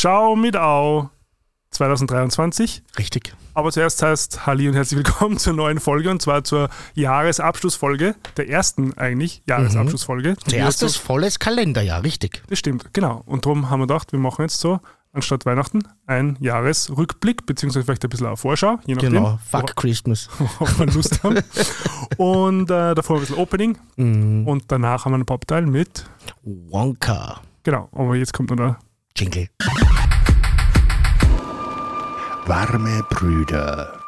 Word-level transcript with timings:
Ciao 0.00 0.34
mit 0.34 0.56
Au 0.56 1.10
2023. 1.72 2.82
Richtig. 2.96 3.34
Aber 3.52 3.70
zuerst 3.70 4.02
heißt 4.02 4.46
Halli 4.46 4.66
und 4.66 4.72
herzlich 4.72 4.96
willkommen 4.96 5.36
zur 5.36 5.52
neuen 5.52 5.78
Folge 5.78 6.08
und 6.08 6.22
zwar 6.22 6.42
zur 6.42 6.70
Jahresabschlussfolge, 6.94 8.14
der 8.38 8.48
ersten 8.48 8.96
eigentlich 8.96 9.42
Jahresabschlussfolge. 9.46 10.36
Mhm. 10.46 10.54
Erstes 10.54 10.96
volles 10.96 11.38
Kalenderjahr, 11.38 12.02
richtig. 12.02 12.42
Das 12.48 12.58
stimmt, 12.58 12.94
genau. 12.94 13.22
Und 13.26 13.44
darum 13.44 13.68
haben 13.68 13.80
wir 13.80 13.86
gedacht, 13.88 14.12
wir 14.12 14.18
machen 14.18 14.40
jetzt 14.40 14.58
so, 14.60 14.80
anstatt 15.12 15.44
Weihnachten, 15.44 15.82
ein 16.06 16.38
Jahresrückblick, 16.40 17.44
beziehungsweise 17.44 17.84
vielleicht 17.84 18.02
ein 18.02 18.08
bisschen 18.08 18.26
eine 18.28 18.38
Vorschau, 18.38 18.78
je 18.86 18.94
nachdem, 18.94 19.12
Genau. 19.12 19.38
Fuck 19.50 19.76
Christmas. 19.76 20.30
worauf 20.38 20.78
wir 20.78 20.86
Lust 20.86 21.22
haben. 21.22 21.40
Und 22.16 22.70
äh, 22.70 22.94
davor 22.94 23.16
ein 23.16 23.20
bisschen 23.20 23.36
Opening 23.36 23.76
Mhm. 23.98 24.48
und 24.48 24.64
danach 24.68 25.04
haben 25.04 25.12
wir 25.12 25.16
einen 25.16 25.26
Popteil 25.26 25.66
mit, 25.66 26.06
Wonka. 26.42 27.42
genau, 27.64 27.90
aber 27.92 28.16
jetzt 28.16 28.32
kommt 28.32 28.48
noch 28.48 28.56
der 28.56 28.78
Jingle. 29.14 29.48
Warme 32.50 33.04
Brüder 33.08 34.00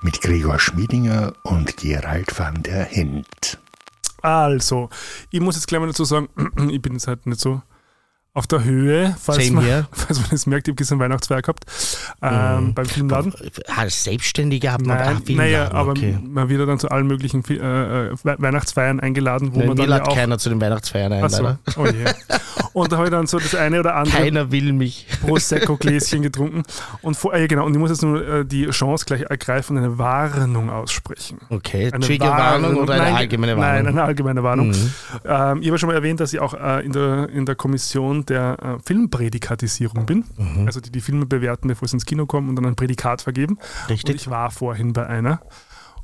mit 0.00 0.22
Gregor 0.22 0.58
Schmiedinger 0.58 1.34
und 1.42 1.76
Gerald 1.76 2.38
van 2.38 2.62
der 2.62 2.82
Hint. 2.82 3.58
Also, 4.22 4.88
ich 5.30 5.40
muss 5.40 5.56
jetzt 5.56 5.66
gleich 5.68 5.82
mal 5.82 5.88
dazu 5.88 6.06
sagen, 6.06 6.30
ich 6.70 6.80
bin 6.80 6.94
jetzt 6.94 7.08
halt 7.08 7.26
nicht 7.26 7.42
so 7.42 7.60
auf 8.36 8.48
der 8.48 8.64
Höhe, 8.64 9.14
falls, 9.20 9.44
Same 9.46 9.56
man, 9.56 9.64
here. 9.64 9.86
falls 9.92 10.20
man 10.20 10.30
das 10.30 10.46
merkt, 10.46 10.66
ich 10.66 10.72
habe 10.72 10.76
gestern 10.76 10.98
Weihnachtsfeier 10.98 11.40
gehabt 11.40 11.64
ähm, 12.20 12.74
beim 12.74 12.84
Filmladen. 12.86 13.32
Als 13.76 14.02
Selbstständiger 14.02 14.72
hat 14.72 14.80
man 14.84 14.98
Nein, 14.98 15.22
viel 15.24 15.36
naja, 15.36 15.70
aber 15.72 15.92
okay. 15.92 16.18
man 16.20 16.48
wird 16.48 16.58
ja 16.58 16.66
dann 16.66 16.80
zu 16.80 16.90
allen 16.90 17.06
möglichen 17.06 17.44
äh, 17.48 17.54
äh, 17.54 18.10
We- 18.24 18.34
Weihnachtsfeiern 18.38 18.98
eingeladen, 18.98 19.54
wo 19.54 19.60
Nein, 19.60 19.68
man 19.68 19.76
dann 19.76 19.88
ja 19.88 20.02
auch... 20.04 20.14
keiner 20.16 20.38
zu 20.38 20.48
den 20.48 20.60
Weihnachtsfeiern 20.60 21.12
ein, 21.12 21.22
leider. 21.22 21.58
oh 21.76 21.86
je. 21.86 22.04
Und 22.72 22.90
da 22.90 22.96
habe 22.96 23.06
ich 23.06 23.12
dann 23.12 23.28
so 23.28 23.38
das 23.38 23.54
eine 23.54 23.78
oder 23.78 23.94
andere 23.94 24.16
Keiner 24.18 24.50
will 24.50 24.72
mich. 24.72 25.06
Prosecco-Gläschen 25.24 26.22
getrunken. 26.22 26.64
Und 27.02 27.16
vor, 27.16 27.32
äh, 27.34 27.46
genau, 27.46 27.66
und 27.66 27.72
ich 27.72 27.78
muss 27.78 27.90
jetzt 27.90 28.02
nur 28.02 28.26
äh, 28.26 28.44
die 28.44 28.66
Chance 28.70 29.04
gleich 29.04 29.22
ergreifen 29.22 29.76
und 29.76 29.84
eine 29.84 29.96
Warnung 29.96 30.70
aussprechen. 30.70 31.38
Okay, 31.50 31.92
Eine 31.92 32.04
Triggerwarnung 32.04 32.76
oder 32.78 32.94
eine 32.94 33.02
Nein, 33.04 33.14
allgemeine 33.14 33.54
Nein, 33.54 33.62
Warnung? 33.62 33.86
eine 33.92 34.02
allgemeine 34.02 34.42
Warnung. 34.42 34.68
Mhm. 34.70 34.90
Ähm, 35.24 35.62
ich 35.62 35.68
habe 35.68 35.78
schon 35.78 35.88
mal 35.88 35.94
erwähnt, 35.94 36.18
dass 36.18 36.32
ich 36.32 36.40
auch 36.40 36.54
äh, 36.54 36.84
in, 36.84 36.90
der, 36.90 37.28
in 37.28 37.46
der 37.46 37.54
Kommission 37.54 38.23
der 38.24 38.58
äh, 38.62 38.78
Filmprädikatisierung 38.84 40.06
bin. 40.06 40.24
Mhm. 40.36 40.66
Also 40.66 40.80
die 40.80 40.90
die 40.90 41.00
Filme 41.00 41.26
bewerten, 41.26 41.68
bevor 41.68 41.88
sie 41.88 41.96
ins 41.96 42.06
Kino 42.06 42.26
kommen 42.26 42.48
und 42.48 42.56
dann 42.56 42.66
ein 42.66 42.76
Prädikat 42.76 43.22
vergeben. 43.22 43.54
Und 43.54 43.90
Richtig. 43.90 44.16
ich 44.16 44.30
war 44.30 44.50
vorhin 44.50 44.92
bei 44.92 45.06
einer 45.06 45.40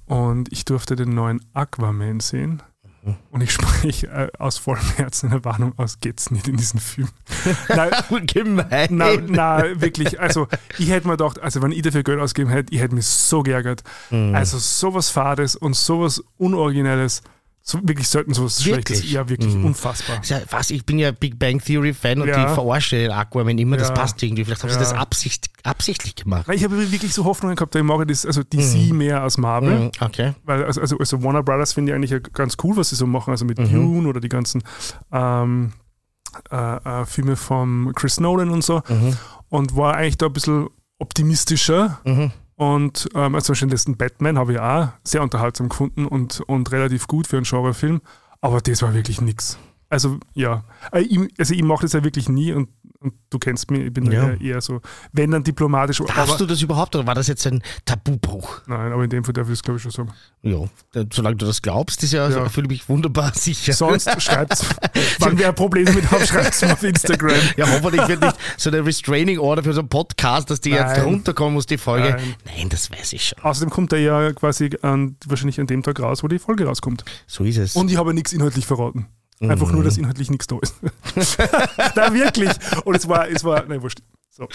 und 0.07 0.53
ich 0.53 0.65
durfte 0.65 0.97
den 0.97 1.11
neuen 1.11 1.41
Aquaman 1.55 2.21
sehen. 2.21 2.63
Mhm. 3.03 3.17
Und 3.31 3.41
ich 3.43 3.53
spreche 3.53 4.09
äh, 4.09 4.29
aus 4.39 4.59
vollem 4.59 4.85
Herzen 4.97 5.31
eine 5.31 5.45
Warnung 5.45 5.73
aus, 5.79 6.01
geht's 6.01 6.31
nicht 6.31 6.49
in 6.49 6.57
diesen 6.57 6.81
Film. 6.81 7.09
Nein, 7.69 7.91
Gemein. 8.27 8.89
na, 8.91 9.07
na, 9.27 9.81
wirklich. 9.81 10.21
Also, 10.21 10.49
ich 10.79 10.91
hätte 10.91 11.07
mir 11.07 11.17
gedacht, 11.17 11.39
also, 11.41 11.63
wenn 11.63 11.73
ich 11.73 11.83
dafür 11.83 12.03
Geld 12.03 12.21
ausgegeben 12.21 12.51
hätte, 12.51 12.75
ich 12.75 12.81
hätte 12.81 12.95
mich 12.95 13.07
so 13.07 13.43
geärgert. 13.43 13.83
Mhm. 14.11 14.35
Also, 14.35 14.59
sowas 14.59 15.11
Fades 15.11 15.57
und 15.57 15.77
sowas 15.77 16.23
Unoriginelles. 16.37 17.23
So, 17.71 17.79
wirklich 17.83 18.09
selten 18.09 18.35
sowas 18.35 18.65
Wirklich? 18.65 18.87
Schlechtes. 18.99 19.13
Ja, 19.13 19.29
wirklich 19.29 19.55
Mhm. 19.55 19.67
unfassbar. 19.67 20.21
Ja, 20.25 20.41
was, 20.51 20.71
ich 20.71 20.85
bin 20.85 20.99
ja 20.99 21.13
Big 21.13 21.39
Bang 21.39 21.61
Theory 21.61 21.95
Fan 21.95 22.21
und 22.21 22.29
Ja. 22.29 22.49
die 22.49 22.55
verarscht 22.55 22.93
den 22.93 23.11
Aquaman 23.11 23.57
immer, 23.59 23.77
das 23.77 23.89
Ja. 23.89 23.95
passt 23.95 24.23
irgendwie. 24.23 24.45
Vielleicht 24.45 24.63
haben 24.63 24.71
sie 24.71 24.79
das 24.79 24.93
absicht, 24.93 25.49
absichtlich 25.63 26.15
gemacht. 26.17 26.49
Ich 26.53 26.65
habe 26.65 26.91
wirklich 26.91 27.15
so 27.15 27.25
Hoffnungen 27.25 27.55
gehabt, 27.57 27.75
ich 27.75 27.83
mag 27.83 28.07
das, 28.09 28.27
also 28.27 28.43
DC 28.43 28.93
mehr 28.93 29.23
als 29.23 29.39
Marvel. 29.39 29.79
Mhm, 29.79 29.91
Okay. 30.01 30.35
Weil, 30.45 30.65
also, 30.65 30.81
also, 30.81 30.99
also 30.99 31.23
Warner 31.23 31.43
Brothers 31.43 31.73
finde 31.75 31.93
ich 31.93 31.97
eigentlich 31.97 32.33
ganz 32.33 32.57
cool, 32.65 32.77
was 32.77 32.91
sie 32.91 32.97
so 32.97 33.07
machen, 33.07 33.31
also 33.31 33.45
mit 33.45 33.59
Mhm. 33.59 33.71
Dune 33.73 34.09
oder 34.09 34.21
die 34.21 34.29
ganzen 34.29 34.63
ähm, 35.13 35.73
äh, 36.51 36.57
äh, 36.57 37.05
Filme 37.07 37.37
von 37.37 37.93
Chris 37.95 38.21
Nolan 38.21 38.51
und 38.51 38.63
so. 38.65 38.83
Mhm. 38.89 39.17
Und 39.49 39.77
war 39.77 39.95
eigentlich 39.97 40.19
da 40.19 40.27
ein 40.27 40.33
bisschen 40.33 40.69
optimistischer. 40.99 42.01
Mhm. 42.05 42.33
Und 42.61 43.09
ähm, 43.15 43.35
also 43.35 43.55
zum 43.55 43.71
Beispiel 43.71 43.85
den 43.87 43.97
Batman 43.97 44.37
habe 44.37 44.53
ich 44.53 44.61
auch 44.61 44.89
sehr 45.03 45.23
unterhaltsam 45.23 45.71
gefunden 45.71 46.05
und, 46.05 46.43
und 46.43 46.71
relativ 46.73 47.07
gut 47.07 47.27
für 47.27 47.39
einen 47.39 47.47
Genrefilm. 47.47 48.03
Aber 48.43 48.61
das 48.61 48.83
war 48.83 48.93
wirklich 48.93 49.23
nix. 49.23 49.59
Also 49.89 50.19
ja, 50.35 50.63
Äh, 50.93 51.01
ich, 51.01 51.19
also 51.39 51.55
ich 51.55 51.63
mache 51.63 51.83
das 51.83 51.95
ja 51.95 52.05
wirklich 52.05 52.29
nie 52.29 52.53
und, 52.53 52.69
und 53.03 53.15
du 53.31 53.39
kennst 53.39 53.71
mich, 53.71 53.81
ich 53.87 53.93
bin 53.93 54.11
Ja. 54.13 54.35
eher, 54.35 54.61
so, 54.61 54.81
wenn 55.13 55.31
dann 55.31 55.43
diplomatisch. 55.43 56.03
Darfst 56.07 56.39
du 56.39 56.45
das 56.45 56.61
überhaupt 56.61 56.95
oder 56.95 57.07
war 57.07 57.15
das 57.15 57.29
jetzt 57.29 57.47
ein 57.47 57.63
Tabubruch? 57.87 58.61
Nein, 58.67 58.93
aber 58.93 59.03
in 59.05 59.11
dem 59.11 59.25
Fall 59.25 59.33
darf 59.33 59.47
ich 59.49 59.55
es 59.55 59.63
glaube 59.63 59.79
ich 59.79 59.83
schon 59.83 59.91
sagen. 59.93 60.11
Ja, 60.43 60.59
solange 61.11 61.37
du 61.37 61.47
das 61.47 61.63
glaubst, 61.63 62.03
ist 62.03 62.13
ja, 62.13 62.25
also, 62.25 62.41
Ja. 62.41 62.49
fühle 62.51 62.67
ich 62.67 62.71
mich 62.71 62.89
wunderbar 62.91 63.33
sicher. 63.35 63.73
Sonst 63.73 64.11
schreibt's. 64.23 64.67
Wenn 65.21 65.39
wer 65.39 65.53
Probleme 65.53 65.87
damit 65.91 66.11
hat, 66.11 66.27
schreibt 66.29 66.61
mir 66.63 66.73
auf 66.75 66.83
Instagram. 66.83 67.37
Ja, 67.57 67.69
hoffentlich 67.71 68.07
wird 68.07 68.21
nicht 68.21 68.37
so 68.59 68.71
eine 68.71 68.85
Restraining 68.85 69.39
Order 69.39 69.63
für 69.63 69.73
so 69.73 69.81
einen 69.81 69.89
Podcast, 69.89 70.51
dass 70.51 70.61
die 70.61 70.71
jetzt 70.71 70.97
Nein. 70.99 71.05
runterkommen 71.05 71.55
muss, 71.55 71.65
die 71.67 71.79
Folge. 71.79 72.11
Nein. 72.11 72.35
Nein, 72.45 72.69
das 72.69 72.91
weiß 72.91 73.15
ich 73.15 73.29
schon. 73.29 73.43
Außerdem 73.43 73.71
kommt 73.71 73.93
er 73.95 74.01
ja 74.01 74.33
quasi 74.33 74.71
an, 74.83 75.17
wahrscheinlich 75.27 75.59
an 75.59 75.67
dem 75.67 75.83
Tag 75.83 75.99
raus, 76.01 76.23
wo 76.23 76.29
die 76.29 76.39
Folge 76.39 76.67
rauskommt. 76.67 77.05
So 77.27 77.45
ist 77.45 77.57
es. 77.57 77.77
Und 77.77 77.91
ich 77.91 77.97
habe 77.97 78.13
nichts 78.13 78.33
inhaltlich 78.35 78.67
verraten. 78.67 79.07
Einfach 79.43 79.69
Mhm. 79.69 79.75
nur, 79.77 79.85
dass 79.85 79.97
inhaltlich 79.97 80.31
nichts 80.31 80.47
da 80.47 80.59
ist. 80.61 80.75
Nein, 81.97 82.13
wirklich. 82.15 82.51
Und 82.85 82.95
es 82.95 83.09
war, 83.09 83.27
es 83.29 83.43
war, 83.43 83.65
nein, 83.67 83.81
wurscht. 83.81 84.01
So. 84.33 84.49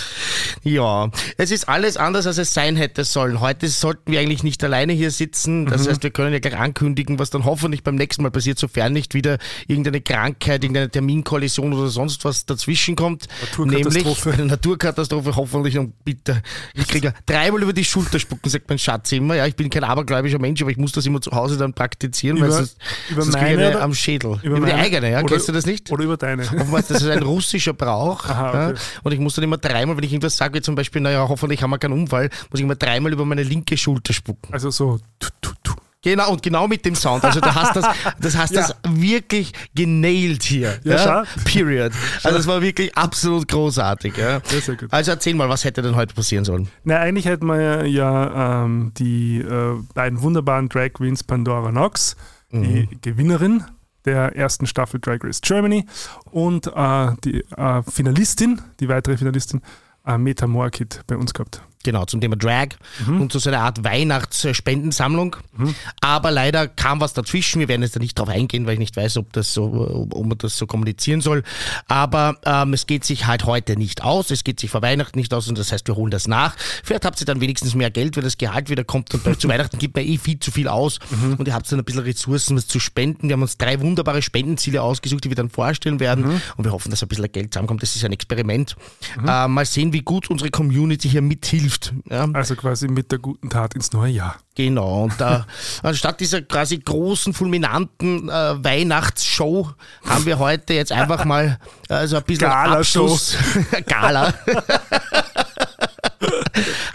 Ja, 0.64 1.10
es 1.38 1.52
ist 1.52 1.68
alles 1.68 1.98
anders, 1.98 2.26
als 2.26 2.38
es 2.38 2.54
sein 2.54 2.78
hätte 2.78 3.04
sollen. 3.04 3.42
Heute 3.42 3.68
sollten 3.68 4.10
wir 4.10 4.22
eigentlich 4.22 4.42
nicht 4.42 4.64
alleine 4.64 4.94
hier 4.94 5.12
sitzen. 5.12 5.66
Das 5.66 5.86
heißt, 5.86 6.02
wir 6.02 6.12
können 6.12 6.32
ja 6.32 6.40
gleich 6.40 6.56
ankündigen, 6.58 7.20
was 7.20 7.30
dann 7.30 7.44
hoffentlich 7.44 7.84
beim 7.84 7.96
nächsten 7.96 8.24
Mal 8.24 8.32
passiert, 8.32 8.58
sofern 8.58 8.94
nicht 8.94 9.14
wieder 9.14 9.38
irgendeine 9.68 10.00
Krankheit, 10.00 10.64
irgendeine 10.64 10.90
Terminkollision 10.90 11.74
oder 11.74 11.90
sonst 11.90 12.24
was 12.24 12.46
dazwischen 12.46 12.96
kommt. 12.96 13.28
Naturkatastrophe. 13.42 14.30
Nämlich 14.30 14.42
eine 14.44 14.46
Naturkatastrophe, 14.52 15.36
hoffentlich 15.36 15.78
und 15.78 16.06
bitte. 16.06 16.42
Ich 16.74 16.88
kriege 16.88 17.08
ja 17.08 17.14
dreimal 17.26 17.62
über 17.62 17.74
die 17.74 17.84
Schulter 17.84 18.18
spucken, 18.18 18.50
sagt 18.50 18.70
mein 18.70 18.80
Schatz 18.80 19.12
immer. 19.12 19.36
Ja, 19.36 19.46
ich 19.46 19.58
bin 19.58 19.70
kein 19.70 19.84
abergläubischer 19.84 20.40
Mensch, 20.40 20.62
aber 20.62 20.72
ich 20.72 20.78
muss 20.78 20.94
das 20.94 21.06
immer 21.06 21.20
zu 21.20 21.32
Hause 21.32 21.58
dann 21.58 21.74
praktizieren, 21.74 22.38
weil 22.40 22.48
Über- 22.48 22.56
sonst, 22.56 22.78
über 23.10 23.22
sonst 23.24 23.36
meine 23.36 23.72
oder- 23.72 23.82
am 23.82 23.94
Schädel. 23.94 24.40
Über, 24.42 24.56
die 24.56 24.62
meine- 24.62 24.76
eigene, 24.76 25.12
ja. 25.12 25.20
oder- 25.20 25.28
Kennst 25.34 25.50
du 25.50 25.52
das 25.52 25.66
nicht? 25.66 25.92
Oder 25.92 26.06
über 26.06 26.16
deine. 26.16 26.44
Offenbar, 26.44 26.82
das 26.82 26.92
ist 27.02 27.08
ein 27.10 27.24
russischer 27.24 27.74
Brauch. 27.74 28.24
Aha, 28.26 28.54
ja, 28.54 28.70
okay. 28.70 28.80
und 29.04 29.12
ich 29.12 29.20
muss 29.20 29.36
dann 29.36 29.44
immer 29.44 29.58
dreimal, 29.68 29.98
wenn 29.98 30.04
ich 30.04 30.12
irgendwas 30.14 30.38
sage, 30.38 30.54
wie 30.58 30.62
zum 30.62 30.76
Beispiel, 30.76 31.02
naja, 31.02 31.28
hoffentlich 31.28 31.62
haben 31.64 31.72
wir 31.72 31.78
keinen 31.80 31.94
Unfall, 31.94 32.30
muss 32.52 32.60
ich 32.60 32.62
immer 32.62 32.76
dreimal 32.76 33.12
über 33.12 33.26
meine 33.26 33.44
linke 33.44 33.78
Schulter 33.78 34.14
spucken. 34.14 34.54
Also 34.54 34.70
so. 34.70 35.00
Tu, 35.20 35.30
tu, 35.42 35.52
tu. 35.64 35.74
Genau, 36.02 36.32
und 36.32 36.44
genau 36.44 36.68
mit 36.68 36.86
dem 36.86 36.94
Sound. 36.94 37.24
Also 37.24 37.40
da 37.40 37.56
hast 37.56 37.76
das, 37.76 37.86
das 38.22 38.38
hast 38.38 38.54
Ja. 38.54 38.62
das 38.62 38.76
wirklich 38.88 39.54
genailt 39.74 40.44
hier. 40.44 40.78
Ja, 40.84 41.24
Period. 41.46 41.94
Also 42.22 42.38
das 42.38 42.46
war 42.46 42.62
wirklich 42.62 42.96
absolut 42.96 43.48
großartig. 43.48 44.16
Ja. 44.16 44.34
Ja, 44.34 44.62
sehr 44.62 44.76
gut. 44.76 44.94
Also 44.94 45.10
erzähl 45.10 45.34
mal, 45.34 45.50
was 45.50 45.64
hätte 45.64 45.82
denn 45.82 45.96
heute 45.96 46.14
passieren 46.14 46.46
sollen? 46.46 46.68
Na, 46.84 47.00
eigentlich 47.00 47.26
hätten 47.26 47.48
wir 47.48 47.88
ja 47.88 48.66
ähm, 48.66 48.92
die 49.00 49.40
äh, 49.40 49.80
beiden 49.96 50.22
wunderbaren 50.22 50.70
Drag 50.70 50.94
Queens 50.94 51.24
Pandora 51.24 51.72
Knox, 51.72 52.16
die 52.52 52.88
Gewinnerin 53.02 53.64
der 54.06 54.36
ersten 54.36 54.68
Staffel 54.68 55.00
Drag 55.00 55.20
Race 55.24 55.42
Germany 55.42 55.86
und 56.32 56.68
äh, 56.68 57.12
die 57.24 57.44
äh, 57.56 57.84
Finalistin, 57.84 58.62
die 58.80 58.90
weitere 58.90 59.18
Finalistin, 59.18 59.62
äh, 60.06 60.18
Meta 60.18 60.48
Moorkid 60.48 61.02
bei 61.08 61.18
uns 61.18 61.34
gehabt. 61.34 61.62
Genau, 61.86 62.06
zum 62.06 62.20
Thema 62.20 62.36
Drag 62.36 62.70
Mhm. 63.06 63.22
und 63.22 63.32
zu 63.32 63.38
so 63.38 63.50
einer 63.52 63.60
Art 63.62 63.84
Weihnachtsspendensammlung. 63.84 65.36
Aber 66.02 66.32
leider 66.32 66.68
kam 66.68 67.00
was 67.00 67.14
dazwischen. 67.14 67.60
Wir 67.60 67.68
werden 67.68 67.84
jetzt 67.84 67.96
da 67.96 68.00
nicht 68.00 68.18
drauf 68.18 68.28
eingehen, 68.30 68.66
weil 68.66 68.74
ich 68.74 68.80
nicht 68.80 68.96
weiß, 68.98 69.18
ob, 69.18 69.32
das 69.34 69.54
so, 69.54 70.08
ob 70.12 70.26
man 70.26 70.38
das 70.38 70.58
so 70.58 70.66
kommunizieren 70.68 71.22
soll. 71.22 71.44
Aber 71.88 72.38
ähm, 72.46 72.74
es 72.74 72.88
geht 72.88 73.04
sich 73.06 73.28
halt 73.28 73.46
heute 73.46 73.78
nicht 73.78 74.04
aus. 74.04 74.32
Es 74.32 74.44
geht 74.44 74.60
sich 74.60 74.70
vor 74.72 74.82
Weihnachten 74.82 75.20
nicht 75.20 75.34
aus 75.34 75.48
und 75.48 75.58
das 75.58 75.72
heißt, 75.72 75.88
wir 75.88 75.96
holen 75.96 76.12
das 76.12 76.28
nach. 76.28 76.56
Vielleicht 76.84 77.06
habt 77.06 77.20
ihr 77.22 77.26
dann 77.26 77.40
wenigstens 77.42 77.76
mehr 77.76 77.92
Geld, 77.92 78.16
wenn 78.18 78.24
das 78.24 78.38
Gehalt 78.38 78.70
wieder 78.70 78.84
kommt. 78.84 79.14
Und 79.14 79.40
zu 79.42 79.48
Weihnachten 79.50 79.78
gibt 79.78 79.96
man 79.96 80.06
eh 80.06 80.18
viel 80.18 80.40
zu 80.40 80.52
viel 80.52 80.68
aus. 80.68 81.00
Und 81.38 81.48
ihr 81.48 81.54
habt 81.54 81.72
dann 81.72 81.80
ein 81.80 81.86
bisschen 81.86 82.02
Ressourcen, 82.04 82.58
was 82.58 82.68
zu 82.68 82.80
spenden. 82.80 83.28
Wir 83.30 83.34
haben 83.34 83.42
uns 83.42 83.58
drei 83.58 83.80
wunderbare 83.80 84.22
Spendenziele 84.22 84.82
ausgesucht, 84.82 85.24
die 85.24 85.30
wir 85.30 85.36
dann 85.36 85.50
vorstellen 85.50 86.00
werden. 86.00 86.42
Und 86.58 86.64
wir 86.66 86.72
hoffen, 86.72 86.90
dass 86.90 87.02
ein 87.04 87.08
bisschen 87.08 87.32
Geld 87.32 87.54
zusammenkommt. 87.54 87.84
Das 87.84 87.96
ist 87.96 88.04
ein 88.04 88.12
Experiment. 88.12 88.76
Äh, 89.26 89.48
mal 89.48 89.66
sehen, 89.66 89.94
wie 89.94 90.02
gut 90.02 90.30
unsere 90.30 90.50
Community 90.50 91.10
hier 91.10 91.22
mithilft. 91.22 91.75
Ja? 92.10 92.28
Also 92.34 92.56
quasi 92.56 92.88
mit 92.88 93.12
der 93.12 93.20
guten 93.20 93.50
Tat 93.50 93.74
ins 93.76 93.92
neue 93.94 94.12
Jahr. 94.12 94.38
Genau, 94.56 95.04
und 95.04 95.20
da, 95.20 95.46
anstatt 95.84 96.20
dieser 96.20 96.42
quasi 96.42 96.78
großen, 96.78 97.34
fulminanten 97.34 98.30
äh, 98.30 98.64
Weihnachtsshow 98.64 99.72
haben 100.06 100.26
wir 100.26 100.40
heute 100.40 100.74
jetzt 100.74 100.92
einfach 100.92 101.26
mal 101.26 101.60
äh, 101.90 102.08
so 102.08 102.18
ein 102.18 102.24
bisschen 102.24 102.50
Gala-Show. 102.50 103.04
Abschluss. 103.04 103.38
Gala. 103.88 104.34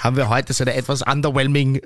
haben 0.01 0.17
wir 0.17 0.29
heute 0.29 0.53
so 0.53 0.65
eine 0.65 0.75
etwas 0.75 1.03
underwhelming 1.03 1.81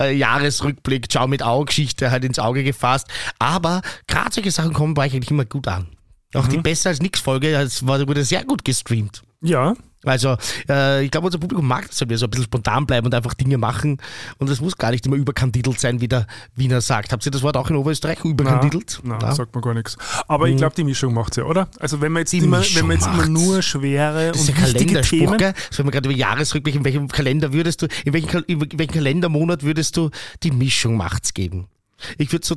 äh, 0.00 0.14
Jahresrückblick, 0.14 1.10
Ciao 1.10 1.26
mit 1.26 1.42
Au-Geschichte 1.42 2.10
halt 2.10 2.24
ins 2.24 2.38
Auge 2.38 2.64
gefasst. 2.64 3.08
Aber 3.38 3.82
gerade 4.06 4.32
solche 4.32 4.50
Sachen 4.50 4.72
kommen 4.72 4.94
bei 4.94 5.06
euch 5.06 5.14
eigentlich 5.14 5.30
immer 5.30 5.44
gut 5.44 5.68
an. 5.68 5.88
Auch 6.34 6.46
die 6.46 6.58
Besser 6.58 6.90
als 6.90 7.00
Nix 7.00 7.20
Folge, 7.20 7.52
das 7.52 7.86
war, 7.86 8.06
wurde 8.06 8.24
sehr 8.24 8.44
gut 8.44 8.64
gestreamt. 8.64 9.22
Ja, 9.42 9.74
Also 10.04 10.36
äh, 10.68 11.04
ich 11.04 11.10
glaube, 11.10 11.26
unser 11.26 11.38
Publikum 11.38 11.66
mag 11.66 11.86
das, 11.88 12.00
wenn 12.00 12.08
wir 12.08 12.16
so 12.16 12.26
ein 12.26 12.30
bisschen 12.30 12.44
spontan 12.44 12.86
bleiben 12.86 13.06
und 13.06 13.14
einfach 13.14 13.34
Dinge 13.34 13.58
machen. 13.58 13.98
Und 14.38 14.48
das 14.48 14.60
muss 14.60 14.78
gar 14.78 14.92
nicht 14.92 15.04
immer 15.04 15.16
überkandidelt 15.16 15.78
sein, 15.78 16.00
wie 16.00 16.08
der 16.08 16.26
Wiener 16.56 16.80
sagt. 16.80 17.12
Habt 17.12 17.26
ihr 17.26 17.32
das 17.32 17.42
Wort 17.42 17.56
auch 17.56 17.68
in 17.68 17.76
Oberösterreich 17.76 18.24
überkandidelt? 18.24 19.00
Nein, 19.02 19.18
nein 19.20 19.34
sagt 19.34 19.54
man 19.54 19.62
gar 19.62 19.74
nichts. 19.74 19.98
Aber 20.26 20.48
ich 20.48 20.56
glaube, 20.56 20.74
die 20.74 20.84
Mischung 20.84 21.12
macht 21.12 21.32
es 21.32 21.36
ja, 21.36 21.44
oder? 21.44 21.68
Also 21.78 22.00
wenn 22.00 22.12
man 22.12 22.20
jetzt, 22.20 22.32
immer, 22.32 22.62
wenn 22.74 22.86
man 22.86 22.96
jetzt 22.96 23.06
immer 23.08 23.26
nur 23.26 23.60
schwere 23.60 24.28
das 24.28 24.40
ist 24.40 24.48
und 24.48 24.58
ja 24.58 24.66
wichtige 24.66 25.00
Themen... 25.02 25.36
gell? 25.36 25.54
Das 25.68 25.78
wenn 25.78 25.86
wir 25.86 25.92
gerade 25.92 26.08
über 26.08 26.16
Jahresrückblick, 26.16 26.76
in 26.76 26.84
welchem 26.84 27.08
Kalender 27.08 27.52
würdest 27.52 27.82
du, 27.82 27.88
in 28.04 28.14
welchem, 28.14 28.28
Kal- 28.28 28.44
in 28.46 28.60
welchem 28.78 28.92
Kalendermonat 28.92 29.62
würdest 29.62 29.96
du 29.96 30.10
die 30.42 30.50
Mischung 30.50 30.96
macht's 30.96 31.34
geben? 31.34 31.68
Ich 32.16 32.32
würde 32.32 32.46
so 32.46 32.56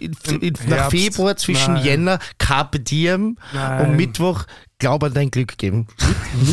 in, 0.00 0.40
in, 0.40 0.54
nach? 0.68 0.90
Februar 0.90 1.36
zwischen 1.36 1.74
Nein. 1.74 1.84
Jänner, 1.84 2.18
Carpe 2.38 2.80
Diem 2.80 3.38
Nein. 3.52 3.86
und 3.86 3.96
Mittwoch 3.96 4.44
Glaub 4.78 5.02
an 5.04 5.14
dein 5.14 5.30
Glück 5.30 5.56
geben. 5.56 5.86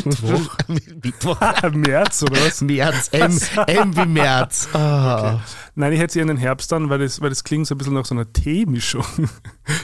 Mittwoch? 0.05 0.55
Mittwoch. 1.03 1.37
März 1.73 2.23
oder 2.23 2.37
was? 2.45 2.61
März, 2.61 3.09
M, 3.11 3.37
M 3.67 3.95
wie 3.97 4.05
März. 4.05 4.69
Ah. 4.73 5.41
Nein, 5.75 5.91
ich 5.91 5.99
hätte 5.99 6.13
sie 6.13 6.19
in 6.21 6.27
den 6.27 6.37
Herbst 6.37 6.71
dann, 6.71 6.89
weil 6.89 6.99
das, 6.99 7.19
weil 7.19 7.29
das 7.29 7.43
klingt 7.43 7.67
so 7.67 7.75
ein 7.75 7.77
bisschen 7.79 7.95
nach 7.95 8.05
so 8.05 8.15
einer 8.15 8.31
Teemischung. 8.31 9.03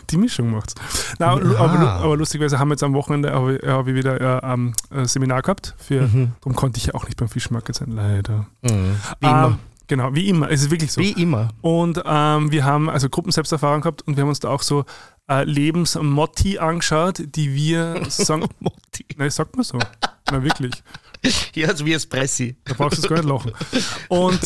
Die 0.10 0.18
Mischung 0.18 0.52
macht's. 0.52 0.76
Na, 1.18 1.32
aber, 1.32 1.52
Ja. 1.52 1.60
aber, 1.60 1.80
aber 1.80 2.18
lustigerweise 2.18 2.60
haben 2.60 2.70
wir 2.70 2.74
jetzt 2.74 2.84
am 2.84 2.94
Wochenende 2.94 3.34
habe 3.34 3.60
habe 3.66 3.90
ich 3.90 3.96
wieder 3.98 4.22
äh, 4.42 4.54
ähm, 4.54 4.74
ein 4.90 5.06
Seminar 5.06 5.42
gehabt. 5.42 5.76
Für, 5.78 6.04
Mhm. 6.08 6.32
Darum 6.40 6.56
konnte 6.56 6.78
ich 6.78 6.86
ja 6.86 6.94
auch 6.96 7.06
nicht 7.06 7.18
beim 7.18 7.28
Fischmarket 7.28 7.76
sein, 7.76 7.92
leider. 7.92 8.48
Mhm. 8.62 8.96
Wie 9.20 9.26
Ähm, 9.28 9.32
immer. 9.32 9.60
Genau, 9.88 10.14
wie 10.16 10.30
immer. 10.30 10.50
Es 10.52 10.62
ist 10.62 10.70
wirklich 10.72 10.92
so. 10.92 11.02
Wie 11.02 11.12
immer. 11.12 11.50
Und 11.62 12.02
ähm, 12.06 12.52
wir 12.52 12.64
haben 12.64 12.90
also 12.90 13.10
Gruppenselbsterfahrung 13.10 13.82
gehabt 13.82 14.04
und 14.08 14.16
wir 14.16 14.22
haben 14.22 14.30
uns 14.30 14.40
da 14.40 14.50
auch 14.50 14.62
so 14.62 14.86
äh, 15.30 15.44
Lebensmotti 15.44 16.58
angeschaut, 16.60 17.22
die 17.24 17.54
wir 17.54 18.02
sagen. 18.10 18.48
Motti. 18.60 19.06
Nein, 19.16 19.30
sagt 19.30 19.56
man 19.56 19.64
so. 19.64 19.80
Na 20.32 20.44
wirklich. 20.44 20.84
Ja, 21.54 21.76
so 21.76 21.86
wie 21.86 21.94
Espressi. 21.94 22.56
Da 22.64 22.74
brauchst 22.76 22.98
du 22.98 23.02
es 23.02 23.10
gar 23.10 23.18
nicht 23.18 23.28
lachen. 23.28 23.52
Und 24.08 24.40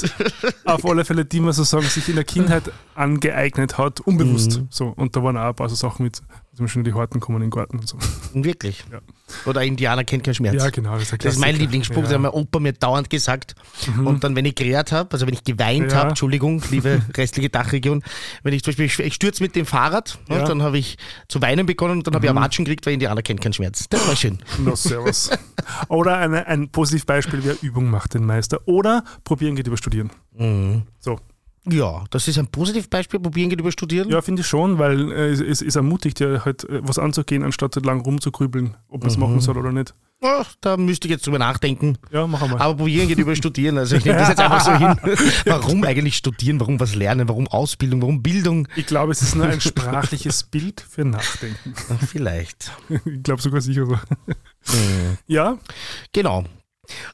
auf 0.65 0.85
alle 0.85 1.05
Fälle, 1.05 1.23
die 1.23 1.39
man 1.39 1.53
sozusagen 1.53 1.85
sich 1.85 2.09
in 2.09 2.15
der 2.15 2.23
Kindheit 2.23 2.63
angeeignet 2.95 3.77
hat, 3.77 3.99
unbewusst. 4.01 4.59
Mhm. 4.59 4.67
So. 4.71 4.87
Und 4.87 5.15
da 5.15 5.23
waren 5.23 5.37
auch 5.37 5.49
ein 5.49 5.55
paar 5.55 5.69
so 5.69 5.75
Sachen 5.75 6.03
mit, 6.03 6.17
zum 6.55 6.65
Beispiel 6.65 6.83
die 6.83 6.93
Horten 6.93 7.19
kommen 7.19 7.37
in 7.37 7.41
den 7.43 7.51
Garten 7.51 7.77
und 7.77 7.87
so. 7.87 7.97
Wirklich. 8.33 8.83
Ja. 8.91 9.01
Oder 9.45 9.63
Indianer 9.63 10.03
kennt 10.03 10.23
keinen 10.23 10.33
Schmerz. 10.35 10.55
Ja, 10.63 10.69
genau. 10.69 10.93
Das 10.93 11.03
ist, 11.11 11.25
Das 11.25 11.33
ist 11.35 11.39
mein. 11.39 11.55
Lieblingsspruch, 11.55 11.97
Ja. 11.97 12.01
Mhm. 12.01 12.05
das 12.05 12.13
hat 12.13 12.21
mein 12.21 12.31
Opa 12.31 12.59
mir 12.59 12.73
dauernd 12.73 13.09
gesagt. 13.09 13.55
Und 14.03 14.23
dann, 14.23 14.35
wenn 14.35 14.45
ich 14.45 14.55
gerät 14.55 14.91
habe, 14.91 15.11
also 15.11 15.27
wenn 15.27 15.33
ich 15.33 15.43
geweint 15.43 15.91
Ja. 15.91 15.97
habe, 15.99 16.09
Entschuldigung, 16.09 16.61
liebe 16.71 17.01
restliche 17.17 17.49
Dachregion, 17.49 18.03
wenn 18.43 18.53
ich 18.53 18.63
zum 18.63 18.75
Beispiel, 18.75 19.05
ich- 19.05 19.13
stürze 19.13 19.43
mit 19.43 19.55
dem 19.55 19.65
Fahrrad, 19.65 20.17
ja. 20.29 20.35
Ja. 20.37 20.41
Mhm. 20.43 20.47
dann 20.47 20.61
habe 20.63 20.77
ich 20.77 20.97
zu 21.27 21.41
weinen 21.41 21.65
begonnen 21.65 21.97
und 21.97 22.07
dann 22.07 22.15
habe 22.15 22.25
ich 22.25 22.29
Erwatschen 22.31 22.65
gekriegt, 22.65 22.85
weil 22.85 22.93
Indianer 22.93 23.21
kennt 23.21 23.41
keinen 23.41 23.53
Schmerz. 23.53 23.87
Das 23.89 24.07
war 24.07 24.15
schön. 24.15 24.39
Na, 24.59 24.75
servus. 24.75 25.29
Oder 25.89 26.17
eine, 26.17 26.47
ein 26.47 26.69
Positivbeispiel 26.69 27.43
wäre 27.43 27.57
Übung 27.61 27.89
macht 27.89 28.13
den 28.13 28.25
Meister. 28.25 28.59
Oder 28.65 29.03
probieren 29.23 29.55
geht 29.55 29.67
über 29.67 29.77
studieren. 29.77 30.09
So. 30.99 31.19
Ja, 31.69 32.03
das 32.09 32.27
ist 32.27 32.37
ein 32.37 32.47
Positivbeispiel. 32.47 33.19
Probieren 33.21 33.49
geht 33.49 33.59
über 33.59 33.71
Studieren. 33.71 34.09
Ja, 34.09 34.21
finde 34.21 34.41
ich 34.41 34.47
schon, 34.47 34.79
weil 34.79 35.11
äh, 35.11 35.29
es, 35.29 35.39
es, 35.39 35.61
es 35.61 35.75
ermutigt 35.75 36.19
ja 36.19 36.43
halt 36.43 36.67
äh, 36.69 36.81
was 36.83 36.99
anzugehen, 36.99 37.43
anstatt 37.43 37.75
halt 37.75 37.85
lang 37.85 38.01
rumzugrübeln, 38.01 38.75
ob 38.89 39.01
man 39.01 39.09
es 39.09 39.17
machen 39.17 39.39
soll 39.39 39.57
oder 39.57 39.71
nicht. 39.71 39.93
Ach, 40.25 40.53
da 40.61 40.77
müsste 40.77 41.07
ich 41.07 41.11
jetzt 41.11 41.25
drüber 41.27 41.39
nachdenken. 41.39 41.97
Ja, 42.11 42.25
machen 42.27 42.49
wir. 42.51 42.61
Aber 42.61 42.75
probieren 42.75 43.09
geht 43.09 43.17
über 43.17 43.35
Studieren. 43.35 43.77
Also 43.77 43.97
ich 43.97 44.05
nehme 44.05 44.17
das 44.19 44.29
jetzt 44.29 44.39
einfach 44.39 44.61
so 44.61 44.73
hin. 44.73 44.95
Warum 45.45 45.83
eigentlich 45.83 46.15
studieren? 46.15 46.61
Warum 46.61 46.79
was 46.79 46.95
lernen? 46.95 47.27
Warum 47.27 47.47
Ausbildung? 47.47 48.01
Warum 48.01 48.23
Bildung? 48.23 48.67
Ich 48.77 48.85
glaube, 48.85 49.11
es 49.11 49.21
ist 49.21 49.35
nur 49.35 49.47
ein 49.47 49.59
sprachliches 49.59 50.43
Bild 50.43 50.79
für 50.79 51.03
Nachdenken. 51.03 51.73
Na, 51.89 51.97
vielleicht. 51.97 52.71
Ich 53.05 53.23
glaube 53.23 53.41
sogar 53.41 53.59
sicher 53.61 53.85
so. 53.85 53.97
Ja, 55.27 55.57
Genau. 56.13 56.45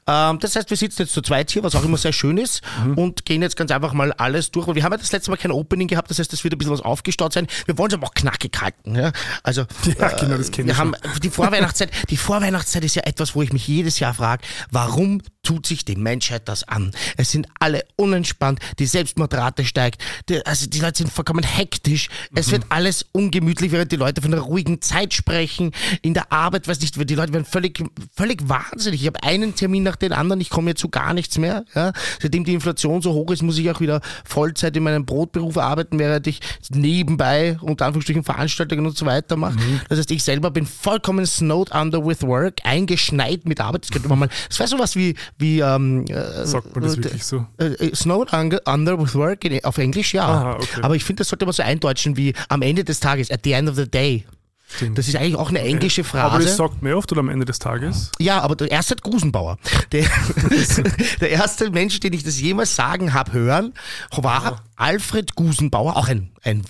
Ähm, 0.06 0.38
das 0.40 0.56
heißt, 0.56 0.68
wir 0.70 0.76
sitzen 0.76 1.02
jetzt 1.02 1.12
zu 1.14 1.22
zweit 1.22 1.50
hier, 1.50 1.62
was 1.62 1.74
auch 1.74 1.84
immer 1.84 1.96
sehr 1.96 2.12
schön 2.12 2.38
ist, 2.38 2.60
Mhm. 2.84 2.98
und 2.98 3.24
gehen 3.24 3.42
jetzt 3.42 3.56
ganz 3.56 3.70
einfach 3.70 3.92
mal 3.92 4.12
alles 4.12 4.50
durch. 4.50 4.66
Weil 4.66 4.74
wir 4.74 4.82
haben 4.84 4.92
ja 4.92 4.98
das 4.98 5.12
letzte 5.12 5.30
Mal 5.30 5.36
kein 5.36 5.52
Opening 5.52 5.88
gehabt, 5.88 6.10
das 6.10 6.18
heißt, 6.18 6.32
es 6.32 6.42
wird 6.44 6.54
ein 6.54 6.58
bisschen 6.58 6.72
was 6.72 6.80
aufgestaut 6.80 7.32
sein. 7.32 7.46
Wir 7.66 7.78
wollen 7.78 7.90
es 7.90 7.94
aber 7.94 8.06
auch 8.08 8.14
knackig 8.14 8.52
halten. 8.60 8.96
Ja? 8.96 9.12
Also, 9.42 9.66
Ja, 9.98 10.08
genau, 10.16 10.36
das 10.36 10.50
kenn 10.50 10.66
wir 10.66 10.76
haben 10.76 10.94
die 11.22 11.30
Vorweihnachtszeit. 11.30 11.90
Die 12.10 12.16
Vorweihnachtszeit 12.16 12.84
ist 12.84 12.96
ja 12.96 13.02
etwas, 13.04 13.34
wo 13.34 13.42
ich 13.42 13.52
mich 13.52 13.66
jedes 13.68 13.98
Jahr 14.00 14.14
frage, 14.14 14.42
warum 14.70 15.22
tut 15.50 15.66
sich 15.66 15.84
die 15.84 15.96
Menschheit 15.96 16.48
das 16.48 16.62
an? 16.68 16.92
Es 17.16 17.32
sind 17.32 17.48
alle 17.58 17.82
unentspannt, 17.96 18.60
die 18.78 18.86
Selbstmordrate 18.86 19.64
steigt, 19.64 20.00
die, 20.28 20.46
also 20.46 20.66
die 20.68 20.78
Leute 20.78 20.98
sind 20.98 21.12
vollkommen 21.12 21.42
hektisch. 21.42 22.08
Es 22.36 22.46
Mhm. 22.46 22.52
wird 22.52 22.66
alles 22.68 23.04
ungemütlich, 23.10 23.72
während 23.72 23.90
die 23.90 23.96
Leute 23.96 24.22
von 24.22 24.32
einer 24.32 24.42
ruhigen 24.42 24.80
Zeit 24.80 25.12
sprechen. 25.12 25.72
In 26.02 26.14
der 26.14 26.30
Arbeit, 26.32 26.68
weiß 26.68 26.78
nicht, 26.80 26.94
die 27.10 27.14
Leute 27.16 27.32
werden 27.32 27.44
völlig, 27.44 27.82
völlig 28.14 28.48
wahnsinnig. 28.48 29.00
Ich 29.00 29.06
habe 29.08 29.22
einen 29.24 29.56
Termin 29.56 29.82
nach 29.82 29.96
den 29.96 30.12
anderen, 30.12 30.40
ich 30.40 30.50
komme 30.50 30.70
jetzt 30.70 30.80
zu 30.80 30.88
gar 30.88 31.14
nichts 31.14 31.36
mehr. 31.36 31.64
Ja? 31.74 31.92
Seitdem 32.22 32.44
die 32.44 32.54
Inflation 32.54 33.02
so 33.02 33.12
hoch 33.12 33.30
ist, 33.32 33.42
muss 33.42 33.58
ich 33.58 33.68
auch 33.72 33.80
wieder 33.80 34.00
Vollzeit 34.24 34.76
in 34.76 34.84
meinem 34.84 35.04
Brotberuf 35.04 35.58
arbeiten, 35.58 35.98
während 35.98 36.28
ich 36.28 36.38
nebenbei 36.70 37.58
unter 37.60 37.86
Anführungsstrichen 37.86 38.22
Veranstaltungen 38.22 38.86
und 38.86 38.96
so 38.96 39.04
weiter 39.04 39.34
mache. 39.36 39.58
Mhm. 39.58 39.80
Das 39.88 39.98
heißt, 39.98 40.10
ich 40.12 40.22
selber 40.22 40.52
bin 40.52 40.64
vollkommen 40.66 41.26
snowed 41.26 41.72
under 41.74 42.06
with 42.06 42.22
work, 42.22 42.60
eingeschneit 42.62 43.46
mit 43.46 43.60
Arbeit. 43.60 43.82
Das 43.82 43.90
könnte 43.90 44.08
man 44.08 44.18
mal, 44.20 44.28
das 44.48 44.58
wäre 44.60 44.68
sowas 44.68 44.94
wie, 44.94 45.14
wie 45.40 45.60
ähm, 45.60 46.06
äh, 46.06 46.46
sagt 46.46 46.74
man 46.74 46.84
das 46.84 46.96
wirklich 46.96 47.24
so? 47.24 47.46
äh, 47.58 47.66
äh, 47.66 47.94
Snowed 47.94 48.32
under, 48.32 49.00
with 49.00 49.14
work 49.14 49.44
in, 49.44 49.64
auf 49.64 49.78
Englisch, 49.78 50.14
ja. 50.14 50.28
Aha, 50.28 50.52
okay. 50.54 50.80
Aber 50.82 50.96
ich 50.96 51.04
finde, 51.04 51.20
das 51.20 51.28
sollte 51.28 51.46
man 51.46 51.52
so 51.52 51.62
eindeutschen 51.62 52.16
wie 52.16 52.34
am 52.48 52.62
Ende 52.62 52.84
des 52.84 53.00
Tages, 53.00 53.30
at 53.30 53.40
the 53.44 53.52
end 53.52 53.68
of 53.68 53.76
the 53.76 53.88
day. 53.88 54.24
Stimmt. 54.72 54.98
Das 54.98 55.08
ist 55.08 55.16
eigentlich 55.16 55.34
auch 55.34 55.48
eine 55.48 55.60
englische 55.60 56.02
Aber 56.12 56.38
das 56.38 56.44
Phrase. 56.44 56.56
sagt 56.56 56.82
ja 56.84 56.94
oft 56.94 57.10
oder 57.10 57.20
am 57.20 57.28
Ende 57.28 57.44
des 57.44 57.58
Tages. 57.58 58.12
Ja, 58.20 58.40
aber 58.40 58.54
der 58.54 58.70
erste 58.70 58.94
Gusenbauer. 58.96 59.58
Der, 59.90 60.04
der 61.20 61.30
erste 61.30 61.70
Mensch, 61.70 61.98
den 61.98 62.12
ich 62.12 62.22
das 62.22 62.40
jemals 62.40 62.76
sagen 62.76 63.12
habe 63.12 63.32
hören, 63.32 63.74
war 64.12 64.62
Alfred 64.76 65.34
Gusenbauer, 65.34 65.96
auch 65.96 66.08
ein, 66.08 66.30
ein, 66.42 66.62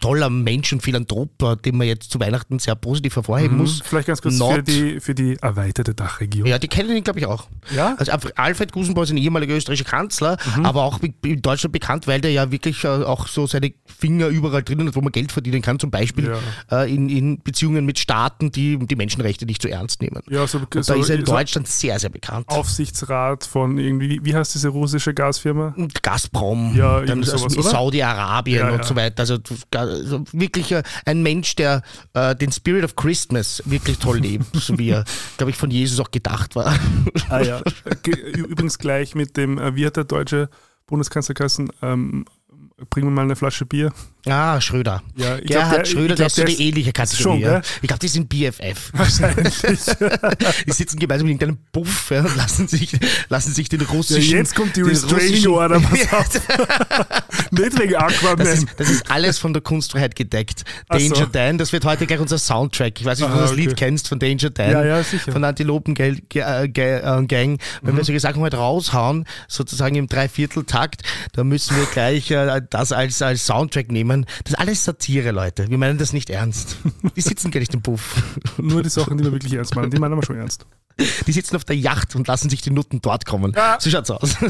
toller 0.00 0.30
Mensch 0.30 0.72
und 0.72 0.82
Philanthrop, 0.82 1.42
äh, 1.42 1.56
den 1.56 1.76
man 1.76 1.86
jetzt 1.86 2.10
zu 2.10 2.18
Weihnachten 2.20 2.58
sehr 2.58 2.74
positiv 2.74 3.16
hervorheben 3.16 3.58
muss. 3.58 3.78
Hm, 3.80 3.82
Vielleicht 3.84 4.06
ganz 4.08 4.22
kurz 4.22 4.36
für 4.36 4.40
Not- 4.56 4.66
die, 4.68 5.00
für 5.00 5.14
die 5.14 5.36
erweiterte 5.40 5.94
Dachregion. 5.94 6.46
Ja, 6.46 6.58
die 6.58 6.68
kennen 6.68 6.96
ihn, 6.96 7.04
glaube 7.04 7.18
ich, 7.20 7.26
auch. 7.26 7.46
Ja? 7.74 7.94
Also 7.98 8.12
Alfred- 8.36 8.72
Gusenbauer 8.72 9.04
ist 9.04 9.10
ein 9.10 9.16
ehemaliger 9.18 9.54
österreichischer 9.54 9.88
Kanzler, 9.90 10.36
aber 10.62 10.82
auch 10.84 11.00
in 11.24 11.42
Deutschland 11.42 11.72
bekannt, 11.72 12.06
weil 12.06 12.20
der 12.20 12.32
ja 12.32 12.50
wirklich 12.50 12.84
äh, 12.84 12.88
auch 12.88 13.28
so 13.28 13.46
seine 13.46 13.72
Finger 13.86 14.28
überall 14.28 14.62
drinnen 14.62 14.88
hat, 14.88 14.96
wo 14.96 15.00
man 15.00 15.12
Geld 15.12 15.30
verdienen 15.32 15.62
kann, 15.62 15.78
zum 15.78 15.90
Beispiel 15.90 16.34
äh, 16.70 16.92
in, 16.94 17.08
in 17.08 17.42
Beziehungen 17.42 17.84
mit 17.84 17.98
Staaten, 17.98 18.50
die 18.50 18.78
die 18.78 18.96
Menschenrechte 18.96 19.44
nicht 19.46 19.60
so 19.62 19.68
ernst 19.68 20.00
nehmen. 20.00 20.22
Ja, 20.30 20.46
so, 20.46 20.58
Und 20.58 20.74
da 20.74 20.82
so, 20.82 20.94
ist 20.94 21.10
er 21.10 21.16
in 21.16 21.26
so 21.26 21.32
Deutschland 21.32 21.68
sehr, 21.68 21.98
sehr 21.98 22.10
bekannt. 22.10 22.48
Aufsichtsrat 22.48 23.44
von 23.44 23.78
irgendwie, 23.78 24.20
wie 24.22 24.34
heißt 24.34 24.54
diese 24.54 24.68
russische 24.68 25.12
Gasfirma? 25.14 25.74
Gazprom, 26.02 26.74
Ja, 26.76 27.00
dann 27.02 27.22
sowas? 27.22 27.52
Saudi-Arabien 27.52 28.58
Ja, 28.60 28.70
und 28.70 28.78
ja. 28.78 28.82
so 28.84 28.96
weiter. 28.96 29.17
Also, 29.18 29.38
also 29.74 30.24
wirklich 30.32 30.72
äh, 30.72 30.82
ein 31.04 31.22
Mensch, 31.22 31.56
der 31.56 31.82
äh, 32.14 32.34
den 32.36 32.52
Spirit 32.52 32.84
of 32.84 32.96
Christmas 32.96 33.62
wirklich 33.66 33.98
toll 33.98 34.18
lebt, 34.18 34.44
so 34.54 34.78
wie 34.78 34.90
er, 34.90 35.04
glaube 35.36 35.50
ich, 35.50 35.56
von 35.56 35.70
Jesus 35.70 36.00
auch 36.00 36.10
gedacht 36.10 36.54
war. 36.56 36.78
Ah 37.28 37.40
ja. 37.40 37.60
Ge- 38.02 38.14
Übrigens 38.14 38.78
gleich 38.78 39.14
mit 39.14 39.36
dem, 39.36 39.58
äh, 39.58 39.74
wie 39.74 39.86
hat 39.86 39.96
der 39.96 40.04
deutsche 40.04 40.48
Bundeskanzler 40.86 41.34
geheißen? 41.34 41.70
Ähm, 41.82 42.24
bringen 42.90 43.08
wir 43.08 43.10
mal 43.12 43.22
eine 43.22 43.36
Flasche 43.36 43.66
Bier. 43.66 43.92
Ah, 44.30 44.60
Schröder. 44.60 45.02
Ja, 45.16 45.36
ich 45.36 45.44
glaub, 45.46 45.46
Gerhard 45.46 45.72
der- 45.76 45.82
ich 45.84 45.90
Schröder, 45.90 46.06
glaub, 46.14 46.16
der 46.16 46.26
ist 46.26 46.34
so 46.36 46.42
der 46.42 46.46
die 46.46 46.52
ist- 46.54 46.60
ähnliche 46.60 46.92
Kategorie. 46.92 47.22
schon, 47.22 47.40
ja. 47.40 47.60
Ich 47.82 47.88
glaube, 47.88 48.00
die 48.00 48.08
sind 48.08 48.28
BFF. 48.28 48.90
Wahrscheinlich. 48.92 49.54
Die 50.66 50.72
sitzen 50.72 50.98
gemeinsam 50.98 51.26
in 51.28 51.34
irgendeinem 51.34 51.58
Buff 51.72 52.10
ja, 52.10 52.20
und 52.20 52.36
lassen 52.36 52.68
sich, 52.68 52.92
lassen 53.28 53.52
sich 53.54 53.68
den 53.68 53.80
Ja, 53.80 53.86
russischen... 53.88 54.36
jetzt 54.36 54.54
kommt 54.54 54.76
die 54.76 54.82
Restraining 54.82 55.46
Order, 55.48 55.80
pass 55.80 56.12
auf. 56.12 57.50
Nicht 57.50 57.78
wegen 57.78 57.92
Das 57.92 58.02
Aquaman. 58.02 58.46
ist, 58.46 58.66
das 58.76 58.90
ist 58.90 59.10
alles 59.10 59.38
von 59.38 59.52
der 59.52 59.62
Kunstfreiheit 59.62 60.14
gedeckt. 60.16 60.64
Danger 60.88 61.16
so. 61.16 61.26
Dan, 61.26 61.58
das 61.58 61.72
wird 61.72 61.84
heute 61.84 62.06
gleich 62.06 62.20
unser 62.20 62.38
Soundtrack. 62.38 63.00
Ich 63.00 63.06
weiß 63.06 63.18
nicht, 63.18 63.26
ob 63.28 63.32
du 63.34 63.38
Ah, 63.38 63.42
das 63.42 63.54
Lied 63.54 63.68
okay. 63.72 63.86
kennst 63.86 64.08
von 64.08 64.18
Danger 64.18 64.50
Dan. 64.50 64.70
Ja, 64.70 64.84
ja, 64.84 65.02
sicher. 65.02 65.32
Von 65.32 65.42
der 65.42 65.50
Antilopen 65.50 65.94
Gang. 65.94 66.20
Äh, 66.34 66.64
äh, 66.64 66.68
Gang. 66.68 67.58
Wenn 67.82 67.94
Mhm. 67.94 67.96
wir 67.98 68.04
solche 68.04 68.20
Sachen 68.20 68.40
heute 68.42 68.56
raushauen, 68.58 69.24
sozusagen 69.48 69.94
im 69.96 70.06
Dreivierteltakt, 70.08 71.02
dann 71.32 71.48
müssen 71.48 71.76
wir 71.76 71.86
gleich 71.86 72.30
äh, 72.30 72.60
das 72.70 72.92
als, 72.92 73.22
als 73.22 73.46
Soundtrack 73.46 73.90
nehmen. 73.90 74.17
Das 74.44 74.52
ist 74.54 74.58
alles 74.58 74.84
Satire, 74.84 75.30
Leute. 75.32 75.68
Wir 75.68 75.78
meinen 75.78 75.98
das 75.98 76.12
nicht 76.12 76.30
ernst. 76.30 76.76
Die 77.16 77.20
sitzen 77.20 77.50
gar 77.50 77.60
nicht 77.60 77.74
im 77.74 77.82
Puff. 77.82 78.22
Nur 78.58 78.82
die 78.82 78.88
Sachen, 78.90 79.18
die 79.18 79.24
wir 79.24 79.32
wirklich 79.32 79.52
ernst 79.54 79.74
meinen, 79.76 79.90
die 79.90 79.98
meinen 79.98 80.16
wir 80.16 80.22
schon 80.24 80.36
ernst. 80.36 80.64
Die 81.28 81.32
sitzen 81.32 81.54
auf 81.54 81.62
der 81.64 81.76
Yacht 81.76 82.16
und 82.16 82.26
lassen 82.26 82.50
sich 82.50 82.60
die 82.60 82.70
Nutten 82.70 83.00
dort 83.00 83.24
kommen. 83.24 83.52
Ja. 83.54 83.76
So 83.80 83.88
schaut's 83.90 84.10
aus. 84.10 84.36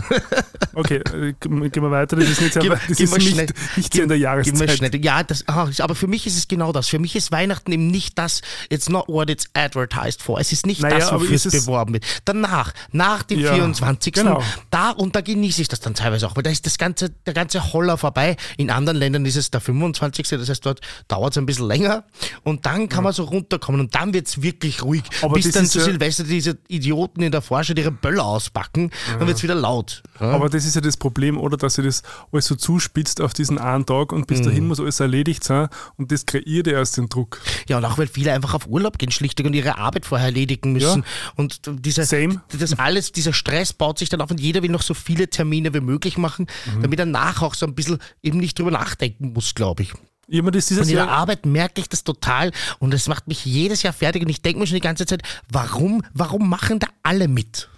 Okay, 0.74 0.96
äh, 1.12 1.32
gehen 1.40 1.60
wir 1.82 1.90
weiter. 1.90 2.14
Das 2.14 2.28
ist 2.28 2.40
nicht, 2.40 2.52
sehr, 2.52 2.62
Gehen 2.62 2.70
das 2.70 2.96
gehen 2.96 3.04
ist 3.06 3.18
nicht, 3.18 3.30
schnell. 3.30 3.46
nicht 3.76 3.92
sehr 3.92 4.02
in 4.04 4.08
der 4.08 4.18
Jahreszeit. 4.18 4.70
schnell. 4.70 5.04
Ja, 5.04 5.24
das, 5.24 5.42
ah, 5.48 5.68
aber 5.80 5.96
für 5.96 6.06
mich 6.06 6.24
ist 6.28 6.38
es 6.38 6.46
genau 6.46 6.70
das. 6.70 6.86
Für 6.86 7.00
mich 7.00 7.16
ist 7.16 7.32
Weihnachten 7.32 7.72
eben 7.72 7.88
nicht 7.88 8.16
das, 8.16 8.42
it's 8.68 8.88
not 8.88 9.08
what 9.08 9.28
it's 9.28 9.46
advertised 9.54 10.22
for. 10.22 10.38
Es 10.38 10.52
ist 10.52 10.66
nicht 10.66 10.80
Naja, 10.80 10.98
das, 10.98 11.12
wofür 11.12 11.34
es- 11.34 11.42
beworben 11.50 11.94
wird. 11.94 12.04
Danach, 12.24 12.74
nach 12.92 13.24
dem 13.24 13.40
Ja, 13.40 13.54
24. 13.54 14.12
genau. 14.12 14.40
Da, 14.70 14.90
und 14.90 15.16
da 15.16 15.20
genieße 15.20 15.62
ich 15.62 15.66
das 15.68 15.80
dann 15.80 15.94
teilweise 15.94 16.28
auch, 16.28 16.36
weil 16.36 16.44
da 16.44 16.50
ist 16.50 16.64
das 16.64 16.78
ganze, 16.78 17.10
der 17.10 17.34
ganze 17.34 17.72
Holler 17.72 17.98
vorbei. 17.98 18.36
In 18.56 18.70
anderen 18.70 18.98
Ländern 18.98 19.26
ist 19.26 19.36
es 19.36 19.47
der 19.50 19.60
25. 19.60 20.28
Das 20.28 20.48
heißt, 20.48 20.64
dort 20.66 20.80
dauert 21.08 21.32
es 21.32 21.38
ein 21.38 21.46
bisschen 21.46 21.66
länger. 21.66 22.04
Und 22.42 22.66
dann 22.66 22.88
kann 22.88 23.04
man 23.04 23.12
so 23.12 23.24
runterkommen 23.24 23.80
und 23.80 23.94
dann 23.94 24.12
wird 24.14 24.26
es 24.28 24.42
wirklich 24.42 24.82
ruhig. 24.82 25.02
Aber 25.22 25.34
bis 25.34 25.50
dann 25.52 25.64
ist 25.64 25.72
zu 25.72 25.78
ja- 25.78 25.84
Silvester 25.84 26.24
die 26.24 26.30
diese 26.38 26.58
Idioten 26.68 27.22
in 27.22 27.32
der 27.32 27.42
Forschung 27.42 27.76
ihre 27.76 27.90
Böller 27.90 28.24
auspacken, 28.24 28.90
dann 29.18 29.26
wird 29.26 29.36
es 29.38 29.42
wieder 29.42 29.54
laut. 29.54 30.02
Aber 30.18 30.48
das 30.48 30.64
ist 30.64 30.74
ja 30.74 30.80
das 30.80 30.96
Problem, 30.96 31.38
oder? 31.38 31.56
Dass 31.56 31.74
sie 31.74 31.82
das 31.82 32.02
alles 32.32 32.46
so 32.46 32.54
zuspitzt 32.54 33.20
auf 33.20 33.34
diesen 33.34 33.58
einen 33.58 33.86
Tag 33.86 34.12
und 34.12 34.26
bis 34.26 34.40
dahin 34.42 34.66
muss 34.68 34.80
alles 34.80 35.00
erledigt 35.00 35.44
sein 35.44 35.68
und 35.96 36.12
das 36.12 36.26
kreiert 36.26 36.66
ja 36.66 36.74
erst 36.74 36.96
den 36.96 37.08
Druck. 37.08 37.40
Ja, 37.68 37.78
und 37.78 37.84
auch 37.84 37.98
weil 37.98 38.06
viele 38.06 38.32
einfach 38.32 38.54
auf 38.54 38.66
Urlaub 38.66 38.98
gehen, 38.98 39.10
schlichtweg 39.10 39.46
und 39.46 39.54
ihre 39.54 39.78
Arbeit 39.78 40.06
vorher 40.06 40.26
erledigen 40.26 40.72
müssen. 40.72 41.02
Ja. 41.02 41.32
Und 41.36 41.60
dieser, 41.66 42.04
Same. 42.04 42.40
das 42.58 42.78
alles, 42.78 43.12
dieser 43.12 43.32
Stress 43.32 43.72
baut 43.72 43.98
sich 43.98 44.08
dann 44.08 44.20
auf 44.20 44.30
und 44.30 44.40
jeder 44.40 44.62
will 44.62 44.70
noch 44.70 44.82
so 44.82 44.94
viele 44.94 45.28
Termine 45.28 45.72
wie 45.74 45.80
möglich 45.80 46.18
machen, 46.18 46.46
Mhm. 46.74 46.82
damit 46.82 46.98
er 46.98 47.06
nachher 47.06 47.46
auch 47.46 47.54
so 47.54 47.66
ein 47.66 47.74
bisschen 47.74 47.98
eben 48.22 48.38
nicht 48.38 48.58
drüber 48.58 48.70
nachdenken 48.70 49.32
muss, 49.32 49.37
glaube 49.54 49.82
ich. 49.82 49.92
Jemand 50.30 50.56
ist 50.56 50.70
Und 50.70 50.78
in 50.80 50.88
der 50.88 50.96
Jahr. 50.96 51.08
Arbeit 51.08 51.46
merke 51.46 51.80
ich 51.80 51.88
das 51.88 52.04
total 52.04 52.52
und 52.80 52.92
es 52.92 53.08
macht 53.08 53.28
mich 53.28 53.44
jedes 53.46 53.82
Jahr 53.82 53.94
fertig 53.94 54.22
und 54.22 54.28
ich 54.28 54.42
denke 54.42 54.60
mir 54.60 54.66
schon 54.66 54.74
die 54.74 54.80
ganze 54.82 55.06
Zeit, 55.06 55.22
warum, 55.50 56.02
warum 56.12 56.48
machen 56.50 56.78
da 56.78 56.86
alle 57.02 57.28
mit? 57.28 57.68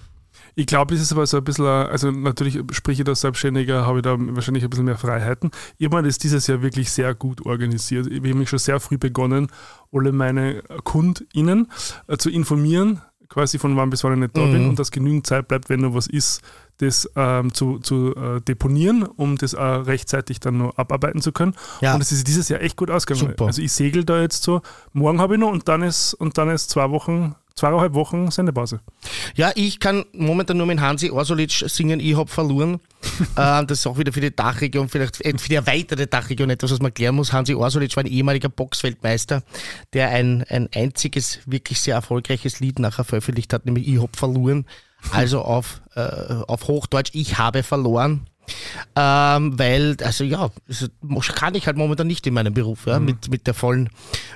Ich 0.56 0.66
glaube, 0.66 0.94
es 0.96 1.00
ist 1.00 1.12
aber 1.12 1.26
so 1.26 1.36
ein 1.36 1.44
bisschen, 1.44 1.64
also 1.64 2.10
natürlich 2.10 2.58
spreche 2.72 3.02
ich 3.02 3.06
da 3.06 3.14
Selbstständiger, 3.14 3.86
habe 3.86 3.98
ich 3.98 4.02
da 4.02 4.16
wahrscheinlich 4.18 4.64
ein 4.64 4.70
bisschen 4.70 4.84
mehr 4.84 4.98
Freiheiten. 4.98 5.52
Das 5.78 6.04
ist 6.06 6.24
dieses 6.24 6.48
Jahr 6.48 6.60
wirklich 6.60 6.90
sehr 6.90 7.14
gut 7.14 7.46
organisiert. 7.46 8.08
Ich 8.08 8.16
habe 8.16 8.34
mich 8.34 8.48
schon 8.48 8.58
sehr 8.58 8.80
früh 8.80 8.98
begonnen, 8.98 9.46
alle 9.92 10.10
meine 10.10 10.62
KundInnen 10.82 11.68
äh, 12.08 12.16
zu 12.16 12.30
informieren, 12.30 13.00
quasi 13.28 13.58
von 13.60 13.76
wann 13.76 13.90
bis 13.90 14.02
wann 14.02 14.14
ich 14.14 14.18
nicht 14.18 14.36
da 14.36 14.40
Mhm. 14.40 14.52
bin 14.52 14.68
und 14.70 14.78
dass 14.78 14.90
genügend 14.90 15.24
Zeit 15.24 15.46
bleibt, 15.46 15.68
wenn 15.68 15.80
noch 15.80 15.94
was 15.94 16.08
ist, 16.08 16.42
das 16.80 17.10
ähm, 17.14 17.52
zu, 17.52 17.78
zu 17.78 18.14
äh, 18.16 18.40
deponieren, 18.40 19.02
um 19.02 19.36
das 19.36 19.52
äh, 19.52 19.62
rechtzeitig 19.62 20.40
dann 20.40 20.58
noch 20.58 20.78
abarbeiten 20.78 21.20
zu 21.20 21.32
können. 21.32 21.54
Ja. 21.80 21.94
Und 21.94 22.00
es 22.00 22.10
ist 22.10 22.26
dieses 22.26 22.48
Jahr 22.48 22.62
echt 22.62 22.76
gut 22.76 22.90
ausgegangen. 22.90 23.30
Super. 23.30 23.46
Also 23.46 23.60
ich 23.60 23.72
segel 23.72 24.04
da 24.04 24.20
jetzt 24.20 24.42
so, 24.42 24.62
morgen 24.92 25.20
habe 25.20 25.34
ich 25.34 25.40
noch 25.40 25.50
und 25.50 25.68
dann 25.68 25.82
ist, 25.82 26.14
und 26.14 26.38
dann 26.38 26.48
ist 26.48 26.70
zwei 26.70 26.90
Wochen, 26.90 27.34
zweieinhalb 27.54 27.92
Wochen 27.92 28.30
Sendepause. 28.30 28.80
Ja, 29.34 29.52
ich 29.54 29.78
kann 29.78 30.06
momentan 30.12 30.56
nur 30.56 30.66
mit 30.66 30.80
Hansi 30.80 31.10
Orsulic 31.10 31.52
singen, 31.52 32.00
ich 32.00 32.16
hab 32.16 32.30
verloren. 32.30 32.80
äh, 33.36 33.64
das 33.66 33.80
ist 33.80 33.86
auch 33.86 33.98
wieder 33.98 34.12
für 34.12 34.22
die 34.22 34.34
Dachregion, 34.34 34.88
vielleicht 34.88 35.22
äh, 35.24 35.36
für 35.36 35.48
die 35.48 35.56
erweiterte 35.56 36.06
Dachregion 36.06 36.48
etwas, 36.48 36.72
was 36.72 36.80
man 36.80 36.94
klären 36.94 37.14
muss. 37.14 37.32
Hansi 37.32 37.54
Orsulic 37.54 37.94
war 37.96 38.04
ein 38.04 38.10
ehemaliger 38.10 38.48
Boxweltmeister, 38.48 39.42
der 39.92 40.08
ein, 40.08 40.44
ein 40.48 40.70
einziges, 40.74 41.40
wirklich 41.44 41.80
sehr 41.80 41.96
erfolgreiches 41.96 42.60
Lied 42.60 42.78
nachher 42.78 43.04
veröffentlicht 43.04 43.52
hat, 43.52 43.66
nämlich 43.66 43.86
Ich 43.86 44.00
hab 44.00 44.16
verloren. 44.16 44.64
Also 45.12 45.42
auf, 45.42 45.80
äh, 45.94 46.00
auf 46.46 46.68
Hochdeutsch, 46.68 47.10
ich 47.14 47.38
habe 47.38 47.62
verloren. 47.62 48.26
Ähm, 48.96 49.58
weil, 49.58 49.96
also 50.02 50.24
ja, 50.24 50.50
kann 51.34 51.54
ich 51.54 51.66
halt 51.66 51.76
momentan 51.76 52.06
nicht 52.06 52.26
in 52.26 52.34
meinem 52.34 52.52
Beruf, 52.52 52.86
ja, 52.86 52.98
mit, 52.98 53.30
mit 53.30 53.46
der 53.46 53.54
vollen, 53.54 53.90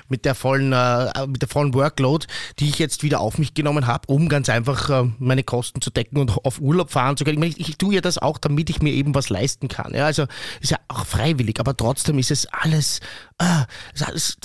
mit 0.07 0.25
der 0.25 0.35
vollen, 0.35 0.71
äh, 0.71 1.27
mit 1.27 1.41
der 1.41 1.49
vollen 1.49 1.73
Workload, 1.73 2.25
die 2.59 2.69
ich 2.69 2.79
jetzt 2.79 3.03
wieder 3.03 3.19
auf 3.19 3.37
mich 3.37 3.53
genommen 3.53 3.87
habe, 3.87 4.07
um 4.07 4.29
ganz 4.29 4.49
einfach 4.49 4.89
äh, 4.89 5.09
meine 5.19 5.43
Kosten 5.43 5.81
zu 5.81 5.89
decken 5.89 6.17
und 6.17 6.45
auf 6.45 6.59
Urlaub 6.61 6.91
fahren 6.91 7.17
zu 7.17 7.23
können. 7.23 7.35
Ich, 7.35 7.39
meine, 7.39 7.53
ich, 7.57 7.69
ich 7.69 7.77
tue 7.77 7.95
ja 7.95 8.01
das 8.01 8.17
auch, 8.17 8.37
damit 8.37 8.69
ich 8.69 8.81
mir 8.81 8.93
eben 8.93 9.13
was 9.13 9.29
leisten 9.29 9.67
kann. 9.67 9.93
Ja, 9.93 10.05
also 10.05 10.25
ist 10.61 10.71
ja 10.71 10.77
auch 10.87 11.05
freiwillig, 11.05 11.59
aber 11.59 11.75
trotzdem 11.75 12.17
ist 12.17 12.31
es 12.31 12.47
alles, 12.47 13.01
äh, 13.37 13.65
es 13.93 14.37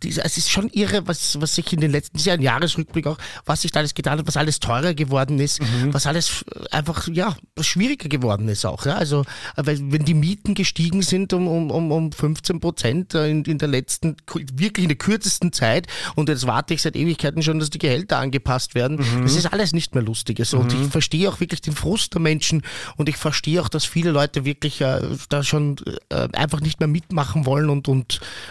es 0.00 0.36
ist 0.38 0.50
schon 0.50 0.68
irre, 0.70 1.06
was, 1.06 1.40
was 1.40 1.54
sich 1.54 1.72
in 1.72 1.80
den 1.80 1.90
letzten 1.90 2.18
Jahren, 2.18 2.40
Jahresrückblick 2.40 3.06
auch, 3.06 3.18
was 3.44 3.62
sich 3.62 3.72
da 3.72 3.80
alles 3.80 3.94
getan 3.94 4.18
hat, 4.18 4.26
was 4.26 4.36
alles 4.36 4.60
teurer 4.60 4.94
geworden 4.94 5.38
ist, 5.38 5.60
was 5.92 6.06
alles 6.06 6.44
einfach, 6.70 7.08
ja, 7.08 7.36
schwieriger 7.60 8.08
geworden 8.08 8.48
ist 8.48 8.64
auch. 8.64 8.86
Ja? 8.86 8.94
Also, 8.94 9.24
wenn 9.56 10.04
die 10.04 10.14
Mieten 10.14 10.54
gestiegen 10.54 11.02
sind 11.02 11.32
um, 11.32 11.46
um, 11.46 11.70
um, 11.70 11.92
um 11.92 12.12
15 12.12 12.60
Prozent 12.60 13.14
äh, 13.14 13.28
in, 13.28 13.44
in 13.44 13.58
der 13.58 13.68
letzten, 13.68 14.16
wirklich 14.54 14.84
in 14.84 14.88
der 14.88 14.98
kürzesten 14.98 15.52
Zeit 15.52 15.86
und 16.14 16.28
jetzt 16.28 16.46
warte 16.46 16.74
ich 16.74 16.82
seit 16.82 16.96
Ewigkeiten 16.96 17.42
schon, 17.42 17.58
dass 17.58 17.70
die 17.70 17.78
Gehälter 17.78 18.18
angepasst 18.18 18.74
werden, 18.74 18.98
das 19.22 19.36
ist 19.36 19.52
alles 19.52 19.72
nicht 19.72 19.94
mehr 19.94 20.04
lustig. 20.04 20.40
Also, 20.40 20.58
Und 20.58 20.72
ich 20.72 20.88
verstehe 20.88 21.28
auch 21.28 21.40
wirklich 21.40 21.60
den 21.60 21.74
Frust 21.74 22.14
der 22.14 22.20
Menschen 22.20 22.62
und 22.96 23.08
ich 23.08 23.16
verstehe 23.16 23.60
auch, 23.60 23.68
dass 23.68 23.84
viele 23.84 24.10
Leute 24.10 24.44
wirklich 24.44 24.80
äh, 24.80 25.00
da 25.28 25.42
schon 25.42 25.76
äh, 26.08 26.28
einfach 26.32 26.60
nicht 26.60 26.80
mehr 26.80 26.88
mitmachen 26.88 27.46
wollen 27.46 27.68
und, 27.68 27.88
und, 27.88 28.05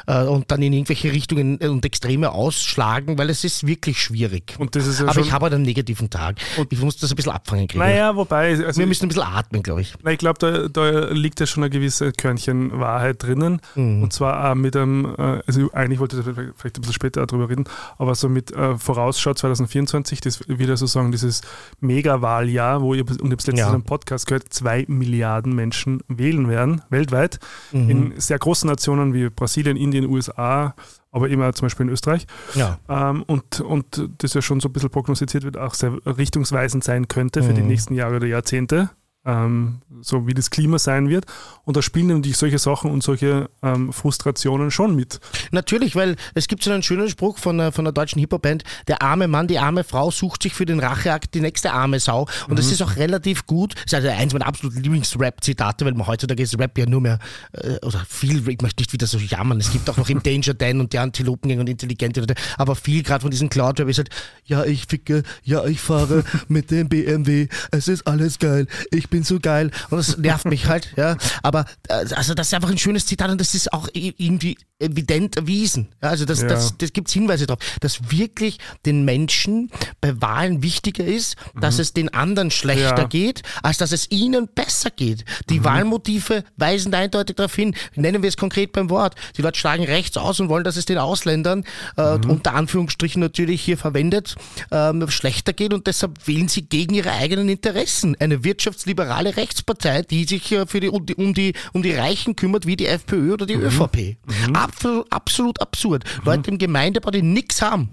äh, 0.07 0.23
und 0.23 0.51
dann 0.51 0.61
in 0.61 0.73
irgendwelche 0.73 1.11
Richtungen 1.11 1.59
äh, 1.61 1.67
und 1.67 1.85
Extreme 1.85 2.31
ausschlagen, 2.31 3.17
weil 3.17 3.29
es 3.29 3.43
ist 3.43 3.65
wirklich 3.67 4.01
schwierig. 4.01 4.55
Und 4.59 4.75
das 4.75 4.85
ist 4.87 4.99
ja 4.99 5.07
Aber 5.07 5.19
ich 5.21 5.31
habe 5.31 5.43
halt 5.43 5.53
einen 5.53 5.63
negativen 5.63 6.09
Tag. 6.09 6.37
ich 6.69 6.79
muss 6.81 6.97
das 6.97 7.11
ein 7.11 7.15
bisschen 7.15 7.31
abfangen 7.31 7.67
kriegen. 7.67 7.79
Naja, 7.83 8.15
wobei, 8.15 8.49
also 8.65 8.79
Wir 8.79 8.87
müssen 8.87 9.05
ein 9.05 9.09
bisschen 9.09 9.23
atmen, 9.23 9.63
glaube 9.63 9.81
ich. 9.81 9.93
Na, 10.03 10.11
ich 10.11 10.17
glaube, 10.19 10.39
da, 10.39 10.67
da 10.67 11.09
liegt 11.11 11.39
ja 11.39 11.45
schon 11.45 11.63
ein 11.63 11.69
gewisse 11.69 12.11
Körnchen 12.11 12.79
Wahrheit 12.79 13.21
drinnen. 13.23 13.61
Mhm. 13.75 14.03
Und 14.03 14.13
zwar 14.13 14.51
auch 14.51 14.55
mit 14.55 14.75
einem, 14.75 15.05
äh, 15.17 15.41
also 15.45 15.71
eigentlich 15.73 15.99
wollte 15.99 16.17
ich 16.17 16.23
vielleicht 16.23 16.77
ein 16.77 16.81
bisschen 16.81 16.93
später 16.93 17.25
darüber 17.25 17.49
reden, 17.49 17.65
aber 17.97 18.15
so 18.15 18.29
mit 18.29 18.51
äh, 18.51 18.77
Vorausschau 18.77 19.33
2024, 19.33 20.21
das 20.21 20.47
wieder 20.47 20.77
sozusagen 20.77 21.11
dieses 21.11 21.41
Mega-Wahljahr, 21.79 22.81
wo 22.81 22.93
ihr, 22.93 23.01
und 23.09 23.11
ich 23.11 23.21
habe 23.21 23.35
es 23.35 23.47
letztens 23.47 23.59
Ja. 23.59 23.67
in 23.67 23.73
einem 23.75 23.83
Podcast 23.83 24.27
gehört, 24.27 24.51
zwei 24.51 24.85
Milliarden 24.87 25.53
Menschen 25.55 26.01
wählen 26.07 26.49
werden, 26.49 26.81
weltweit, 26.89 27.39
Mhm. 27.71 27.89
in 27.89 28.13
sehr 28.19 28.37
großen 28.39 28.67
Nationen 28.69 29.13
wie 29.13 29.29
Brasilien, 29.29 29.44
Indien, 29.77 30.05
USA, 30.09 30.75
aber 31.11 31.29
immer 31.29 31.53
zum 31.53 31.65
Beispiel 31.65 31.85
in 31.85 31.91
Österreich. 31.91 32.27
Ja. 32.55 32.79
Ähm, 32.89 33.23
und, 33.23 33.61
und 33.61 34.09
das 34.17 34.33
ja 34.33 34.41
schon 34.41 34.59
so 34.59 34.69
ein 34.69 34.73
bisschen 34.73 34.89
prognostiziert 34.89 35.43
wird, 35.43 35.57
auch 35.57 35.73
sehr 35.73 35.93
richtungsweisend 36.05 36.83
sein 36.83 37.07
könnte 37.07 37.41
für 37.43 37.53
die 37.53 37.61
Mhm. 37.61 37.67
nächsten 37.67 37.93
Jahre 37.95 38.17
oder 38.17 38.27
Jahrzehnte, 38.27 38.89
ähm, 39.25 39.81
so 40.01 40.27
wie 40.27 40.33
das 40.33 40.49
Klima 40.49 40.77
sein 40.79 41.09
wird. 41.09 41.25
Und 41.63 41.75
da 41.77 41.81
spielen 41.81 42.07
natürlich 42.07 42.37
solche 42.37 42.59
Sachen 42.59 42.91
und 42.91 43.01
solche 43.03 43.49
ähm, 43.63 43.91
Frustrationen 43.91 44.71
schon 44.71 44.95
mit. 44.95 45.19
Natürlich, 45.51 45.95
weil 45.95 46.15
es 46.35 46.47
gibt 46.47 46.63
so 46.63 46.71
einen 46.71 46.83
schönen 46.83 47.09
Spruch 47.09 47.37
von, 47.37 47.59
einer- 47.59 47.71
von 47.71 47.85
einer 47.85 47.91
deutschen 47.93 48.19
Hip-Hop-Band, 48.19 48.63
der 48.87 49.01
arme 49.01 49.27
Mann, 49.27 49.47
die 49.47 49.57
arme 49.59 49.83
Frau 49.83 50.11
sucht 50.11 50.43
sich 50.43 50.53
für 50.53 50.65
den 50.65 50.79
Racheakt 50.79 51.33
die 51.33 51.41
nächste 51.41 51.71
arme 51.73 51.99
Sau. 51.99 52.27
Und 52.47 52.59
das 52.59 52.71
ist 52.71 52.81
auch 52.81 52.95
relativ 52.97 53.45
gut. 53.47 53.73
Das 53.75 53.85
ist 53.85 53.93
also 53.95 54.09
eins 54.09 54.33
meiner 54.33 54.45
absoluten 54.47 54.81
Lieblings-Rap-Zitate, 54.83 55.85
weil 55.85 55.93
man 55.93 56.07
heutzutage 56.07 56.43
ist 56.43 56.57
Rap 56.59 56.77
ja 56.77 56.85
nur 56.85 57.01
mehr, 57.01 57.19
äh, 57.53 57.77
oder 57.85 58.03
viel, 58.07 58.47
ich 58.47 58.61
möchte 58.61 58.81
nicht 58.81 58.93
wieder 58.93 59.07
so 59.07 59.17
jammern, 59.17 59.59
es 59.59 59.71
gibt 59.71 59.89
auch 59.89 59.97
noch 59.97 60.09
im 60.09 60.21
Danger 60.21 60.53
Dan 60.53 60.79
und 60.79 60.93
die 60.93 60.99
Antilopengang 60.99 61.59
und 61.59 61.69
Intelligente, 61.69 62.19
Leute, 62.19 62.35
aber 62.57 62.75
viel 62.75 63.03
gerade 63.03 63.21
von 63.21 63.31
diesem 63.31 63.49
Cloud-Rap 63.49 63.87
ist 63.89 63.97
halt, 63.97 64.09
ja, 64.45 64.63
ich 64.65 64.85
ficke, 64.87 65.23
ja, 65.43 65.65
ich 65.65 65.79
fahre 65.79 66.23
mit 66.47 66.71
dem 66.71 66.89
BMW, 66.89 67.47
es 67.71 67.87
ist 67.87 68.05
alles 68.07 68.39
geil, 68.39 68.67
ich 68.91 69.09
bin 69.09 69.14
so 69.23 69.39
geil 69.39 69.71
und 69.89 69.97
das 69.97 70.17
nervt 70.17 70.45
mich 70.45 70.67
halt, 70.67 70.89
ja. 70.95 71.17
Aber 71.43 71.65
äh, 71.87 71.93
also 72.15 72.33
das 72.33 72.47
ist 72.47 72.53
einfach 72.53 72.69
ein 72.69 72.77
schönes 72.77 73.05
Zitat 73.05 73.29
und 73.31 73.39
das 73.41 73.53
ist 73.55 73.71
auch 73.73 73.87
irgendwie 73.93 74.57
evident 74.79 75.37
erwiesen. 75.37 75.89
Ja, 76.03 76.09
also 76.09 76.25
das, 76.25 76.41
Ja. 76.41 76.47
das, 76.49 76.77
das 76.77 76.91
gibt 76.93 77.07
es 77.07 77.13
Hinweise 77.13 77.45
darauf, 77.47 77.61
dass 77.79 78.11
wirklich 78.11 78.57
den 78.85 79.05
Menschen 79.05 79.71
bei 80.01 80.19
Wahlen 80.21 80.61
wichtiger 80.63 81.05
ist, 81.05 81.35
dass 81.59 81.79
es 81.79 81.93
den 81.93 82.13
anderen 82.13 82.51
schlechter 82.51 82.93
Mhm. 82.93 82.97
Ja. 82.99 83.07
geht, 83.07 83.41
als 83.63 83.77
dass 83.77 83.91
es 83.93 84.11
ihnen 84.11 84.49
besser 84.53 84.89
geht. 84.91 85.23
Die 85.49 85.59
Mhm. 85.59 85.63
Wahlmotive 85.65 86.43
weisen 86.57 86.93
eindeutig 86.93 87.37
darauf 87.37 87.55
hin. 87.55 87.73
Nennen 87.95 88.21
wir 88.21 88.27
es 88.27 88.35
konkret 88.37 88.73
beim 88.73 88.89
Wort. 88.89 89.15
Die 89.37 89.41
Leute 89.41 89.57
schlagen 89.57 89.83
rechts 89.85 90.17
aus 90.17 90.39
und 90.41 90.49
wollen, 90.49 90.63
dass 90.65 90.75
es 90.75 90.85
den 90.85 90.97
Ausländern, 90.97 91.63
äh, 91.97 92.17
Mhm. 92.17 92.29
unter 92.31 92.53
Anführungsstrichen 92.53 93.21
natürlich 93.21 93.61
hier 93.61 93.77
verwendet, 93.77 94.35
ähm, 94.71 95.09
schlechter 95.09 95.53
geht 95.53 95.73
und 95.73 95.87
deshalb 95.87 96.27
wählen 96.27 96.47
sie 96.49 96.63
gegen 96.63 96.93
ihre 96.95 97.11
eigenen 97.13 97.47
Interessen. 97.47 98.15
Eine 98.19 98.43
wirtschaftsliberale 98.43 99.04
Rechtspartei, 99.09 100.01
die 100.03 100.25
sich 100.25 100.51
äh, 100.51 100.65
für 100.65 100.79
die, 100.79 100.89
um, 100.89 101.05
die, 101.05 101.15
um, 101.15 101.33
die, 101.33 101.53
um 101.73 101.83
die 101.83 101.93
Reichen 101.93 102.35
kümmert, 102.35 102.65
wie 102.65 102.75
die 102.75 102.87
FPÖ 102.87 103.33
oder 103.33 103.45
die 103.45 103.55
ÖVP. 103.55 104.17
Absolut, 104.53 105.11
absolut 105.11 105.61
absurd. 105.61 106.03
Leute 106.23 106.51
im 106.51 106.57
Gemeindebau, 106.57 107.11
die 107.11 107.21
nichts 107.21 107.61
haben 107.61 107.89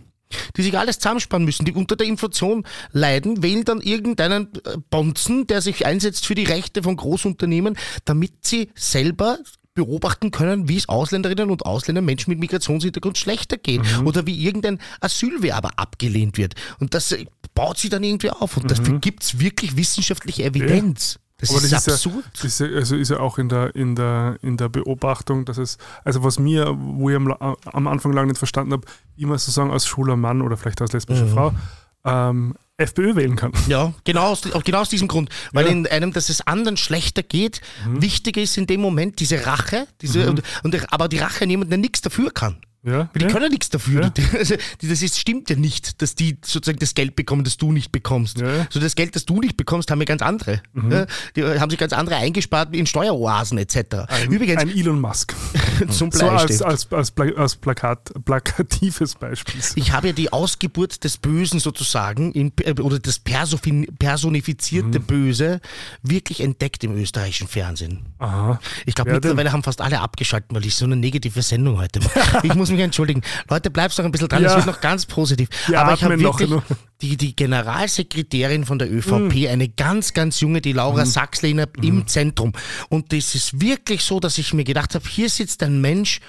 die 0.57 0.63
sich 0.63 0.79
alles 0.79 0.99
zusammenspannen 0.99 1.45
müssen, 1.45 1.65
die 1.65 1.73
unter 1.73 1.95
der 1.95 2.07
Inflation 2.07 2.65
leiden, 2.93 3.43
wählen 3.43 3.65
dann 3.65 3.81
irgendeinen 3.81 4.49
äh, 4.65 4.79
Bonzen, 4.91 5.47
der 5.47 5.61
sich 5.61 5.87
einsetzt 5.87 6.27
für 6.27 6.35
die 6.35 6.45
Rechte 6.45 6.83
von 6.83 6.97
Großunternehmen, 6.97 7.77
damit 8.05 8.33
sie 8.47 8.71
selber 8.75 9.39
beobachten 9.75 10.31
können, 10.31 10.69
wie 10.69 10.77
es 10.77 10.89
Ausländerinnen 10.89 11.51
und 11.51 11.65
Ausländern, 11.65 12.05
Menschen 12.05 12.31
mit 12.31 12.39
Migrationshintergrund 12.39 13.17
schlechter 13.17 13.57
geht 13.57 13.81
oder 14.05 14.27
wie 14.27 14.45
irgendein 14.45 14.79
Asylwerber 15.01 15.71
abgelehnt 15.77 16.37
wird. 16.37 16.55
Und 16.79 16.95
das 16.95 17.13
äh, 17.13 17.25
baut 17.55 17.79
sie 17.79 17.89
dann 17.89 18.03
irgendwie 18.03 18.31
auf 18.31 18.57
und 18.57 18.71
dafür 18.71 18.99
gibt 18.99 19.23
es 19.23 19.39
wirklich 19.39 19.77
wissenschaftliche 19.77 20.45
Evidenz. 20.45 21.19
Das 21.39 21.51
Aber 21.51 21.59
ist 21.61 21.73
das 21.73 21.87
ist 21.89 22.07
absurd. 22.07 22.25
ja, 22.39 22.45
ist 22.45 22.61
ja, 22.61 22.67
also 22.69 22.95
ist 22.97 23.09
ja 23.11 23.19
auch 23.19 23.37
in 23.37 23.49
der, 23.49 23.75
in, 23.75 23.97
der, 23.97 24.39
in 24.43 24.57
der 24.57 24.69
Beobachtung, 24.69 25.45
dass 25.45 25.59
es, 25.59 25.77
also 26.05 26.23
was 26.23 26.39
mir, 26.39 26.73
wo 26.79 27.11
ich 27.11 27.17
am, 27.17 27.33
am 27.33 27.87
Anfang 27.89 28.13
lang 28.13 28.29
nicht 28.29 28.39
verstanden 28.39 28.73
habe, 28.75 28.87
man 29.17 29.39
sozusagen 29.39 29.73
als 29.73 29.87
schwuler 29.87 30.15
Mann 30.17 30.41
oder 30.41 30.57
vielleicht 30.57 30.81
als 30.81 30.93
lesbische 30.93 31.25
Mhm. 31.25 31.31
Frau 31.31 31.53
ähm, 32.05 32.55
FPÖ 32.77 33.17
wählen 33.17 33.35
kann. 33.37 33.53
Ja, 33.69 33.93
genau 34.05 34.29
aus, 34.29 34.43
genau 34.65 34.81
aus 34.81 34.89
diesem 34.89 35.09
Grund. 35.09 35.31
Weil 35.53 35.67
Ja. 35.67 35.73
in 35.73 35.87
einem, 35.89 36.13
dass 36.13 36.29
es 36.29 36.47
anderen 36.47 36.77
schlechter 36.77 37.23
geht, 37.25 37.61
wichtiger 37.89 38.41
ist 38.41 38.57
in 38.57 38.67
dem 38.67 38.81
Moment 38.81 39.19
diese 39.21 39.45
Rache, 39.45 39.87
diese, 40.01 40.29
und, 40.31 40.43
und, 40.63 40.93
aber 40.93 41.09
die 41.09 41.19
Rache 41.19 41.45
an 41.45 41.51
jemanden, 41.51 41.71
der 41.71 41.79
nichts 41.79 42.01
dafür 42.03 42.31
kann. 42.31 42.57
Ja, 42.85 42.99
Weil 42.99 43.09
die 43.15 43.21
ja. 43.23 43.29
können 43.29 43.45
ja 43.45 43.49
nichts 43.49 43.71
dafür. 43.71 44.13
Ja. 44.17 44.39
Also, 44.39 44.57
das 44.81 45.03
ist, 45.03 45.19
stimmt 45.19 45.49
ja 45.51 45.57
nicht, 45.57 46.03
dass 46.03 46.17
die 46.17 46.39
sozusagen 46.45 46.79
das 46.81 46.95
Geld 46.95 47.15
bekommen, 47.15 47.45
das 47.45 47.57
du 47.57 47.71
nicht 47.71 47.93
bekommst. 47.93 48.41
Ja. 48.41 48.47
Mhm. 48.47 48.67
So 48.71 48.81
das 48.81 48.97
Geld, 48.97 49.15
das 49.15 49.25
du 49.25 49.41
nicht 49.41 49.57
bekommst, 49.57 49.91
haben 49.91 50.01
ja 50.01 50.05
ganz 50.05 50.21
andere. 50.23 50.63
Ja, 50.91 51.07
die 51.37 51.45
haben 51.45 51.71
sich 51.71 51.79
ganz 51.79 51.93
andere 51.93 52.17
eingespart 52.17 52.75
in 52.75 52.87
Steueroasen 52.87 53.59
etc. 53.59 53.79
Übrigens, 54.29 54.63
Ein 54.63 54.71
Elon 54.71 55.01
Musk. 55.01 55.35
zum 55.91 56.11
So 56.11 56.29
als, 56.29 56.61
als, 56.63 56.91
als, 56.93 57.13
als 57.37 57.57
Plakat, 57.57 58.13
plakatives 58.25 59.15
Beispiel. 59.15 59.61
Ich 59.77 59.93
habe 59.93 60.09
ja 60.09 60.13
die 60.13 60.33
Ausgeburt 60.33 61.05
des 61.05 61.19
Bösen 61.19 61.61
sozusagen 61.61 62.33
in, 62.33 62.53
äh, 62.63 62.73
oder 62.81 62.99
das 62.99 63.21
personifizierte 63.21 64.99
Mhm. 65.01 65.05
Böse 65.05 65.61
wirklich 66.03 66.41
entdeckt 66.41 66.83
im 66.85 66.97
österreichischen 66.97 67.49
Fernsehen. 67.49 68.07
Aha. 68.19 68.59
Ich 68.87 68.95
glaube, 68.95 69.11
denn? 69.11 69.17
mittlerweile 69.17 69.53
haben 69.53 69.63
fast 69.63 69.81
alle 69.81 70.01
abgeschaltet, 70.01 70.51
weil 70.53 70.67
ich 70.67 70.75
so 70.75 70.85
eine 70.85 70.97
negative 70.97 71.43
Sendung 71.43 71.79
heute 71.79 72.01
mache. 72.01 72.41
Ich 72.47 72.55
muss 72.55 72.71
mich 72.73 72.81
entschuldigen. 72.81 73.23
Leute, 73.49 73.71
bleibst 73.71 73.99
noch 73.99 74.05
ein 74.05 74.13
bisschen 74.13 74.29
dran, 74.29 74.45
es 74.45 74.53
Ja. 74.53 74.57
wird 74.57 74.67
noch 74.67 74.81
ganz 74.81 75.07
positiv. 75.07 75.49
Wir 75.67 75.81
Aber 75.81 75.95
ich 75.95 76.03
habe 76.05 76.19
wirklich 76.19 76.51
die, 77.01 77.17
die 77.17 77.35
Generalsekretärin 77.37 78.65
von 78.65 78.79
der 78.79 78.89
Mhm. 78.89 78.99
ÖVP, 78.99 79.49
eine 79.49 79.69
ganz, 79.69 80.13
ganz 80.15 80.41
junge, 80.41 80.61
die 80.61 80.73
Laura 80.73 81.05
Sachslehner 81.07 81.67
Mhm. 81.77 81.83
im 81.85 82.07
Zentrum. 82.07 82.53
Und 82.89 83.13
das 83.13 83.35
ist 83.35 83.61
wirklich 83.61 84.03
so, 84.03 84.21
dass 84.21 84.39
ich 84.39 84.55
mir 84.55 84.65
gedacht 84.65 84.95
habe, 84.95 85.09
hier 85.09 85.29
sitzt 85.29 85.63
ein 85.63 85.81
Mensch 85.81 86.21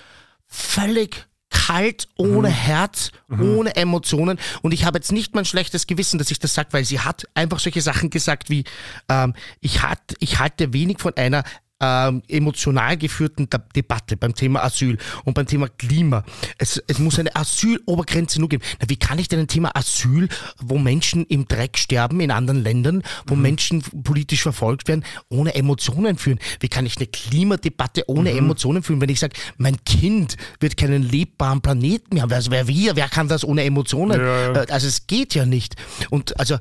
völlig 0.47 1.27
kalt, 1.49 2.07
ohne 2.17 2.49
Mhm. 2.49 2.53
Herz, 2.53 3.11
ohne 3.29 3.75
Emotionen. 3.75 4.39
Und 4.63 4.73
ich 4.73 4.85
habe 4.85 4.97
jetzt 4.97 5.11
nicht 5.11 5.35
mal 5.35 5.41
ein 5.41 5.45
schlechtes 5.45 5.85
Gewissen, 5.85 6.17
dass 6.17 6.31
ich 6.31 6.39
das 6.39 6.55
sage, 6.55 6.69
weil 6.71 6.83
sie 6.83 6.99
hat 6.99 7.25
einfach 7.35 7.59
solche 7.59 7.81
Sachen 7.81 8.09
gesagt 8.09 8.49
wie, 8.49 8.63
ähm, 9.07 9.35
ich, 9.61 9.83
hat, 9.83 9.99
ich 10.19 10.39
halte 10.39 10.73
wenig 10.73 10.99
von 10.99 11.15
einer 11.15 11.43
ähm, 11.83 12.21
emotional 12.27 12.97
geführten 12.97 13.49
De 13.49 13.59
Debatte 13.75 14.15
beim 14.17 14.33
Thema 14.35 14.63
Asyl 14.63 14.97
und 15.25 15.33
beim 15.33 15.45
Thema 15.45 15.67
Klima. 15.67 16.23
Es, 16.57 16.81
es 16.87 16.99
muss 16.99 17.19
eine 17.19 17.35
Asylobergrenze 17.35 18.39
nur 18.39 18.49
geben. 18.49 18.63
Na, 18.79 18.89
wie 18.89 18.95
kann 18.95 19.19
ich 19.19 19.27
denn 19.27 19.39
ein 19.39 19.47
Thema 19.47 19.75
Asyl, 19.75 20.29
wo 20.59 20.77
Menschen 20.77 21.25
im 21.25 21.47
Dreck 21.47 21.77
sterben 21.77 22.19
in 22.19 22.31
anderen 22.31 22.63
Ländern, 22.63 23.03
wo 23.27 23.35
Menschen 23.35 23.81
politisch 24.03 24.43
verfolgt 24.43 24.87
werden, 24.87 25.03
ohne 25.29 25.55
Emotionen 25.55 26.17
führen? 26.17 26.39
Wie 26.59 26.69
kann 26.69 26.85
ich 26.85 26.97
eine 26.97 27.07
Klimadebatte 27.07 28.03
ohne 28.07 28.31
Emotionen 28.31 28.83
führen, 28.83 29.01
wenn 29.01 29.09
ich 29.09 29.19
sage, 29.19 29.35
mein 29.57 29.83
Kind 29.83 30.37
wird 30.59 30.77
keinen 30.77 31.03
lebbaren 31.03 31.61
Planeten 31.61 32.15
mehr 32.15 32.23
haben? 32.23 32.33
Also 32.33 32.51
wer 32.51 32.67
wir, 32.67 32.95
wer 32.95 33.09
kann 33.09 33.27
das 33.27 33.43
ohne 33.43 33.63
Emotionen? 33.63 34.19
Ja, 34.19 34.53
ja. 34.53 34.63
Äh, 34.63 34.71
Also 34.71 34.87
es 34.87 35.07
geht 35.07 35.35
ja 35.35 35.45
nicht. 35.45 35.75
Und 36.09 36.39
also 36.39 36.57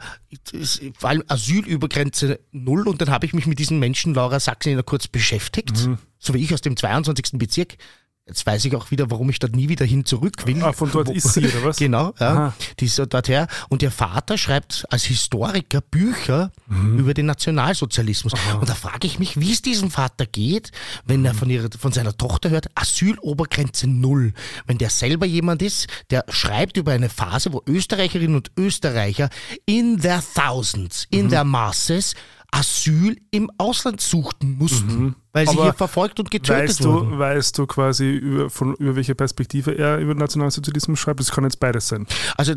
vor 0.98 1.10
allem 1.10 1.22
Asylübergrenze 1.28 2.40
null 2.52 2.88
und 2.88 3.00
dann 3.00 3.10
habe 3.10 3.26
ich 3.26 3.34
mich 3.34 3.46
mit 3.46 3.58
diesen 3.58 3.78
Menschen, 3.78 4.14
Laura 4.14 4.40
Sachsen, 4.40 4.82
kurz 4.84 5.08
beschäftigt, 5.12 5.86
Mhm. 5.86 5.98
so 6.18 6.34
wie 6.34 6.42
ich 6.42 6.52
aus 6.54 6.60
dem 6.62 6.76
22. 6.76 7.38
Bezirk. 7.38 7.76
Jetzt 8.24 8.46
weiß 8.46 8.64
ich 8.66 8.76
auch 8.76 8.92
wieder, 8.92 9.10
warum 9.10 9.28
ich 9.30 9.40
dort 9.40 9.56
nie 9.56 9.68
wieder 9.68 9.84
hin 9.84 10.04
zurück 10.04 10.46
will. 10.46 10.62
Ah, 10.62 10.72
von 10.72 10.88
dort 10.92 11.08
Wo- 11.08 11.12
ist 11.12 11.32
sie, 11.32 11.44
oder 11.44 11.64
was? 11.64 11.76
Genau, 11.78 12.14
ja. 12.20 12.30
Aha. 12.32 12.54
Die 12.78 12.84
ist 12.84 12.96
dort 12.96 13.26
her. 13.28 13.48
Und 13.68 13.82
ihr 13.82 13.90
Vater 13.90 14.38
schreibt 14.38 14.84
als 14.90 15.02
Historiker 15.06 15.80
Bücher 15.80 16.52
Mhm. 16.68 17.00
über 17.00 17.14
den 17.14 17.26
Nationalsozialismus. 17.26 18.34
Und 18.60 18.68
da 18.68 18.76
frage 18.76 19.08
ich 19.08 19.18
mich, 19.18 19.40
wie 19.40 19.50
es 19.52 19.60
diesem 19.60 19.90
Vater 19.90 20.24
geht, 20.26 20.70
wenn 21.04 21.20
Mhm. 21.20 21.26
er 21.26 21.34
von, 21.34 21.50
ihrer, 21.50 21.68
von 21.76 21.90
seiner 21.90 22.16
Tochter 22.16 22.50
hört, 22.50 22.68
Asylobergrenze 22.76 23.88
null. 23.88 24.34
Wenn 24.66 24.78
der 24.78 24.90
selber 24.90 25.26
jemand 25.26 25.60
ist, 25.60 25.88
der 26.10 26.24
schreibt 26.28 26.76
über 26.76 26.92
eine 26.92 27.08
Phase, 27.08 27.52
wo 27.52 27.60
Österreicherinnen 27.66 28.36
und 28.36 28.52
Österreicher 28.56 29.30
in 29.66 30.00
their 30.00 30.22
thousands, 30.34 31.08
Mhm. 31.10 31.18
in 31.18 31.28
their 31.30 31.44
masses, 31.44 32.14
Asyl 32.52 33.16
im 33.30 33.50
Ausland 33.58 34.00
suchten 34.00 34.56
mussten, 34.58 35.16
weil 35.32 35.46
sie 35.46 35.52
Mhm. 35.54 35.58
Aber 35.58 35.66
hier 35.68 35.74
verfolgt 35.74 36.20
und 36.20 36.30
getötet 36.30 36.68
Weißt 36.68 36.84
wurden. 36.84 37.10
du, 37.12 37.18
weißt 37.18 37.58
du 37.58 37.66
quasi, 37.66 38.10
über, 38.10 38.50
von, 38.50 38.74
über 38.76 38.94
welche 38.94 39.14
Perspektive 39.14 39.76
er 39.76 39.98
über 39.98 40.14
Nationalsozialismus 40.14 40.98
schreibt? 41.00 41.18
Das 41.20 41.30
kann 41.32 41.44
jetzt 41.44 41.58
beides 41.58 41.88
sein. 41.88 42.06
Also 42.36 42.54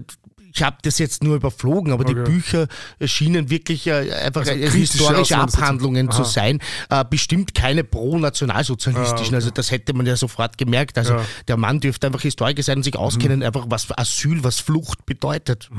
ich 0.54 0.64
habe 0.64 0.78
das 0.84 1.00
jetzt 1.00 1.24
nur 1.24 1.36
überflogen, 1.38 1.92
aber 1.92 2.04
die 2.06 2.14
Okay. 2.14 2.24
Bücher 2.32 2.68
schienen 3.04 3.50
wirklich 3.50 3.88
äh, 3.88 4.12
einfach 4.14 4.42
Also 4.42 4.52
äh, 4.54 4.70
historische. 4.70 5.38
Abhandlungen 5.38 6.12
zu 6.12 6.24
sein. 6.24 6.60
Äh, 6.90 7.04
bestimmt 7.10 7.54
keine 7.54 7.84
pro-nationalsozialistischen. 7.84 9.18
Ah, 9.18 9.28
okay. 9.28 9.36
Also 9.36 9.50
das 9.52 9.72
hätte 9.72 9.94
man 9.94 10.06
ja 10.06 10.16
sofort 10.18 10.58
gemerkt. 10.58 10.98
Also 10.98 11.14
Ja. 11.14 11.20
Mhm. 11.20 11.26
der 11.48 11.58
Mann 11.58 11.80
dürfte 11.80 12.08
einfach 12.08 12.22
Historiker 12.22 12.64
sein 12.64 12.78
und 12.78 12.84
sich 12.84 12.96
auskennen, 12.98 13.44
einfach 13.44 13.66
was 13.70 13.88
Asyl, 13.98 14.44
was 14.44 14.60
Flucht 14.60 15.06
bedeutet. 15.06 15.70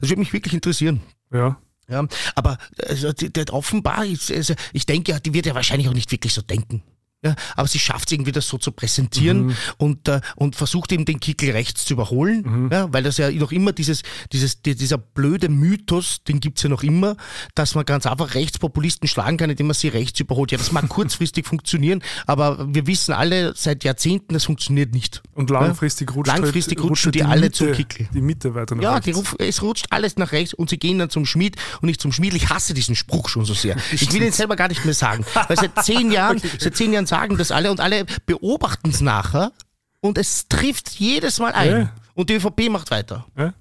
Das 0.00 0.08
würde 0.08 0.20
mich 0.20 0.32
wirklich 0.32 0.54
interessieren. 0.54 1.00
Ja. 1.32 1.56
Ja, 1.90 2.06
aber 2.36 2.56
also, 2.86 3.12
die, 3.12 3.32
die, 3.32 3.50
offenbar, 3.50 4.06
ist, 4.06 4.30
also, 4.30 4.54
ich 4.72 4.86
denke, 4.86 5.20
die 5.20 5.34
wird 5.34 5.46
ja 5.46 5.54
wahrscheinlich 5.54 5.88
auch 5.88 5.94
nicht 5.94 6.12
wirklich 6.12 6.32
so 6.32 6.42
denken. 6.42 6.82
Ja, 7.22 7.34
aber 7.54 7.68
sie 7.68 7.78
schafft 7.78 8.08
es 8.08 8.12
irgendwie, 8.12 8.32
das 8.32 8.48
so 8.48 8.56
zu 8.56 8.72
präsentieren 8.72 9.48
Mhm. 9.48 9.56
und, 9.76 10.08
äh, 10.08 10.22
und 10.36 10.56
versucht 10.56 10.90
eben 10.90 11.04
den 11.04 11.20
Kickel 11.20 11.50
rechts 11.50 11.84
zu 11.84 11.92
überholen, 11.92 12.42
Mhm. 12.46 12.70
ja, 12.72 12.90
weil 12.94 13.02
das 13.02 13.18
ja 13.18 13.30
noch 13.30 13.52
immer 13.52 13.72
dieses, 13.72 14.00
dieses, 14.32 14.62
die- 14.62 14.74
dieser 14.74 14.96
blöde 14.96 15.50
Mythos, 15.50 16.22
den 16.26 16.40
gibt's 16.40 16.62
ja 16.62 16.70
noch 16.70 16.82
immer, 16.82 17.16
dass 17.54 17.74
man 17.74 17.84
ganz 17.84 18.06
einfach 18.06 18.34
Rechtspopulisten 18.34 19.06
schlagen 19.06 19.36
kann, 19.36 19.50
indem 19.50 19.66
man 19.66 19.74
sie 19.74 19.88
rechts 19.88 20.18
überholt. 20.18 20.50
Ja, 20.50 20.56
das 20.56 20.72
mag 20.72 20.88
kurzfristig 20.88 21.46
funktionieren, 21.46 22.02
aber 22.26 22.66
wir 22.74 22.86
wissen 22.86 23.12
alle 23.12 23.52
seit 23.54 23.84
Jahrzehnten, 23.84 24.32
das 24.32 24.46
funktioniert 24.46 24.94
nicht. 24.94 25.20
Und 25.34 25.50
langfristig 25.50 26.14
rutscht 26.14 26.28
Langfristig 26.32 26.78
halt, 26.78 26.88
rutschen 26.90 27.12
die 27.12 27.22
halt 27.22 27.32
alle 27.32 27.40
Mitte, 27.42 27.52
zum 27.52 27.72
Kickel. 27.72 28.08
Die 28.14 28.22
Mitte 28.22 28.54
weiter 28.54 28.76
nach 28.76 28.82
Ja, 28.82 28.90
rechts. 28.94 29.04
die 29.04 29.10
ruf, 29.12 29.36
es 29.38 29.60
rutscht 29.60 29.86
alles 29.90 30.16
nach 30.16 30.32
rechts 30.32 30.54
und 30.54 30.70
sie 30.70 30.78
gehen 30.78 30.98
dann 30.98 31.10
zum 31.10 31.26
Schmied 31.26 31.56
und 31.82 31.86
nicht 31.86 32.00
zum 32.00 32.12
Schmied. 32.12 32.32
Ich 32.32 32.48
hasse 32.48 32.72
diesen 32.72 32.96
Spruch 32.96 33.28
schon 33.28 33.44
so 33.44 33.52
sehr. 33.52 33.76
Ich 33.92 34.10
will 34.14 34.22
ihn 34.22 34.32
selber 34.32 34.56
gar 34.56 34.68
nicht 34.68 34.86
mehr 34.86 34.94
sagen. 34.94 35.22
Weil 35.48 35.56
seit 35.58 35.84
zehn 35.84 36.10
Jahren, 36.12 36.40
seit 36.58 36.74
zehn 36.76 36.94
Jahren 36.94 37.06
sagen 37.10 37.36
das 37.36 37.50
alle 37.50 37.70
und 37.70 37.80
alle 37.80 38.06
beobachten 38.24 38.88
es 38.88 39.02
nachher 39.02 39.52
und 40.00 40.16
es 40.16 40.48
trifft 40.48 40.88
jedes 40.98 41.38
Mal 41.38 41.52
ein. 41.52 41.70
Ja. 41.70 41.92
Und 42.14 42.30
die 42.30 42.34
ÖVP 42.34 42.70
macht 42.70 42.90
weiter. 42.90 43.26
Ja? 43.36 43.52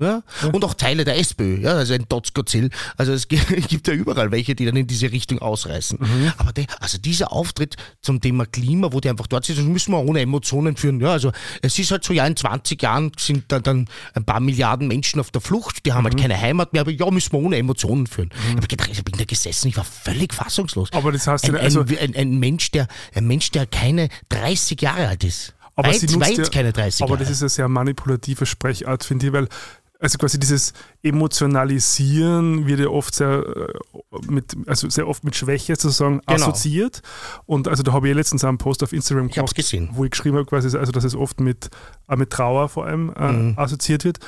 Ja? 0.00 0.22
Und 0.52 0.64
auch 0.64 0.74
Teile 0.74 1.04
der 1.04 1.18
SPÖ, 1.18 1.58
ja, 1.60 1.72
also 1.72 1.92
ein 1.92 2.04
Dotzgozil. 2.08 2.70
Also 2.96 3.12
es 3.12 3.26
gi- 3.26 3.36
gibt 3.68 3.88
ja 3.88 3.94
überall 3.94 4.30
welche, 4.30 4.54
die 4.54 4.64
dann 4.64 4.76
in 4.76 4.86
diese 4.86 5.10
Richtung 5.10 5.40
ausreißen. 5.40 5.98
Mhm. 6.00 6.32
Aber 6.36 6.52
der, 6.52 6.66
also 6.80 6.98
dieser 6.98 7.32
Auftritt 7.32 7.74
zum 8.00 8.20
Thema 8.20 8.46
Klima, 8.46 8.92
wo 8.92 9.00
die 9.00 9.08
einfach 9.10 9.26
dort 9.26 9.44
sitzen, 9.44 9.62
das 9.64 9.68
müssen 9.68 9.90
wir 9.92 9.98
ohne 10.04 10.20
Emotionen 10.20 10.76
führen. 10.76 11.00
Ja, 11.00 11.10
also 11.10 11.32
es 11.62 11.78
ist 11.78 11.90
halt 11.90 12.04
so, 12.04 12.12
ja, 12.12 12.24
in 12.26 12.36
20 12.36 12.80
Jahren 12.80 13.10
sind 13.18 13.44
da 13.48 13.58
dann 13.58 13.88
ein 14.14 14.24
paar 14.24 14.38
Milliarden 14.40 14.86
Menschen 14.86 15.18
auf 15.18 15.30
der 15.32 15.40
Flucht, 15.40 15.84
die 15.84 15.92
haben 15.92 16.02
Mhm. 16.02 16.08
halt 16.10 16.20
keine 16.20 16.40
Heimat 16.40 16.72
mehr, 16.72 16.82
aber 16.82 16.92
ja, 16.92 17.10
müssen 17.10 17.32
wir 17.32 17.40
ohne 17.40 17.56
Emotionen 17.56 18.06
führen. 18.06 18.30
Ich, 18.50 18.56
hab 18.56 18.68
gedacht, 18.68 18.90
ich 18.92 19.02
bin 19.04 19.16
da 19.18 19.24
gesessen, 19.24 19.66
ich 19.68 19.76
war 19.76 19.84
völlig 19.84 20.32
fassungslos. 20.32 20.90
Aber 20.92 21.10
das 21.10 21.26
heißt 21.26 21.48
ja, 21.48 21.54
ein, 21.54 21.60
also- 21.60 21.80
ein, 21.80 21.98
ein, 21.98 22.14
ein 22.14 22.38
Mensch, 22.38 22.70
der, 22.70 22.86
ein 23.14 23.26
Mensch, 23.26 23.50
der 23.50 23.66
keine 23.66 24.10
30 24.28 24.80
Jahre 24.80 25.08
alt 25.08 25.24
ist. 25.24 25.54
Aber 25.74 25.88
weit, 25.90 26.00
sie 26.00 26.06
nutzt 26.06 26.20
weit 26.30 26.38
ja, 26.38 26.44
keine 26.48 26.72
30 26.72 27.02
Aber 27.02 27.10
Jahre. 27.14 27.22
das 27.24 27.30
ist 27.30 27.40
eine 27.42 27.48
sehr 27.50 27.68
manipulative 27.68 28.46
Sprechart, 28.46 29.04
finde 29.04 29.26
ich, 29.28 29.32
weil 29.32 29.48
also 30.00 30.16
quasi 30.18 30.38
dieses 30.38 30.72
Emotionalisieren 31.02 32.66
wird 32.66 32.80
ja 32.80 32.88
oft 32.88 33.14
sehr 33.14 33.44
äh, 33.44 33.72
mit, 34.28 34.56
also 34.66 34.88
sehr 34.88 35.08
oft 35.08 35.24
mit 35.24 35.36
Schwäche 35.36 35.74
sozusagen 35.76 36.20
Genau. 36.26 36.34
assoziiert. 36.48 37.02
Und 37.46 37.68
also 37.68 37.82
da 37.82 37.92
habe 37.92 38.08
ich 38.08 38.14
letztens 38.14 38.44
einen 38.44 38.58
Post 38.58 38.82
auf 38.82 38.92
Instagram 38.92 39.28
Ich 39.28 39.38
hab's 39.38 39.54
gesehen. 39.54 39.90
wo 39.92 40.04
ich 40.04 40.10
geschrieben 40.10 40.36
habe, 40.36 40.46
quasi, 40.46 40.76
also 40.76 40.92
dass 40.92 41.04
es 41.04 41.14
oft 41.14 41.40
mit, 41.40 41.68
äh, 42.08 42.16
mit 42.16 42.30
Trauer 42.30 42.68
vor 42.68 42.86
allem 42.86 43.12
äh, 43.16 43.32
Mhm. 43.32 43.54
assoziiert 43.58 44.04
wird. 44.04 44.18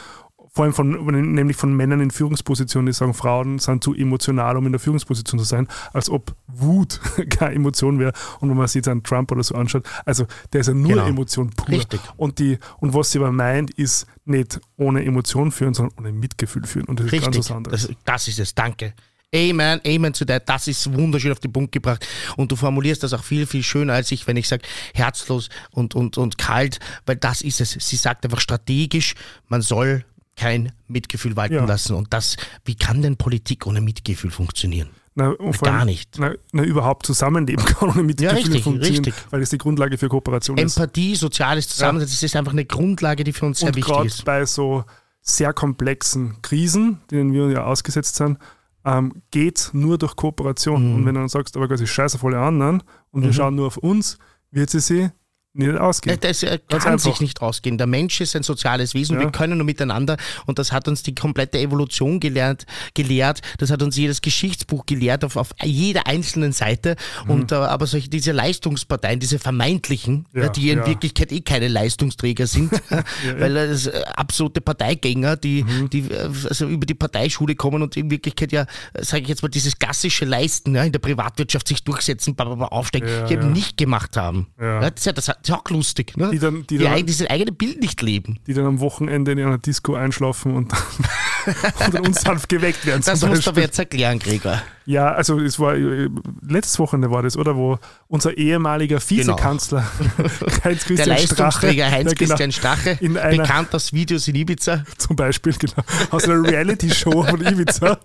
Vor 0.52 0.64
allem 0.64 0.74
von, 0.74 0.90
nämlich 1.32 1.56
von 1.56 1.72
Männern 1.76 2.00
in 2.00 2.10
Führungspositionen, 2.10 2.86
die 2.86 2.92
sagen, 2.92 3.14
Frauen 3.14 3.60
sind 3.60 3.84
zu 3.84 3.94
emotional, 3.94 4.56
um 4.56 4.66
in 4.66 4.72
der 4.72 4.80
Führungsposition 4.80 5.38
zu 5.38 5.44
sein, 5.44 5.68
als 5.92 6.10
ob 6.10 6.34
Wut 6.48 7.00
keine 7.30 7.54
Emotion 7.54 7.98
wäre. 8.00 8.12
Und 8.40 8.50
wenn 8.50 8.56
man 8.56 8.66
sich 8.66 8.76
jetzt 8.76 8.88
einen 8.88 9.04
Trump 9.04 9.30
oder 9.30 9.44
so 9.44 9.54
anschaut, 9.54 9.84
also 10.04 10.26
der 10.52 10.62
ist 10.62 10.66
ja 10.66 10.74
nur 10.74 10.90
Genau. 10.90 11.06
Emotion 11.06 11.50
pur. 11.50 11.68
Richtig. 11.68 12.00
Und, 12.16 12.40
die, 12.40 12.58
und 12.80 12.94
was 12.94 13.12
sie 13.12 13.18
aber 13.18 13.30
meint, 13.30 13.70
ist 13.70 14.06
nicht 14.24 14.60
ohne 14.76 15.04
Emotion 15.04 15.52
führen, 15.52 15.72
sondern 15.74 15.96
ohne 15.98 16.12
Mitgefühl 16.12 16.66
führen. 16.66 16.86
Und 16.86 16.98
das 16.98 17.06
ist 17.06 17.12
ganz 17.12 17.26
Richtig, 17.26 17.40
was 17.40 17.50
anderes. 17.56 17.86
das, 17.86 17.96
das 18.04 18.28
ist 18.28 18.38
es, 18.40 18.54
danke. 18.54 18.92
Amen, 19.32 19.80
Amen 19.86 20.12
zu 20.12 20.24
that. 20.24 20.48
Das 20.48 20.66
ist 20.66 20.92
wunderschön 20.92 21.30
auf 21.30 21.38
den 21.38 21.52
Punkt 21.52 21.70
gebracht. 21.70 22.04
Und 22.36 22.50
du 22.50 22.56
formulierst 22.56 23.04
das 23.04 23.12
auch 23.12 23.22
viel, 23.22 23.46
viel 23.46 23.62
schöner 23.62 23.92
als 23.92 24.10
ich, 24.10 24.26
wenn 24.26 24.36
ich 24.36 24.48
sage 24.48 24.64
herzlos 24.94 25.48
und, 25.70 25.94
und, 25.94 26.18
und 26.18 26.36
kalt, 26.38 26.80
weil 27.06 27.14
das 27.14 27.40
ist 27.40 27.60
es. 27.60 27.76
Sie 27.78 27.94
sagt 27.94 28.24
einfach 28.24 28.40
strategisch, 28.40 29.14
man 29.46 29.62
soll 29.62 30.04
kein 30.40 30.72
Mitgefühl 30.88 31.36
walten 31.36 31.54
Ja. 31.54 31.64
lassen. 31.66 31.94
Und 31.94 32.12
das, 32.14 32.36
wie 32.64 32.74
kann 32.74 33.02
denn 33.02 33.16
Politik 33.16 33.66
ohne 33.66 33.80
Mitgefühl 33.82 34.30
funktionieren? 34.30 34.88
Na, 35.14 35.34
gar 35.60 35.74
allem, 35.74 35.86
nicht. 35.86 36.16
Na, 36.18 36.32
na, 36.52 36.62
überhaupt 36.62 37.04
zusammenleben 37.04 37.62
kann 37.66 37.90
ohne 37.90 38.02
Mitgefühl 38.02 38.36
richtig, 38.38 38.62
funktionieren, 38.64 39.04
richtig. 39.04 39.24
weil 39.30 39.40
das 39.40 39.50
die 39.50 39.58
Grundlage 39.58 39.98
für 39.98 40.08
Kooperation 40.08 40.56
ist. 40.56 40.76
Empathie, 40.78 41.14
soziales 41.14 41.68
Zusammensein, 41.68 42.08
das 42.08 42.22
ist 42.22 42.36
einfach 42.36 42.52
eine 42.52 42.64
Grundlage, 42.64 43.22
die 43.22 43.32
für 43.34 43.44
uns 43.44 43.58
sehr 43.58 43.68
Und 43.68 43.76
wichtig 43.76 43.92
gerade 43.92 44.06
ist. 44.06 44.24
bei 44.24 44.46
so 44.46 44.84
sehr 45.20 45.52
komplexen 45.52 46.40
Krisen, 46.40 47.00
denen 47.10 47.34
wir 47.34 47.50
ja 47.50 47.64
ausgesetzt 47.64 48.16
sind, 48.16 48.38
ähm, 48.86 49.20
geht 49.30 49.70
nur 49.74 49.98
durch 49.98 50.16
Kooperation. 50.16 50.88
Mhm. 50.88 50.94
Und 50.94 51.06
wenn 51.06 51.14
du 51.16 51.20
dann 51.20 51.28
sagst, 51.28 51.54
aber 51.56 51.68
quasi 51.68 51.86
scheiße 51.86 52.16
auf 52.16 52.24
alle 52.24 52.38
anderen 52.40 52.82
und 53.10 53.22
wir 53.24 53.32
schauen 53.34 53.56
nur 53.56 53.66
auf 53.66 53.76
uns, 53.76 54.16
wird 54.50 54.70
sie 54.70 54.80
sich 54.80 55.10
nicht 55.52 55.76
ausgehen. 55.76 56.18
Das 56.20 56.42
äh, 56.42 56.58
Ganz 56.68 56.84
kann 56.84 56.92
einfach. 56.94 57.10
sich 57.10 57.20
nicht 57.20 57.42
ausgehen. 57.42 57.76
Der 57.78 57.86
Mensch 57.86 58.20
ist 58.20 58.36
ein 58.36 58.42
soziales 58.42 58.94
Wesen. 58.94 59.16
Ja. 59.16 59.22
Wir 59.22 59.32
können 59.32 59.58
nur 59.58 59.64
miteinander. 59.64 60.16
Und 60.46 60.58
das 60.58 60.70
hat 60.72 60.86
uns 60.86 61.02
die 61.02 61.14
komplette 61.14 61.58
Evolution 61.58 62.20
gelernt, 62.20 62.66
gelehrt. 62.94 63.40
Das 63.58 63.70
hat 63.70 63.82
uns 63.82 63.96
jedes 63.96 64.20
Geschichtsbuch 64.20 64.86
gelehrt 64.86 65.24
auf, 65.24 65.36
auf 65.36 65.50
jeder 65.62 66.06
einzelnen 66.06 66.52
Seite. 66.52 66.96
Mhm. 67.24 67.30
Und 67.30 67.52
äh, 67.52 67.56
aber 67.56 67.86
solche 67.86 68.08
diese 68.08 68.32
Leistungsparteien, 68.32 69.18
diese 69.18 69.38
vermeintlichen, 69.38 70.26
Ja, 70.32 70.42
ja, 70.42 70.48
die 70.50 70.70
in. 70.70 70.86
Wirklichkeit 70.86 71.32
eh 71.32 71.40
keine 71.40 71.68
Leistungsträger 71.68 72.46
sind, 72.46 72.70
weil 73.38 73.54
das 73.54 73.86
äh, 73.86 74.02
absolute 74.14 74.60
Parteigänger, 74.60 75.36
die, 75.36 75.64
Mhm. 75.64 75.90
die 75.90 76.10
äh, 76.10 76.30
also 76.48 76.66
über 76.68 76.86
die 76.86 76.94
Parteischule 76.94 77.54
kommen 77.54 77.82
und 77.82 77.96
in 77.96 78.10
Wirklichkeit 78.10 78.52
ja, 78.52 78.66
sage 78.98 79.22
ich 79.24 79.28
jetzt 79.28 79.42
mal, 79.42 79.48
dieses 79.48 79.78
klassische 79.78 80.24
Leisten 80.24 80.74
in 80.76 80.92
der 80.92 80.98
Privatwirtschaft 81.00 81.68
sich 81.68 81.82
durchsetzen, 81.84 82.36
aufsteigen, 82.38 83.08
Ja, 83.08 83.30
eben 83.30 83.52
nicht 83.52 83.76
gemacht 83.76 84.16
haben. 84.16 84.46
Das, 84.56 84.94
das 85.04 85.28
ist 85.28 85.39
ja 85.46 85.56
auch 85.58 85.68
lustig. 85.70 86.16
Ne? 86.16 86.30
Die 86.32 86.38
dann- 86.38 86.66
die 86.68 86.78
die, 86.78 86.84
dann- 86.84 87.06
dieses 87.06 87.28
eigene 87.28 87.52
Bild 87.52 87.80
nicht 87.80 88.00
leben. 88.02 88.38
die 88.46 88.54
dann 88.54 88.66
am 88.66 88.80
Wochenende 88.80 89.32
in 89.32 89.40
einer 89.40 89.58
Disco 89.58 89.94
einschlafen 89.94 90.54
und, 90.56 90.72
und 91.86 91.94
dann 91.94 92.06
unsanft 92.06 92.48
geweckt 92.48 92.84
werden. 92.86 93.02
Das 93.04 93.24
musst 93.24 93.46
du 93.46 93.50
aber 93.50 93.60
jetzt 93.60 93.78
erklären, 93.78 94.18
Gregor. 94.18 94.60
Ja, 94.86 95.12
also 95.12 95.38
es 95.38 95.58
war 95.60 95.76
äh, 95.76 96.08
letztes 96.46 96.78
Wochenende 96.80 97.10
war 97.12 97.22
das, 97.22 97.36
oder? 97.36 97.54
Wo 97.54 97.78
unser 98.08 98.36
ehemaliger 98.36 98.98
Vizekanzler 99.00 99.84
Heinz 100.64 100.84
Genau. 100.86 101.04
Der 101.04 101.06
Christian 101.06 101.06
Strache, 101.06 101.08
Leistungsträger 101.08 101.90
Heinz-Christian 101.90 102.38
genau, 102.38 102.52
Strache, 102.52 102.98
In 103.00 103.16
einer- 103.16 103.42
bekannt 103.42 103.74
aus 103.74 103.92
Videos 103.92 104.26
in 104.28 104.34
Ibiza. 104.34 104.84
zum 104.98 105.14
Beispiel, 105.16 105.52
genau, 105.58 105.74
aus 106.10 106.24
einer 106.24 106.42
Reality-Show 106.42 107.22
von 107.24 107.40
Ibiza. 107.46 107.98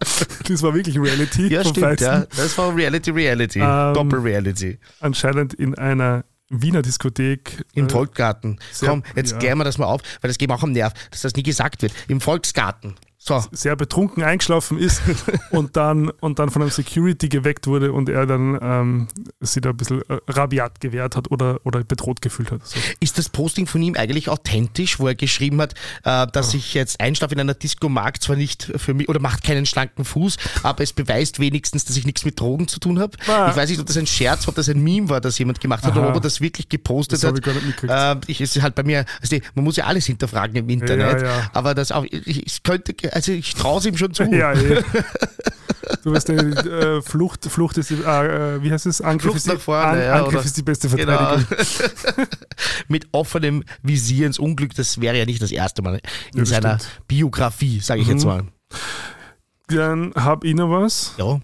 Das 0.47 0.61
war 0.61 0.73
wirklich 0.75 0.99
Reality. 0.99 1.47
Ja, 1.47 1.63
stimmt, 1.65 2.01
ja. 2.01 2.25
Das 2.37 2.57
war 2.57 2.75
Reality, 2.75 3.09
Reality. 3.11 3.59
Ähm, 3.59 3.93
Doppel-Reality. 3.95 4.77
Anscheinend 4.99 5.53
in 5.55 5.73
einer 5.75 6.23
Wiener 6.49 6.81
Diskothek. 6.81 7.65
Im 7.73 7.87
äh, 7.87 7.89
Volksgarten. 7.89 8.59
Komm, 8.79 9.03
jetzt 9.15 9.31
ja. 9.31 9.37
klären 9.37 9.57
wir 9.57 9.63
das 9.63 9.77
mal 9.77 9.85
auf, 9.85 10.01
weil 10.21 10.29
das 10.29 10.37
geht 10.37 10.49
mir 10.49 10.55
auch 10.55 10.63
am 10.63 10.71
Nerv, 10.71 10.93
dass 11.11 11.21
das 11.21 11.35
nie 11.35 11.43
gesagt 11.43 11.81
wird. 11.81 11.93
Im 12.07 12.21
Volksgarten. 12.21 12.95
So. 13.27 13.43
sehr 13.51 13.75
betrunken 13.75 14.23
eingeschlafen 14.23 14.77
ist 14.77 15.01
und 15.51 15.75
dann, 15.75 16.09
und 16.19 16.37
dann 16.37 16.51
von 16.51 16.61
einem 16.61 16.69
Security 16.71 17.27
geweckt 17.27 17.65
wurde 17.65 17.91
und 17.91 18.07
er 18.07 18.27
dann 18.27 18.57
ähm, 18.61 19.07
sich 19.39 19.61
da 19.61 19.69
ein 19.71 19.77
bisschen 19.77 20.01
äh, 20.09 20.19
rabiat 20.27 20.79
gewehrt 20.79 21.15
hat 21.15 21.31
oder, 21.31 21.59
oder 21.63 21.83
bedroht 21.83 22.21
gefühlt 22.21 22.51
hat. 22.51 22.65
So. 22.67 22.79
Ist 22.99 23.17
das 23.17 23.29
Posting 23.29 23.65
von 23.65 23.81
ihm 23.81 23.95
eigentlich 23.95 24.29
authentisch, 24.29 24.99
wo 24.99 25.07
er 25.07 25.15
geschrieben 25.15 25.59
hat, 25.59 25.73
äh, 26.03 26.27
dass 26.31 26.53
ich 26.53 26.75
jetzt 26.75 26.99
Einschlaf 27.01 27.31
in 27.31 27.39
einer 27.39 27.55
Disco 27.55 27.89
mag, 27.89 28.21
zwar 28.21 28.35
nicht 28.35 28.71
für 28.75 28.93
mich, 28.93 29.09
oder 29.09 29.19
macht 29.19 29.43
keinen 29.43 29.65
schlanken 29.65 30.05
Fuß, 30.05 30.37
aber 30.61 30.83
es 30.83 30.93
beweist 30.93 31.39
wenigstens, 31.39 31.85
dass 31.85 31.97
ich 31.97 32.05
nichts 32.05 32.25
mit 32.25 32.39
Drogen 32.39 32.67
zu 32.67 32.79
tun 32.79 32.99
habe. 32.99 33.17
Ah. 33.27 33.49
Ich 33.49 33.55
weiß 33.55 33.69
nicht, 33.69 33.79
ob 33.79 33.87
das 33.87 33.97
ein 33.97 34.05
Scherz, 34.07 34.47
ob 34.47 34.53
das 34.53 34.69
ein 34.69 34.83
Meme 34.83 35.09
war, 35.09 35.19
das 35.19 35.39
jemand 35.39 35.59
gemacht 35.61 35.83
hat, 35.83 35.93
Aha. 35.93 35.99
oder 35.99 36.09
ob 36.09 36.15
er 36.15 36.21
das 36.21 36.41
wirklich 36.41 36.69
gepostet 36.69 37.23
Das 37.23 37.27
hat. 37.27 37.37
ich 37.37 37.43
gar 37.43 37.53
nicht 37.53 37.65
mitgekriegt. 37.65 37.91
Äh, 37.91 38.31
ich, 38.31 38.39
es 38.41 38.55
ist 38.55 38.61
halt 38.61 38.75
bei 38.75 38.83
mir, 38.83 39.05
also 39.19 39.37
man 39.55 39.65
muss 39.65 39.77
ja 39.77 39.85
alles 39.85 40.05
hinterfragen 40.05 40.55
im 40.57 40.69
Internet, 40.69 41.21
Ja, 41.21 41.27
ja. 41.27 41.49
aber 41.53 41.73
das 41.73 41.91
auch, 41.91 42.03
ich, 42.03 42.45
ich 42.45 42.61
könnte, 42.61 42.93
also 43.15 43.31
ich 43.31 43.53
traue 43.55 43.79
es 43.79 43.85
ihm 43.85 43.97
schon 43.97 44.13
zu. 44.13 44.23
Ja, 44.25 44.53
eh. 44.53 44.83
Du 46.03 46.11
weißt, 46.11 46.29
äh, 46.31 47.01
Flucht, 47.03 47.45
Flucht 47.45 47.77
ist, 47.77 47.91
die- 47.91 48.01
äh, 48.03 48.55
äh, 48.55 48.63
wie 48.63 48.71
heißt 48.71 48.87
es? 48.87 49.01
Angriff, 49.01 49.21
Flucht 49.23 49.37
ist, 49.37 49.47
die, 49.47 49.53
nach 49.53 49.59
vorne, 49.61 49.87
An, 49.87 49.99
ja, 49.99 50.13
Angriff 50.23 50.43
ist 50.45 50.57
die 50.57 50.63
beste 50.63 50.87
Genau. 50.89 51.37
Verteidigung. 51.37 52.25
Mit 52.87 53.07
offenem 53.11 53.63
Visier 53.83 54.25
ins 54.25 54.39
Unglück, 54.39 54.73
das 54.75 54.99
wäre 54.99 55.17
ja 55.17 55.25
nicht 55.25 55.41
das 55.43 55.51
erste 55.51 55.83
Mal 55.83 55.99
in 56.33 56.39
das 56.39 56.49
seiner 56.49 56.79
stimmt. 56.79 56.91
Mhm. 56.99 57.03
Biografie, 57.07 57.79
sage 57.81 58.01
ich 58.01 58.07
jetzt 58.07 58.25
mal. 58.25 58.45
Dann 59.67 60.11
habe 60.15 60.47
ich 60.47 60.55
noch 60.55 60.69
was. 60.71 61.13
Ja. 61.17 61.39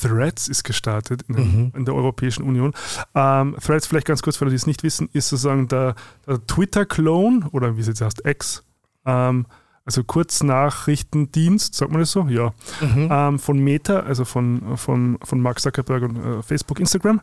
Threads 0.00 0.48
ist 0.48 0.64
gestartet 0.64 1.22
in, 1.28 1.34
Mhm. 1.36 1.72
in 1.76 1.84
der 1.84 1.94
Europäischen 1.94 2.42
Union. 2.42 2.72
Ähm, 3.14 3.56
Threads, 3.64 3.86
vielleicht 3.86 4.06
ganz 4.08 4.22
kurz, 4.22 4.36
für 4.36 4.44
die, 4.46 4.50
die 4.50 4.56
es 4.56 4.66
nicht 4.66 4.82
wissen, 4.82 5.08
ist 5.12 5.28
sozusagen 5.28 5.68
der, 5.68 5.94
der 6.26 6.44
Twitter-Clone 6.44 7.48
oder 7.52 7.76
wie 7.76 7.80
es 7.82 7.86
jetzt 7.86 8.00
heißt, 8.00 8.22
X. 8.26 8.64
Ähm, 9.06 9.46
also 9.84 10.02
Kurznachrichtendienst, 10.04 11.74
sagt 11.74 11.90
man 11.90 12.00
das 12.00 12.10
so? 12.12 12.26
Ja. 12.28 12.52
Mhm. 12.80 13.08
Ähm, 13.10 13.38
von 13.38 13.58
Meta, 13.58 14.00
also 14.00 14.24
von, 14.24 14.76
von, 14.76 15.18
von 15.22 15.40
Mark 15.40 15.60
Zuckerberg 15.60 16.02
und 16.04 16.16
äh, 16.16 16.42
Facebook, 16.42 16.80
Instagram. 16.80 17.20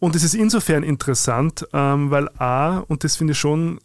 Und 0.00 0.16
es 0.16 0.24
ist 0.24 0.34
insofern 0.34 0.82
interessant, 0.82 1.66
ähm, 1.72 2.10
weil 2.10 2.28
A, 2.38 2.78
und 2.88 3.04
das 3.04 3.16
finde 3.16 3.32
ich 3.32 3.38
schon, 3.38 3.78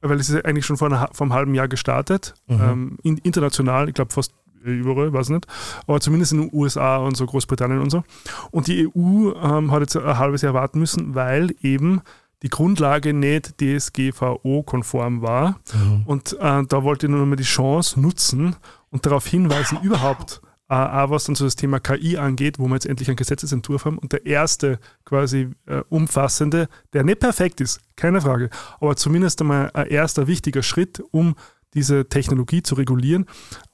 weil 0.00 0.20
es 0.20 0.28
ist 0.28 0.44
eigentlich 0.44 0.66
schon 0.66 0.76
vor, 0.76 0.88
einer, 0.88 1.08
vor 1.12 1.24
einem 1.26 1.32
halben 1.34 1.54
Jahr 1.54 1.68
gestartet, 1.68 2.34
Mhm. 2.48 2.60
ähm, 2.60 2.98
in, 3.02 3.18
international, 3.18 3.88
ich 3.88 3.94
glaube 3.94 4.12
fast 4.12 4.32
überall, 4.62 5.12
weiß 5.12 5.30
nicht, 5.30 5.46
aber 5.86 6.00
zumindest 6.00 6.32
in 6.32 6.42
den 6.42 6.50
USA 6.52 6.98
und 6.98 7.16
so 7.16 7.24
Großbritannien 7.26 7.80
und 7.80 7.90
so. 7.90 8.02
Und 8.50 8.66
die 8.66 8.88
EU 8.88 9.32
ähm, 9.40 9.70
hat 9.70 9.80
jetzt 9.80 9.96
ein 9.96 10.18
halbes 10.18 10.42
Jahr 10.42 10.52
warten 10.52 10.80
müssen, 10.80 11.14
weil 11.14 11.54
eben 11.62 12.02
die 12.42 12.48
Grundlage 12.48 13.12
nicht 13.12 13.60
DSGVO-konform 13.60 15.22
war. 15.22 15.60
Und 16.06 16.34
äh, 16.40 16.62
da 16.66 16.82
wollte 16.82 17.06
ich 17.06 17.10
nur 17.10 17.20
noch 17.20 17.26
mal 17.26 17.36
die 17.36 17.42
Chance 17.42 18.00
nutzen 18.00 18.56
und 18.90 19.04
darauf 19.06 19.26
hinweisen, 19.26 19.78
überhaupt, 19.82 20.40
äh, 20.68 20.74
auch 20.74 21.10
was 21.10 21.24
dann 21.24 21.34
so 21.34 21.44
das 21.44 21.56
Thema 21.56 21.80
KI 21.80 22.16
angeht, 22.16 22.58
wo 22.58 22.68
wir 22.68 22.74
jetzt 22.74 22.86
endlich 22.86 23.08
einen 23.08 23.16
Gesetzesentwurf 23.16 23.84
haben. 23.84 23.98
Und 23.98 24.12
der 24.12 24.26
erste 24.26 24.78
quasi 25.04 25.50
äh, 25.66 25.82
umfassende, 25.88 26.68
der 26.92 27.04
nicht 27.04 27.20
perfekt 27.20 27.60
ist, 27.60 27.80
keine 27.96 28.20
Frage, 28.20 28.50
aber 28.80 28.94
zumindest 28.96 29.40
einmal 29.40 29.70
ein 29.74 29.88
erster 29.88 30.26
wichtiger 30.26 30.62
Schritt, 30.62 31.02
um 31.10 31.34
diese 31.74 32.08
Technologie 32.08 32.62
zu 32.62 32.74
regulieren, 32.74 33.26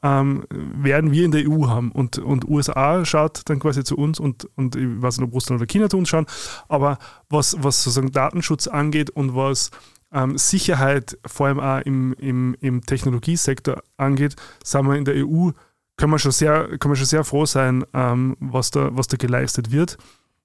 ähm, 0.02 0.44
werden 0.50 1.12
wir 1.12 1.24
in 1.24 1.30
der 1.30 1.48
EU 1.48 1.68
haben. 1.68 1.92
Und, 1.92 2.18
und 2.18 2.48
USA 2.48 3.04
schaut 3.04 3.42
dann 3.46 3.60
quasi 3.60 3.84
zu 3.84 3.96
uns 3.96 4.18
und, 4.18 4.48
und 4.56 4.76
ich 4.76 4.86
weiß 4.86 5.18
nicht, 5.18 5.28
ob 5.28 5.34
Russland 5.34 5.60
oder 5.60 5.66
China 5.66 5.88
zu 5.88 5.98
uns 5.98 6.08
schauen, 6.08 6.26
aber 6.68 6.98
was, 7.28 7.56
was 7.60 7.82
sozusagen 7.82 8.12
Datenschutz 8.12 8.66
angeht 8.66 9.10
und 9.10 9.34
was 9.34 9.70
ähm, 10.12 10.38
Sicherheit 10.38 11.18
vor 11.26 11.46
allem 11.48 11.60
auch 11.60 11.80
im, 11.80 12.14
im, 12.14 12.56
im 12.60 12.80
Technologiesektor 12.82 13.82
angeht, 13.96 14.36
sind 14.62 14.86
wir 14.86 14.96
in 14.96 15.04
der 15.04 15.26
EU, 15.26 15.50
können 15.96 16.12
wir 16.12 16.18
schon 16.18 16.32
sehr, 16.32 16.78
können 16.78 16.92
wir 16.92 16.96
schon 16.96 17.06
sehr 17.06 17.24
froh 17.24 17.46
sein, 17.46 17.84
ähm, 17.92 18.36
was, 18.40 18.70
da, 18.70 18.90
was 18.96 19.08
da 19.08 19.16
geleistet 19.16 19.70
wird. 19.70 19.98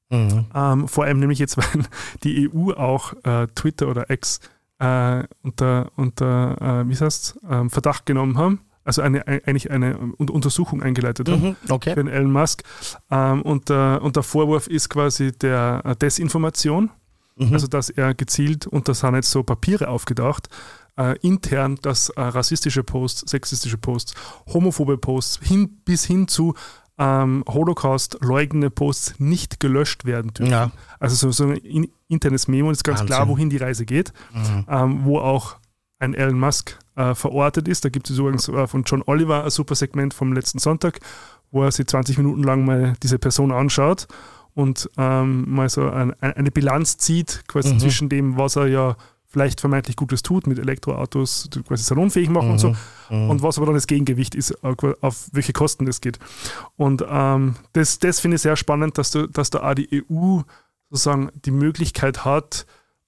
Mhm. 0.09 0.45
Ähm, 0.55 0.87
vor 0.87 1.05
allem 1.05 1.19
nämlich 1.19 1.39
jetzt, 1.39 1.57
weil 1.57 1.85
die 2.23 2.49
EU 2.51 2.73
auch 2.73 3.13
äh, 3.23 3.47
Twitter 3.55 3.87
oder 3.87 4.09
X 4.09 4.39
äh, 4.79 5.23
unter, 5.43 5.91
unter 5.95 6.81
äh, 6.81 6.89
wie 6.89 6.95
heißt 6.95 7.39
ähm, 7.49 7.69
Verdacht 7.69 8.05
genommen 8.05 8.37
haben. 8.37 8.61
Also 8.85 9.01
eine, 9.01 9.27
ein- 9.27 9.41
eigentlich 9.45 9.69
eine 9.69 9.97
Un- 9.99 10.29
Untersuchung 10.29 10.81
eingeleitet 10.81 11.29
haben 11.29 11.49
Mhm. 11.49 11.55
Okay. 11.69 11.91
für 11.91 12.03
den 12.03 12.07
Elon 12.07 12.31
Musk. 12.31 12.63
Ähm, 13.11 13.41
und, 13.43 13.69
der, 13.69 13.99
und 14.01 14.15
der 14.15 14.23
Vorwurf 14.23 14.67
ist 14.67 14.89
quasi 14.89 15.31
der 15.31 15.81
äh, 15.85 15.95
Desinformation. 15.95 16.89
Mhm. 17.35 17.53
Also 17.53 17.67
dass 17.67 17.89
er 17.89 18.13
gezielt, 18.13 18.67
und 18.67 18.87
das 18.87 19.01
sind 19.01 19.15
jetzt 19.15 19.31
so 19.31 19.43
Papiere 19.43 19.89
aufgedacht, 19.89 20.47
äh, 20.97 21.17
intern, 21.19 21.77
dass 21.81 22.09
äh, 22.09 22.21
rassistische 22.21 22.83
Posts, 22.83 23.29
sexistische 23.29 23.77
Posts, 23.77 24.13
homophobe 24.53 24.97
Posts 24.97 25.39
hin, 25.47 25.77
bis 25.85 26.05
hin 26.05 26.27
zu 26.27 26.55
ähm, 26.99 27.43
Holocaust-leugnende 27.47 28.69
Posts 28.69 29.15
nicht 29.19 29.59
gelöscht 29.59 30.05
werden 30.05 30.33
dürfen. 30.33 30.51
Ja. 30.51 30.71
Also 30.99 31.15
so, 31.15 31.31
so 31.31 31.45
ein 31.51 31.57
in, 31.57 31.87
internes 32.07 32.47
Memo, 32.47 32.67
und 32.67 32.73
ist 32.73 32.83
ganz 32.83 32.99
Wahnsinn. 32.99 33.15
klar, 33.15 33.27
wohin 33.27 33.49
die 33.49 33.57
Reise 33.57 33.85
geht, 33.85 34.13
Mhm. 34.33 34.65
ähm, 34.69 34.99
wo 35.05 35.19
auch 35.19 35.55
ein 35.99 36.13
Elon 36.13 36.39
Musk 36.39 36.77
äh, 36.95 37.15
verortet 37.15 37.67
ist. 37.67 37.83
Da 37.85 37.89
gibt 37.89 38.09
es 38.09 38.17
übrigens 38.17 38.47
äh, 38.47 38.67
von 38.67 38.83
John 38.83 39.03
Oliver 39.05 39.43
ein 39.43 39.49
super 39.49 39.75
Segment 39.75 40.13
vom 40.13 40.33
letzten 40.33 40.59
Sonntag, 40.59 40.99
wo 41.51 41.63
er 41.63 41.71
sich 41.71 41.87
20 41.87 42.17
Minuten 42.17 42.43
lang 42.43 42.65
mal 42.65 42.93
diese 43.03 43.17
Person 43.19 43.51
anschaut 43.51 44.07
und 44.53 44.89
ähm, 44.97 45.45
mal 45.49 45.69
so 45.69 45.89
ein, 45.89 46.13
eine 46.21 46.51
Bilanz 46.51 46.97
zieht, 46.97 47.43
quasi 47.47 47.73
Mhm. 47.73 47.79
zwischen 47.79 48.09
dem, 48.09 48.37
was 48.37 48.55
er 48.55 48.67
ja 48.67 48.95
vielleicht 49.31 49.61
vermeintlich 49.61 49.95
Gutes 49.95 50.23
tut, 50.23 50.47
mit 50.47 50.57
Elektroautos 50.59 51.49
quasi 51.67 51.83
salonfähig 51.83 52.29
machen 52.29 52.51
und 52.51 52.59
so, 52.59 52.75
Mhm. 53.11 53.29
und 53.29 53.41
was 53.43 53.57
aber 53.57 53.67
dann 53.67 53.75
das 53.75 53.87
Gegengewicht 53.87 54.35
ist, 54.35 54.51
äh, 54.63 54.75
auf 55.01 55.29
welche 55.31 55.53
Kosten 55.53 55.85
das 55.85 56.01
geht. 56.01 56.19
Und 56.77 57.03
ähm, 57.07 57.55
das, 57.73 57.99
das 57.99 58.19
finde 58.19 58.35
ich 58.35 58.41
sehr 58.41 58.55
spannend, 58.55 58.97
dass, 58.97 59.11
du, 59.11 59.27
dass 59.27 59.49
da 59.51 59.61
auch 59.69 59.73
die 59.75 60.03
EU 60.11 60.41
sozusagen 60.89 61.29
die 61.45 61.51
Möglichkeit 61.51 62.25
hat, 62.25 62.65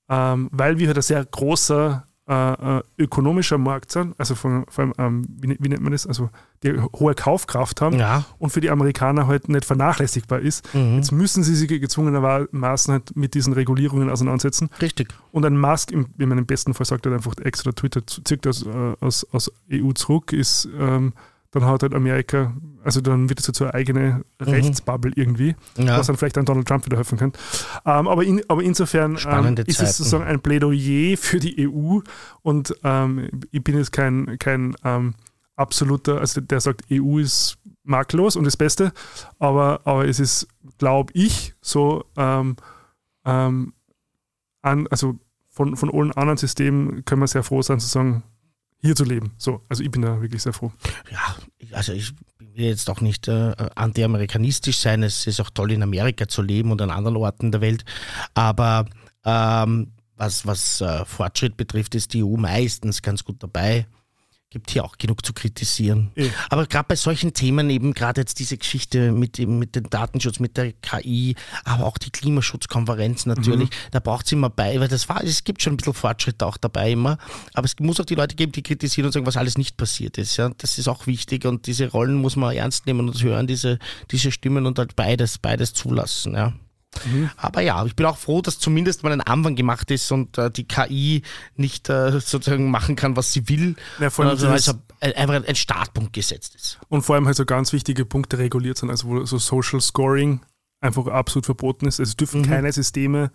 ähm, 0.09 0.49
weil 0.51 0.77
wir 0.79 0.87
halt 0.87 0.97
ein 0.97 1.03
sehr 1.03 1.25
großer 1.25 2.05
äh, 2.29 2.77
äh, 2.77 2.81
ökonomischer 2.99 3.57
Markt 3.57 3.91
sind, 3.91 4.13
also 4.19 4.35
von, 4.35 4.65
vor 4.69 4.83
allem, 4.83 4.93
ähm, 4.97 5.25
wie, 5.41 5.57
wie 5.59 5.69
nennt 5.69 5.81
man 5.81 5.91
das, 5.91 6.05
also 6.05 6.29
die 6.63 6.79
hohe 6.79 7.15
Kaufkraft 7.15 7.81
haben 7.81 7.97
Ja. 7.97 8.25
und 8.37 8.51
für 8.51 8.61
die 8.61 8.69
Amerikaner 8.69 9.25
halt 9.27 9.49
nicht 9.49 9.65
vernachlässigbar 9.65 10.39
ist. 10.39 10.73
Mhm. 10.73 10.97
Jetzt 10.97 11.11
müssen 11.11 11.43
sie 11.43 11.55
sich 11.55 11.67
gezwungenermaßen 11.67 12.93
halt 12.93 13.15
mit 13.15 13.33
diesen 13.33 13.53
Regulierungen 13.53 14.09
auseinandersetzen. 14.09 14.69
Richtig. 14.81 15.13
Und 15.31 15.45
ein 15.45 15.59
Musk, 15.59 15.91
im, 15.91 16.07
in 16.19 16.29
meinem 16.29 16.45
besten 16.45 16.73
Fall 16.73 16.85
sagt 16.85 17.05
er 17.05 17.13
einfach 17.13 17.33
oder 17.35 17.75
Twitter, 17.75 18.05
zirkt 18.05 18.45
aus, 18.47 18.65
äh, 18.65 18.93
aus, 18.99 19.25
aus 19.31 19.51
EU 19.71 19.91
zurück, 19.93 20.31
ist, 20.31 20.69
ähm, 20.79 21.13
dann 21.51 21.65
hat 21.65 21.83
halt 21.83 21.93
Amerika, 21.93 22.53
also 22.83 23.01
dann 23.01 23.27
wird 23.29 23.39
es 23.39 23.47
halt 23.47 23.55
so 23.55 23.65
eine 23.65 23.73
eigene 23.73 24.23
Rechtsbubble 24.39 25.11
irgendwie, 25.15 25.55
Mhm. 25.77 25.87
Ja. 25.87 25.97
was 25.99 26.07
dann 26.07 26.17
vielleicht 26.17 26.37
an 26.37 26.45
Donald 26.45 26.67
Trump 26.67 26.85
wieder 26.85 26.97
helfen 26.97 27.17
könnte. 27.17 27.39
Ähm, 27.85 28.07
aber, 28.07 28.23
in, 28.23 28.41
aber 28.47 28.63
insofern 28.63 29.17
ähm, 29.27 29.55
ist 29.67 29.81
es 29.81 29.97
sozusagen 29.97 30.23
ein 30.23 30.39
Plädoyer 30.41 31.17
für 31.17 31.39
die 31.39 31.67
EU 31.69 31.99
und 32.41 32.73
ähm, 32.83 33.29
ich 33.51 33.63
bin 33.63 33.77
jetzt 33.77 33.91
kein, 33.91 34.37
kein 34.39 34.75
ähm, 34.83 35.13
absoluter, 35.55 36.19
also 36.19 36.41
der 36.41 36.59
sagt, 36.61 36.83
EU 36.91 37.19
ist 37.19 37.57
makellos 37.83 38.35
und 38.35 38.45
das 38.45 38.57
Beste, 38.57 38.93
aber, 39.39 39.81
aber 39.83 40.07
es 40.07 40.19
ist, 40.19 40.47
glaube 40.77 41.11
ich, 41.13 41.53
so 41.61 42.05
ähm, 42.15 42.55
ähm, 43.25 43.73
an, 44.61 44.87
also 44.89 45.17
von, 45.49 45.75
von 45.75 45.89
allen 45.93 46.11
anderen 46.13 46.37
Systemen 46.37 47.03
können 47.05 47.21
wir 47.21 47.27
sehr 47.27 47.43
froh 47.43 47.61
sein, 47.61 47.79
zu 47.79 47.87
sagen, 47.87 48.23
hier 48.81 48.95
zu 48.95 49.03
leben. 49.03 49.33
So, 49.37 49.61
also 49.69 49.83
ich 49.83 49.91
bin 49.91 50.01
da 50.01 50.21
wirklich 50.21 50.41
sehr 50.41 50.53
froh. 50.53 50.71
Ja, 51.11 51.35
also 51.75 51.93
ich 51.93 52.13
will 52.39 52.65
jetzt 52.65 52.89
auch 52.89 53.01
nicht 53.01 53.27
äh, 53.27 53.53
anti-amerikanistisch 53.75 54.79
sein. 54.79 55.03
Es 55.03 55.27
ist 55.27 55.39
auch 55.39 55.49
toll, 55.49 55.71
in 55.71 55.83
Amerika 55.83 56.27
zu 56.27 56.41
leben 56.41 56.71
und 56.71 56.81
an 56.81 56.91
anderen 56.91 57.17
Orten 57.17 57.51
der 57.51 57.61
Welt. 57.61 57.85
Aber 58.33 58.85
ähm, 59.23 59.93
was, 60.17 60.45
was 60.45 60.81
äh, 60.81 61.05
Fortschritt 61.05 61.57
betrifft, 61.57 61.95
ist 61.95 62.13
die 62.13 62.23
EU 62.23 62.37
meistens 62.37 63.01
ganz 63.01 63.23
gut 63.23 63.41
dabei 63.41 63.85
gibt 64.51 64.69
hier 64.69 64.83
auch 64.83 64.97
genug 64.97 65.25
zu 65.25 65.31
kritisieren. 65.33 66.11
Ja. 66.15 66.27
Aber 66.49 66.67
gerade 66.67 66.85
bei 66.89 66.97
solchen 66.97 67.33
Themen, 67.33 67.69
eben 67.69 67.93
gerade 67.93 68.21
jetzt 68.21 68.37
diese 68.37 68.57
Geschichte 68.57 69.13
mit, 69.13 69.37
dem, 69.37 69.59
mit 69.59 69.75
dem 69.77 69.89
Datenschutz, 69.89 70.39
mit 70.39 70.57
der 70.57 70.73
KI, 70.73 71.35
aber 71.63 71.85
auch 71.85 71.97
die 71.97 72.11
Klimaschutzkonferenz 72.11 73.25
natürlich, 73.25 73.69
mhm. 73.69 73.91
da 73.91 73.99
braucht 73.99 74.25
es 74.25 74.31
immer 74.33 74.49
bei, 74.49 74.79
weil 74.81 74.89
das 74.89 75.07
war, 75.07 75.23
es 75.23 75.45
gibt 75.45 75.63
schon 75.63 75.73
ein 75.73 75.77
bisschen 75.77 75.93
Fortschritte 75.93 76.45
auch 76.45 76.57
dabei 76.57 76.91
immer, 76.91 77.17
aber 77.53 77.65
es 77.65 77.75
muss 77.79 77.99
auch 78.01 78.05
die 78.05 78.15
Leute 78.15 78.35
geben, 78.35 78.51
die 78.51 78.61
kritisieren 78.61 79.05
und 79.05 79.13
sagen, 79.13 79.25
was 79.25 79.37
alles 79.37 79.57
nicht 79.57 79.77
passiert 79.77 80.17
ist. 80.17 80.35
Ja? 80.35 80.51
Das 80.57 80.77
ist 80.77 80.89
auch 80.89 81.07
wichtig 81.07 81.45
und 81.45 81.65
diese 81.65 81.89
Rollen 81.89 82.15
muss 82.15 82.35
man 82.35 82.53
ernst 82.53 82.85
nehmen 82.85 83.07
und 83.07 83.23
hören, 83.23 83.47
diese, 83.47 83.79
diese 84.11 84.31
Stimmen 84.31 84.65
und 84.65 84.77
halt 84.77 84.97
beides, 84.97 85.37
beides 85.37 85.73
zulassen. 85.73 86.33
Ja. 86.33 86.53
Mhm. 87.05 87.29
Aber 87.37 87.61
ja, 87.61 87.85
ich 87.85 87.95
bin 87.95 88.05
auch 88.05 88.17
froh, 88.17 88.41
dass 88.41 88.59
zumindest 88.59 89.03
mal 89.03 89.11
ein 89.11 89.21
Anfang 89.21 89.55
gemacht 89.55 89.89
ist 89.91 90.11
und 90.11 90.37
äh, 90.37 90.51
die 90.51 90.67
KI 90.67 91.23
nicht 91.55 91.89
äh, 91.89 92.11
sozusagen 92.11 92.69
machen 92.69 92.95
kann, 92.95 93.15
was 93.15 93.31
sie 93.31 93.47
will, 93.47 93.75
ja, 93.99 94.09
also, 94.17 94.47
also 94.47 94.73
einfach 94.99 95.47
ein 95.47 95.55
Startpunkt 95.55 96.13
gesetzt 96.13 96.55
ist. 96.55 96.79
Und 96.89 97.03
vor 97.03 97.15
allem 97.15 97.25
halt 97.25 97.37
so 97.37 97.45
ganz 97.45 97.73
wichtige 97.73 98.05
Punkte 98.05 98.37
reguliert 98.37 98.77
sind, 98.77 98.89
also 98.89 99.07
wo 99.07 99.25
so 99.25 99.37
Social 99.37 99.81
Scoring 99.81 100.41
einfach 100.81 101.07
absolut 101.07 101.45
verboten 101.45 101.87
ist. 101.87 101.99
Also 101.99 102.09
es 102.09 102.17
dürfen 102.17 102.41
mhm. 102.41 102.45
keine 102.45 102.71
Systeme 102.71 103.31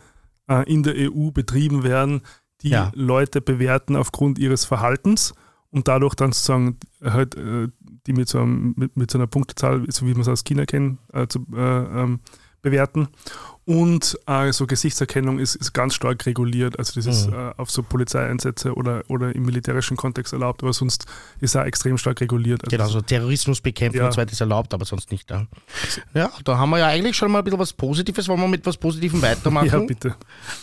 äh, 0.48 0.70
in 0.70 0.82
der 0.82 0.94
EU 0.96 1.30
betrieben 1.30 1.82
werden, 1.82 2.22
die 2.62 2.70
ja. 2.70 2.90
Leute 2.94 3.40
bewerten 3.40 3.96
aufgrund 3.96 4.38
ihres 4.38 4.64
Verhaltens 4.64 5.34
und 5.70 5.88
dadurch 5.88 6.14
dann 6.14 6.32
sozusagen 6.32 6.78
halt 7.02 7.36
äh, 7.36 7.68
die 8.06 8.12
mit 8.12 8.28
so, 8.28 8.40
einem, 8.40 8.74
mit, 8.76 8.96
mit 8.96 9.10
so 9.10 9.18
einer 9.18 9.26
Punktezahl, 9.26 9.84
so 9.88 10.06
wie 10.06 10.12
man 10.12 10.22
es 10.22 10.28
aus 10.28 10.44
China 10.44 10.64
kennt, 10.64 10.98
äh, 11.12 11.26
zu, 11.26 11.44
äh, 11.54 12.02
ähm, 12.02 12.20
bewerten. 12.70 13.08
Und 13.66 14.16
äh, 14.28 14.52
so 14.52 14.64
Gesichtserkennung 14.64 15.40
ist, 15.40 15.56
ist 15.56 15.72
ganz 15.72 15.96
stark 15.96 16.24
reguliert. 16.24 16.78
Also 16.78 16.92
das 16.94 17.06
ist 17.06 17.26
mhm. 17.26 17.34
äh, 17.34 17.52
auf 17.56 17.68
so 17.68 17.82
Polizeieinsätze 17.82 18.72
oder, 18.72 19.02
oder 19.08 19.34
im 19.34 19.44
militärischen 19.44 19.96
Kontext 19.96 20.32
erlaubt, 20.32 20.62
aber 20.62 20.72
sonst 20.72 21.06
ist 21.40 21.56
er 21.56 21.66
extrem 21.66 21.98
stark 21.98 22.20
reguliert. 22.20 22.62
Also 22.62 22.76
genau, 22.76 22.88
so 22.88 23.00
Terrorismusbekämpfung 23.00 23.98
ja. 23.98 24.06
und 24.06 24.12
so 24.12 24.20
weiter 24.20 24.30
ist 24.30 24.40
erlaubt, 24.40 24.72
aber 24.72 24.84
sonst 24.84 25.10
nicht. 25.10 25.28
Ja. 25.32 25.48
ja, 26.14 26.30
da 26.44 26.58
haben 26.58 26.70
wir 26.70 26.78
ja 26.78 26.86
eigentlich 26.86 27.16
schon 27.16 27.32
mal 27.32 27.38
ein 27.38 27.44
bisschen 27.44 27.58
was 27.58 27.72
Positives. 27.72 28.28
Wollen 28.28 28.38
wir 28.38 28.46
mit 28.46 28.64
was 28.64 28.76
Positivem 28.76 29.20
weitermachen? 29.20 29.66
ja, 29.72 29.78
bitte. 29.80 30.14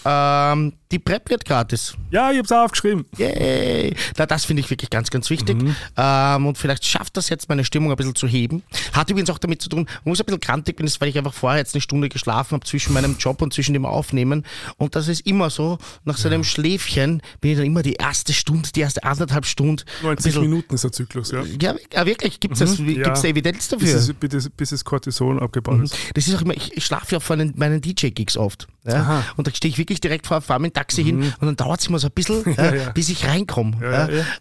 Ähm, 0.06 0.72
die 0.90 1.00
PrEP 1.00 1.30
wird 1.30 1.44
gratis. 1.44 1.96
Ja, 2.10 2.32
ich 2.32 2.38
habe 2.38 2.46
es 2.46 2.52
aufgeschrieben. 2.54 3.06
Yay! 3.18 3.94
Na, 4.18 4.26
das 4.26 4.46
finde 4.46 4.62
ich 4.62 4.70
wirklich 4.70 4.90
ganz, 4.90 5.10
ganz 5.10 5.30
wichtig. 5.30 5.62
Mhm. 5.62 5.76
Ähm, 5.98 6.46
und 6.46 6.58
vielleicht 6.58 6.86
schafft 6.86 7.18
das 7.18 7.28
jetzt 7.28 7.50
meine 7.50 7.66
Stimmung 7.66 7.92
ein 7.92 7.98
bisschen 7.98 8.16
zu 8.16 8.28
heben. 8.28 8.64
Hat 8.94 9.10
übrigens 9.10 9.30
auch 9.30 9.40
damit 9.40 9.62
zu 9.62 9.68
tun, 9.68 9.90
wo 10.06 10.14
ich 10.14 10.20
ein 10.22 10.26
bisschen 10.26 10.40
krantig 10.40 10.78
bin, 10.78 10.86
ist, 10.86 11.02
weil 11.02 11.10
ich 11.10 11.18
einfach 11.18 11.34
vorher 11.34 11.60
jetzt 11.60 11.76
eine 11.76 11.82
Stunde 11.82 12.08
geschlafen 12.08 12.54
habe 12.54 12.66
zwischen 12.66 12.93
meinem 12.94 13.18
Job 13.18 13.42
und 13.42 13.54
zwischen 13.54 13.74
dem 13.74 13.86
Aufnehmen. 13.86 14.46
Und 14.78 14.96
das 14.96 15.08
ist 15.08 15.26
immer 15.26 15.50
so, 15.50 15.78
nach 16.06 16.18
so 16.18 16.28
einem 16.28 16.42
ja. 16.42 16.48
Schläfchen 16.48 17.22
bin 17.42 17.52
ich 17.52 17.58
dann 17.58 17.66
immer 17.66 17.84
die 17.84 17.94
erste 17.94 18.34
Stunde, 18.34 18.70
die 18.74 18.82
erste 18.82 19.04
anderthalb 19.04 19.46
Stunden. 19.46 19.84
90 20.02 20.40
Minuten 20.40 20.76
ist 20.76 20.84
der 20.84 20.92
Zyklus, 20.92 21.32
ja. 21.32 21.44
Ja, 21.62 21.76
ja 21.94 22.06
wirklich, 22.06 22.40
gibt 22.40 22.60
es 22.60 22.80
mhm, 22.80 22.90
ja. 22.90 23.14
Evidenz 23.24 23.70
dafür? 23.70 23.94
Bis, 23.94 24.10
es, 24.10 24.14
bis, 24.14 24.50
bis 24.50 24.70
das 24.70 24.86
Cortison 24.86 25.40
abgebaut 25.40 25.78
mhm. 25.78 25.84
ist. 25.84 25.98
Das 26.14 26.28
ist 26.28 26.36
auch 26.36 26.42
immer, 26.42 26.56
ich, 26.56 26.76
ich 26.76 26.86
schlafe 26.86 27.14
ja 27.14 27.18
auf 27.18 27.30
meinen, 27.30 27.54
meinen 27.56 27.82
DJ-Gigs 27.82 28.38
oft. 28.38 28.68
Ja? 28.86 29.24
Und 29.38 29.48
da 29.48 29.54
stehe 29.54 29.70
ich 29.72 29.78
wirklich 29.78 30.02
direkt 30.02 30.28
vor, 30.28 30.42
dem 30.42 30.74
Taxi 30.74 31.02
mhm. 31.02 31.06
hin 31.06 31.34
und 31.40 31.48
dann 31.48 31.56
dauert 31.56 31.80
es 31.80 31.88
immer 31.88 32.00
so 32.00 32.08
ein 32.08 32.14
bisschen, 32.14 32.44
ja, 32.58 32.92
bis 32.92 33.10
ich 33.10 33.26
reinkomme. 33.26 33.78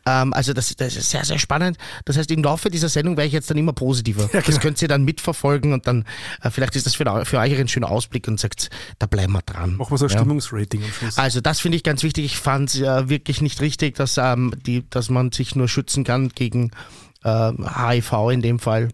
Ähm, 0.05 0.33
also 0.33 0.53
das, 0.53 0.75
das, 0.77 0.97
ist 0.97 1.11
sehr, 1.11 1.25
sehr 1.25 1.39
spannend. 1.39 1.79
Das 2.05 2.17
heißt, 2.17 2.31
im 2.31 2.43
Laufe 2.43 2.71
dieser 2.71 2.89
Sendung 2.89 3.17
werde 3.17 3.29
ich 3.29 3.33
jetzt 3.33 3.51
dann 3.51 3.57
immer 3.57 3.73
positiver. 3.73 4.29
Genau. 4.29 4.45
Das 4.45 4.61
könnt 4.61 4.81
ihr 4.83 4.89
dann 4.89 5.05
mitverfolgen 5.05 5.73
und 5.73 5.87
dann 5.87 6.05
äh, 6.43 6.51
vielleicht 6.51 6.77
ist 6.77 6.87
das 6.87 6.95
für, 6.95 7.25
für 7.25 7.39
euch 7.39 7.59
ein 7.59 7.69
schöner 7.69 7.91
Ausblick 7.91 8.27
und 8.29 8.41
sagt, 8.43 8.71
da 8.99 9.07
bleiben 9.07 9.33
wir 9.33 9.43
dran. 9.43 9.77
Machen 9.77 9.93
wir 9.93 9.99
so 9.99 10.07
ein 10.07 10.11
Stimmungsrating 10.11 10.85
am 10.85 10.93
Schluss. 10.93 11.19
Also 11.19 11.41
das 11.41 11.61
finde 11.61 11.77
ich 11.77 11.83
ganz 11.83 12.03
wichtig. 12.03 12.25
Ich 12.25 12.37
fand 12.37 12.71
es 12.71 12.81
äh, 12.81 13.09
wirklich 13.09 13.41
nicht 13.41 13.61
richtig, 13.61 13.97
dass, 13.97 14.19
ähm, 14.19 14.55
die, 14.67 14.89
dass 14.91 15.09
man 15.11 15.33
sich 15.33 15.55
nur 15.55 15.69
schützen 15.69 16.05
kann 16.05 16.29
gegen 16.31 16.71
äh, 17.25 17.53
HIV 17.53 18.31
in 18.31 18.43
dem 18.43 18.59
Fall. 18.59 18.91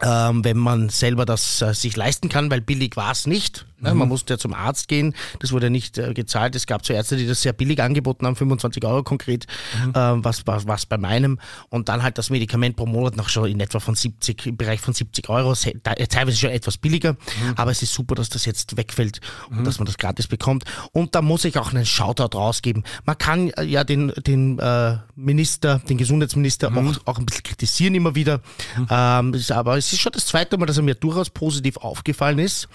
Ähm, 0.00 0.44
wenn 0.44 0.56
man 0.56 0.88
selber 0.88 1.24
das 1.24 1.60
äh, 1.62 1.74
sich 1.74 1.96
leisten 1.96 2.28
kann, 2.28 2.50
weil 2.50 2.60
billig 2.60 2.96
war 2.96 3.12
es 3.12 3.26
nicht. 3.26 3.66
Mhm. 3.82 3.98
Man 3.98 4.08
musste 4.08 4.34
ja 4.34 4.38
zum 4.38 4.54
Arzt 4.54 4.88
gehen, 4.88 5.14
das 5.40 5.52
wurde 5.52 5.70
nicht 5.70 5.98
äh, 5.98 6.14
gezahlt. 6.14 6.54
Es 6.56 6.66
gab 6.66 6.86
so 6.86 6.92
Ärzte, 6.92 7.16
die 7.16 7.26
das 7.26 7.42
sehr 7.42 7.52
billig 7.52 7.82
angeboten 7.82 8.26
haben, 8.26 8.36
25 8.36 8.84
Euro 8.84 9.02
konkret, 9.02 9.46
mhm. 9.84 9.90
äh, 9.90 10.24
was, 10.24 10.46
was, 10.46 10.66
was 10.66 10.86
bei 10.86 10.98
meinem. 10.98 11.38
Und 11.68 11.88
dann 11.88 12.02
halt 12.02 12.18
das 12.18 12.30
Medikament 12.30 12.76
pro 12.76 12.86
Monat 12.86 13.16
noch 13.16 13.28
schon 13.28 13.48
in 13.48 13.60
etwa 13.60 13.80
von 13.80 13.94
70, 13.94 14.46
im 14.46 14.56
Bereich 14.56 14.80
von 14.80 14.94
70 14.94 15.28
Euro, 15.28 15.52
äh, 15.52 16.06
teilweise 16.06 16.36
schon 16.36 16.50
etwas 16.50 16.78
billiger. 16.78 17.12
Mhm. 17.12 17.54
Aber 17.56 17.70
es 17.70 17.82
ist 17.82 17.92
super, 17.92 18.14
dass 18.14 18.28
das 18.28 18.44
jetzt 18.44 18.76
wegfällt 18.76 19.20
und 19.50 19.60
mhm. 19.60 19.64
dass 19.64 19.78
man 19.78 19.86
das 19.86 19.98
gratis 19.98 20.26
bekommt. 20.26 20.64
Und 20.92 21.14
da 21.14 21.22
muss 21.22 21.44
ich 21.44 21.58
auch 21.58 21.72
einen 21.72 21.86
Shoutout 21.86 22.36
rausgeben. 22.36 22.84
Man 23.04 23.18
kann 23.18 23.50
äh, 23.50 23.64
ja 23.64 23.84
den, 23.84 24.12
den 24.26 24.58
äh, 24.58 24.98
Minister, 25.14 25.80
den 25.80 25.98
Gesundheitsminister 25.98 26.70
mhm. 26.70 26.88
auch, 26.88 27.06
auch 27.06 27.18
ein 27.18 27.26
bisschen 27.26 27.42
kritisieren 27.42 27.94
immer 27.94 28.14
wieder. 28.14 28.40
Mhm. 28.76 28.86
Ähm, 28.90 29.42
aber 29.50 29.76
es 29.76 29.92
ist 29.92 30.00
schon 30.00 30.12
das 30.12 30.26
zweite 30.26 30.58
Mal, 30.58 30.66
dass 30.66 30.76
er 30.76 30.82
mir 30.82 30.94
durchaus 30.94 31.30
positiv 31.30 31.76
aufgefallen 31.78 32.38
ist. 32.38 32.68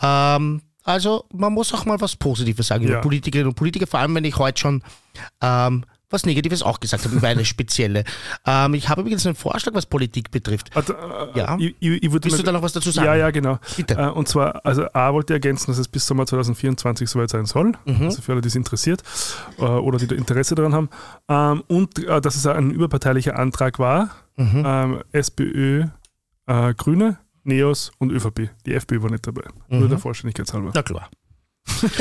Ähm, 0.00 0.62
also 0.84 1.24
man 1.32 1.52
muss 1.52 1.72
auch 1.72 1.84
mal 1.84 2.00
was 2.00 2.16
Positives 2.16 2.66
sagen 2.66 2.84
ja. 2.84 2.90
über 2.90 3.00
Politikerinnen 3.00 3.48
und 3.48 3.54
Politiker, 3.54 3.86
vor 3.86 4.00
allem 4.00 4.14
wenn 4.14 4.24
ich 4.24 4.36
heute 4.36 4.60
schon 4.60 4.82
ähm, 5.40 5.84
was 6.12 6.26
Negatives 6.26 6.62
auch 6.62 6.78
gesagt 6.78 7.04
habe 7.04 7.16
über 7.16 7.28
eine 7.28 7.44
spezielle. 7.44 8.04
Ähm, 8.44 8.74
ich 8.74 8.88
habe 8.88 9.02
übrigens 9.02 9.24
einen 9.24 9.36
Vorschlag, 9.36 9.72
was 9.74 9.86
Politik 9.86 10.32
betrifft. 10.32 10.76
Also, 10.76 10.94
äh, 10.94 11.38
ja. 11.38 11.56
Ich, 11.60 11.76
ich, 11.78 12.02
ich 12.02 12.12
Willst 12.12 12.38
du 12.38 12.42
da 12.42 12.50
noch 12.50 12.62
was 12.62 12.72
dazu 12.72 12.90
sagen? 12.90 13.06
Ja, 13.06 13.14
ja, 13.14 13.30
genau. 13.30 13.58
Äh, 13.86 14.08
und 14.08 14.26
zwar, 14.26 14.66
also 14.66 14.84
A 14.92 15.12
wollte 15.12 15.32
ich 15.32 15.36
ergänzen, 15.36 15.70
dass 15.70 15.78
es 15.78 15.86
bis 15.86 16.06
Sommer 16.06 16.26
2024 16.26 17.08
soweit 17.08 17.30
sein 17.30 17.46
soll. 17.46 17.72
Mhm. 17.84 18.06
Also 18.06 18.20
für 18.20 18.32
alle, 18.32 18.40
die 18.40 18.48
es 18.48 18.56
interessiert 18.56 19.02
äh, 19.58 19.62
oder 19.62 19.98
die 19.98 20.08
da 20.08 20.16
Interesse 20.16 20.56
daran 20.56 20.74
haben. 20.74 20.90
Ähm, 21.28 21.62
und 21.68 22.04
äh, 22.04 22.20
dass 22.20 22.34
es 22.34 22.46
ein 22.46 22.72
überparteilicher 22.72 23.38
Antrag 23.38 23.78
war. 23.78 24.10
Mhm. 24.36 24.62
Ähm, 24.66 25.02
SPÖ, 25.12 25.84
äh, 26.46 26.74
Grüne, 26.74 27.18
NEOS 27.44 27.92
und 27.98 28.10
ÖVP. 28.10 28.50
Die 28.66 28.74
FPÖ 28.74 29.02
war 29.02 29.10
nicht 29.10 29.26
dabei. 29.26 29.42
Mhm. 29.68 29.80
Nur 29.80 29.88
der 29.88 29.98
Vollständigkeitshalber. 29.98 30.72
Na 30.74 30.82
klar. 30.82 31.10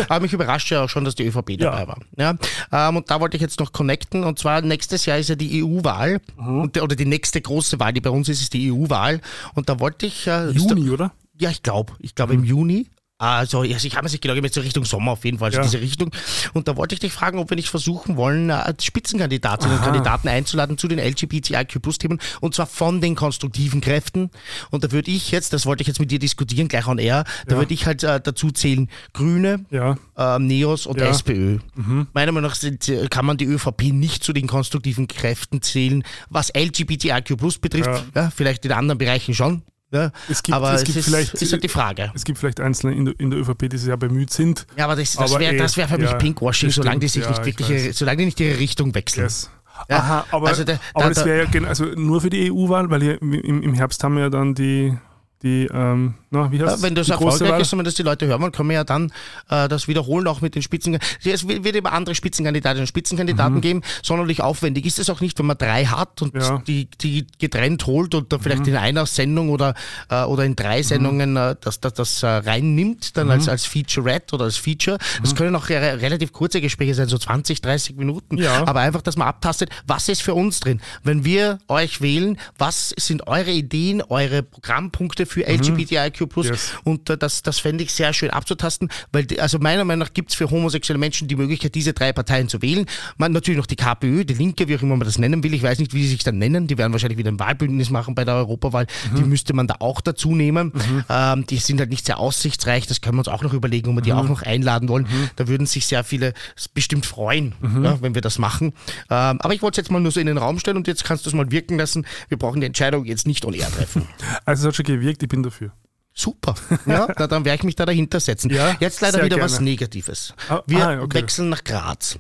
Aber 0.10 0.22
mich 0.22 0.34
überrascht 0.34 0.72
ja 0.72 0.84
auch 0.84 0.90
schon, 0.90 1.06
dass 1.06 1.16
die 1.16 1.26
ÖVP 1.26 1.58
dabei 1.58 1.82
ja. 1.82 1.88
war. 1.88 2.00
Ja, 2.18 2.36
ähm, 2.72 2.98
und 2.98 3.12
da 3.12 3.20
wollte 3.20 3.38
ich 3.38 3.42
jetzt 3.42 3.60
noch 3.60 3.72
connecten. 3.72 4.24
Und 4.24 4.40
zwar 4.40 4.62
nächstes 4.62 5.06
Jahr 5.06 5.18
ist 5.18 5.30
ja 5.30 5.36
die 5.36 5.64
EU-Wahl. 5.64 6.20
Mhm. 6.38 6.72
Oder 6.82 6.96
die 6.96 7.06
nächste 7.06 7.42
große 7.42 7.80
Wahl, 7.80 7.94
die 7.94 8.02
bei 8.02 8.10
uns 8.10 8.28
ist, 8.30 8.42
ist 8.42 8.54
die 8.54 8.72
EU-Wahl. 8.72 9.22
Und 9.54 9.70
da 9.70 9.80
wollte 9.80 10.08
ich. 10.08 10.28
Äh, 10.28 10.50
Juni, 10.50 10.90
oder? 10.90 11.12
Ja, 11.40 11.50
ich 11.50 11.64
glaube. 11.64 11.94
Ich 12.00 12.16
glaube 12.16 12.34
mhm. 12.34 12.40
im 12.40 12.46
Juni. 12.46 12.88
Also, 13.22 13.64
ich 13.64 13.76
habe 13.96 14.06
mir 14.06 14.10
sich 14.10 14.20
gedacht, 14.20 14.40
jetzt 14.42 14.58
Richtung 14.58 14.84
Sommer 14.84 15.12
auf 15.12 15.24
jeden 15.26 15.38
Fall, 15.38 15.50
also 15.50 15.60
ja. 15.60 15.64
diese 15.64 15.80
Richtung. 15.80 16.10
Und 16.54 16.68
da 16.68 16.76
wollte 16.76 16.96
ich 16.96 17.00
dich 17.00 17.14
fragen, 17.14 17.38
ob 17.38 17.52
wir 17.52 17.56
nicht 17.56 17.70
versuchen 17.70 18.18
wollen, 18.18 18.50
äh, 18.50 18.74
Spitzenkandidatinnen 18.82 19.78
und 19.78 19.84
Kandidaten 19.84 20.28
einzuladen 20.28 20.80
zu 20.80 20.88
den 20.88 20.98
LGBTIQ-Plus-Themen 20.98 22.20
und 22.40 22.56
zwar 22.56 22.66
von 22.66 23.00
den 23.00 23.14
konstruktiven 23.14 23.80
Kräften. 23.80 24.32
Und 24.72 24.84
da 24.84 24.92
würde 24.92 25.12
ich 25.12 25.30
jetzt, 25.30 25.54
das 25.54 25.68
wollte 25.68 25.82
ich 25.82 25.88
jetzt 25.88 26.00
mit 26.00 26.10
dir 26.10 26.18
diskutieren, 26.18 26.68
gleich 26.68 26.88
on 26.88 26.98
air, 26.98 27.24
da 27.46 27.54
ja. 27.54 27.62
würde 27.62 27.76
ich 27.76 27.86
halt 27.86 28.04
äh, 28.04 28.20
dazu 28.20 28.50
zählen 28.50 28.90
Grüne, 29.14 29.66
ja. 29.70 29.98
äh, 30.18 30.40
Neos 30.40 30.88
und 30.88 31.00
SPÖ. 31.00 31.60
Mhm. 31.76 32.08
Meiner 32.14 32.32
Meinung 32.32 32.50
nach 32.50 32.56
sind, 32.56 32.90
äh, 32.90 33.06
kann 33.08 33.28
man 33.28 33.38
die 33.38 33.46
ÖVP 33.46 33.94
nicht 33.94 34.24
zu 34.24 34.34
den 34.34 34.48
konstruktiven 34.48 35.06
Kräften 35.06 35.62
zählen, 35.62 36.04
was 36.32 36.52
LGBTIQ 36.56 37.38
Plus 37.38 37.60
betrifft. 37.60 38.04
Ja. 38.16 38.32
vielleicht 38.36 38.66
in 38.66 38.72
anderen 38.72 38.98
Bereichen 38.98 39.36
schon. 39.36 39.62
Ja, 39.92 40.12
es 40.30 40.42
gibt, 40.42 40.56
aber 40.56 40.74
es 40.74 40.84
gibt 40.86 40.98
ist, 40.98 41.06
vielleicht, 41.06 41.34
ist 41.34 41.52
halt 41.52 41.64
die 41.64 41.68
Frage. 41.68 42.12
Es 42.16 42.24
gibt 42.24 42.40
vielleicht 42.40 42.62
Einzelne 42.62 42.96
in 42.96 43.06
der, 43.06 43.20
in 43.20 43.30
der 43.30 43.40
ÖVP, 43.40 43.70
die 43.70 43.78
sehr 43.78 43.98
bemüht 43.98 44.32
sind. 44.32 44.66
Ja, 44.78 44.86
aber 44.86 44.96
das, 44.96 45.14
das 45.14 45.38
wäre 45.38 45.58
wär 45.58 45.88
für 45.88 45.98
mich 45.98 46.10
ja, 46.10 46.16
Pinkwashing, 46.16 46.70
solange 46.70 47.00
die 47.00 47.10
sich 47.10 47.24
ja, 47.24 47.30
nicht 47.30 47.46
wirklich, 47.46 47.98
solange 47.98 48.18
die 48.18 48.26
nicht 48.26 48.40
ihre 48.40 48.58
Richtung 48.58 48.96
wechseln. 48.96 49.26
Yes. 49.26 49.50
Ja, 49.90 49.98
Aha, 49.98 50.26
aber, 50.32 50.48
also 50.48 50.64
der, 50.64 50.80
aber 50.94 51.06
da, 51.06 51.10
das 51.10 51.26
wäre 51.26 51.48
ja 51.52 51.64
also 51.68 51.86
nur 51.86 52.22
für 52.22 52.30
die 52.30 52.52
EU-Wahl, 52.52 52.90
weil 52.90 53.02
im, 53.02 53.34
im 53.34 53.74
Herbst 53.74 54.04
haben 54.04 54.16
wir 54.16 54.24
ja 54.24 54.30
dann 54.30 54.54
die 54.54 54.98
die, 55.44 55.68
ähm, 55.74 56.14
na, 56.30 56.52
wie 56.52 56.62
heißt 56.62 56.78
ja, 56.78 56.82
Wenn 56.82 56.96
das 56.96 57.10
erfolgreich 57.10 57.62
ist 57.62 57.74
und 57.74 57.80
wenn 57.80 57.86
das 57.86 57.96
die 57.96 58.04
Leute 58.04 58.28
hören 58.28 58.42
wollen, 58.42 58.52
können 58.52 58.70
wir 58.70 58.76
ja 58.76 58.84
dann 58.84 59.12
äh, 59.50 59.68
das 59.68 59.88
wiederholen, 59.88 60.28
auch 60.28 60.42
mit 60.42 60.56
den 60.56 60.62
Spitzen. 60.62 61.00
Es 61.24 61.48
wird 61.48 61.76
immer 61.76 61.92
andere 61.94 62.16
Spitzenkandidatinnen 62.16 62.84
und 62.84 62.88
Spitzenkandidaten 62.88 63.56
mhm. 63.56 63.62
geben. 63.62 63.82
Sonderlich 64.04 64.42
aufwendig 64.42 64.86
ist 64.86 65.00
es 65.00 65.10
auch 65.10 65.20
nicht, 65.20 65.38
wenn 65.40 65.48
man 65.48 65.58
drei 65.58 65.86
hat 65.86 66.22
und 66.22 66.36
ja. 66.36 66.60
die, 66.68 66.86
die 66.86 67.26
getrennt 67.40 67.86
holt 67.88 68.14
und 68.14 68.32
da 68.32 68.40
vielleicht 68.40 68.62
mhm. 68.62 68.70
in 68.70 68.76
einer 68.78 69.06
Sendung 69.06 69.50
oder, 69.50 69.74
äh, 70.10 70.24
oder 70.24 70.46
in 70.46 70.56
drei 70.56 70.80
mhm. 70.80 70.84
Sendungen 70.84 71.36
äh, 71.36 71.56
das, 71.60 71.80
das, 71.80 71.94
das 71.94 72.24
äh, 72.24 72.28
reinnimmt, 72.28 73.18
dann 73.18 73.32
als, 73.32 73.46
mhm. 73.46 73.52
als 73.52 73.66
Featurette 73.66 74.36
oder 74.36 74.46
als 74.46 74.58
Feature. 74.58 75.00
Das 75.22 75.34
mhm. 75.34 75.38
können 75.38 75.56
auch 75.56 75.70
re 75.70 76.02
relativ 76.02 76.32
kurze 76.34 76.62
Gespräche 76.62 76.94
sein, 76.94 77.08
so 77.08 77.18
20, 77.18 77.62
30 77.62 77.96
Minuten. 77.96 78.38
Ja. 78.38 78.68
Aber 78.68 78.82
einfach, 78.82 79.02
dass 79.02 79.18
man 79.18 79.28
abtastet, 79.28 79.70
was 79.88 80.08
ist 80.08 80.22
für 80.22 80.36
uns 80.36 80.60
drin. 80.60 80.82
Wenn 81.04 81.26
wir 81.26 81.58
euch 81.68 82.02
wählen, 82.02 82.38
was 82.58 82.94
sind 82.98 83.28
eure 83.28 83.52
Ideen, 83.52 84.02
eure 84.02 84.44
Programmpunkte 84.44 85.26
für 85.32 85.48
LGBTIQ+. 85.48 86.28
Yes. 86.44 86.74
Und 86.84 87.10
äh, 87.10 87.18
das, 87.18 87.42
das 87.42 87.60
fände 87.60 87.84
ich 87.84 87.94
sehr 87.94 88.14
schön 88.14 88.30
abzutasten, 88.30 88.90
weil 89.12 89.26
also 89.40 89.60
meiner 89.60 89.86
Meinung 89.86 90.08
nach 90.08 90.14
gibt 90.14 90.32
es 90.32 90.36
für 90.36 90.50
homosexuelle 90.50 91.00
Menschen 91.00 91.28
die 91.28 91.36
Möglichkeit, 91.36 91.76
diese 91.76 91.94
drei 91.94 92.14
Parteien 92.14 92.50
zu 92.50 92.62
wählen. 92.62 92.86
Man 93.18 93.32
natürlich 93.32 93.58
noch 93.58 93.66
die 93.66 93.76
KPÖ, 93.76 94.26
die 94.26 94.34
Linke, 94.34 94.68
wie 94.68 94.76
auch 94.76 94.82
immer 94.82 94.98
man 94.98 95.06
das 95.06 95.18
nennen 95.18 95.44
will. 95.44 95.54
Ich 95.54 95.64
weiß 95.64 95.80
nicht, 95.80 95.94
wie 95.94 96.04
sie 96.04 96.10
sich 96.10 96.24
dann 96.24 96.38
nennen. 96.38 96.68
Die 96.68 96.78
werden 96.78 96.92
wahrscheinlich 96.92 97.18
wieder 97.18 97.32
ein 97.32 97.40
Wahlbündnis 97.40 97.90
machen 97.90 98.16
bei 98.16 98.26
der 98.26 98.36
Europawahl. 98.36 98.88
Die 99.18 99.24
müsste 99.24 99.54
man 99.54 99.68
da 99.68 99.76
auch 99.80 100.02
dazu 100.02 100.36
nehmen. 100.36 100.74
Ähm, 101.10 101.46
die 101.46 101.58
sind 101.58 101.80
halt 101.80 101.90
nicht 101.90 102.06
sehr 102.06 102.20
aussichtsreich. 102.20 102.88
Das 102.88 103.02
können 103.02 103.16
wir 103.16 103.20
uns 103.20 103.28
auch 103.28 103.44
noch 103.44 103.54
überlegen, 103.54 103.90
ob 103.90 103.96
wir 103.96 104.02
die 104.02 104.14
auch 104.14 104.28
noch 104.28 104.42
einladen 104.42 104.90
wollen. 104.90 105.08
Da 105.36 105.48
würden 105.48 105.66
sich 105.68 105.86
sehr 105.86 106.04
viele 106.04 106.34
bestimmt 106.74 107.06
freuen, 107.06 107.54
ja, 107.84 108.02
wenn 108.02 108.16
wir 108.16 108.22
das 108.22 108.38
machen. 108.38 108.74
Ähm, 109.10 109.40
aber 109.42 109.54
ich 109.54 109.62
wollte 109.62 109.80
es 109.80 109.86
jetzt 109.86 109.92
mal 109.92 110.00
nur 110.00 110.12
so 110.12 110.20
in 110.20 110.28
den 110.28 110.38
Raum 110.38 110.60
stellen 110.60 110.78
und 110.78 110.88
jetzt 110.88 111.04
kannst 111.04 111.26
du 111.26 111.30
es 111.30 111.36
mal 111.36 111.52
wirken 111.52 111.78
lassen. 111.78 112.06
Wir 112.30 112.38
brauchen 112.38 112.62
die 112.62 112.68
Entscheidung 112.68 113.06
jetzt 113.06 113.28
nicht 113.28 113.46
on 113.46 113.54
air 113.54 113.70
treffen. 113.72 114.08
Also 114.46 114.64
es 114.64 114.68
hat 114.68 114.76
schon 114.76 114.86
gewirkt, 114.86 115.21
ich 115.22 115.30
bin 115.30 115.44
dafür. 115.44 115.72
Super. 116.14 116.56
Ja, 116.86 117.08
na, 117.18 117.28
dann 117.28 117.46
werde 117.46 117.56
ich 117.60 117.64
mich 117.64 117.76
da 117.76 117.86
dahinter 117.86 118.20
setzen. 118.20 118.50
Ja, 118.52 118.76
Jetzt 118.80 119.00
leider 119.02 119.20
wieder 119.20 119.38
gerne. 119.38 119.44
was 119.44 119.60
Negatives. 119.62 120.34
Ah, 120.50 120.62
Wir 120.68 120.88
ah, 120.88 121.02
okay. 121.02 121.22
wechseln 121.22 121.50
nach 121.50 121.64
Graz. 121.64 122.20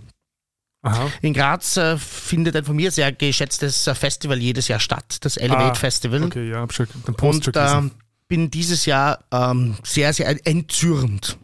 Aha. 0.84 1.10
In 1.22 1.34
Graz 1.34 1.78
äh, 1.78 1.98
findet 1.98 2.56
ein 2.56 2.64
von 2.66 2.76
mir 2.76 2.90
sehr 2.90 3.12
geschätztes 3.12 3.86
äh, 3.86 3.94
Festival 3.94 4.40
jedes 4.40 4.68
Jahr 4.68 4.80
statt, 4.80 5.18
das 5.22 5.38
Elevate 5.38 5.72
Ah, 5.72 5.76
Festival. 5.76 6.24
Okay, 6.24 6.50
ja, 6.50 6.62
hab 6.62 6.74
schon 6.74 6.88
den 7.06 7.14
Post 7.16 7.44
schon 7.44 7.54
Und 7.54 7.54
gelesen. 7.54 7.78
ähm, 7.78 7.92
bin 8.28 8.50
dieses 8.50 8.86
Jahr 8.86 9.20
ähm, 9.32 9.76
sehr, 9.84 10.12
sehr 10.14 10.48
entzürnt. 10.48 11.38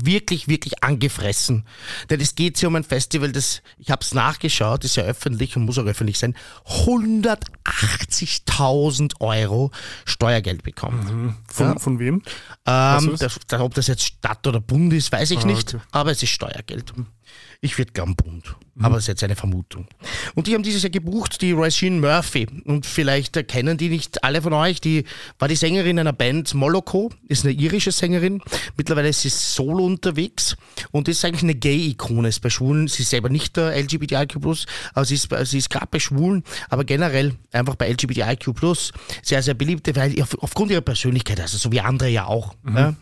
Wirklich, 0.00 0.48
wirklich 0.48 0.82
angefressen. 0.82 1.66
Denn 2.08 2.18
es 2.20 2.34
geht 2.34 2.56
hier 2.58 2.68
um 2.68 2.76
ein 2.76 2.84
Festival, 2.84 3.30
das, 3.32 3.60
ich 3.78 3.90
habe 3.90 4.02
es 4.02 4.14
nachgeschaut, 4.14 4.84
ist 4.84 4.96
ja 4.96 5.02
öffentlich 5.04 5.54
und 5.56 5.64
muss 5.66 5.78
auch 5.78 5.84
öffentlich 5.84 6.18
sein, 6.18 6.34
180.000 6.66 9.20
Euro 9.20 9.70
Steuergeld 10.04 10.62
bekommen. 10.62 11.36
von, 11.46 11.66
ja. 11.66 11.78
von 11.78 11.98
wem? 11.98 12.22
Ähm, 12.66 13.16
das, 13.18 13.38
da- 13.46 13.60
ob 13.60 13.74
das 13.74 13.86
jetzt 13.86 14.04
Stadt 14.04 14.46
oder 14.46 14.60
Bund 14.60 14.92
ist, 14.92 15.10
weiß 15.12 15.30
ich 15.32 15.40
Ah, 15.40 15.46
nicht, 15.46 15.74
okay. 15.74 15.82
aber 15.90 16.10
es 16.12 16.22
ist 16.22 16.30
Steuergeld. 16.30 16.92
Ich 17.64 17.78
würde 17.78 17.92
gern 17.92 18.16
Bund, 18.16 18.56
aber 18.80 18.96
das 18.96 19.04
ist 19.04 19.08
jetzt 19.08 19.22
eine 19.22 19.36
Vermutung. 19.36 19.86
Und 20.34 20.48
die 20.48 20.54
haben 20.54 20.64
dieses 20.64 20.82
Jahr 20.82 20.90
gebucht, 20.90 21.40
die 21.42 21.52
Roisin 21.52 22.00
Murphy. 22.00 22.48
Und 22.64 22.86
vielleicht 22.86 23.46
kennen 23.46 23.78
die 23.78 23.88
nicht 23.88 24.24
alle 24.24 24.42
von 24.42 24.52
euch. 24.52 24.80
Die 24.80 25.04
war 25.38 25.46
die 25.46 25.54
Sängerin 25.54 26.00
einer 26.00 26.12
Band 26.12 26.54
Moloko, 26.54 27.12
ist 27.28 27.44
eine 27.44 27.54
irische 27.54 27.92
Sängerin. 27.92 28.42
Mittlerweile 28.76 29.10
ist 29.10 29.20
sie 29.20 29.28
solo 29.28 29.84
unterwegs 29.84 30.56
und 30.90 31.06
ist 31.06 31.24
eigentlich 31.24 31.44
eine 31.44 31.54
Gay-Ikone. 31.54 32.26
Ist 32.26 32.40
bei 32.40 32.50
Schwulen, 32.50 32.88
sie 32.88 33.04
ist 33.04 33.10
selber 33.10 33.28
nicht 33.28 33.56
der 33.56 33.76
LGBTIQ+, 33.80 34.38
aber 34.92 35.04
sie 35.04 35.14
ist, 35.14 35.28
sie 35.44 35.58
ist 35.58 35.70
gerade 35.70 35.86
bei 35.88 36.00
Schwulen, 36.00 36.42
aber 36.68 36.82
generell 36.82 37.36
einfach 37.52 37.76
bei 37.76 37.88
LGBTIQ+, 37.92 38.60
sehr, 39.22 39.40
sehr 39.40 39.54
beliebt, 39.54 39.88
weil 39.94 40.20
auf, 40.20 40.36
aufgrund 40.42 40.72
ihrer 40.72 40.80
Persönlichkeit, 40.80 41.38
also 41.40 41.58
so 41.58 41.70
wie 41.70 41.80
andere 41.80 42.08
ja 42.08 42.24
auch. 42.26 42.56
Ja? 42.66 42.94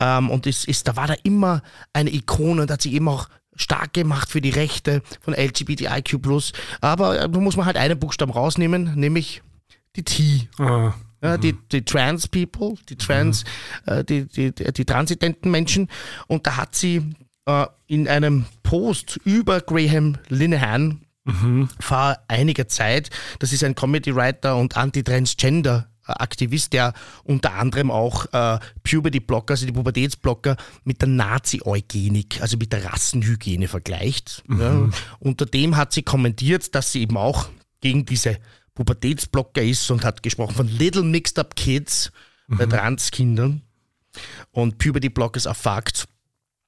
Ähm, 0.00 0.28
und 0.28 0.48
ist, 0.48 0.66
ist, 0.66 0.88
da 0.88 0.96
war 0.96 1.06
da 1.06 1.14
immer 1.22 1.62
eine 1.92 2.12
Ikone 2.12 2.62
und 2.62 2.70
hat 2.72 2.82
sich 2.82 2.94
eben 2.94 3.06
auch 3.06 3.28
stark 3.58 3.92
gemacht 3.92 4.30
für 4.30 4.40
die 4.40 4.50
Rechte 4.50 5.02
von 5.20 5.34
LGBTIQ+. 5.34 6.16
Aber 6.80 7.20
äh, 7.20 7.28
da 7.28 7.38
muss 7.38 7.56
man 7.56 7.66
halt 7.66 7.76
einen 7.76 7.98
Buchstaben 7.98 8.32
rausnehmen, 8.32 8.94
nämlich 8.94 9.42
die 9.96 10.04
T. 10.04 10.48
Ah, 10.58 10.94
Ja, 11.20 11.36
die, 11.36 11.54
die 11.72 11.84
Trans 11.84 12.28
People, 12.28 12.76
die 12.88 12.96
Trans, 12.96 13.44
äh, 13.86 14.04
die, 14.04 14.26
die, 14.26 14.52
die, 14.52 14.84
transidenten 14.84 15.50
Menschen. 15.50 15.88
Und 16.28 16.46
da 16.46 16.56
hat 16.56 16.76
sie 16.76 17.02
äh, 17.46 17.66
in 17.88 18.06
einem 18.06 18.46
Post 18.62 19.18
über 19.24 19.60
Graham 19.60 20.16
Linehan 20.28 21.02
vor 21.78 22.16
einiger 22.28 22.68
Zeit, 22.68 23.10
das 23.38 23.52
ist 23.52 23.62
ein 23.62 23.74
Comedy-Writer 23.74 24.56
und 24.56 24.78
Anti-Transgender 24.78 25.86
Aktivist, 26.08 26.72
der 26.72 26.92
unter 27.24 27.54
anderem 27.54 27.90
auch 27.90 28.26
äh, 28.32 28.58
Puberty-Blocker, 28.82 29.52
also 29.52 29.66
die 29.66 29.72
Pubertätsblocker, 29.72 30.56
mit 30.84 31.00
der 31.00 31.08
Nazi-Eugenik, 31.08 32.40
also 32.40 32.56
mit 32.56 32.72
der 32.72 32.84
Rassenhygiene 32.84 33.68
vergleicht. 33.68 34.42
Ja. 34.48 34.88
Unter 35.18 35.46
dem 35.46 35.76
hat 35.76 35.92
sie 35.92 36.02
kommentiert, 36.02 36.74
dass 36.74 36.92
sie 36.92 37.02
eben 37.02 37.16
auch 37.16 37.48
gegen 37.80 38.06
diese 38.06 38.38
Pubertätsblocker 38.74 39.62
ist 39.62 39.90
und 39.90 40.04
hat 40.04 40.22
gesprochen 40.22 40.54
von 40.54 40.68
Little 40.68 41.02
Mixed 41.02 41.38
Up 41.38 41.56
Kids 41.56 42.12
bei 42.48 42.66
Transkindern. 42.66 43.62
Und 44.50 44.78
Puberty 44.78 45.08
Blockers 45.08 45.46
are 45.46 45.54
fucked. 45.54 46.06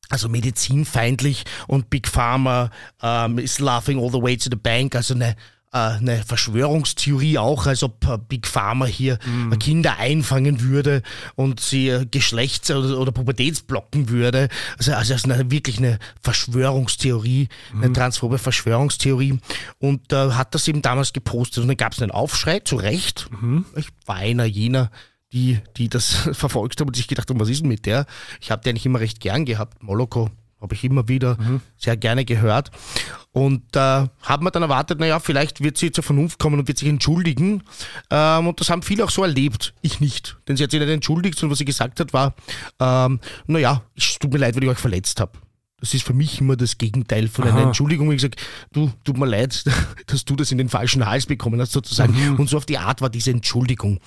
Also 0.08 0.28
medizinfeindlich 0.28 1.44
und 1.68 1.88
Big 1.88 2.08
Pharma 2.08 2.70
ähm, 3.00 3.38
is 3.38 3.60
laughing 3.60 3.98
all 3.98 4.10
the 4.10 4.20
way 4.20 4.36
to 4.36 4.50
the 4.50 4.56
bank. 4.56 4.96
Also 4.96 5.14
eine, 5.14 5.36
eine 5.72 6.22
Verschwörungstheorie 6.24 7.38
auch, 7.38 7.66
als 7.66 7.82
ob 7.84 8.06
äh, 8.08 8.18
Big 8.18 8.48
Pharma 8.48 8.86
hier 8.86 9.18
äh, 9.52 9.56
Kinder 9.56 9.98
einfangen 9.98 10.62
würde 10.62 11.02
und 11.36 11.60
sie 11.60 11.88
äh, 11.88 12.06
Geschlechts- 12.06 12.70
oder, 12.70 12.98
oder 12.98 13.12
Pubertätsblocken 13.12 14.08
würde. 14.08 14.48
Also, 14.78 14.92
also 14.92 15.12
das 15.14 15.24
ist 15.24 15.30
eine, 15.30 15.50
wirklich 15.50 15.78
eine 15.78 15.98
Verschwörungstheorie, 16.22 17.48
eine 17.74 17.92
transphobe 17.92 18.38
Verschwörungstheorie. 18.38 19.38
Und 19.78 20.12
äh, 20.12 20.32
hat 20.32 20.54
das 20.54 20.66
eben 20.66 20.82
damals 20.82 21.12
gepostet 21.12 21.62
und 21.62 21.68
dann 21.68 21.76
gab 21.76 21.92
es 21.92 22.02
einen 22.02 22.10
Aufschrei, 22.10 22.60
zu 22.60 22.76
Recht. 22.76 23.28
Ich 23.76 23.88
war 24.06 24.16
einer 24.16 24.44
jener, 24.44 24.90
die, 25.32 25.58
die 25.76 25.88
das 25.88 26.14
verfolgt 26.32 26.80
haben 26.80 26.88
und 26.88 26.96
sich 26.96 27.06
gedacht 27.06 27.30
haben, 27.30 27.38
was 27.38 27.48
ist 27.48 27.60
denn 27.60 27.68
mit 27.68 27.86
der? 27.86 28.06
Ich 28.40 28.50
habe 28.50 28.62
die 28.62 28.70
eigentlich 28.70 28.86
immer 28.86 29.00
recht 29.00 29.20
gern 29.20 29.44
gehabt. 29.44 29.82
Moloko 29.82 30.30
habe 30.60 30.74
ich 30.74 30.84
immer 30.84 31.08
wieder 31.08 31.36
sehr 31.76 31.96
gerne 31.96 32.24
gehört. 32.24 32.70
Und 33.32 33.76
äh, 33.76 33.78
haben 34.22 34.44
wir 34.44 34.50
dann 34.50 34.62
erwartet, 34.62 34.98
naja, 34.98 35.20
vielleicht 35.20 35.62
wird 35.62 35.78
sie 35.78 35.92
zur 35.92 36.02
Vernunft 36.02 36.38
kommen 36.38 36.58
und 36.58 36.68
wird 36.68 36.78
sich 36.78 36.88
entschuldigen. 36.88 37.62
Ähm, 38.10 38.48
und 38.48 38.60
das 38.60 38.70
haben 38.70 38.82
viele 38.82 39.04
auch 39.04 39.10
so 39.10 39.22
erlebt. 39.22 39.72
Ich 39.82 40.00
nicht. 40.00 40.36
Denn 40.48 40.56
sie 40.56 40.64
hat 40.64 40.72
sich 40.72 40.80
nicht 40.80 40.88
entschuldigt, 40.88 41.38
sondern 41.38 41.52
was 41.52 41.58
sie 41.58 41.64
gesagt 41.64 42.00
hat, 42.00 42.12
war, 42.12 42.34
ähm, 42.80 43.20
naja, 43.46 43.82
es 43.96 44.18
tut 44.18 44.32
mir 44.32 44.38
leid, 44.38 44.56
wenn 44.56 44.64
ich 44.64 44.68
euch 44.68 44.78
verletzt 44.78 45.20
habe. 45.20 45.32
Das 45.80 45.94
ist 45.94 46.06
für 46.06 46.12
mich 46.12 46.40
immer 46.40 46.56
das 46.56 46.78
Gegenteil 46.78 47.28
von 47.28 47.44
einer 47.44 47.58
Aha. 47.58 47.66
Entschuldigung. 47.68 48.10
Ich 48.10 48.18
gesagt, 48.18 48.40
du, 48.72 48.92
tut 49.04 49.16
mir 49.16 49.26
leid, 49.26 49.64
dass 50.06 50.24
du 50.24 50.36
das 50.36 50.52
in 50.52 50.58
den 50.58 50.68
falschen 50.68 51.06
Hals 51.06 51.26
bekommen 51.26 51.60
hast, 51.60 51.72
sozusagen. 51.72 52.36
Und 52.36 52.48
so 52.48 52.56
auf 52.56 52.66
die 52.66 52.78
Art 52.78 53.00
war 53.00 53.10
diese 53.10 53.30
Entschuldigung. 53.30 54.00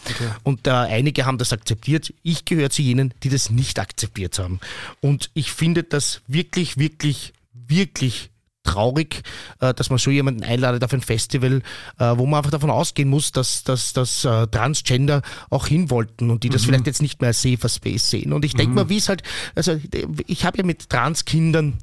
Und 0.44 0.68
äh, 0.68 0.72
einige 0.72 1.26
haben 1.26 1.38
das 1.38 1.54
akzeptiert. 1.54 2.14
Ich 2.24 2.46
gehöre 2.46 2.70
zu 2.70 2.82
jenen, 2.82 3.14
die 3.24 3.30
das 3.30 3.50
nicht 3.50 3.80
akzeptiert 3.80 4.38
haben. 4.40 4.60
Und 5.02 5.30
ich 5.34 5.52
finde 5.52 5.84
das 5.84 6.22
wirklich, 6.28 6.78
wirklich, 6.78 7.34
wirklich 7.54 8.30
traurig, 8.63 9.21
äh, 9.60 9.73
dass 9.73 9.89
man 9.89 9.99
so 9.99 10.10
jemanden 10.12 10.43
einladet 10.43 10.84
auf 10.84 10.93
ein 10.93 11.02
Festival, 11.02 11.62
äh, 11.99 12.13
wo 12.17 12.26
man 12.26 12.39
einfach 12.39 12.52
davon 12.52 12.69
ausgehen 12.69 13.10
muss, 13.10 13.32
dass, 13.32 13.63
dass, 13.63 13.93
dass 13.93 14.26
äh, 14.26 14.47
Transgender 14.47 15.21
auch 15.49 15.67
hin 15.67 15.89
wollten 15.89 16.30
und 16.30 16.43
die 16.43 16.49
das 16.49 16.65
vielleicht 16.65 16.88
jetzt 16.88 17.02
nicht 17.02 17.21
mehr 17.21 17.30
als 17.30 17.41
Safer 17.41 17.69
Space 17.69 18.10
sehen. 18.10 18.34
Und 18.34 18.45
ich 18.45 18.56
denke 18.56 18.73
mal, 18.76 18.89
wie 18.89 18.97
es 18.97 19.10
halt, 19.10 19.23
also 19.56 19.80
ich 20.28 20.45
habe 20.45 20.58
ja 20.58 20.63
mit 20.63 20.89
Transkindern 20.89 21.78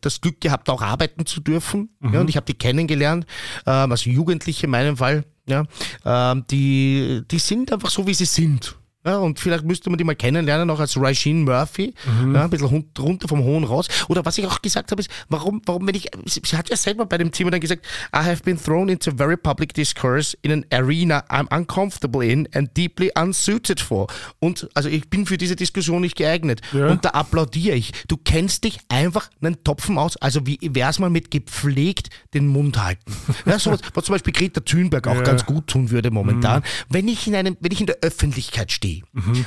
das 0.00 0.20
Glück 0.20 0.40
gehabt, 0.40 0.70
auch 0.70 0.82
arbeiten 0.82 1.26
zu 1.26 1.40
dürfen. 1.40 1.88
Ja, 2.12 2.20
und 2.20 2.30
ich 2.30 2.36
habe 2.36 2.46
die 2.46 2.54
kennengelernt, 2.54 3.26
ähm, 3.66 3.90
also 3.90 4.08
Jugendliche 4.08 4.66
in 4.66 4.70
meinem 4.70 4.96
Fall, 4.96 5.24
ja, 5.46 5.64
ähm, 6.04 6.44
die, 6.48 7.22
die 7.28 7.38
sind 7.40 7.72
einfach 7.72 7.90
so, 7.90 8.06
wie 8.06 8.14
sie 8.14 8.24
sind. 8.24 8.76
Ja, 9.06 9.18
und 9.18 9.38
vielleicht 9.38 9.64
müsste 9.64 9.90
man 9.90 9.98
die 9.98 10.04
mal 10.04 10.16
kennenlernen, 10.16 10.70
auch 10.70 10.80
als 10.80 10.98
Raishin 10.98 11.42
Murphy, 11.44 11.92
ja, 12.32 12.44
ein 12.44 12.50
bisschen 12.50 12.84
runter 12.98 13.28
vom 13.28 13.42
Hohen 13.42 13.64
raus. 13.64 13.86
Oder 14.08 14.24
was 14.24 14.38
ich 14.38 14.46
auch 14.46 14.62
gesagt 14.62 14.90
habe, 14.92 15.00
ist, 15.02 15.10
warum, 15.28 15.60
warum, 15.66 15.86
wenn 15.86 15.94
ich, 15.94 16.08
sie, 16.24 16.40
hat 16.56 16.70
ja 16.70 16.76
selber 16.76 17.04
bei 17.04 17.18
dem 17.18 17.30
Thema 17.30 17.50
dann 17.50 17.60
gesagt, 17.60 17.84
I 18.14 18.20
have 18.20 18.42
been 18.42 18.58
thrown 18.62 18.88
into 18.88 19.10
very 19.14 19.36
public 19.36 19.74
discourse 19.74 20.36
in 20.40 20.52
an 20.52 20.64
arena 20.72 21.22
I'm 21.28 21.54
uncomfortable 21.54 22.24
in 22.26 22.48
and 22.54 22.74
deeply 22.76 23.10
unsuited 23.14 23.78
for. 23.80 24.06
Und 24.40 24.68
also 24.74 24.88
ich 24.88 25.10
bin 25.10 25.26
für 25.26 25.36
diese 25.36 25.56
Diskussion 25.56 26.00
nicht 26.00 26.16
geeignet. 26.16 26.62
Ja. 26.72 26.88
Und 26.88 27.04
da 27.04 27.10
applaudiere 27.10 27.76
ich. 27.76 27.92
Du 28.08 28.16
kennst 28.16 28.64
dich 28.64 28.78
einfach 28.88 29.28
einen 29.42 29.62
Topfen 29.64 29.98
aus. 29.98 30.16
Also 30.16 30.46
wie 30.46 30.58
wär's 30.62 30.98
mal 30.98 31.10
mit 31.10 31.30
gepflegt 31.30 32.08
den 32.32 32.48
Mund 32.48 32.82
halten. 32.82 33.12
Ja, 33.46 33.58
so 33.58 33.72
was, 33.72 34.04
zum 34.04 34.14
Beispiel 34.14 34.32
Greta 34.32 34.60
Thunberg 34.60 35.06
auch 35.06 35.16
Ja. 35.16 35.20
ganz 35.22 35.44
gut 35.44 35.66
tun 35.66 35.90
würde 35.90 36.10
momentan. 36.10 36.62
Wenn 36.88 37.08
ich 37.08 37.26
in 37.26 37.34
einem, 37.34 37.56
wenn 37.60 37.72
ich 37.72 37.80
in 37.80 37.86
der 37.86 37.98
Öffentlichkeit 38.00 38.72
stehe 38.72 38.93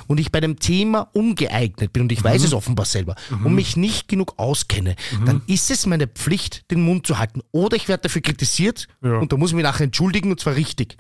und 0.08 0.20
ich 0.20 0.32
bei 0.32 0.40
dem 0.42 0.60
Thema 0.60 1.08
ungeeignet 1.14 1.94
bin 1.94 2.04
und 2.04 2.12
ich 2.12 2.24
weiß 2.24 2.44
es 2.44 2.54
offenbar 2.54 2.86
selber 2.86 3.16
und 3.44 3.54
mich 3.54 3.78
nicht 3.78 4.08
genug 4.08 4.34
auskenne, 4.38 4.96
dann 5.26 5.42
ist 5.48 5.72
es 5.72 5.86
meine 5.86 6.08
Pflicht, 6.08 6.70
den 6.72 6.82
Mund 6.82 7.06
zu 7.08 7.18
halten. 7.20 7.42
Oder 7.52 7.78
ich 7.78 7.88
werde 7.88 8.04
dafür 8.04 8.22
kritisiert 8.22 8.88
Ja. 9.04 9.18
und 9.18 9.32
da 9.32 9.38
muss 9.38 9.52
ich 9.52 9.56
mich 9.56 9.64
nachher 9.64 9.84
entschuldigen 9.86 10.32
und 10.32 10.40
zwar 10.40 10.56
richtig. 10.56 10.98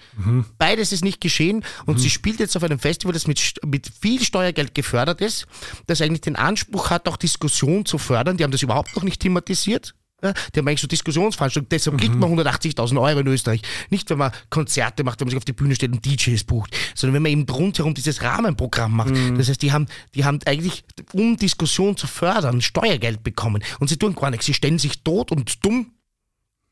Beides 0.58 0.92
ist 0.92 1.04
nicht 1.04 1.20
geschehen 1.22 1.64
und 1.86 2.00
sie 2.00 2.10
spielt 2.10 2.40
jetzt 2.40 2.56
auf 2.56 2.64
einem 2.64 2.80
Festival, 2.80 3.14
das 3.14 3.28
mit, 3.28 3.42
mit 3.66 3.92
viel 4.02 4.24
Steuergeld 4.24 4.74
gefördert 4.76 5.22
ist, 5.22 5.48
das 5.88 6.02
eigentlich 6.02 6.22
den 6.22 6.36
Anspruch 6.36 6.90
hat, 6.90 7.08
auch 7.08 7.18
Diskussion 7.18 7.86
zu 7.86 7.98
fördern. 7.98 8.38
Die 8.38 8.44
haben 8.44 8.52
das 8.52 8.62
überhaupt 8.62 8.96
noch 8.96 9.04
nicht 9.04 9.22
thematisiert. 9.22 9.94
Ja, 10.23 10.34
die 10.34 10.60
haben 10.60 10.67
eigentlich 10.67 10.82
so 10.82 10.88
Diskussionsveranstaltungen, 10.88 11.69
deshalb 11.69 11.99
kriegt 11.99 12.15
man 12.15 12.32
180.000 12.32 12.99
Euro 12.99 13.19
in 13.19 13.27
Österreich. 13.27 13.62
Nicht, 13.91 14.10
wenn 14.10 14.17
man 14.17 14.32
Konzerte 14.49 15.03
macht, 15.03 15.19
wenn 15.19 15.27
man 15.27 15.30
sich 15.30 15.38
auf 15.38 15.45
die 15.45 15.53
Bühne 15.53 15.75
stellt 15.75 15.91
und 15.91 16.03
DJs 16.03 16.43
bucht, 16.45 16.75
sondern 16.95 17.13
wenn 17.13 17.21
man 17.21 17.32
eben 17.32 17.47
rundherum 17.47 17.93
dieses 17.93 18.23
Rahmenprogramm 18.23 18.95
macht. 18.95 19.13
Das 19.38 19.47
heißt, 19.47 19.62
die 19.62 19.71
haben, 19.71 19.86
die 20.15 20.25
haben 20.25 20.39
eigentlich, 20.45 20.84
um 21.13 21.38
Diskussion 21.38 21.97
zu 21.97 22.08
fördern, 22.08 22.62
Steuergeld 22.62 23.21
bekommen. 23.21 23.63
Und 23.80 23.89
sie 23.89 23.97
tun 23.97 24.15
gar 24.15 24.32
nichts. 24.32 24.47
Sie 24.47 24.56
stellen 24.56 24.80
sich 24.80 25.03
tot 25.03 25.32
und 25.32 25.63
dumm 25.63 25.91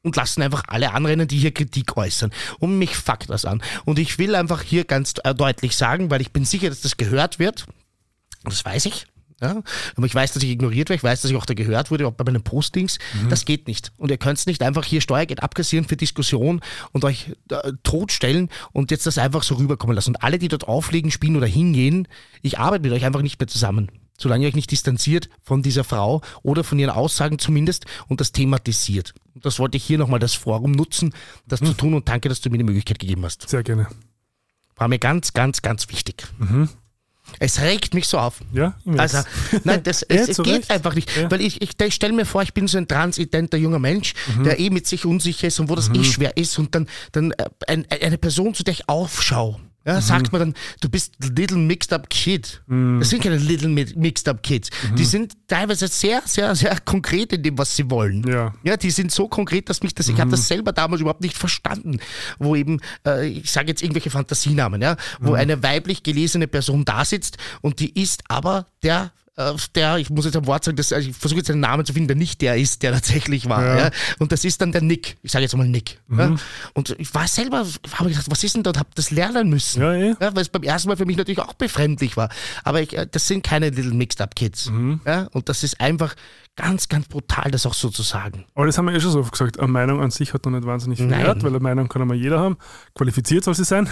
und 0.01 0.15
lassen 0.15 0.41
einfach 0.41 0.63
alle 0.67 0.93
anrennen, 0.93 1.27
die 1.27 1.37
hier 1.37 1.53
Kritik 1.53 1.97
äußern. 1.97 2.31
Und 2.59 2.79
mich 2.79 2.95
fuckt 2.95 3.29
das 3.29 3.45
an. 3.45 3.61
Und 3.85 3.99
ich 3.99 4.17
will 4.17 4.33
einfach 4.33 4.63
hier 4.63 4.85
ganz 4.85 5.13
äh, 5.23 5.35
deutlich 5.35 5.75
sagen, 5.75 6.09
weil 6.09 6.21
ich 6.21 6.31
bin 6.31 6.45
sicher, 6.45 6.69
dass 6.69 6.81
das 6.81 6.97
gehört 6.97 7.37
wird. 7.37 7.65
Das 8.43 8.65
weiß 8.65 8.85
ich. 8.87 9.05
Ja, 9.45 9.63
aber 9.95 10.05
ich 10.05 10.15
weiß, 10.15 10.33
dass 10.33 10.43
ich 10.43 10.49
ignoriert 10.49 10.89
werde, 10.89 10.97
ich 10.97 11.03
weiß, 11.03 11.21
dass 11.21 11.31
ich 11.31 11.37
auch 11.37 11.45
da 11.45 11.53
gehört 11.53 11.91
wurde, 11.91 12.07
auch 12.07 12.11
bei 12.11 12.23
meinen 12.23 12.43
Postings. 12.43 12.99
Mhm. 13.21 13.29
Das 13.29 13.45
geht 13.45 13.67
nicht. 13.67 13.91
Und 13.97 14.11
ihr 14.11 14.17
könnt 14.17 14.45
nicht 14.47 14.61
einfach 14.61 14.85
hier 14.85 15.01
Steuergeld 15.01 15.43
abkassieren 15.43 15.87
für 15.87 15.97
Diskussion 15.97 16.61
und 16.91 17.05
euch 17.05 17.33
äh, 17.49 17.73
totstellen 17.83 18.49
und 18.71 18.91
jetzt 18.91 19.05
das 19.05 19.17
einfach 19.17 19.43
so 19.43 19.55
rüberkommen 19.55 19.95
lassen. 19.95 20.11
Und 20.11 20.23
alle, 20.23 20.39
die 20.39 20.47
dort 20.47 20.67
auflegen, 20.67 21.11
spielen 21.11 21.35
oder 21.35 21.47
hingehen, 21.47 22.07
ich 22.41 22.59
arbeite 22.59 22.83
mit 22.83 22.91
euch 22.91 23.05
einfach 23.05 23.21
nicht 23.21 23.39
mehr 23.39 23.47
zusammen. 23.47 23.89
Solange 24.17 24.45
ihr 24.45 24.47
euch 24.47 24.55
nicht 24.55 24.71
distanziert 24.71 25.29
von 25.41 25.61
dieser 25.61 25.83
Frau 25.83 26.21
oder 26.41 26.63
von 26.63 26.79
ihren 26.79 26.91
Aussagen 26.91 27.37
zumindest 27.37 27.85
und 28.07 28.21
das 28.21 28.31
thematisiert. 28.31 29.13
Und 29.33 29.45
das 29.45 29.59
wollte 29.59 29.75
ich 29.75 29.83
hier 29.83 29.97
nochmal 29.97 30.19
das 30.19 30.33
Forum 30.33 30.71
nutzen, 30.71 31.13
das 31.47 31.61
mhm. 31.61 31.65
zu 31.65 31.73
tun 31.73 31.93
und 31.93 32.07
danke, 32.07 32.29
dass 32.29 32.39
du 32.39 32.49
mir 32.49 32.57
die 32.57 32.63
Möglichkeit 32.63 32.99
gegeben 32.99 33.25
hast. 33.25 33.49
Sehr 33.49 33.63
gerne. 33.63 33.87
War 34.77 34.87
mir 34.87 34.99
ganz, 34.99 35.33
ganz, 35.33 35.61
ganz 35.61 35.89
wichtig. 35.89 36.27
Mhm. 36.37 36.69
Es 37.39 37.61
regt 37.61 37.93
mich 37.93 38.07
so 38.07 38.17
auf. 38.17 38.41
Ja, 38.53 38.75
also, 38.97 39.19
nein, 39.63 39.81
das, 39.83 40.01
es, 40.09 40.29
es 40.29 40.37
geht 40.37 40.69
einfach 40.69 40.95
nicht. 40.95 41.15
Ja. 41.15 41.29
Weil 41.29 41.41
ich, 41.41 41.61
ich, 41.61 41.71
ich 41.79 41.93
stelle 41.93 42.13
mir 42.13 42.25
vor, 42.25 42.41
ich 42.43 42.53
bin 42.53 42.67
so 42.67 42.77
ein 42.77 42.87
transidenter 42.87 43.57
junger 43.57 43.79
Mensch, 43.79 44.13
mhm. 44.37 44.43
der 44.43 44.59
eh 44.59 44.69
mit 44.69 44.87
sich 44.87 45.05
unsicher 45.05 45.47
ist 45.47 45.59
und 45.59 45.69
wo 45.69 45.75
das 45.75 45.87
eh 45.87 45.91
mhm. 45.91 46.01
eh 46.01 46.03
schwer 46.03 46.37
ist 46.37 46.57
und 46.57 46.75
dann, 46.75 46.87
dann 47.11 47.31
äh, 47.31 47.45
ein, 47.67 47.85
eine 47.89 48.17
Person, 48.17 48.53
zu 48.53 48.63
der 48.63 48.73
ich 48.73 48.87
aufschaue, 48.89 49.59
ja, 49.85 49.95
mhm. 49.95 50.01
sagt 50.01 50.31
man 50.31 50.39
dann, 50.39 50.53
du 50.81 50.89
bist 50.89 51.13
Little 51.19 51.57
Mixed 51.57 51.93
Up 51.93 52.09
Kid. 52.09 52.63
Mhm. 52.67 52.99
Das 52.99 53.09
sind 53.09 53.21
keine 53.21 53.37
Little 53.37 53.69
Mixed 53.69 54.27
Up 54.27 54.41
Kids. 54.41 54.69
Mhm. 54.89 54.95
Die 54.95 55.05
sind 55.05 55.33
teilweise 55.47 55.87
sehr, 55.87 56.21
sehr, 56.25 56.55
sehr 56.55 56.79
konkret 56.79 57.33
in 57.33 57.43
dem, 57.43 57.57
was 57.57 57.75
sie 57.75 57.89
wollen. 57.89 58.27
Ja, 58.27 58.53
ja 58.63 58.77
die 58.77 58.89
sind 58.89 59.11
so 59.11 59.27
konkret, 59.27 59.69
dass 59.69 59.83
mich 59.83 59.93
das, 59.93 60.07
ich 60.07 60.19
habe 60.19 60.31
das 60.31 60.41
mhm. 60.41 60.45
selber 60.45 60.73
damals 60.73 61.01
überhaupt 61.01 61.21
nicht 61.21 61.37
verstanden, 61.37 61.99
wo 62.39 62.55
eben, 62.55 62.79
äh, 63.05 63.27
ich 63.27 63.51
sage 63.51 63.67
jetzt 63.67 63.83
irgendwelche 63.83 64.09
Fantasienamen, 64.09 64.81
ja, 64.81 64.97
wo 65.19 65.31
mhm. 65.31 65.35
eine 65.35 65.63
weiblich 65.63 66.01
gelesene 66.01 66.47
Person 66.47 66.83
da 66.83 67.05
sitzt 67.05 67.37
und 67.61 67.79
die 67.79 68.01
ist 68.01 68.23
aber 68.27 68.67
der 68.81 69.11
der, 69.75 69.97
ich 69.97 70.09
muss 70.09 70.23
jetzt 70.25 70.37
ein 70.37 70.47
Wort 70.47 70.63
sagen, 70.63 70.77
das, 70.77 70.93
also 70.93 71.09
ich 71.09 71.15
versuche 71.15 71.39
jetzt 71.39 71.51
einen 71.51 71.59
Namen 71.59 71.85
zu 71.85 71.91
finden, 71.91 72.07
der 72.07 72.15
nicht 72.15 72.41
der 72.41 72.55
ist, 72.55 72.83
der 72.83 72.93
tatsächlich 72.93 73.49
war. 73.49 73.63
Ja. 73.63 73.77
ja. 73.77 73.91
Und 74.19 74.31
das 74.31 74.45
ist 74.45 74.61
dann 74.61 74.71
der 74.71 74.81
Nick. 74.81 75.17
Ich 75.23 75.31
sage 75.31 75.43
jetzt 75.43 75.55
mal 75.57 75.67
Nick. 75.67 75.99
Mhm. 76.07 76.19
Ja. 76.19 76.35
Und 76.73 76.95
ich 76.97 77.13
war 77.13 77.27
selber, 77.27 77.65
habe 77.93 78.09
gedacht, 78.09 78.27
was 78.29 78.43
ist 78.43 78.55
denn? 78.55 78.65
Und 78.65 78.77
habe 78.77 78.89
das 78.95 79.11
lernen 79.11 79.49
müssen. 79.49 79.81
Ja, 79.81 79.93
ja. 79.93 80.15
ja, 80.19 80.35
weil 80.35 80.41
es 80.41 80.49
beim 80.49 80.63
ersten 80.63 80.87
Mal 80.87 80.97
für 80.97 81.05
mich 81.05 81.17
natürlich 81.17 81.39
auch 81.39 81.53
befremdlich 81.53 82.15
war. 82.15 82.29
Aber 82.63 82.81
ich, 82.81 82.97
äh, 82.97 83.07
das 83.09 83.27
sind 83.27 83.43
keine 83.43 83.69
Little 83.69 83.93
Mixed 83.93 84.21
Up 84.21 84.35
Kids. 84.35 84.69
Mhm. 84.69 85.01
Ja, 85.05 85.27
und 85.33 85.49
das 85.49 85.63
ist 85.63 85.81
einfach 85.81 86.15
ganz, 86.55 86.87
ganz 86.87 87.07
brutal, 87.07 87.51
das 87.51 87.65
auch 87.65 87.73
so 87.73 87.89
zu 87.89 88.01
sagen. 88.01 88.45
Aber 88.55 88.65
das 88.65 88.77
haben 88.77 88.85
wir 88.85 88.93
eh 88.93 89.01
schon 89.01 89.11
so 89.11 89.19
oft 89.19 89.31
gesagt. 89.31 89.59
Eine 89.59 89.67
Meinung 89.67 90.01
an 90.01 90.11
sich 90.11 90.33
hat 90.33 90.45
noch 90.45 90.51
nicht 90.51 90.65
wahnsinnig 90.65 90.99
viel 90.99 91.09
Wert, 91.09 91.43
weil 91.43 91.49
eine 91.49 91.59
Meinung 91.59 91.89
kann 91.89 92.01
immer 92.01 92.13
jeder 92.13 92.39
haben. 92.39 92.57
Qualifiziert 92.93 93.43
soll 93.43 93.55
sie 93.55 93.65
sein. 93.65 93.89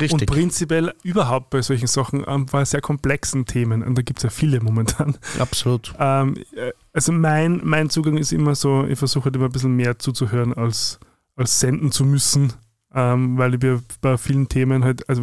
Richtig. 0.00 0.12
Und 0.12 0.26
prinzipiell 0.26 0.94
überhaupt 1.02 1.50
bei 1.50 1.62
solchen 1.62 1.86
Sachen, 1.86 2.24
ähm, 2.26 2.46
bei 2.46 2.64
sehr 2.64 2.80
komplexen 2.80 3.46
Themen, 3.46 3.82
und 3.82 3.96
da 3.96 4.02
gibt 4.02 4.18
es 4.18 4.24
ja 4.24 4.30
viele 4.30 4.60
momentan. 4.60 5.16
Absolut. 5.38 5.94
Ähm, 5.98 6.36
äh, 6.54 6.72
also 6.92 7.12
mein, 7.12 7.60
mein 7.64 7.90
Zugang 7.90 8.16
ist 8.16 8.32
immer 8.32 8.54
so, 8.54 8.84
ich 8.86 8.98
versuche 8.98 9.26
halt 9.26 9.36
immer 9.36 9.46
ein 9.46 9.52
bisschen 9.52 9.76
mehr 9.76 9.98
zuzuhören, 9.98 10.52
als, 10.54 10.98
als 11.36 11.60
senden 11.60 11.92
zu 11.92 12.04
müssen, 12.04 12.52
ähm, 12.94 13.38
weil 13.38 13.54
ich 13.54 13.80
bei 14.00 14.16
vielen 14.16 14.48
Themen 14.48 14.84
halt 14.84 15.08
also 15.08 15.22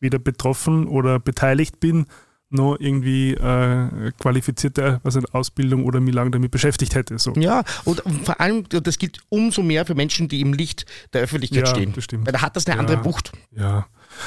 weder 0.00 0.18
betroffen 0.18 0.86
oder 0.86 1.18
beteiligt 1.18 1.80
bin, 1.80 2.06
noch 2.50 2.76
irgendwie 2.78 3.32
äh, 3.32 4.12
qualifizierte 4.18 5.00
also 5.02 5.20
Ausbildung 5.32 5.84
oder 5.84 6.00
mich 6.00 6.14
lange 6.14 6.30
damit 6.30 6.50
beschäftigt 6.50 6.94
hätte. 6.94 7.18
So. 7.18 7.32
Ja, 7.34 7.64
und 7.84 8.02
vor 8.22 8.40
allem, 8.40 8.64
das 8.68 8.98
gilt 8.98 9.18
umso 9.28 9.62
mehr 9.62 9.84
für 9.84 9.94
Menschen, 9.94 10.28
die 10.28 10.40
im 10.40 10.52
Licht 10.52 10.86
der 11.12 11.22
Öffentlichkeit 11.22 11.76
ja, 11.76 12.00
stehen. 12.00 12.24
Weil 12.24 12.32
da 12.32 12.42
hat 12.42 12.56
das 12.56 12.66
eine 12.66 12.76
ja, 12.76 12.80
andere 12.80 12.98
Bucht. 12.98 13.32
Ja. 13.50 13.86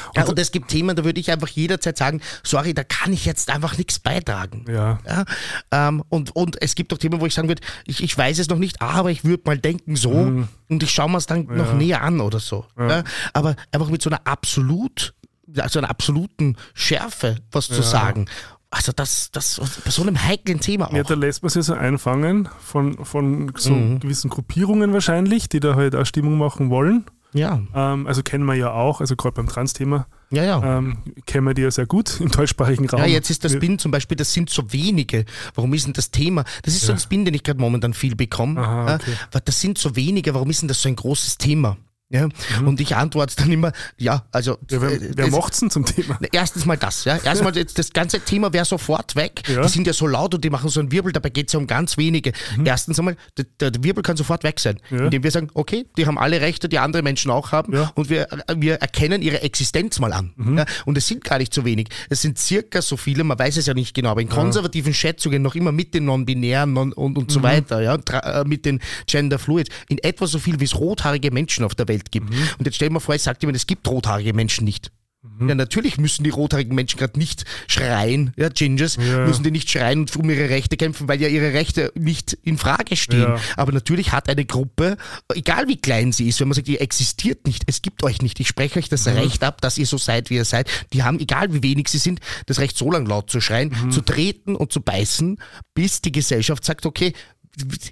Und, 0.09 0.17
ja, 0.17 0.25
und 0.25 0.39
es 0.39 0.51
gibt 0.51 0.69
Themen, 0.69 0.95
da 0.95 1.03
würde 1.03 1.19
ich 1.19 1.31
einfach 1.31 1.47
jederzeit 1.47 1.97
sagen, 1.97 2.21
sorry, 2.43 2.73
da 2.73 2.83
kann 2.83 3.13
ich 3.13 3.25
jetzt 3.25 3.49
einfach 3.49 3.77
nichts 3.77 3.99
beitragen. 3.99 4.65
Ja. 4.67 4.99
ja 5.05 5.25
ähm, 5.71 6.03
und, 6.09 6.35
und 6.35 6.61
es 6.61 6.75
gibt 6.75 6.93
auch 6.93 6.97
Themen, 6.97 7.21
wo 7.21 7.25
ich 7.25 7.33
sagen 7.33 7.47
würde, 7.47 7.61
ich, 7.85 8.03
ich 8.03 8.17
weiß 8.17 8.39
es 8.39 8.49
noch 8.49 8.59
nicht, 8.59 8.81
aber 8.81 9.11
ich 9.11 9.23
würde 9.23 9.43
mal 9.45 9.57
denken 9.57 9.95
so 9.95 10.11
mhm. 10.11 10.47
und 10.69 10.83
ich 10.83 10.91
schaue 10.91 11.09
mir 11.09 11.17
es 11.17 11.25
dann 11.25 11.47
ja. 11.47 11.55
noch 11.55 11.73
näher 11.73 12.01
an 12.01 12.19
oder 12.19 12.39
so. 12.39 12.65
Ja. 12.77 13.03
Aber 13.33 13.55
einfach 13.71 13.89
mit 13.89 14.01
so 14.01 14.09
einer 14.09 14.21
absolut 14.25 15.13
also 15.57 15.79
einer 15.79 15.89
absoluten 15.89 16.57
Schärfe 16.73 17.37
was 17.51 17.67
zu 17.67 17.81
sagen. 17.81 18.27
Also 18.69 18.91
das, 18.93 19.31
das 19.31 19.61
bei 19.85 19.91
so 19.91 20.01
einem 20.01 20.21
heiklen 20.21 20.59
Thema 20.59 20.87
auch. 20.89 20.93
Ja, 20.93 21.03
da 21.03 21.13
lässt 21.13 21.41
man 21.41 21.49
sich 21.49 21.63
so 21.63 21.73
einfangen 21.73 22.49
von, 22.59 23.05
von 23.05 23.53
so 23.55 23.71
mhm. 23.71 23.99
gewissen 24.01 24.29
Gruppierungen 24.29 24.91
wahrscheinlich, 24.91 25.47
die 25.47 25.61
da 25.61 25.75
halt 25.75 25.95
auch 25.95 26.05
Stimmung 26.05 26.37
machen 26.37 26.69
wollen. 26.69 27.05
Ja. 27.37 27.61
Ähm, 27.73 28.07
also 28.07 28.23
kennen 28.23 28.45
wir 28.45 28.55
ja 28.55 28.71
auch, 28.71 29.01
also 29.01 29.15
gerade 29.15 29.35
beim 29.35 29.47
Trans-Thema. 29.47 30.07
Ja, 30.29 30.43
ja. 30.43 30.77
Ähm, 30.77 30.97
kennen 31.25 31.45
wir 31.45 31.53
die 31.53 31.61
ja 31.61 31.71
sehr 31.71 31.85
gut 31.85 32.19
im 32.19 32.29
deutschsprachigen 32.31 32.89
Raum. 32.89 32.99
Ja, 32.99 33.05
jetzt 33.05 33.29
ist 33.29 33.43
das 33.43 33.53
Spin 33.53 33.79
zum 33.79 33.91
Beispiel, 33.91 34.17
das 34.17 34.33
sind 34.33 34.49
so 34.49 34.71
wenige. 34.73 35.25
Warum 35.55 35.73
ist 35.73 35.85
denn 35.85 35.93
das 35.93 36.11
Thema? 36.11 36.43
Das 36.63 36.73
ist 36.73 36.81
ja. 36.81 36.87
so 36.87 36.93
ein 36.93 36.99
Spin, 36.99 37.23
den 37.23 37.33
ich 37.33 37.43
gerade 37.43 37.59
momentan 37.59 37.93
viel 37.93 38.15
bekomme. 38.15 38.59
Aha, 38.59 38.95
okay. 38.95 39.13
das 39.45 39.61
sind 39.61 39.77
so 39.77 39.95
wenige, 39.95 40.33
warum 40.33 40.49
ist 40.49 40.61
denn 40.61 40.67
das 40.67 40.81
so 40.81 40.89
ein 40.89 40.95
großes 40.95 41.37
Thema? 41.37 41.77
Ja, 42.09 42.29
mhm. 42.61 42.67
Und 42.67 42.79
ich 42.79 42.95
antworte 42.95 43.35
dann 43.35 43.51
immer, 43.51 43.73
ja, 43.97 44.23
also. 44.31 44.57
Ja, 44.71 44.81
wer 44.81 44.91
äh, 44.91 45.11
wer 45.13 45.27
macht's 45.27 45.59
denn 45.59 45.69
zum 45.69 45.83
Thema? 45.85 46.17
Erstens 46.31 46.65
mal 46.65 46.77
das, 46.77 47.03
ja. 47.03 47.17
Erstmal 47.17 47.51
das 47.75 47.91
ganze 47.91 48.21
Thema 48.21 48.53
wäre 48.53 48.63
sofort 48.63 49.17
weg. 49.17 49.43
Ja. 49.49 49.63
Die 49.63 49.67
sind 49.67 49.85
ja 49.87 49.91
so 49.91 50.07
laut 50.07 50.33
und 50.33 50.41
die 50.41 50.49
machen 50.49 50.69
so 50.69 50.79
einen 50.79 50.89
Wirbel, 50.93 51.11
dabei 51.11 51.29
geht 51.29 51.47
es 51.47 51.53
ja 51.53 51.59
um 51.59 51.67
ganz 51.67 51.97
wenige. 51.97 52.31
Mhm. 52.55 52.65
Erstens 52.65 52.97
einmal, 52.97 53.17
der, 53.37 53.71
der, 53.71 53.83
Wirbel 53.83 54.03
kann 54.03 54.15
sofort 54.15 54.45
weg 54.45 54.61
sein. 54.61 54.79
Ja. 54.89 55.03
Indem 55.03 55.23
wir 55.23 55.31
sagen, 55.31 55.49
okay, 55.53 55.85
die 55.97 56.05
haben 56.05 56.17
alle 56.17 56.39
Rechte, 56.39 56.69
die 56.69 56.79
andere 56.79 57.03
Menschen 57.03 57.29
auch 57.29 57.51
haben 57.51 57.73
ja. 57.73 57.91
und 57.95 58.09
wir, 58.09 58.27
wir 58.55 58.75
erkennen 58.75 59.21
ihre 59.21 59.41
Existenz 59.41 59.99
mal 59.99 60.13
an. 60.13 60.31
Mhm. 60.37 60.63
Und 60.85 60.97
es 60.97 61.07
sind 61.07 61.25
gar 61.25 61.39
nicht 61.39 61.53
so 61.53 61.65
wenig. 61.65 61.89
Es 62.09 62.21
sind 62.21 62.39
circa 62.39 62.81
so 62.81 62.95
viele, 62.95 63.25
man 63.25 63.37
weiß 63.37 63.57
es 63.57 63.65
ja 63.65 63.73
nicht 63.73 63.93
genau, 63.93 64.11
aber 64.11 64.21
in 64.21 64.29
konservativen 64.29 64.93
Schätzungen 64.93 65.41
noch 65.41 65.55
immer 65.55 65.73
mit 65.73 65.93
den 65.93 66.05
Non-Binären 66.05 66.71
non 66.71 66.93
und, 66.93 67.17
und 67.17 67.31
so 67.31 67.39
mhm. 67.39 67.43
weiter, 67.43 67.81
ja, 67.81 67.95
äh, 67.95 68.45
mit 68.45 68.65
den 68.65 68.79
Gender 69.07 69.39
Fluid, 69.39 69.67
in 69.89 69.97
etwa 69.97 70.25
so 70.25 70.39
viel 70.39 70.61
wie 70.61 70.65
es 70.65 70.79
rothaarige 70.79 71.31
Menschen 71.31 71.65
auf 71.65 71.75
der 71.75 71.89
Welt 71.89 71.96
Welt 71.97 72.11
gibt. 72.11 72.29
Mhm. 72.29 72.49
Und 72.57 72.65
jetzt 72.65 72.75
stell 72.75 72.89
dir 72.89 72.93
mal 72.93 72.99
vor, 72.99 73.15
ich 73.15 73.23
sage 73.23 73.39
jemand, 73.41 73.57
es 73.57 73.67
gibt 73.67 73.87
rothaarige 73.87 74.33
Menschen 74.33 74.65
nicht. 74.65 74.91
Mhm. 75.39 75.49
Ja, 75.49 75.55
natürlich 75.55 75.97
müssen 75.97 76.23
die 76.23 76.29
rothaarigen 76.29 76.75
Menschen 76.75 76.99
gerade 76.99 77.17
nicht 77.17 77.45
schreien, 77.67 78.33
ja, 78.37 78.49
Gingers, 78.49 78.97
ja. 78.97 79.25
müssen 79.25 79.43
die 79.43 79.51
nicht 79.51 79.69
schreien 79.69 80.01
und 80.01 80.15
um 80.15 80.29
ihre 80.29 80.49
Rechte 80.49 80.77
kämpfen, 80.77 81.07
weil 81.07 81.19
ja 81.19 81.27
ihre 81.27 81.53
Rechte 81.53 81.91
nicht 81.95 82.33
in 82.43 82.57
Frage 82.57 82.95
stehen. 82.95 83.21
Ja. 83.21 83.39
Aber 83.55 83.71
natürlich 83.71 84.11
hat 84.11 84.29
eine 84.29 84.45
Gruppe, 84.45 84.97
egal 85.33 85.67
wie 85.67 85.77
klein 85.77 86.11
sie 86.11 86.27
ist, 86.27 86.39
wenn 86.39 86.47
man 86.47 86.55
sagt, 86.55 86.67
ihr 86.67 86.81
existiert 86.81 87.47
nicht, 87.47 87.63
es 87.65 87.81
gibt 87.81 88.03
euch 88.03 88.21
nicht, 88.21 88.39
ich 88.39 88.47
spreche 88.47 88.77
euch 88.77 88.89
das 88.89 89.05
mhm. 89.05 89.13
Recht 89.13 89.43
ab, 89.43 89.59
dass 89.61 89.77
ihr 89.77 89.87
so 89.87 89.97
seid, 89.97 90.29
wie 90.29 90.35
ihr 90.35 90.45
seid, 90.45 90.69
die 90.93 91.03
haben, 91.03 91.19
egal 91.19 91.51
wie 91.51 91.63
wenig 91.63 91.87
sie 91.87 91.97
sind, 91.97 92.19
das 92.45 92.59
Recht 92.59 92.77
so 92.77 92.91
lang 92.91 93.07
laut 93.07 93.29
zu 93.29 93.41
schreien, 93.41 93.69
mhm. 93.69 93.91
zu 93.91 94.01
treten 94.01 94.55
und 94.55 94.71
zu 94.71 94.81
beißen, 94.81 95.39
bis 95.73 96.01
die 96.01 96.11
Gesellschaft 96.11 96.63
sagt, 96.63 96.85
okay, 96.85 97.13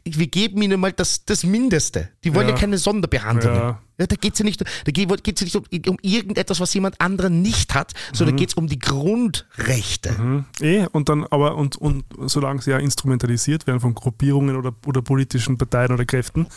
wir 0.03 0.27
geben 0.27 0.61
ihnen 0.61 0.79
mal 0.79 0.91
das, 0.91 1.25
das 1.25 1.43
Mindeste. 1.43 2.09
Die 2.23 2.35
wollen 2.35 2.47
ja, 2.47 2.53
ja 2.53 2.59
keine 2.59 2.77
Sonderbehandlung. 2.77 3.55
Ja. 3.55 3.81
Ja, 3.97 4.07
da 4.07 4.17
geht 4.17 4.33
es 4.33 4.39
ja 4.39 4.45
nicht, 4.45 4.61
da 4.61 4.91
geht's 4.91 5.39
ja 5.39 5.45
nicht 5.45 5.55
um, 5.55 5.63
um, 5.87 5.97
irgendetwas, 6.01 6.59
was 6.59 6.73
jemand 6.73 6.99
anderen 6.99 7.41
nicht 7.41 7.73
hat, 7.73 7.93
sondern 8.11 8.35
mhm. 8.35 8.39
geht 8.39 8.49
es 8.49 8.55
um 8.55 8.67
die 8.67 8.77
Grundrechte. 8.77 10.11
Mhm. 10.11 10.45
Eh, 10.59 10.85
und 10.91 11.07
dann 11.07 11.23
aber, 11.23 11.55
und, 11.55 11.77
und 11.77 12.03
solange 12.25 12.61
sie 12.61 12.71
ja 12.71 12.77
instrumentalisiert 12.77 13.67
werden 13.67 13.79
von 13.79 13.95
Gruppierungen 13.95 14.57
oder, 14.57 14.73
oder 14.85 15.01
politischen 15.01 15.57
Parteien 15.57 15.93
oder 15.93 16.03
Kräften 16.03 16.47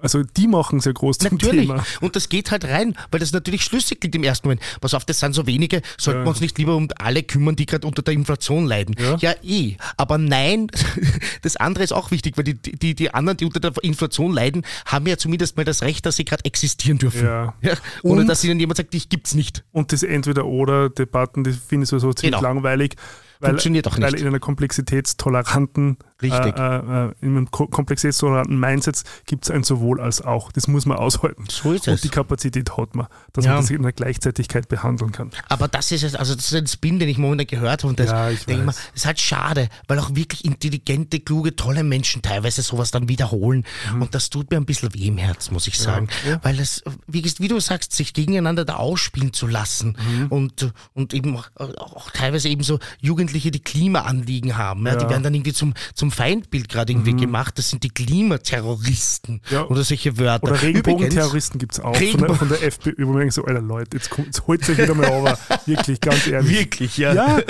also 0.00 0.22
die 0.22 0.46
machen 0.46 0.80
sehr 0.80 0.92
groß 0.92 1.18
zum 1.18 1.32
natürlich. 1.32 1.68
Thema. 1.68 1.84
Und 2.00 2.16
das 2.16 2.28
geht 2.28 2.50
halt 2.50 2.64
rein, 2.64 2.96
weil 3.10 3.20
das 3.20 3.32
natürlich 3.32 3.64
schlüssig 3.64 4.00
klingt 4.00 4.14
im 4.14 4.24
ersten 4.24 4.48
Moment. 4.48 4.62
Pass 4.80 4.94
auf, 4.94 5.04
das 5.04 5.20
sind 5.20 5.34
so 5.34 5.46
wenige, 5.46 5.82
sollten 5.98 6.20
ja. 6.20 6.26
wir 6.26 6.30
uns 6.30 6.40
nicht 6.40 6.58
lieber 6.58 6.76
um 6.76 6.88
alle 6.98 7.22
kümmern, 7.22 7.56
die 7.56 7.66
gerade 7.66 7.86
unter 7.86 8.02
der 8.02 8.14
Inflation 8.14 8.66
leiden. 8.66 8.94
Ja. 8.98 9.16
ja, 9.16 9.34
eh. 9.42 9.76
Aber 9.96 10.18
nein, 10.18 10.68
das 11.42 11.56
andere 11.56 11.84
ist 11.84 11.92
auch 11.92 12.10
wichtig, 12.10 12.36
weil 12.36 12.44
die, 12.44 12.54
die, 12.54 12.94
die 12.94 13.12
anderen, 13.12 13.36
die 13.36 13.44
unter 13.44 13.60
der 13.60 13.72
Inflation 13.82 14.32
leiden, 14.32 14.62
haben 14.84 15.06
ja 15.06 15.16
zumindest 15.16 15.56
mal 15.56 15.64
das 15.64 15.82
Recht, 15.82 16.06
dass 16.06 16.16
sie 16.16 16.24
gerade 16.24 16.44
existieren 16.44 16.98
dürfen. 16.98 17.24
Ja. 17.24 17.54
ja 17.62 17.74
ohne 18.02 18.24
dass 18.24 18.44
ihnen 18.44 18.60
jemand 18.60 18.76
sagt, 18.76 18.94
dich 18.94 19.08
gibt's 19.08 19.34
nicht. 19.34 19.64
Und 19.72 19.92
das 19.92 20.02
Entweder-Oder-Debatten, 20.02 21.44
die 21.44 21.52
finde 21.52 21.84
ich 21.84 21.90
sowieso 21.90 22.12
ziemlich 22.12 22.38
genau. 22.38 22.42
langweilig. 22.42 22.96
Weil, 23.40 23.50
Funktioniert 23.50 23.86
auch 23.86 23.96
nicht. 23.96 24.12
Weil 24.12 24.20
in 24.20 24.26
einer 24.26 24.40
komplexitätstoleranten, 24.40 25.98
Richtig. 26.22 26.56
Äh, 26.56 26.76
äh, 26.76 27.12
in 27.20 27.36
einem 27.36 27.50
komplexitätstoleranten 27.50 28.58
Mindset 28.58 29.02
gibt 29.26 29.44
es 29.44 29.50
ein 29.50 29.64
sowohl 29.64 30.00
als 30.00 30.22
auch. 30.22 30.50
Das 30.50 30.66
muss 30.66 30.86
man 30.86 30.96
aushalten. 30.96 31.44
So 31.50 31.72
ist 31.72 31.86
es. 31.86 31.94
Und 31.94 32.04
die 32.04 32.08
Kapazität 32.08 32.76
hat 32.78 32.94
man, 32.94 33.06
dass 33.34 33.44
ja. 33.44 33.52
man 33.52 33.60
das 33.60 33.70
in 33.70 33.80
einer 33.80 33.92
Gleichzeitigkeit 33.92 34.68
behandeln 34.68 35.12
kann. 35.12 35.30
Aber 35.50 35.68
das 35.68 35.92
ist 35.92 36.04
es, 36.04 36.14
also 36.14 36.34
das 36.34 36.46
ist 36.46 36.54
ein 36.54 36.66
Spin, 36.66 36.98
den 36.98 37.10
ich 37.10 37.18
momentan 37.18 37.46
gehört 37.46 37.82
habe. 37.82 37.88
Und 37.88 38.00
das 38.00 38.10
ja, 38.10 38.30
ich 38.30 38.46
denke 38.46 38.64
mal, 38.64 38.74
ist 38.94 39.04
halt 39.04 39.20
schade, 39.20 39.68
weil 39.88 39.98
auch 39.98 40.14
wirklich 40.14 40.46
intelligente, 40.46 41.20
kluge, 41.20 41.54
tolle 41.54 41.84
Menschen 41.84 42.22
teilweise 42.22 42.62
sowas 42.62 42.90
dann 42.90 43.10
wiederholen. 43.10 43.66
Mhm. 43.92 44.02
Und 44.02 44.14
das 44.14 44.30
tut 44.30 44.50
mir 44.50 44.56
ein 44.56 44.64
bisschen 44.64 44.94
weh 44.94 45.08
im 45.08 45.18
Herz, 45.18 45.50
muss 45.50 45.66
ich 45.66 45.78
sagen. 45.78 46.08
Ja. 46.26 46.40
Weil 46.42 46.58
es, 46.60 46.82
wie, 47.06 47.24
wie, 47.24 47.48
du 47.48 47.60
sagst, 47.60 47.92
sich 47.92 48.14
gegeneinander 48.14 48.64
da 48.64 48.76
ausspielen 48.76 49.34
zu 49.34 49.46
lassen 49.46 49.98
mhm. 50.08 50.26
und, 50.28 50.72
und 50.94 51.12
eben 51.12 51.36
auch, 51.36 51.50
auch 51.56 52.10
teilweise 52.10 52.48
eben 52.48 52.62
so 52.62 52.78
Jugend 53.00 53.25
Jugendliche, 53.26 53.50
die 53.50 53.60
Klimaanliegen 53.60 54.56
haben. 54.56 54.86
Ja, 54.86 54.94
Die 54.96 55.04
Ja. 55.04 55.10
werden 55.10 55.22
dann 55.24 55.34
irgendwie 55.34 55.52
zum, 55.52 55.74
zum 55.94 56.10
Feindbild 56.12 56.68
gerade 56.68 56.92
irgendwie 56.92 57.14
gemacht. 57.16 57.58
Das 57.58 57.70
sind 57.70 57.82
die 57.82 57.88
Klimaterroristen 57.90 59.40
Ja. 59.50 59.64
oder 59.66 59.82
solche 59.84 60.16
Wörter. 60.18 60.44
Oder 60.44 60.62
Regenbogenterroristen 60.62 61.58
gibt 61.58 61.72
es 61.72 61.80
auch 61.80 61.94
von 61.96 62.00
der, 62.00 62.12
Regenbogen- 62.12 62.34
von 62.36 62.48
der 62.48 62.62
FPÖ, 62.62 63.30
so, 63.30 63.44
Alter 63.44 63.60
Leute, 63.62 63.96
jetzt, 63.96 64.10
kommt, 64.10 64.28
jetzt 64.28 64.46
holt 64.46 64.68
euch 64.68 64.78
wieder 64.78 64.94
mal 64.94 65.08
over. 65.10 65.38
Wirklich, 65.66 66.00
ganz 66.00 66.26
ehrlich. 66.26 66.50
Wirklich, 66.58 66.96
ja. 66.98 67.14
Ja, 67.14 67.40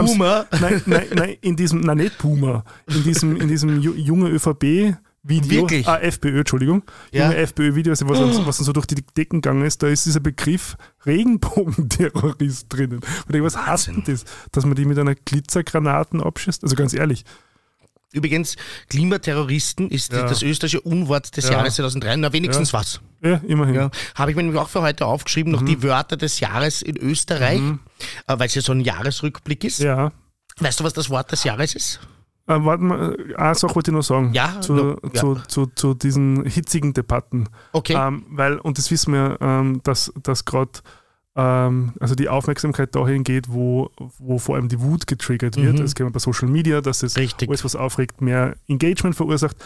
Boomer. 0.00 0.46
Nein, 0.60 0.82
nein, 0.86 1.06
nein, 1.14 1.36
in 1.40 1.56
diesem, 1.56 1.80
nein, 1.80 1.96
nicht 1.98 2.18
Boomer, 2.18 2.64
in 2.86 3.02
diesem, 3.02 3.36
in 3.40 3.48
diesem 3.48 3.80
ju- 3.80 3.94
junge 3.96 4.28
ÖVP-Video, 4.28 4.96
Wirklich? 5.26 5.88
ah, 5.88 5.96
FPÖ, 5.98 6.40
Entschuldigung, 6.40 6.82
Ja. 7.10 7.24
junge 7.24 7.36
FPÖ-Video, 7.38 7.92
also 7.92 8.06
was, 8.08 8.18
uns- 8.20 8.36
was 8.46 8.58
uns 8.58 8.66
so 8.66 8.72
durch 8.72 8.84
die 8.86 8.96
Decken 9.16 9.40
gegangen 9.40 9.64
ist, 9.64 9.82
da 9.82 9.88
ist 9.88 10.04
dieser 10.04 10.20
Begriff 10.20 10.76
Regenbogenterrorist 11.06 12.66
drinnen. 12.68 13.00
Und 13.26 13.34
ich 13.34 13.42
was 13.42 13.56
heißt 13.56 13.88
denn 13.88 14.04
das? 14.06 14.24
Dass 14.52 14.64
man 14.66 14.74
die 14.74 14.84
mit 14.84 14.98
einer 14.98 15.14
Glitzergranaten 15.14 16.20
abschießt? 16.22 16.62
Also 16.62 16.76
ganz 16.76 16.92
ehrlich. 16.94 17.24
Übrigens, 18.12 18.56
Klimaterroristen 18.90 19.90
ist 19.90 20.12
Ja. 20.12 20.22
das 20.22 20.42
österreichische 20.42 20.80
Unwort 20.82 21.36
des 21.36 21.46
Ja. 21.46 21.52
Jahres 21.52 21.74
2003. 21.76 22.16
Na, 22.16 22.32
wenigstens 22.32 22.72
was. 22.72 23.00
Ja, 23.22 23.40
immerhin. 23.48 23.74
Ja, 23.74 23.90
habe 24.14 24.30
ich 24.30 24.36
mir 24.36 24.42
nämlich 24.44 24.60
auch 24.60 24.68
für 24.68 24.82
heute 24.82 25.06
aufgeschrieben, 25.06 25.52
Mhm. 25.52 25.58
noch 25.58 25.64
die 25.64 25.82
Wörter 25.82 26.16
des 26.16 26.38
Jahres 26.38 26.82
in 26.82 26.96
Österreich, 26.96 27.60
äh, 27.60 28.38
weil 28.38 28.46
es 28.46 28.54
ja 28.54 28.62
so 28.62 28.72
ein 28.72 28.80
Jahresrückblick 28.80 29.64
ist. 29.64 29.80
Ja. 29.80 30.12
Weißt 30.60 30.78
du, 30.78 30.84
was 30.84 30.92
das 30.92 31.10
Wort 31.10 31.32
des 31.32 31.42
Jahres 31.42 31.74
ist? 31.74 31.98
Äh, 32.46 32.58
warte 32.64 32.82
mal, 32.82 33.16
eine 33.36 33.54
Sache 33.54 33.74
wollte 33.74 33.90
ich 33.90 33.94
noch 33.94 34.02
sagen. 34.02 34.32
Ja, 34.34 34.60
zu, 34.60 34.74
no, 34.74 34.96
ja. 35.02 35.20
Zu, 35.20 35.34
zu, 35.48 35.66
zu 35.74 35.94
diesen 35.94 36.44
hitzigen 36.44 36.92
Debatten. 36.92 37.48
Okay. 37.72 37.94
Ähm, 37.98 38.26
weil, 38.30 38.58
und 38.58 38.78
das 38.78 38.90
wissen 38.90 39.14
wir, 39.14 39.38
ähm, 39.40 39.80
dass, 39.82 40.12
dass 40.22 40.44
gerade 40.44 40.72
ähm, 41.36 41.94
also 42.00 42.14
die 42.14 42.28
Aufmerksamkeit 42.28 42.94
dahin 42.94 43.24
geht, 43.24 43.52
wo, 43.52 43.90
wo 44.18 44.38
vor 44.38 44.56
allem 44.56 44.68
die 44.68 44.80
Wut 44.80 45.06
getriggert 45.06 45.56
wird. 45.56 45.74
Mhm. 45.74 45.82
Das 45.82 45.94
kennen 45.94 46.10
wir 46.10 46.12
bei 46.12 46.20
Social 46.20 46.48
Media, 46.48 46.80
dass 46.80 47.02
es 47.02 47.16
Richtig. 47.16 47.48
alles, 47.48 47.64
was 47.64 47.76
aufregt, 47.76 48.20
mehr 48.20 48.56
Engagement 48.68 49.16
verursacht. 49.16 49.56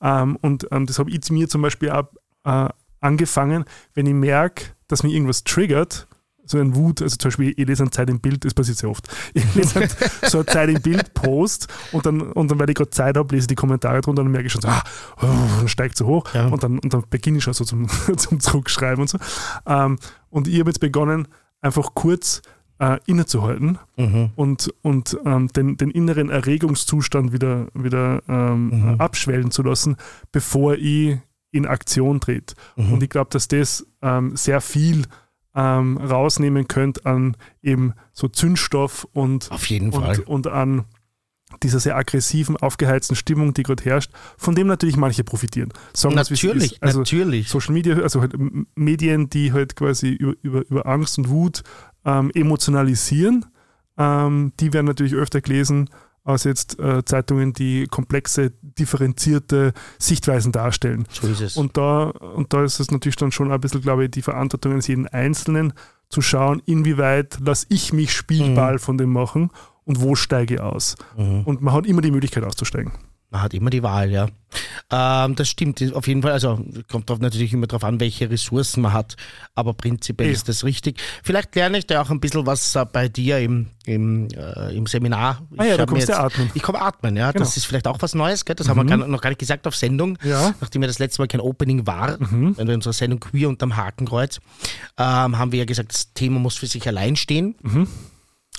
Ähm, 0.00 0.36
und 0.40 0.68
ähm, 0.70 0.86
das 0.86 0.98
habe 0.98 1.10
ich 1.10 1.30
mir 1.30 1.48
zum 1.48 1.62
Beispiel 1.62 1.90
auch 1.90 2.08
äh, 2.44 2.68
angefangen, 3.00 3.64
wenn 3.94 4.06
ich 4.06 4.14
merke, 4.14 4.64
dass 4.86 5.02
mich 5.02 5.12
irgendwas 5.12 5.44
triggert, 5.44 6.08
so 6.50 6.58
ein 6.58 6.74
Wut, 6.74 7.02
also 7.02 7.16
zum 7.16 7.28
Beispiel, 7.28 7.54
ich 7.56 7.66
lese 7.66 7.82
eine 7.82 7.90
Zeit 7.90 8.08
im 8.10 8.20
Bild, 8.20 8.44
das 8.44 8.54
passiert 8.54 8.78
sehr 8.78 8.90
oft. 8.90 9.06
Ich 9.34 9.54
lese 9.54 9.80
ein, 9.80 9.88
so 10.22 10.38
eine 10.38 10.46
Zeit 10.46 10.68
im 10.70 10.80
Bild-Post 10.82 11.68
und 11.92 12.06
dann, 12.06 12.20
und 12.20 12.50
dann, 12.50 12.58
weil 12.58 12.68
ich 12.70 12.76
gerade 12.76 12.90
Zeit 12.90 13.16
habe, 13.16 13.34
lese 13.34 13.44
ich 13.44 13.48
die 13.48 13.54
Kommentare 13.54 14.00
drunter 14.00 14.20
und 14.22 14.26
dann 14.26 14.32
merke 14.32 14.46
ich 14.46 14.52
schon 14.52 14.62
so, 14.62 14.68
ah, 14.68 14.82
oh, 15.20 15.26
dann 15.58 15.68
steigt 15.68 15.96
so 15.96 16.06
hoch 16.06 16.24
Ja. 16.34 16.46
und, 16.48 16.62
dann, 16.62 16.78
und 16.78 16.92
dann 16.92 17.04
beginne 17.10 17.38
ich 17.38 17.44
schon 17.44 17.54
so 17.54 17.64
zum, 17.64 17.86
zum 18.16 18.40
Zurückschreiben 18.40 19.00
und 19.02 19.08
so. 19.08 19.18
Ähm, 19.66 19.98
und 20.30 20.48
ich 20.48 20.58
habe 20.60 20.70
jetzt 20.70 20.80
begonnen, 20.80 21.28
einfach 21.60 21.90
kurz 21.94 22.42
äh, 22.80 22.98
innezuhalten 23.06 23.78
Mhm. 23.96 24.30
und, 24.36 24.72
und 24.82 25.18
ähm, 25.24 25.48
den, 25.48 25.76
den 25.76 25.90
inneren 25.90 26.30
Erregungszustand 26.30 27.32
wieder, 27.32 27.66
wieder 27.74 28.22
ähm, 28.28 28.68
Mhm. 28.92 29.00
abschwellen 29.00 29.50
zu 29.50 29.62
lassen, 29.64 29.96
bevor 30.30 30.74
ich 30.74 31.18
in 31.50 31.66
Aktion 31.66 32.20
trete. 32.20 32.54
Mhm. 32.76 32.92
Und 32.92 33.02
ich 33.02 33.08
glaube, 33.10 33.30
dass 33.32 33.48
das 33.48 33.84
ähm, 34.02 34.36
sehr 34.36 34.60
viel 34.60 35.06
ähm, 35.58 35.96
rausnehmen 35.96 36.68
könnte 36.68 37.04
an 37.04 37.36
eben 37.62 37.94
so 38.12 38.28
Zündstoff 38.28 39.08
und, 39.12 39.50
Auf 39.50 39.66
jeden 39.66 39.90
Fall. 39.92 40.20
und, 40.20 40.46
an 40.46 40.84
dieser 41.64 41.80
sehr 41.80 41.96
aggressiven, 41.96 42.56
aufgeheizten 42.56 43.16
Stimmung, 43.16 43.54
die 43.54 43.64
gerade 43.64 43.82
herrscht, 43.82 44.12
von 44.36 44.54
dem 44.54 44.68
natürlich 44.68 44.96
manche 44.96 45.24
profitieren. 45.24 45.72
Sagen 45.94 46.14
natürlich, 46.14 46.74
ist. 46.74 46.82
Also 46.82 47.00
natürlich. 47.00 47.48
Social 47.48 47.72
Media, 47.74 47.96
also 47.96 48.20
halt 48.20 48.34
Medien, 48.76 49.30
die 49.30 49.52
halt 49.52 49.74
quasi 49.74 50.10
über, 50.10 50.34
über, 50.42 50.60
über 50.68 50.86
Angst 50.86 51.18
und 51.18 51.28
Wut 51.28 51.64
ähm, 52.04 52.30
emotionalisieren, 52.34 53.46
ähm, 53.96 54.52
die 54.60 54.72
werden 54.72 54.86
natürlich 54.86 55.14
öfter 55.14 55.40
gelesen 55.40 55.90
als 56.28 56.44
jetzt 56.44 56.78
äh, 56.78 57.04
Zeitungen, 57.04 57.52
die 57.52 57.86
komplexe, 57.86 58.52
differenzierte 58.62 59.72
Sichtweisen 59.98 60.52
darstellen. 60.52 61.06
So 61.10 61.26
ist 61.26 61.40
es. 61.40 61.56
Und 61.56 61.76
da, 61.76 62.04
und 62.10 62.52
da 62.52 62.64
ist 62.64 62.80
es 62.80 62.90
natürlich 62.90 63.16
dann 63.16 63.32
schon 63.32 63.50
ein 63.50 63.60
bisschen, 63.60 63.80
glaube 63.80 64.04
ich, 64.04 64.10
die 64.10 64.22
Verantwortung 64.22 64.72
eines 64.72 64.86
jeden 64.86 65.08
Einzelnen, 65.08 65.72
zu 66.10 66.22
schauen, 66.22 66.62
inwieweit 66.64 67.38
lasse 67.40 67.66
ich 67.68 67.92
mich 67.92 68.12
Spielball 68.12 68.78
von 68.78 68.96
dem 68.96 69.12
machen 69.12 69.50
und 69.84 70.00
wo 70.00 70.14
steige 70.14 70.54
ich 70.54 70.60
aus. 70.60 70.96
Mhm. 71.16 71.42
Und 71.44 71.60
man 71.60 71.74
hat 71.74 71.86
immer 71.86 72.00
die 72.00 72.10
Möglichkeit 72.10 72.44
auszusteigen. 72.44 72.92
Man 73.30 73.42
hat 73.42 73.52
immer 73.52 73.68
die 73.68 73.82
Wahl, 73.82 74.10
ja. 74.10 74.28
Ähm, 74.90 75.34
das 75.34 75.50
stimmt 75.50 75.82
auf 75.94 76.08
jeden 76.08 76.22
Fall. 76.22 76.32
Also 76.32 76.64
kommt 76.90 77.10
drauf 77.10 77.18
natürlich 77.18 77.52
immer 77.52 77.66
darauf 77.66 77.84
an, 77.84 78.00
welche 78.00 78.30
Ressourcen 78.30 78.80
man 78.80 78.94
hat. 78.94 79.16
Aber 79.54 79.74
prinzipiell 79.74 80.30
Eh. 80.30 80.32
ist 80.32 80.48
das 80.48 80.64
richtig. 80.64 80.98
Vielleicht 81.22 81.54
lerne 81.54 81.76
ich 81.76 81.86
da 81.86 82.00
auch 82.00 82.08
ein 82.08 82.20
bisschen 82.20 82.46
was 82.46 82.74
äh, 82.74 82.86
bei 82.90 83.10
dir 83.10 83.38
im, 83.38 83.66
im, 83.84 84.28
äh, 84.34 84.74
im 84.74 84.86
Seminar. 84.86 85.42
Ah 85.58 85.64
ja, 85.64 85.74
Ich 85.78 85.84
du 86.06 86.18
atmen. 86.18 86.50
Ich 86.54 86.62
komme 86.62 86.80
atmen, 86.80 87.16
ja. 87.18 87.32
Genau. 87.32 87.44
Das 87.44 87.54
ist 87.58 87.66
vielleicht 87.66 87.86
auch 87.86 87.98
was 88.00 88.14
Neues, 88.14 88.46
gell? 88.46 88.56
Das 88.56 88.66
haben 88.70 88.78
wir 88.78 88.84
gar, 88.86 88.96
noch 88.96 89.20
gar 89.20 89.28
nicht 89.28 89.40
gesagt 89.40 89.66
auf 89.66 89.76
Sendung. 89.76 90.16
Ja. 90.22 90.54
Nachdem 90.62 90.80
ja 90.80 90.88
das 90.88 90.98
letzte 90.98 91.20
Mal 91.20 91.28
kein 91.28 91.42
Opening 91.42 91.86
war, 91.86 92.18
wenn 92.18 92.56
wir 92.66 92.74
unsere 92.74 92.94
Sendung 92.94 93.20
Queer 93.20 93.50
unterm 93.50 93.76
Hakenkreuz, 93.76 94.40
ähm, 94.96 95.36
haben 95.36 95.52
wir 95.52 95.58
ja 95.58 95.64
gesagt, 95.66 95.92
das 95.92 96.14
Thema 96.14 96.38
muss 96.40 96.56
für 96.56 96.66
sich 96.66 96.88
allein 96.88 97.14
stehen. 97.16 97.56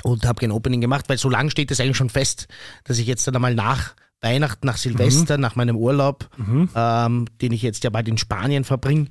Und 0.03 0.26
habe 0.26 0.39
kein 0.39 0.51
Opening 0.51 0.80
gemacht, 0.80 1.05
weil 1.09 1.17
so 1.17 1.28
lange 1.28 1.49
steht 1.49 1.72
es 1.72 1.80
eigentlich 1.80 1.97
schon 1.97 2.09
fest, 2.11 2.47
dass 2.84 2.99
ich 2.99 3.07
jetzt 3.07 3.28
dann 3.28 3.36
einmal 3.36 3.55
nach 3.55 3.95
Weihnachten, 4.22 4.65
nach 4.67 4.78
Silvester, 4.78 5.38
nach 5.38 5.55
meinem 5.55 5.76
Urlaub, 5.78 6.30
ähm, 6.76 7.26
den 7.41 7.51
ich 7.51 7.61
jetzt 7.61 7.84
ja 7.84 7.89
bald 7.89 8.07
in 8.07 8.17
Spanien 8.17 8.63
verbringe, 8.63 9.07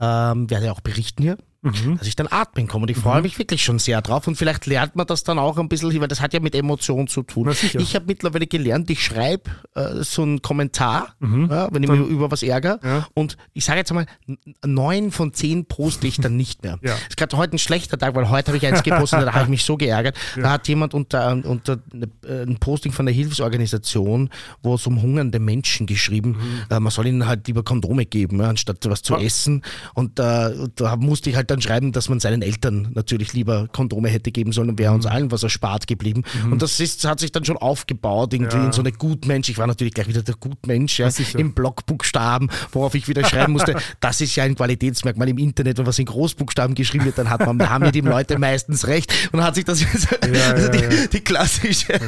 ähm, 0.00 0.50
werde 0.50 0.72
auch 0.72 0.80
berichten 0.80 1.22
hier, 1.22 1.38
dass 1.62 2.06
ich 2.06 2.16
dann 2.16 2.26
atmen 2.30 2.66
komme. 2.68 2.84
Und 2.84 2.90
ich 2.90 2.96
freue 2.96 3.20
mich 3.20 3.38
wirklich 3.38 3.62
schon 3.62 3.78
sehr 3.78 4.00
drauf. 4.00 4.26
Und 4.26 4.36
vielleicht 4.36 4.64
lernt 4.66 4.96
man 4.96 5.06
das 5.06 5.24
dann 5.24 5.38
auch 5.38 5.58
ein 5.58 5.68
bisschen, 5.68 6.00
weil 6.00 6.08
das 6.08 6.20
hat 6.22 6.32
ja 6.32 6.40
mit 6.40 6.54
Emotionen 6.54 7.06
zu 7.06 7.22
tun. 7.22 7.52
Ich 7.78 7.94
habe 7.94 8.06
mittlerweile 8.06 8.46
gelernt, 8.46 8.88
ich 8.90 9.04
schreibe 9.04 9.50
äh, 9.74 10.02
so 10.02 10.22
einen 10.22 10.40
Kommentar, 10.40 11.14
ja, 11.20 11.68
wenn 11.72 11.82
ich 11.82 11.90
mich 11.90 12.00
über 12.08 12.30
was 12.30 12.42
ärgere. 12.42 12.80
Ja. 12.82 13.06
Und 13.14 13.36
ich 13.52 13.64
sage 13.64 13.78
jetzt 13.80 13.90
einmal, 13.90 14.06
n- 14.26 14.38
neun 14.64 15.10
von 15.10 15.34
zehn 15.34 15.66
poste 15.66 16.06
ich 16.06 16.16
dann 16.18 16.36
nicht 16.36 16.62
mehr. 16.62 16.78
Ja. 16.82 16.94
Ist 17.08 17.16
gerade 17.18 17.36
heute 17.36 17.56
ein 17.56 17.58
schlechter 17.58 17.98
Tag, 17.98 18.14
weil 18.14 18.30
heute 18.30 18.48
habe 18.48 18.56
ich 18.56 18.66
eins 18.66 18.82
gepostet, 18.82 19.20
da 19.22 19.32
habe 19.34 19.44
ich 19.44 19.50
mich 19.50 19.64
so 19.64 19.76
geärgert. 19.76 20.16
Da 20.36 20.50
hat 20.52 20.66
jemand 20.66 20.94
unter, 20.94 21.32
unter 21.44 21.78
äh, 22.26 22.42
ein 22.42 22.56
Posting 22.58 22.92
von 22.92 23.04
der 23.06 23.14
Hilfsorganisation, 23.14 24.30
wo 24.62 24.74
es 24.74 24.86
um 24.86 25.02
hungernde 25.02 25.38
Menschen 25.40 25.86
geschrieben, 25.86 26.30
Mhm. 26.30 26.62
äh, 26.70 26.80
man 26.80 26.90
soll 26.90 27.06
ihnen 27.06 27.26
halt 27.26 27.46
lieber 27.48 27.62
Kondome 27.62 28.06
geben, 28.06 28.40
ja, 28.40 28.48
anstatt 28.48 28.78
was 28.88 29.02
zu 29.02 29.16
essen. 29.16 29.62
Und 29.94 30.18
äh, 30.18 30.68
da 30.76 30.96
musste 30.96 31.28
ich 31.30 31.36
halt 31.36 31.49
dann 31.50 31.60
schreiben, 31.60 31.92
dass 31.92 32.08
man 32.08 32.20
seinen 32.20 32.42
Eltern 32.42 32.88
natürlich 32.94 33.32
lieber 33.32 33.68
Kondome 33.72 34.08
hätte 34.08 34.30
geben 34.32 34.52
sollen 34.52 34.70
und 34.70 34.78
wäre 34.78 34.90
Mhm. 34.92 34.96
uns 34.96 35.06
allen 35.06 35.30
was 35.30 35.42
erspart 35.42 35.86
geblieben. 35.86 36.22
Und 36.50 36.62
das 36.62 36.80
ist, 36.80 37.04
hat 37.04 37.20
sich 37.20 37.32
dann 37.32 37.44
schon 37.44 37.56
aufgebaut, 37.56 38.32
irgendwie 38.32 38.56
Ja. 38.56 38.64
in 38.66 38.72
so 38.72 38.80
eine 38.82 38.92
Gutmensch. 38.92 39.48
Ich 39.48 39.58
war 39.58 39.66
natürlich 39.66 39.94
gleich 39.94 40.08
wieder 40.08 40.22
der 40.22 40.34
Gutmensch, 40.36 40.98
ja, 40.98 41.08
im 41.36 41.52
Blockbuchstaben, 41.54 42.50
worauf 42.72 42.94
ich 42.94 43.08
wieder 43.08 43.24
schreiben 43.24 43.52
musste, 43.52 43.74
das 44.00 44.20
ist 44.20 44.36
ja 44.36 44.44
ein 44.44 44.54
Qualitätsmerkmal 44.54 45.28
im 45.28 45.38
Internet, 45.38 45.78
wenn 45.78 45.86
was 45.86 45.98
in 45.98 46.06
Großbuchstaben 46.06 46.74
geschrieben 46.74 47.04
wird, 47.04 47.18
dann 47.18 47.30
hat 47.30 47.44
man, 47.44 47.68
haben 47.68 47.84
ja 47.84 47.90
die 47.90 48.00
Leute 48.00 48.38
meistens 48.38 48.86
recht 48.86 49.12
und 49.32 49.42
hat 49.42 49.54
sich 49.54 49.64
das 49.64 49.80
also 49.82 50.08
ja, 50.32 50.68
die, 50.68 50.78
ja. 50.78 51.06
die 51.12 51.20
klassische, 51.20 51.98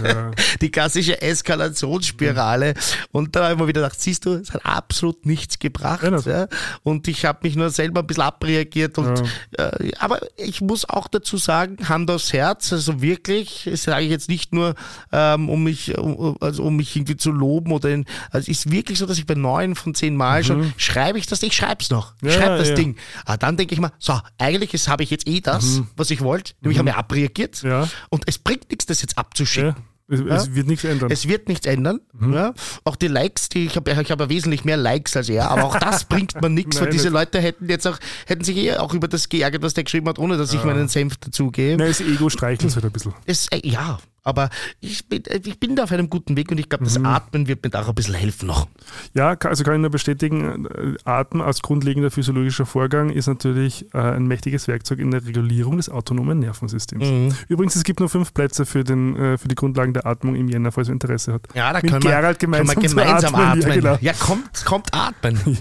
die 0.61 0.71
klassische 0.71 1.21
Eskalationsspirale 1.21 2.75
und 3.13 3.35
da 3.37 3.45
habe 3.45 3.55
ich 3.55 3.61
mir 3.61 3.69
wieder 3.69 3.83
gedacht, 3.83 4.01
siehst 4.01 4.25
du, 4.27 4.35
es 4.35 4.53
hat 4.53 4.65
absolut 4.65 5.27
nichts 5.27 5.59
gebracht 5.59 6.03
Ja, 6.03 6.19
ja, 6.19 6.49
und 6.83 7.09
ich 7.09 7.25
habe 7.25 7.41
mich 7.43 7.57
nur 7.57 7.71
selber 7.71 8.01
ein 8.01 8.07
bisschen 8.07 8.23
abreagiert 8.23 8.99
und 8.99 9.23
äh, 9.59 9.91
aber 9.99 10.21
ich 10.37 10.61
muss 10.61 10.89
auch 10.89 11.09
dazu 11.09 11.37
sagen, 11.37 11.89
Hand 11.89 12.11
aufs 12.11 12.33
Herz, 12.33 12.73
also 12.73 13.01
wirklich, 13.03 13.69
das 13.71 13.83
sage 13.85 14.05
ich 14.05 14.11
jetzt 14.11 14.29
nicht 14.29 14.53
nur, 14.53 14.75
ähm, 15.13 15.49
um 15.49 15.63
mich, 15.65 15.97
um, 15.99 16.37
also 16.41 16.63
um 16.65 16.77
mich 16.77 16.95
irgendwie 16.97 17.17
zu 17.17 17.31
loben 17.31 17.73
oder 17.73 17.91
in, 17.91 18.05
also 18.31 18.51
es 18.51 18.59
ist 18.65 18.71
wirklich 18.71 18.99
so, 18.99 19.07
dass 19.07 19.19
ich 19.19 19.27
bei 19.27 19.35
neun 19.35 19.75
von 19.75 19.95
zehn 19.95 20.17
Mal 20.17 20.45
schon 20.45 20.73
schreibe 20.77 21.19
ich 21.19 21.27
das, 21.27 21.43
ich 21.43 21.55
schreibe 21.55 21.83
es 21.83 21.91
noch, 21.91 22.15
ich 22.23 22.29
Ja, 22.29 22.41
schreibe 22.41 22.59
das 22.59 22.69
ja. 22.71 22.75
Ding. 22.75 22.97
Aber 23.25 23.37
dann 23.39 23.57
denke 23.57 23.75
ich 23.75 23.81
mal, 23.81 23.93
so, 23.99 24.19
eigentlich 24.39 24.75
ist- 24.75 24.89
habe 24.89 25.03
ich 25.03 25.11
jetzt 25.11 25.27
eh 25.29 25.41
das, 25.41 25.81
was 25.97 26.11
ich 26.11 26.21
wollte, 26.21 26.53
nämlich 26.61 26.79
habe 26.79 26.89
ich 26.91 26.95
abreagiert 26.95 27.63
Ja. 27.63 27.89
und 28.11 28.25
es 28.27 28.39
bringt 28.39 28.69
nichts, 28.71 28.87
das 28.87 29.01
jetzt 29.03 29.19
abzuschicken. 29.19 29.75
Ja. 30.13 30.37
Es, 30.37 30.43
es 30.49 30.55
wird 30.55 30.67
nichts 30.67 30.85
ändern. 30.85 31.11
Es 31.11 31.27
wird 31.27 31.49
nichts 31.49 31.67
ändern. 31.67 32.01
Mhm. 32.13 32.35
Ja. 32.35 32.55
Auch 32.85 32.97
die 32.97 33.09
Likes, 33.09 33.49
die 33.49 33.67
ich 33.67 33.77
habe, 33.77 33.91
ich 33.91 34.11
habe 34.11 34.25
ja 34.25 34.29
wesentlich 34.29 34.65
mehr 34.65 34.77
Likes 34.77 35.17
als 35.17 35.29
er, 35.29 35.51
aber 35.51 35.65
auch 35.65 35.79
das 35.79 36.05
bringt 36.09 36.41
man 36.41 36.53
nichts, 36.55 36.81
weil 36.81 36.91
diese 36.91 37.05
nicht. 37.05 37.15
Leute 37.15 37.41
hätten 37.41 37.69
jetzt 37.69 37.87
auch, 37.87 37.99
hätten 38.27 38.45
sich 38.45 38.57
eh 38.57 38.77
auch 38.77 38.93
über 38.95 39.09
das 39.09 39.29
geärgert, 39.29 39.63
was 39.63 39.75
der 39.75 39.85
geschrieben 39.85 40.09
hat, 40.09 40.19
ohne 40.19 40.37
dass 40.37 40.53
ich 40.53 40.63
meinen 40.65 40.89
Senf 40.89 41.17
dazugebe. 41.17 41.79
Nein, 41.79 41.89
das 41.89 42.01
Ego 42.01 42.29
streichelt 42.29 42.69
es 42.69 42.75
halt 42.75 42.85
ein 42.85 42.93
bisschen. 42.93 43.15
Es, 43.25 43.49
äh, 43.49 43.67
ja, 43.67 43.99
aber 44.25 44.51
ich 44.81 45.09
bin, 45.09 45.25
äh, 45.27 45.41
ich 45.45 45.59
bin 45.59 45.77
da 45.77 45.85
auf 45.85 45.93
einem 45.93 46.09
guten 46.11 46.37
Weg 46.37 46.51
und 46.51 46.59
ich 46.59 46.69
glaube, 46.69 46.85
das 46.85 46.99
Mhm. 46.99 47.07
Atmen 47.07 47.49
wird 47.49 47.65
mir 47.65 47.71
da 47.71 47.83
auch 47.83 47.89
ein 47.89 47.95
bisschen 47.95 48.15
helfen 48.15 48.47
noch. 48.47 48.69
Ja, 49.15 49.37
also 49.45 49.65
kann 49.65 49.75
ich 49.75 49.81
nur 49.81 49.91
bestätigen, 49.91 50.67
äh, 50.67 50.95
Atmen 51.05 51.43
als 51.43 51.63
grundlegender 51.63 52.11
physiologischer 52.11 52.67
Vorgang 52.67 53.11
ist 53.11 53.27
natürlich 53.27 53.87
äh, 53.95 53.99
ein 53.99 54.27
mächtiges 54.27 54.69
Werkzeug 54.69 54.99
in 54.99 55.11
der 55.11 55.25
Regulierung 55.27 55.77
des 55.77 55.89
autonomen 55.89 56.39
Nervensystems. 56.39 57.05
Mhm. 57.05 57.35
Übrigens, 57.49 57.77
es 57.77 57.85
gibt 57.85 58.01
nur 58.01 58.09
fünf 58.09 58.33
Plätze 58.35 58.67
für, 58.67 58.85
den, 58.85 59.39
für 59.39 59.49
die 59.49 59.55
Grundlagen 59.55 59.93
der 59.93 60.07
Atmung 60.07 60.35
im 60.35 60.49
Jänner, 60.49 60.73
falls 60.73 60.89
ihr 60.89 60.93
Interesse 60.93 61.33
hat. 61.35 61.43
Ja, 61.55 61.73
da 61.73 61.81
Mit 61.83 61.91
können 61.91 62.03
wir, 62.05 62.11
Gerald 62.11 62.39
gemeinsam 62.39 62.77
können 62.77 62.97
wir 62.97 63.05
gemeinsam 63.05 63.35
atmen, 63.35 63.63
atmen. 63.63 63.69
ja, 63.69 63.75
genau. 63.75 63.99
Ja, 64.01 64.13
kommt, 64.13 64.65
kommt 64.65 64.95
atmen. 64.95 65.39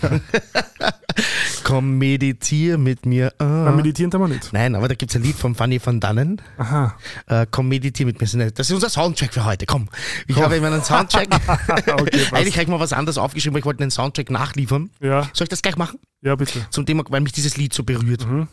Komm, 1.63 1.97
meditier 1.97 2.77
mit 2.77 3.05
mir. 3.05 3.33
Ah. 3.37 3.65
Beim 3.65 3.75
Meditieren 3.77 4.11
tun 4.11 4.21
wir 4.21 4.27
nicht. 4.27 4.51
Nein, 4.53 4.75
aber 4.75 4.87
da 4.87 4.95
gibt 4.95 5.11
es 5.11 5.15
ein 5.15 5.23
Lied 5.23 5.35
von 5.35 5.55
Fanny 5.55 5.79
van 5.83 5.99
Dannen. 5.99 6.41
Aha. 6.57 6.95
Äh, 7.27 7.45
komm, 7.49 7.67
meditier 7.67 8.05
mit 8.05 8.19
mir. 8.19 8.27
Das 8.55 8.69
ist 8.69 8.73
unser 8.73 8.89
Soundtrack 8.89 9.33
für 9.33 9.45
heute. 9.45 9.65
Komm, 9.65 9.89
ich 10.27 10.35
habe 10.37 10.55
immer 10.57 10.67
einen 10.67 10.83
Soundtrack. 10.83 11.27
Okay. 11.91 12.25
Eigentlich 12.31 12.53
habe 12.55 12.63
ich 12.63 12.67
mal 12.69 12.79
was 12.79 12.93
anderes 12.93 13.17
aufgeschrieben, 13.17 13.53
weil 13.53 13.59
ich 13.59 13.65
wollte 13.65 13.81
einen 13.83 13.91
Soundtrack 13.91 14.29
nachliefern. 14.29 14.89
Ja, 15.01 15.23
Soll 15.33 15.45
ich 15.45 15.49
das 15.49 15.61
gleich 15.61 15.77
machen? 15.77 15.99
ja, 16.21 16.35
bitte. 16.35 16.65
Zum 16.69 16.85
Thema, 16.85 17.03
weil 17.09 17.21
mich 17.21 17.33
dieses 17.33 17.57
Lied 17.57 17.73
so 17.73 17.83
berührt. 17.83 18.25
Mhm. 18.27 18.47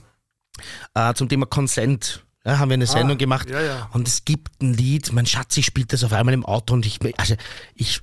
Äh, 0.95 1.15
zum 1.15 1.29
Thema 1.29 1.47
Consent. 1.47 2.25
Ja, 2.45 2.59
haben 2.59 2.71
wir 2.71 2.75
eine 2.75 2.87
Sendung 2.87 3.19
gemacht. 3.19 3.51
ja, 3.51 3.61
ja. 3.61 3.89
Und 3.93 4.09
es 4.09 4.25
gibt 4.25 4.63
ein 4.63 4.73
Lied, 4.73 5.13
mein 5.13 5.27
Schatzi 5.27 5.63
spielt 5.63 5.93
das 5.93 6.03
auf 6.05 6.13
einmal 6.13 6.33
im 6.35 6.45
Auto 6.47 6.73
und 6.75 6.87
ich, 6.87 6.99
also 7.19 7.35
ich, 7.75 8.01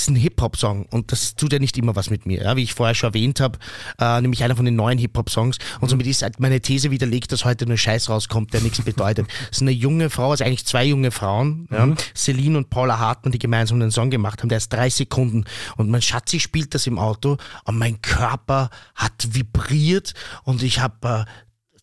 ist 0.00 0.10
ein 0.10 0.16
Hip-Hop-Song 0.16 0.86
und 0.86 1.12
das 1.12 1.34
tut 1.34 1.52
ja 1.52 1.58
nicht 1.58 1.76
immer 1.78 1.96
was 1.96 2.10
mit 2.10 2.26
mir, 2.26 2.42
ja, 2.42 2.56
wie 2.56 2.62
ich 2.62 2.74
vorher 2.74 2.94
schon 2.94 3.08
erwähnt 3.08 3.40
habe, 3.40 3.58
äh, 4.00 4.20
nämlich 4.20 4.42
einer 4.44 4.56
von 4.56 4.64
den 4.64 4.76
neuen 4.76 4.98
Hip-Hop-Songs. 4.98 5.58
Und 5.80 5.88
somit 5.88 6.06
ist 6.06 6.22
halt 6.22 6.40
meine 6.40 6.60
These 6.60 6.90
widerlegt, 6.90 7.32
dass 7.32 7.44
heute 7.44 7.66
nur 7.66 7.76
Scheiß 7.76 8.08
rauskommt, 8.08 8.52
der 8.52 8.60
nichts 8.60 8.80
bedeutet. 8.82 9.26
Es 9.50 9.58
ist 9.58 9.62
eine 9.62 9.70
junge 9.70 10.10
Frau, 10.10 10.30
also 10.30 10.44
eigentlich 10.44 10.66
zwei 10.66 10.84
junge 10.84 11.10
Frauen, 11.10 11.68
ja, 11.70 11.88
Celine 12.14 12.58
und 12.58 12.70
Paula 12.70 12.98
Hartmann, 12.98 13.32
die 13.32 13.38
gemeinsam 13.38 13.80
den 13.80 13.90
Song 13.90 14.10
gemacht 14.10 14.40
haben, 14.40 14.48
der 14.48 14.58
ist 14.58 14.72
drei 14.72 14.90
Sekunden. 14.90 15.44
Und 15.76 15.90
mein 15.90 16.02
Schatzi 16.02 16.38
spielt 16.38 16.74
das 16.74 16.86
im 16.86 16.98
Auto 16.98 17.38
und 17.64 17.78
mein 17.78 18.02
Körper 18.02 18.70
hat 18.94 19.28
vibriert 19.32 20.14
und 20.44 20.62
ich 20.62 20.80
habe 20.80 21.24
äh, 21.26 21.30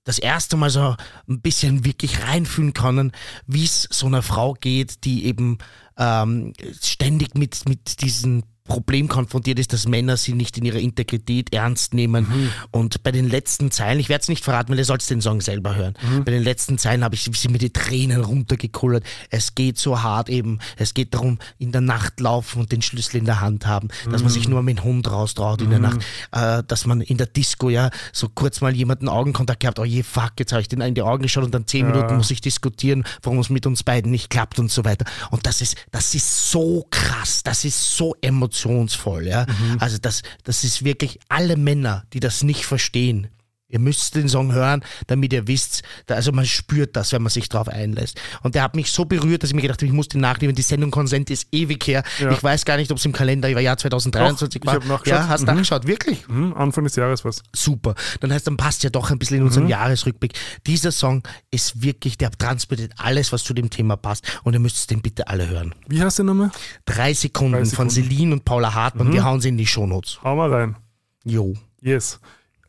das 0.05 0.20
erste 0.20 0.55
Mal 0.55 0.70
so 0.70 0.95
ein 1.28 1.41
bisschen 1.41 1.84
wirklich 1.84 2.24
reinfühlen 2.24 2.74
können, 2.74 3.11
wie 3.47 3.66
es 3.66 3.88
so 3.91 4.05
einer 4.05 4.22
Frau 4.22 4.53
geht, 4.53 5.03
die 5.03 5.26
eben 5.26 5.57
ähm, 5.98 6.54
ständig 6.82 7.36
mit, 7.36 7.68
mit 7.68 8.02
diesen 8.02 8.43
Problem 8.68 9.07
konfrontiert 9.07 9.59
ist, 9.59 9.74
dass 9.74 9.88
Männer 9.88 10.18
sie 10.18 10.34
nicht 10.34 10.57
in 10.57 10.66
ihrer 10.66 10.80
Integrität 10.80 11.53
ernst 11.53 11.93
nehmen. 11.93 12.51
Und 12.72 13.03
bei 13.03 13.11
den 13.11 13.30
letzten 13.30 13.70
Zeilen, 13.70 13.99
ich 13.99 14.09
werde 14.09 14.24
es 14.24 14.28
nicht 14.28 14.43
verraten, 14.43 14.72
weil 14.72 14.80
ihr 14.80 14.86
sollt 14.86 15.07
den 15.09 15.22
Song 15.22 15.39
selber 15.41 15.76
hören. 15.76 15.93
Bei 16.26 16.32
den 16.32 16.43
letzten 16.43 16.78
Zeilen 16.78 17.03
habe 17.03 17.13
ich 17.13 17.30
sie 17.32 17.47
mir 17.47 17.59
die 17.59 17.72
Tränen 17.72 18.22
runtergekullert. 18.22 19.03
Es 19.30 19.53
geht 19.53 19.78
so 19.78 20.01
hart 20.01 20.30
eben. 20.30 20.59
Es 20.78 20.93
geht 20.93 21.13
darum, 21.13 21.38
in 21.59 21.72
der 21.72 21.82
Nacht 21.82 22.20
laufen 22.20 22.59
und 22.59 22.72
den 22.72 22.82
Schlüssel 22.82 23.18
in 23.18 23.26
der 23.26 23.39
Hand 23.39 23.68
haben, 23.68 23.89
dass 24.09 24.24
man 24.24 24.32
sich 24.32 24.47
nur 24.47 24.63
mit 24.63 24.80
dem 24.80 24.84
Hund 24.84 25.11
raustraut 25.11 25.61
in 25.61 25.70
der 25.70 25.80
Nacht, 25.80 25.99
äh, 26.32 26.63
dass 26.68 26.86
man 26.88 27.01
in 27.01 27.18
der 27.18 27.28
Disco 27.28 27.70
ja 27.70 27.89
so 28.13 28.30
kurz 28.30 28.61
mal 28.61 28.76
jemanden 28.76 29.09
Augenkontakt 29.09 29.59
gehabt, 29.59 29.80
oh 29.80 29.86
je, 29.86 30.01
fuck, 30.03 30.34
jetzt 30.39 30.51
habe 30.51 30.61
ich 30.61 30.68
den 30.68 30.82
in 30.82 30.95
die 30.95 31.01
Augen 31.01 31.22
geschaut 31.22 31.43
und 31.43 31.53
dann 31.53 31.68
zehn 31.68 31.86
Minuten 31.86 32.18
muss 32.18 32.32
ich 32.32 32.41
diskutieren, 32.41 33.03
warum 33.22 33.39
es 33.39 33.49
mit 33.49 33.66
uns 33.68 33.84
beiden 33.84 34.11
nicht 34.11 34.30
klappt 34.30 34.57
und 34.57 34.72
so 34.72 34.86
weiter. 34.86 35.05
Und 35.30 35.45
das 35.45 35.61
ist, 35.61 35.76
das 35.91 36.16
ist 36.16 36.49
so 36.49 36.88
krass, 36.89 37.43
das 37.43 37.63
ist 37.63 37.95
so 37.95 38.16
emotionsvoll, 38.56 39.28
ja. 39.28 39.45
Also 39.80 39.97
das, 39.97 40.22
das 40.43 40.64
ist 40.64 40.84
wirklich 40.84 41.20
alle 41.28 41.58
Männer, 41.58 42.03
die 42.14 42.20
das 42.20 42.43
nicht 42.43 42.66
verstehen. 42.66 43.28
Ihr 43.68 43.80
müsst 43.80 44.13
den 44.16 44.30
Song 44.30 44.53
hören, 44.53 44.84
damit 45.07 45.34
ihr 45.34 45.47
wisst, 45.47 45.82
also 46.07 46.32
man 46.32 46.45
spürt 46.45 46.95
das, 46.95 47.11
wenn 47.13 47.24
man 47.24 47.32
sich 47.32 47.49
drauf 47.49 47.68
einlässt. 47.68 48.22
Und 48.43 48.53
der 48.53 48.61
hat 48.61 48.76
mich 48.76 48.91
so 48.91 49.05
berührt, 49.05 49.41
dass 49.41 49.49
ich 49.49 49.55
mir 49.55 49.63
gedacht 49.63 49.80
habe, 49.80 49.88
ich 49.88 49.91
muss 49.91 50.07
den 50.07 50.22
nachnehmen. 50.22 50.55
Die 50.55 50.61
Sendung 50.61 50.91
Konsent 50.91 51.32
ist 51.32 51.47
ewig 51.51 51.86
her. 51.88 52.03
Ja. 52.20 52.32
Ich 52.32 52.43
weiß 52.43 52.63
gar 52.66 52.78
nicht, 52.78 52.91
ob 52.91 52.99
es 52.99 53.05
im 53.05 53.11
Kalender 53.11 53.49
über 53.49 53.61
Jahr 53.61 53.76
2023 53.76 54.61
Doch, 54.61 54.68
war. 54.68 54.78
ich 54.78 54.84
hab 54.84 54.89
nachgeschaut. 54.89 55.20
Ja, 55.20 55.28
hast 55.28 55.41
Mhm. 55.41 55.47
nachgeschaut, 55.47 55.88
wirklich? 55.88 56.28
Mhm, 56.28 56.53
Anfang 56.53 56.84
des 56.84 56.95
Jahres 56.95 57.26
was. 57.26 57.41
Super. 57.55 57.95
Dann 58.20 58.32
heißt, 58.32 58.45
dann 58.45 58.55
passt 58.55 58.84
ja 58.84 58.91
doch 58.91 59.09
ein 59.09 59.18
bisschen 59.18 59.38
in 59.38 59.43
unseren 59.43 59.68
Jahresrückblick. 59.68 60.34
Dieser 60.68 60.91
Song 60.91 61.24
ist 61.49 61.82
wirklich, 61.82 62.20
der 62.20 62.30
transportiert 62.32 62.93
alles, 62.97 63.32
was 63.32 63.43
zu 63.43 63.55
dem 63.55 63.72
Thema 63.72 63.97
passt. 63.97 64.39
Und 64.43 64.53
ihr 64.53 64.59
müsst 64.59 64.91
den 64.91 65.01
bitte 65.01 65.28
alle 65.28 65.49
hören. 65.49 65.74
Wie 65.88 66.01
heißt 66.03 66.20
der 66.20 66.26
nochmal? 66.26 66.51
Drei 66.86 67.16
Sekunden, 67.16 67.53
Drei 67.53 67.66
von 67.66 67.89
Sekunden. 67.89 68.09
Celine 68.11 68.34
und 68.34 68.45
Paula 68.45 68.76
Hartmann. 68.76 69.11
Wir 69.11 69.24
hauen 69.24 69.41
sie 69.41 69.49
in 69.49 69.57
die 69.57 69.66
Shownotes. 69.66 70.20
Hau 70.24 70.36
mal 70.36 70.53
rein. 70.53 70.76
Jo. 71.24 71.55
Yes. 71.82 72.20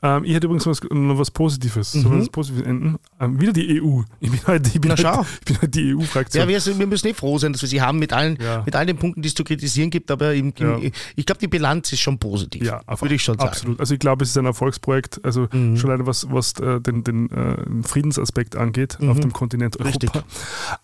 Ähm, 0.02 0.24
ich 0.24 0.34
hätte 0.34 0.46
übrigens 0.46 0.66
was, 0.66 0.80
noch 0.90 1.18
was 1.18 1.30
Positives. 1.30 1.92
Soll 1.92 2.12
Mhm. 2.12 2.20
was 2.20 2.28
Positives 2.28 2.66
enden? 2.66 2.96
Ähm, 3.18 3.40
wieder 3.40 3.52
die 3.52 3.80
EU. 3.82 4.02
Ich 4.20 4.30
bin 4.30 4.40
halt, 4.46 4.66
ich 4.66 4.80
bin 4.80 4.92
Na, 4.96 5.16
halt, 5.16 5.26
ich 5.40 5.44
bin 5.46 5.60
halt 5.60 5.74
die 5.74 5.94
EU-Fraktion. 5.94 6.42
Ja, 6.42 6.48
wir, 6.48 6.60
sind- 6.60 6.78
wir 6.78 6.86
müssen 6.86 7.06
eh 7.08 7.14
froh 7.14 7.38
sein, 7.38 7.52
dass 7.54 7.62
wir 7.62 7.68
sie 7.68 7.80
haben 7.80 7.98
mit 7.98 8.12
allen, 8.12 8.36
Ja. 8.40 8.62
mit 8.66 8.76
all 8.76 8.84
den 8.84 8.98
Punkten, 8.98 9.22
die 9.22 9.28
es 9.28 9.34
zu 9.34 9.42
kritisieren 9.42 9.88
gibt. 9.90 10.10
Aber 10.10 10.34
im, 10.34 10.52
im, 10.58 10.82
Ja. 10.82 10.90
ich 11.16 11.24
glaube, 11.24 11.38
die 11.40 11.48
Bilanz 11.48 11.92
ist 11.92 12.00
schon 12.00 12.18
positiv. 12.18 12.62
Ja, 12.62 12.82
auf- 12.86 13.00
würde 13.00 13.14
ich 13.14 13.22
schon 13.22 13.36
sagen. 13.38 13.46
Mhm. 13.48 13.52
Absolut. 13.52 13.80
Also 13.80 13.94
ich 13.94 14.00
glaube, 14.00 14.22
es 14.24 14.30
ist 14.30 14.36
ein 14.38 14.44
Erfolgsprojekt. 14.46 15.20
Also 15.24 15.48
schon 15.50 15.78
alleine 15.86 16.06
was, 16.06 16.30
was 16.30 16.52
äh, 16.60 16.80
den, 16.80 17.02
den 17.02 17.30
äh, 17.30 17.56
Friedensaspekt 17.82 18.54
angeht 18.54 18.98
auf 19.00 19.18
dem 19.20 19.32
Kontinent 19.32 19.80
Europa. 19.80 19.96
Mhm. 19.96 20.02
Richtig. 20.04 20.22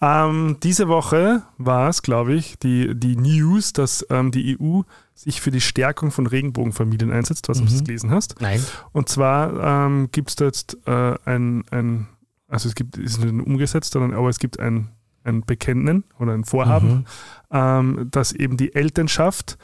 Ähm, 0.00 0.56
diese 0.62 0.88
Woche 0.88 1.42
war 1.58 1.88
es, 1.88 2.02
glaube 2.02 2.34
ich, 2.34 2.58
die, 2.58 2.94
die 2.94 3.16
News, 3.16 3.72
dass 3.72 4.06
ähm, 4.10 4.30
die 4.30 4.56
EU 4.60 4.82
sich 5.14 5.40
für 5.40 5.50
die 5.50 5.60
Stärkung 5.60 6.10
von 6.10 6.26
Regenbogenfamilien 6.26 7.12
einsetzt, 7.12 7.48
was 7.48 7.58
du 7.58 7.64
das 7.64 7.84
gelesen 7.84 8.10
hast. 8.10 8.40
Nein. 8.40 8.64
Und 8.92 9.08
zwar 9.08 9.86
ähm, 9.86 10.08
gibt 10.10 10.30
es 10.30 10.36
da 10.36 10.46
jetzt 10.46 10.78
äh, 10.86 11.14
ein, 11.24 11.64
ein, 11.70 12.08
also 12.48 12.68
es 12.68 12.74
gibt, 12.74 12.96
ist 12.96 13.22
nicht 13.22 13.46
umgesetzt, 13.46 13.92
sondern 13.92 14.14
aber 14.14 14.28
es 14.28 14.38
gibt 14.38 14.58
ein, 14.58 14.88
ein 15.24 15.42
Bekenntnis 15.42 16.02
oder 16.18 16.32
ein 16.32 16.44
Vorhaben, 16.44 17.04
ähm, 17.50 18.08
dass 18.10 18.32
eben 18.32 18.56
die 18.56 18.74
Elternschaft 18.74 19.58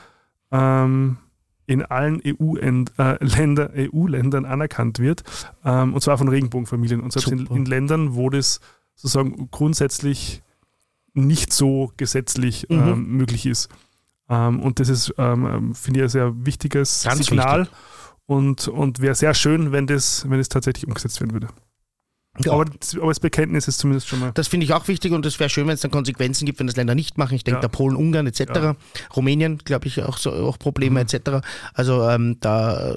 ähm, 0.53 1.17
in 1.67 1.83
allen 1.83 2.23
EU-Ländern 2.25 3.71
EU 3.75 4.07
-Ländern 4.07 4.45
anerkannt 4.45 4.99
wird, 5.01 5.23
ähm, 5.65 5.93
und 5.95 6.01
zwar 6.03 6.17
von 6.17 6.29
Regenbogenfamilien. 6.29 7.01
Und 7.01 7.13
selbst 7.13 7.31
in, 7.31 7.47
in 7.47 7.65
Ländern, 7.67 8.15
wo 8.15 8.31
das 8.31 8.61
sozusagen 8.95 9.51
grundsätzlich 9.51 10.43
nicht 11.15 11.53
so 11.53 11.93
gesetzlich 11.97 12.67
Mhm. 12.71 12.79
ähm, 12.79 13.07
möglich 13.17 13.47
ist. 13.47 13.69
Ähm, 14.29 14.61
und 14.61 14.81
das 14.81 14.89
ist, 14.89 15.15
ähm, 15.19 15.47
ähm, 15.47 15.75
finde 15.75 16.01
ich, 16.01 16.05
ein 16.05 16.09
sehr 16.11 16.47
wichtiges 16.47 17.05
Ganz 17.05 17.27
Signal. 17.27 17.63
wichtig. 17.63 17.77
Und, 18.27 18.69
und 18.69 19.01
wäre 19.01 19.15
sehr 19.15 19.33
schön, 19.33 19.73
wenn 19.73 19.87
das, 19.87 20.29
wenn 20.29 20.39
das 20.39 20.51
tatsächlich 20.51 20.87
umgesetzt 20.87 21.21
werden 21.21 21.33
würde. 21.33 21.49
Ja. 22.45 22.53
Aber, 22.53 22.65
das- 22.67 22.95
aber 22.97 23.09
das 23.09 23.21
Bekenntnis 23.21 23.69
ist 23.69 23.79
zumindest 23.79 24.09
schon 24.09 24.21
mal. 24.21 24.31
Das 24.35 24.49
finde 24.49 24.65
ich 24.65 24.73
auch 24.73 24.87
wichtig 24.89 25.13
und 25.13 25.25
es 25.27 25.39
wäre 25.41 25.51
schön, 25.51 25.67
wenn 25.67 25.75
es 25.75 25.81
dann 25.81 25.91
Konsequenzen 25.91 26.47
gibt, 26.47 26.59
wenn 26.61 26.67
das 26.67 26.77
Länder 26.77 26.95
nicht 26.95 27.19
machen. 27.19 27.35
Ich 27.35 27.45
denke 27.45 27.59
Ja. 27.59 27.63
da 27.63 27.69
Polen, 27.69 27.97
Ungarn 27.97 28.27
etc. 28.27 28.41
Ja. 28.55 28.77
Rumänien, 29.17 29.59
glaube 29.65 29.87
ich, 29.87 30.03
auch 30.03 30.19
so 30.19 30.31
auch 30.33 30.59
Probleme 30.59 31.01
Mhm. 31.01 31.07
etc. 31.09 31.31
Also 31.75 32.09
ähm, 32.09 32.37
da 32.41 32.95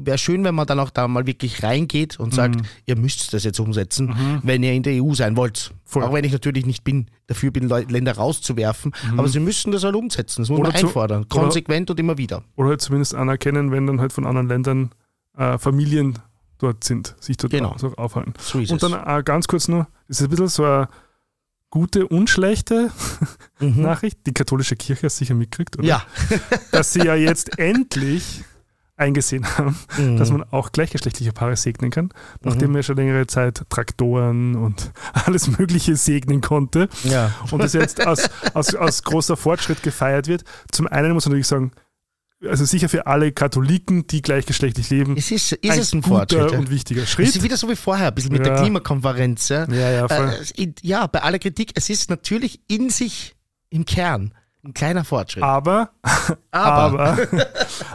wäre 0.00 0.18
schön, 0.18 0.44
wenn 0.44 0.54
man 0.54 0.66
dann 0.66 0.80
auch 0.80 0.90
da 0.90 1.08
mal 1.08 1.26
wirklich 1.26 1.62
reingeht 1.62 2.18
und 2.20 2.34
sagt, 2.34 2.56
Mhm. 2.56 2.62
ihr 2.86 2.96
müsst 2.96 3.32
das 3.34 3.44
jetzt 3.44 3.58
umsetzen, 3.60 4.14
wenn 4.42 4.62
ihr 4.62 4.72
in 4.72 4.82
der 4.82 5.02
EU 5.02 5.14
sein 5.14 5.36
wollt. 5.36 5.72
Voll. 5.84 6.02
Auch 6.02 6.12
wenn 6.12 6.24
ich 6.24 6.32
natürlich 6.32 6.66
nicht 6.66 6.84
bin, 6.84 7.06
dafür 7.28 7.50
bin, 7.50 7.68
Länder 7.68 8.12
rauszuwerfen. 8.12 8.92
Aber 9.16 9.28
sie 9.28 9.40
müssen 9.40 9.72
das 9.72 9.84
halt 9.84 9.94
umsetzen. 9.96 10.42
Das 10.42 10.50
muss 10.50 10.58
Mhm. 10.58 10.64
Oder 10.64 10.72
man 10.72 10.82
einfordern. 10.84 11.20
oder- 11.22 11.28
Konsequent 11.40 11.90
und 11.90 11.98
immer 11.98 12.18
wieder. 12.18 12.42
Oder 12.56 12.68
halt 12.70 12.80
zumindest 12.82 13.14
anerkennen, 13.14 13.70
wenn 13.72 13.86
dann 13.86 14.00
halt 14.00 14.12
von 14.12 14.26
anderen 14.26 14.48
Ländern 14.48 14.90
äh, 15.36 15.56
Familien 15.56 16.18
dort 16.58 16.84
sind, 16.84 17.14
sich 17.20 17.36
dort 17.36 17.52
Genau. 17.52 17.76
so 17.78 17.94
aufhalten. 17.96 18.34
So 18.38 18.58
Und 18.58 18.82
dann 18.82 18.92
äh, 18.92 19.22
ganz 19.22 19.46
kurz 19.48 19.66
das 19.66 19.86
ist 20.08 20.22
ein 20.22 20.28
bisschen 20.30 20.48
so 20.48 20.64
eine 20.64 20.88
gute 21.70 22.06
und 22.08 22.28
schlechte 22.30 22.90
Mhm. 23.60 23.82
Nachricht, 23.82 24.20
die 24.26 24.32
katholische 24.32 24.76
Kirche 24.76 25.04
hat 25.06 25.12
sicher 25.12 25.34
mitgekriegt, 25.34 25.78
oder? 25.78 25.86
Ja. 25.86 26.02
Dass 26.72 26.92
sie 26.92 27.00
ja 27.00 27.14
jetzt 27.14 27.58
endlich 27.58 28.44
eingesehen 28.96 29.46
haben, 29.56 29.76
Mhm. 29.96 30.16
dass 30.16 30.30
man 30.32 30.42
auch 30.50 30.72
gleichgeschlechtliche 30.72 31.32
Paare 31.32 31.54
segnen 31.56 31.92
kann, 31.92 32.08
nachdem 32.42 32.72
man 32.72 32.78
ja 32.80 32.82
schon 32.82 32.96
längere 32.96 33.28
Zeit 33.28 33.62
Traktoren 33.68 34.56
und 34.56 34.90
alles 35.12 35.46
Mögliche 35.56 35.94
segnen 35.94 36.40
konnte 36.40 36.88
ja. 37.04 37.32
und 37.52 37.62
das 37.62 37.74
jetzt 37.74 38.04
als, 38.04 38.28
als, 38.54 38.74
als 38.74 39.04
großer 39.04 39.36
Fortschritt 39.36 39.84
gefeiert 39.84 40.26
wird. 40.26 40.42
Zum 40.72 40.88
einen 40.88 41.12
muss 41.12 41.26
man 41.26 41.30
natürlich 41.32 41.46
sagen, 41.46 41.70
also 42.46 42.64
sicher 42.64 42.88
für 42.88 43.06
alle 43.06 43.32
Katholiken, 43.32 44.06
die 44.06 44.22
gleichgeschlechtlich 44.22 44.90
leben, 44.90 45.16
Es 45.16 45.30
ist, 45.30 45.52
ist 45.52 45.76
es 45.76 45.92
ein 45.92 46.02
guter 46.02 46.16
Fortschritt. 46.18 46.52
ja. 46.52 46.58
und 46.58 46.70
wichtiger 46.70 47.02
Es 47.02 47.10
Schritt. 47.10 47.28
ist 47.28 47.42
wieder 47.42 47.56
so 47.56 47.68
wie 47.68 47.76
vorher, 47.76 48.08
ein 48.08 48.14
bisschen 48.14 48.32
mit 48.32 48.46
Ja. 48.46 48.52
der 48.54 48.62
Klimakonferenz. 48.62 49.48
Ja, 49.48 49.66
Ja, 49.68 49.90
ja. 49.90 50.06
Äh, 50.06 50.36
es- 50.40 50.52
ja, 50.82 51.06
bei 51.06 51.22
aller 51.22 51.38
Kritik, 51.38 51.72
es 51.74 51.90
ist 51.90 52.10
natürlich 52.10 52.60
in 52.68 52.90
sich, 52.90 53.34
im 53.70 53.84
Kern, 53.84 54.32
ein 54.64 54.74
kleiner 54.74 55.04
Fortschritt. 55.04 55.42
aber, 55.44 55.90
aber, 56.50 57.00
aber, 57.00 57.18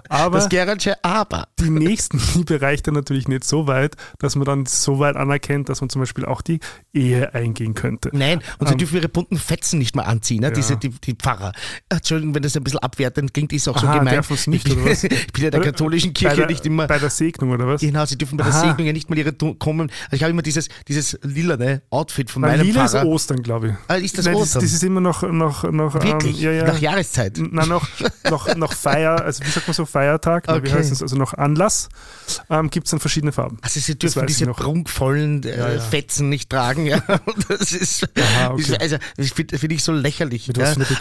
aber 0.09 0.37
das 0.37 0.49
Gerardsche 0.49 0.95
Aber. 1.03 1.47
die 1.59 1.69
Nächstenliebe 1.69 2.61
reicht 2.61 2.87
dann 2.87 2.93
natürlich 2.93 3.27
nicht 3.27 3.43
so 3.43 3.67
weit, 3.67 3.95
dass 4.19 4.35
man 4.35 4.45
dann 4.45 4.65
so 4.65 4.99
weit 4.99 5.15
anerkennt, 5.17 5.69
dass 5.69 5.81
man 5.81 5.89
zum 5.89 6.01
Beispiel 6.01 6.25
auch 6.25 6.41
die 6.41 6.59
Ehe 6.93 7.33
eingehen 7.33 7.73
könnte. 7.73 8.09
Nein, 8.13 8.41
und 8.59 8.67
sie 8.67 8.73
Ähm, 8.73 8.77
dürfen 8.77 8.95
ihre 8.95 9.09
bunten 9.09 9.37
Fetzen 9.37 9.77
nicht 9.77 9.95
mehr 9.95 10.07
anziehen, 10.07 10.39
ne? 10.41 10.47
Ja. 10.47 10.53
Diese, 10.53 10.77
die, 10.77 10.89
die 10.89 11.13
Pfarrer. 11.15 11.51
Entschuldigung, 11.89 12.33
wenn 12.35 12.43
das 12.43 12.55
ein 12.55 12.63
bisschen 12.63 12.79
abwertend 12.79 13.33
klingt, 13.33 13.51
ist 13.53 13.67
auch 13.67 13.77
so 13.77 13.85
Aha, 13.87 13.99
gemein. 13.99 14.13
dürfen 14.15 14.37
sie 14.37 14.49
nicht, 14.49 14.67
ich, 14.67 14.75
bin, 14.75 14.87
ich 14.87 15.33
bin 15.33 15.43
ja 15.43 15.49
der 15.49 15.61
katholischen 15.61 16.13
Kirche 16.13 16.37
der, 16.37 16.47
nicht 16.47 16.65
immer. 16.65 16.87
Bei 16.87 16.97
der 16.97 17.09
Segnung, 17.09 17.51
oder 17.51 17.67
was? 17.67 17.81
Genau, 17.81 18.05
sie 18.05 18.17
dürfen 18.17 18.37
bei 18.37 18.45
der 18.45 18.53
Aha. 18.53 18.67
Segnung 18.69 18.87
ja 18.87 18.93
nicht 18.93 19.09
mal 19.09 19.17
ihre 19.19 19.33
kommen. 19.33 19.91
Also 20.05 20.15
ich 20.15 20.23
habe 20.23 20.31
immer 20.31 20.41
dieses, 20.41 20.69
dieses 20.87 21.19
lilane 21.23 21.81
Outfit 21.89 22.31
von 22.31 22.41
Nein, 22.43 22.57
meinem 22.57 22.67
Lila 22.67 22.85
ist 22.85 22.91
Pfarrer. 22.91 23.05
Ostern, 23.07 23.43
glaube 23.43 23.67
ich. 23.67 23.73
Ah, 23.87 23.95
ist 23.95 24.17
das 24.17 24.25
Nein, 24.25 24.35
Ostern? 24.35 24.61
Das, 24.61 24.71
das 24.71 24.73
ist 24.73 24.83
immer 24.83 25.01
noch, 25.01 25.23
noch, 25.23 25.63
noch 25.69 25.93
Wirklich? 25.95 26.37
Ähm, 26.37 26.43
ja, 26.43 26.51
ja. 26.53 26.65
Nach 26.65 26.79
Jahreszeit. 26.79 27.37
Nein, 27.37 27.67
noch, 27.69 27.87
noch, 28.29 28.55
noch 28.55 28.73
Feier, 28.73 29.21
also 29.21 29.43
wie 29.45 29.49
sagt 29.49 29.67
man 29.67 29.73
so, 29.73 29.85
Feiertag, 29.85 30.45
Na, 30.47 30.55
wie 30.55 30.67
Okay. 30.67 30.71
heißt 30.77 30.91
es, 30.91 31.01
also 31.01 31.15
noch 31.15 31.33
Anlass, 31.33 31.89
ähm, 32.49 32.69
gibt 32.69 32.87
es 32.87 32.91
dann 32.91 32.99
verschiedene 32.99 33.31
Farben. 33.31 33.57
Also 33.61 33.79
sie 33.79 33.97
dürfen 33.97 34.25
diese 34.27 34.45
noch. 34.45 34.57
prunkvollen 34.57 35.43
äh, 35.43 35.75
Ja. 35.75 35.79
Fetzen 35.81 36.29
nicht 36.29 36.49
tragen. 36.49 36.85
Ja. 36.85 37.01
Das 37.47 37.71
ist, 37.71 38.07
Aha, 38.17 38.51
okay. 38.51 38.61
ist 38.61 38.81
also 38.81 38.97
das 39.17 39.31
finde 39.31 39.57
find 39.57 39.73
ich 39.73 39.83
so 39.83 39.91
lächerlich. 39.91 40.49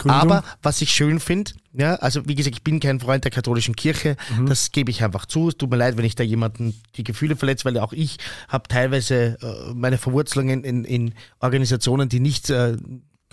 Aber 0.07 0.43
was 0.61 0.81
ich 0.81 0.91
schön 0.91 1.19
finde, 1.19 1.51
ja, 1.73 1.95
also 1.95 2.27
wie 2.27 2.35
gesagt, 2.35 2.55
ich 2.55 2.63
bin 2.63 2.79
kein 2.79 2.99
Freund 2.99 3.23
der 3.23 3.31
katholischen 3.31 3.75
Kirche. 3.75 4.15
Mhm. 4.37 4.45
Das 4.47 4.71
gebe 4.71 4.91
ich 4.91 5.03
einfach 5.03 5.25
zu. 5.25 5.49
Es 5.49 5.57
tut 5.57 5.69
mir 5.71 5.77
leid, 5.77 5.97
wenn 5.97 6.05
ich 6.05 6.15
da 6.15 6.23
jemanden 6.23 6.75
die 6.97 7.03
Gefühle 7.03 7.35
verletze, 7.35 7.65
weil 7.65 7.77
auch 7.79 7.93
ich 7.93 8.17
habe 8.47 8.67
teilweise 8.67 9.37
äh, 9.41 9.73
meine 9.73 9.97
Verwurzelungen 9.97 10.63
in, 10.63 10.83
in 10.85 11.13
Organisationen, 11.39 12.09
die 12.09 12.19
nicht 12.19 12.49
äh, 12.49 12.77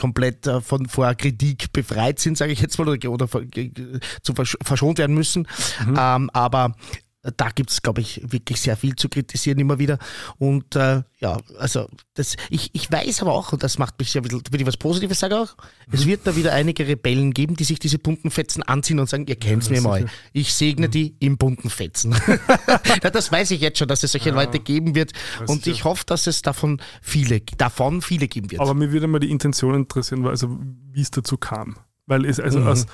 komplett 0.00 0.46
äh, 0.46 0.60
von 0.60 0.86
vor 0.86 1.14
Kritik 1.14 1.72
befreit 1.72 2.18
sind, 2.18 2.36
sage 2.36 2.52
ich 2.52 2.60
jetzt 2.60 2.78
mal, 2.78 2.88
oder, 2.88 3.10
oder 3.10 3.28
zu 4.22 4.34
versch 4.34 4.56
verschont 4.62 4.98
werden 4.98 5.14
müssen. 5.14 5.46
Mhm. 5.86 5.96
Ähm, 5.98 6.30
aber 6.32 6.74
da 7.22 7.50
gibt 7.50 7.70
es, 7.70 7.82
glaube 7.82 8.00
ich, 8.00 8.22
wirklich 8.24 8.60
sehr 8.60 8.76
viel 8.76 8.96
zu 8.96 9.10
kritisieren 9.10 9.58
immer 9.58 9.78
wieder. 9.78 9.98
Und 10.38 10.74
äh, 10.74 11.02
ja, 11.18 11.36
also 11.58 11.86
das, 12.14 12.36
ich, 12.48 12.70
ich 12.72 12.90
weiß 12.90 13.20
aber 13.20 13.32
auch, 13.32 13.52
und 13.52 13.62
das 13.62 13.76
macht 13.76 13.98
mich 13.98 14.12
bisschen, 14.12 14.42
wenn 14.50 14.60
ich 14.60 14.66
was 14.66 14.78
Positives 14.78 15.20
sage 15.20 15.38
auch, 15.38 15.54
mhm. 15.86 15.92
es 15.92 16.06
wird 16.06 16.26
da 16.26 16.34
wieder 16.34 16.54
einige 16.54 16.86
Rebellen 16.86 17.34
geben, 17.34 17.56
die 17.56 17.64
sich 17.64 17.78
diese 17.78 17.98
bunten 17.98 18.30
Fetzen 18.30 18.62
anziehen 18.62 18.98
und 18.98 19.08
sagen, 19.08 19.26
ihr 19.26 19.36
kennt 19.36 19.66
ja, 19.66 19.72
mir 19.72 19.80
mal. 19.82 20.06
Ich 20.32 20.54
segne 20.54 20.86
mhm. 20.86 20.92
die 20.92 21.16
im 21.18 21.36
bunten 21.36 21.68
Fetzen. 21.68 22.16
ja, 23.02 23.10
das 23.10 23.30
weiß 23.30 23.50
ich 23.50 23.60
jetzt 23.60 23.78
schon, 23.78 23.88
dass 23.88 24.02
es 24.02 24.12
solche 24.12 24.30
ja, 24.30 24.34
Leute 24.34 24.58
geben 24.58 24.94
wird. 24.94 25.12
Und 25.46 25.66
ich 25.66 25.84
hoffe, 25.84 26.04
dass 26.06 26.26
es 26.26 26.40
davon 26.40 26.80
viele, 27.02 27.40
davon 27.58 28.00
viele 28.00 28.28
geben 28.28 28.50
wird. 28.50 28.62
Aber 28.62 28.72
mir 28.72 28.92
würde 28.92 29.06
mal 29.06 29.18
die 29.18 29.30
Intention 29.30 29.74
interessieren, 29.74 30.26
also 30.26 30.58
wie 30.90 31.02
es 31.02 31.10
dazu 31.10 31.36
kam. 31.36 31.76
Weil 32.06 32.24
es 32.24 32.40
also 32.40 32.60
mhm. 32.60 32.66
aus 32.66 32.86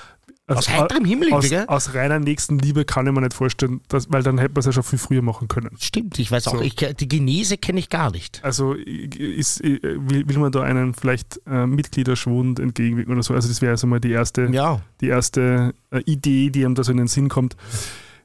also 0.49 0.59
aus 0.59 0.69
heiterem 0.69 1.05
Himmel, 1.05 1.33
aus, 1.33 1.53
aus 1.53 1.95
reiner 1.95 2.21
Nächstenliebe 2.21 2.85
kann 2.85 3.07
ich 3.07 3.13
mir 3.13 3.21
nicht 3.21 3.35
vorstellen, 3.35 3.81
dass, 3.89 4.13
weil 4.13 4.23
dann 4.23 4.39
hätte 4.39 4.53
man 4.53 4.61
es 4.61 4.67
ja 4.67 4.73
schon 4.73 4.85
viel 4.85 4.99
früher 4.99 5.23
machen 5.23 5.49
können. 5.49 5.71
Stimmt, 5.81 6.21
ich 6.21 6.31
weiß 6.31 6.45
so. 6.45 6.53
auch, 6.53 6.61
ich, 6.61 6.77
die 6.77 7.09
Genese 7.09 7.57
kenne 7.57 7.81
ich 7.81 7.89
gar 7.89 8.13
nicht. 8.13 8.45
Also 8.45 8.75
ist, 8.75 9.63
will, 9.65 10.29
will 10.29 10.39
man 10.39 10.53
da 10.53 10.63
einen 10.63 10.95
vielleicht 10.95 11.41
äh, 11.47 11.67
Mitgliederschwund 11.67 12.61
entgegenwirken 12.61 13.13
oder 13.13 13.25
so? 13.25 13.35
Also 13.35 13.49
das 13.49 13.61
wäre 13.61 13.73
also 13.73 13.89
mal 13.89 13.99
die 13.99 14.13
erste, 14.13 14.49
ja. 14.53 14.81
die 15.01 15.09
erste 15.09 15.75
äh, 15.91 16.01
Idee, 16.03 16.51
die 16.51 16.65
einem 16.65 16.77
da 16.77 16.85
so 16.85 16.93
in 16.93 16.99
den 16.99 17.09
Sinn 17.09 17.29
kommt. 17.29 17.57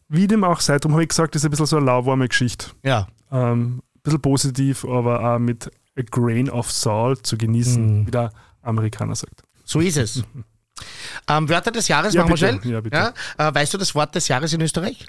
Wie 0.08 0.28
dem 0.28 0.44
auch 0.44 0.60
sei, 0.60 0.78
darum 0.78 0.94
habe 0.94 1.04
ich 1.04 1.10
gesagt, 1.10 1.34
das 1.34 1.42
ist 1.42 1.46
ein 1.46 1.52
bisschen 1.52 1.66
so 1.66 1.78
eine 1.78 1.88
lauwarme 1.88 2.28
Geschichte. 2.28 2.68
Ja. 2.84 3.08
Ähm, 3.32 3.78
ein 3.78 4.02
bisschen 4.04 4.22
positiv, 4.22 4.86
aber 4.86 5.36
auch 5.36 5.40
mit 5.40 5.72
a 5.98 6.04
grain 6.04 6.52
of 6.52 6.72
salt 6.72 7.26
zu 7.26 7.36
genießen, 7.36 8.02
mhm. 8.02 8.08
wie 8.08 8.12
der 8.12 8.32
Amerikaner 8.62 9.16
sagt. 9.16 9.44
So 9.64 9.80
ist 9.80 9.98
es. 9.98 10.24
Ähm, 11.28 11.50
Wörter 11.50 11.72
des 11.72 11.88
Jahres 11.88 12.14
ja, 12.14 12.22
machen 12.22 12.34
bitte. 12.34 12.46
wir 12.46 12.62
schnell. 12.62 12.74
Ja, 12.74 12.82
bitte. 12.82 13.14
Ja? 13.38 13.50
Äh, 13.50 13.56
weißt 13.56 13.74
du 13.74 13.78
das 13.78 13.96
Wort 13.96 14.16
des 14.16 14.28
Jahres 14.28 14.54
in 14.54 14.62
Österreich? 14.62 15.08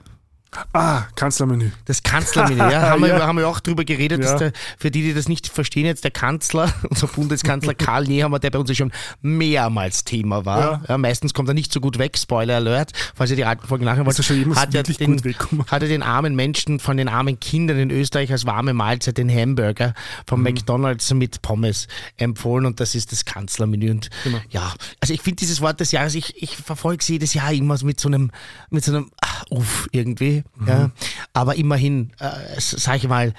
Ah, 0.74 1.04
Kanzlermenü. 1.16 1.70
Das 1.86 2.02
Kanzlermenü, 2.02 2.58
ja. 2.58 2.82
Haben, 2.82 3.02
ja. 3.06 3.16
Wir, 3.16 3.26
haben 3.26 3.38
wir 3.38 3.48
auch 3.48 3.60
drüber 3.60 3.84
geredet, 3.84 4.22
ja. 4.22 4.30
dass 4.30 4.38
der, 4.38 4.52
für 4.78 4.90
die, 4.90 5.02
die 5.02 5.14
das 5.14 5.26
nicht 5.28 5.48
verstehen, 5.48 5.86
jetzt 5.86 6.04
der 6.04 6.10
Kanzler, 6.10 6.72
unser 6.90 7.06
Bundeskanzler 7.06 7.74
Karl 7.74 8.04
Nehammer, 8.04 8.38
der 8.38 8.50
bei 8.50 8.58
uns 8.58 8.76
schon 8.76 8.92
mehrmals 9.22 10.04
Thema 10.04 10.44
war. 10.44 10.60
Ja. 10.60 10.82
ja. 10.88 10.98
meistens 10.98 11.32
kommt 11.32 11.48
er 11.48 11.54
nicht 11.54 11.72
so 11.72 11.80
gut 11.80 11.98
weg, 11.98 12.18
Spoiler 12.18 12.56
Alert, 12.56 12.92
falls 13.14 13.30
ihr 13.30 13.36
die 13.36 13.46
alten 13.46 13.66
Folgen 13.66 13.86
nachher 13.86 14.04
wollt. 14.04 14.18
Hat 14.18 14.74
er, 14.74 14.82
den, 14.82 15.22
hat 15.68 15.82
er 15.82 15.88
den 15.88 16.02
armen 16.02 16.34
Menschen 16.34 16.80
von 16.80 16.98
den 16.98 17.08
armen 17.08 17.40
Kindern 17.40 17.78
in 17.78 17.90
Österreich 17.90 18.30
als 18.30 18.44
warme 18.44 18.74
Mahlzeit 18.74 19.16
den 19.16 19.30
Hamburger 19.30 19.94
vom 20.26 20.40
mhm. 20.40 20.44
McDonalds 20.44 21.12
mit 21.14 21.40
Pommes 21.40 21.88
empfohlen 22.18 22.66
und 22.66 22.78
das 22.78 22.94
ist 22.94 23.10
das 23.12 23.24
Kanzlermenü. 23.24 23.90
Und 23.90 24.10
genau. 24.22 24.38
ja, 24.50 24.74
also 25.00 25.14
ich 25.14 25.22
finde 25.22 25.36
dieses 25.36 25.62
Wort 25.62 25.80
des 25.80 25.92
Jahres, 25.92 26.14
ich, 26.14 26.42
ich 26.42 26.56
verfolge 26.56 27.00
es 27.00 27.08
jedes 27.08 27.32
Jahr 27.32 27.52
immer 27.52 27.78
mit 27.82 27.98
so 27.98 28.08
einem, 28.08 28.30
mit 28.68 28.84
so 28.84 28.92
einem, 28.92 29.10
ach, 29.20 29.31
uff, 29.50 29.88
irgendwie. 29.92 30.44
Mhm. 30.56 30.68
Ja. 30.68 30.90
Aber 31.32 31.56
immerhin, 31.56 32.12
äh, 32.18 32.60
sage 32.60 32.98
ich 32.98 33.08
mal, 33.08 33.34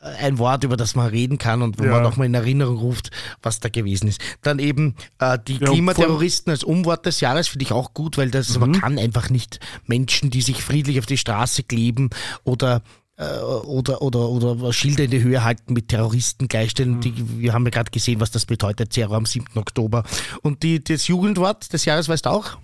äh, 0.00 0.06
ein 0.26 0.38
Wort, 0.38 0.64
über 0.64 0.76
das 0.76 0.94
man 0.94 1.08
reden 1.08 1.38
kann 1.38 1.62
und 1.62 1.78
wo 1.78 1.84
ja. 1.84 1.90
man 1.90 2.02
nochmal 2.02 2.26
in 2.26 2.34
Erinnerung 2.34 2.76
ruft, 2.78 3.10
was 3.42 3.60
da 3.60 3.68
gewesen 3.68 4.08
ist. 4.08 4.20
Dann 4.42 4.58
eben 4.58 4.94
äh, 5.18 5.38
die 5.46 5.56
ja, 5.56 5.70
Klimaterroristen 5.70 6.50
als 6.50 6.64
Umwort 6.64 7.06
des 7.06 7.20
Jahres 7.20 7.48
finde 7.48 7.64
ich 7.64 7.72
auch 7.72 7.94
gut, 7.94 8.16
weil 8.16 8.30
das, 8.30 8.54
mhm. 8.54 8.60
man 8.60 8.72
kann 8.80 8.98
einfach 8.98 9.30
nicht 9.30 9.60
Menschen, 9.86 10.30
die 10.30 10.42
sich 10.42 10.62
friedlich 10.62 10.98
auf 10.98 11.06
die 11.06 11.18
Straße 11.18 11.64
kleben 11.64 12.10
oder 12.44 12.82
äh, 13.16 13.38
oder, 13.40 14.00
oder, 14.00 14.28
oder 14.28 14.72
Schilder 14.72 15.04
in 15.04 15.10
die 15.10 15.22
Höhe 15.22 15.42
halten 15.42 15.72
mit 15.72 15.88
Terroristen 15.88 16.46
gleichstellen. 16.46 16.96
Mhm. 16.96 17.00
Die, 17.00 17.40
wir 17.40 17.52
haben 17.52 17.64
ja 17.64 17.70
gerade 17.70 17.90
gesehen, 17.90 18.20
was 18.20 18.30
das 18.30 18.46
bedeutet, 18.46 18.90
Terror 18.90 19.16
am 19.16 19.26
7. 19.26 19.46
Oktober. 19.56 20.04
Und 20.42 20.62
die, 20.62 20.82
das 20.82 21.08
Jugendwort 21.08 21.72
des 21.72 21.84
Jahres 21.84 22.08
weißt 22.08 22.26
du 22.26 22.30
auch? 22.30 22.58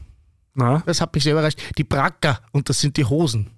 Na? 0.54 0.82
Das 0.86 1.00
hat 1.00 1.14
mich 1.14 1.24
sehr 1.24 1.32
überrascht. 1.32 1.60
Die 1.76 1.84
Bracker 1.84 2.40
und 2.52 2.68
das 2.68 2.80
sind 2.80 2.96
die 2.96 3.04
Hosen. 3.04 3.50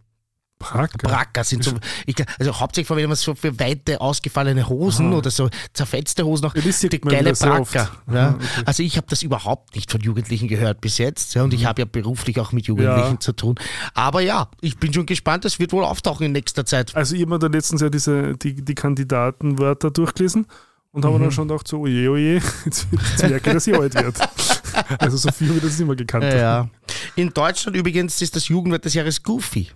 Bracker. 0.59 1.09
Bracker 1.09 1.45
sind 1.45 1.63
so, 1.65 1.73
ich, 2.07 2.17
also 2.39 2.59
hauptsächlich 2.59 2.87
verwendet 2.87 3.11
man 3.11 3.17
so 3.17 3.35
für 3.35 3.59
weite, 3.61 4.01
ausgefallene 4.01 4.67
Hosen 4.67 5.09
Aha. 5.09 5.19
oder 5.19 5.31
so 5.31 5.51
zerfetzte 5.75 6.25
Hosen 6.25 6.45
noch. 6.45 6.55
Ja, 6.55 6.63
die 6.63 6.99
geile 7.01 7.35
Bracker. 7.35 7.91
Ja. 8.11 8.31
okay. 8.31 8.45
Also 8.65 8.83
ich 8.83 8.97
habe 8.97 9.07
das 9.11 9.23
überhaupt 9.23 9.75
nicht 9.75 9.91
von 9.91 10.01
Jugendlichen 10.01 10.49
gehört 10.49 10.81
bis 10.81 10.97
jetzt 10.97 11.35
ja, 11.35 11.43
und 11.43 11.53
mhm. 11.53 11.59
ich 11.59 11.67
habe 11.67 11.83
ja 11.83 11.87
beruflich 11.87 12.41
auch 12.41 12.53
mit 12.53 12.67
Jugendlichen 12.67 13.15
ja. 13.15 13.21
zu 13.21 13.33
tun. 13.33 13.57
Aber 13.93 14.23
ja, 14.23 14.49
ich 14.63 14.79
bin 14.79 14.95
schon 14.95 15.05
gespannt, 15.05 15.45
das 15.45 15.59
wird 15.59 15.73
wohl 15.73 15.85
auftauchen 15.85 16.25
in 16.25 16.33
nächster 16.33 16.65
Zeit. 16.65 16.97
Also 16.97 17.15
ich 17.15 17.21
habe 17.21 17.33
mir 17.33 17.39
da 17.39 17.49
letztens 17.49 17.83
ja 17.83 17.91
diese, 17.91 18.37
die, 18.39 18.65
die 18.65 18.75
Kandidatenwörter 18.75 19.91
durchgelesen 19.91 20.47
und 20.97 21.05
habe 21.05 21.19
mhm. 21.19 21.23
dann 21.25 21.31
schon 21.31 21.47
gedacht, 21.47 21.69
so, 21.69 21.81
oje, 21.81 22.11
oje, 22.11 22.35
jetzt, 22.65 22.87
jetzt 22.91 23.23
merke 23.23 23.51
ich, 23.51 23.55
dass 23.55 23.67
ich 23.67 23.75
alt 23.75 23.95
werde. 23.95 24.19
also 24.99 25.17
so 25.19 25.31
viel 25.31 25.55
wie 25.55 25.61
das 25.61 25.79
immer 25.79 25.95
gekannt 25.95 26.25
ja. 26.25 26.69
In 27.17 27.29
Deutschland 27.35 27.77
übrigens 27.77 28.21
ist 28.23 28.35
das 28.35 28.49
Jugendwort 28.49 28.85
des 28.85 28.95
Jahres 28.95 29.23
Goofy 29.23 29.71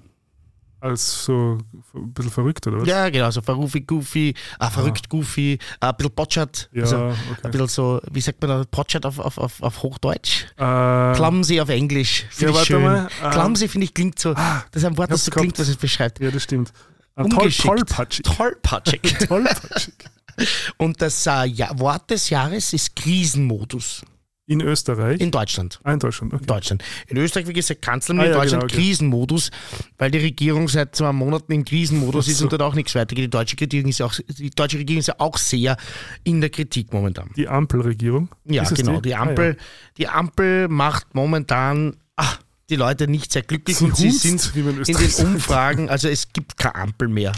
als 0.81 1.25
so 1.25 1.59
ein 1.95 2.15
bisschen 2.15 2.33
verrückt, 2.33 2.67
oder 2.67 2.81
was? 2.81 2.89
Ja, 2.89 3.11
genau, 3.11 3.31
so 3.31 3.43
verrufig, 3.43 3.87
goofy, 3.87 4.35
ah, 4.59 4.71
verrückt, 4.71 5.11
goofy, 5.11 5.59
ein 5.79 5.95
bisschen 5.95 6.15
potschert. 6.15 6.71
Ja, 6.73 6.85
also, 6.85 6.97
okay. 6.97 7.15
Ein 7.43 7.51
bisschen 7.51 7.69
so, 7.69 8.01
wie 8.11 8.23
sagt 8.23 8.41
man 8.41 8.49
da, 8.49 8.65
potschert 8.65 9.05
auf, 9.05 9.19
auf, 9.19 9.37
auf, 9.37 9.63
auf 9.63 9.83
Hochdeutsch? 9.83 10.47
Äh, 10.57 11.13
Clumsy 11.13 11.61
auf 11.61 11.69
Englisch, 11.69 12.25
finde 12.31 12.55
ja, 12.55 12.61
ich 12.63 12.67
schön. 12.67 12.83
Mal, 12.83 13.09
äh, 13.23 13.29
Clumsy, 13.29 13.69
finde 13.69 13.85
ich, 13.85 13.93
klingt 13.93 14.19
so, 14.19 14.31
ah, 14.31 14.65
das 14.71 14.83
ist 14.83 14.87
ein 14.87 14.97
Wort, 14.97 15.11
das 15.11 15.27
so 15.27 15.31
klingt, 15.31 15.59
was 15.59 15.69
es 15.69 15.77
beschreibt. 15.77 16.19
Ja, 16.19 16.31
das 16.31 16.45
stimmt. 16.45 16.73
Uh, 17.19 17.29
tollpatschig. 17.29 18.23
Tollpatschig. 18.23 19.03
tollpatschig. 19.29 19.95
Und 20.77 21.01
das 21.03 21.27
äh, 21.27 21.47
ja, 21.47 21.79
Wort 21.79 22.11
des 22.11 22.31
Jahres 22.31 22.73
ist 22.73 22.97
Krisenmodus. 22.97 24.03
In 24.51 24.61
Österreich? 24.63 25.21
In 25.21 25.31
Deutschland. 25.31 25.79
Ah, 25.85 25.93
in 25.93 26.01
Deutschland, 26.01 26.35
okay. 26.35 26.45
Deutschland. 26.45 26.83
In 27.07 27.19
Österreich, 27.19 27.47
wie 27.47 27.53
gesagt, 27.53 27.83
Kanzler, 27.83 28.19
ah, 28.19 28.25
in 28.25 28.33
ja, 28.33 28.37
Deutschland 28.37 28.63
genau, 28.63 28.75
okay. 28.75 28.83
Krisenmodus, 28.89 29.51
weil 29.97 30.11
die 30.11 30.19
Regierung 30.19 30.67
seit 30.67 30.97
zwei 30.97 31.13
Monaten 31.13 31.53
im 31.53 31.65
Krisenmodus 31.65 32.27
so. 32.27 32.33
ist 32.33 32.43
und 32.43 32.51
dort 32.51 32.63
auch 32.63 32.75
nichts 32.75 32.97
weitergeht. 32.97 33.27
Die 33.27 33.31
deutsche, 33.31 33.61
Regierung 33.61 33.91
ist 33.91 34.03
auch, 34.03 34.13
die 34.27 34.51
deutsche 34.51 34.79
Regierung 34.79 34.99
ist 34.99 35.07
ja 35.07 35.15
auch 35.19 35.39
sehr 35.39 35.77
in 36.25 36.41
der 36.41 36.51
Kritik 36.51 36.93
momentan. 36.93 37.31
Die 37.37 37.47
Ampelregierung? 37.47 38.29
Ja, 38.45 38.65
genau. 38.65 38.97
Die? 38.97 39.11
die? 39.11 39.15
Ampel, 39.15 39.57
ah, 39.57 39.63
ja. 39.63 39.65
die 39.99 40.09
Ampel 40.09 40.67
macht 40.67 41.15
momentan 41.15 41.97
ach, 42.17 42.41
die 42.71 42.77
Leute 42.77 43.07
nicht 43.07 43.33
sehr 43.33 43.43
glücklich 43.43 43.77
sie 43.77 43.85
und 43.85 43.97
sie 43.97 44.11
sind 44.11 44.53
in 44.57 44.97
den 44.97 45.27
Umfragen, 45.27 45.89
also 45.89 46.09
es 46.09 46.33
gibt 46.33 46.57
keine 46.57 46.75
Ampel 46.75 47.07
mehr. 47.07 47.33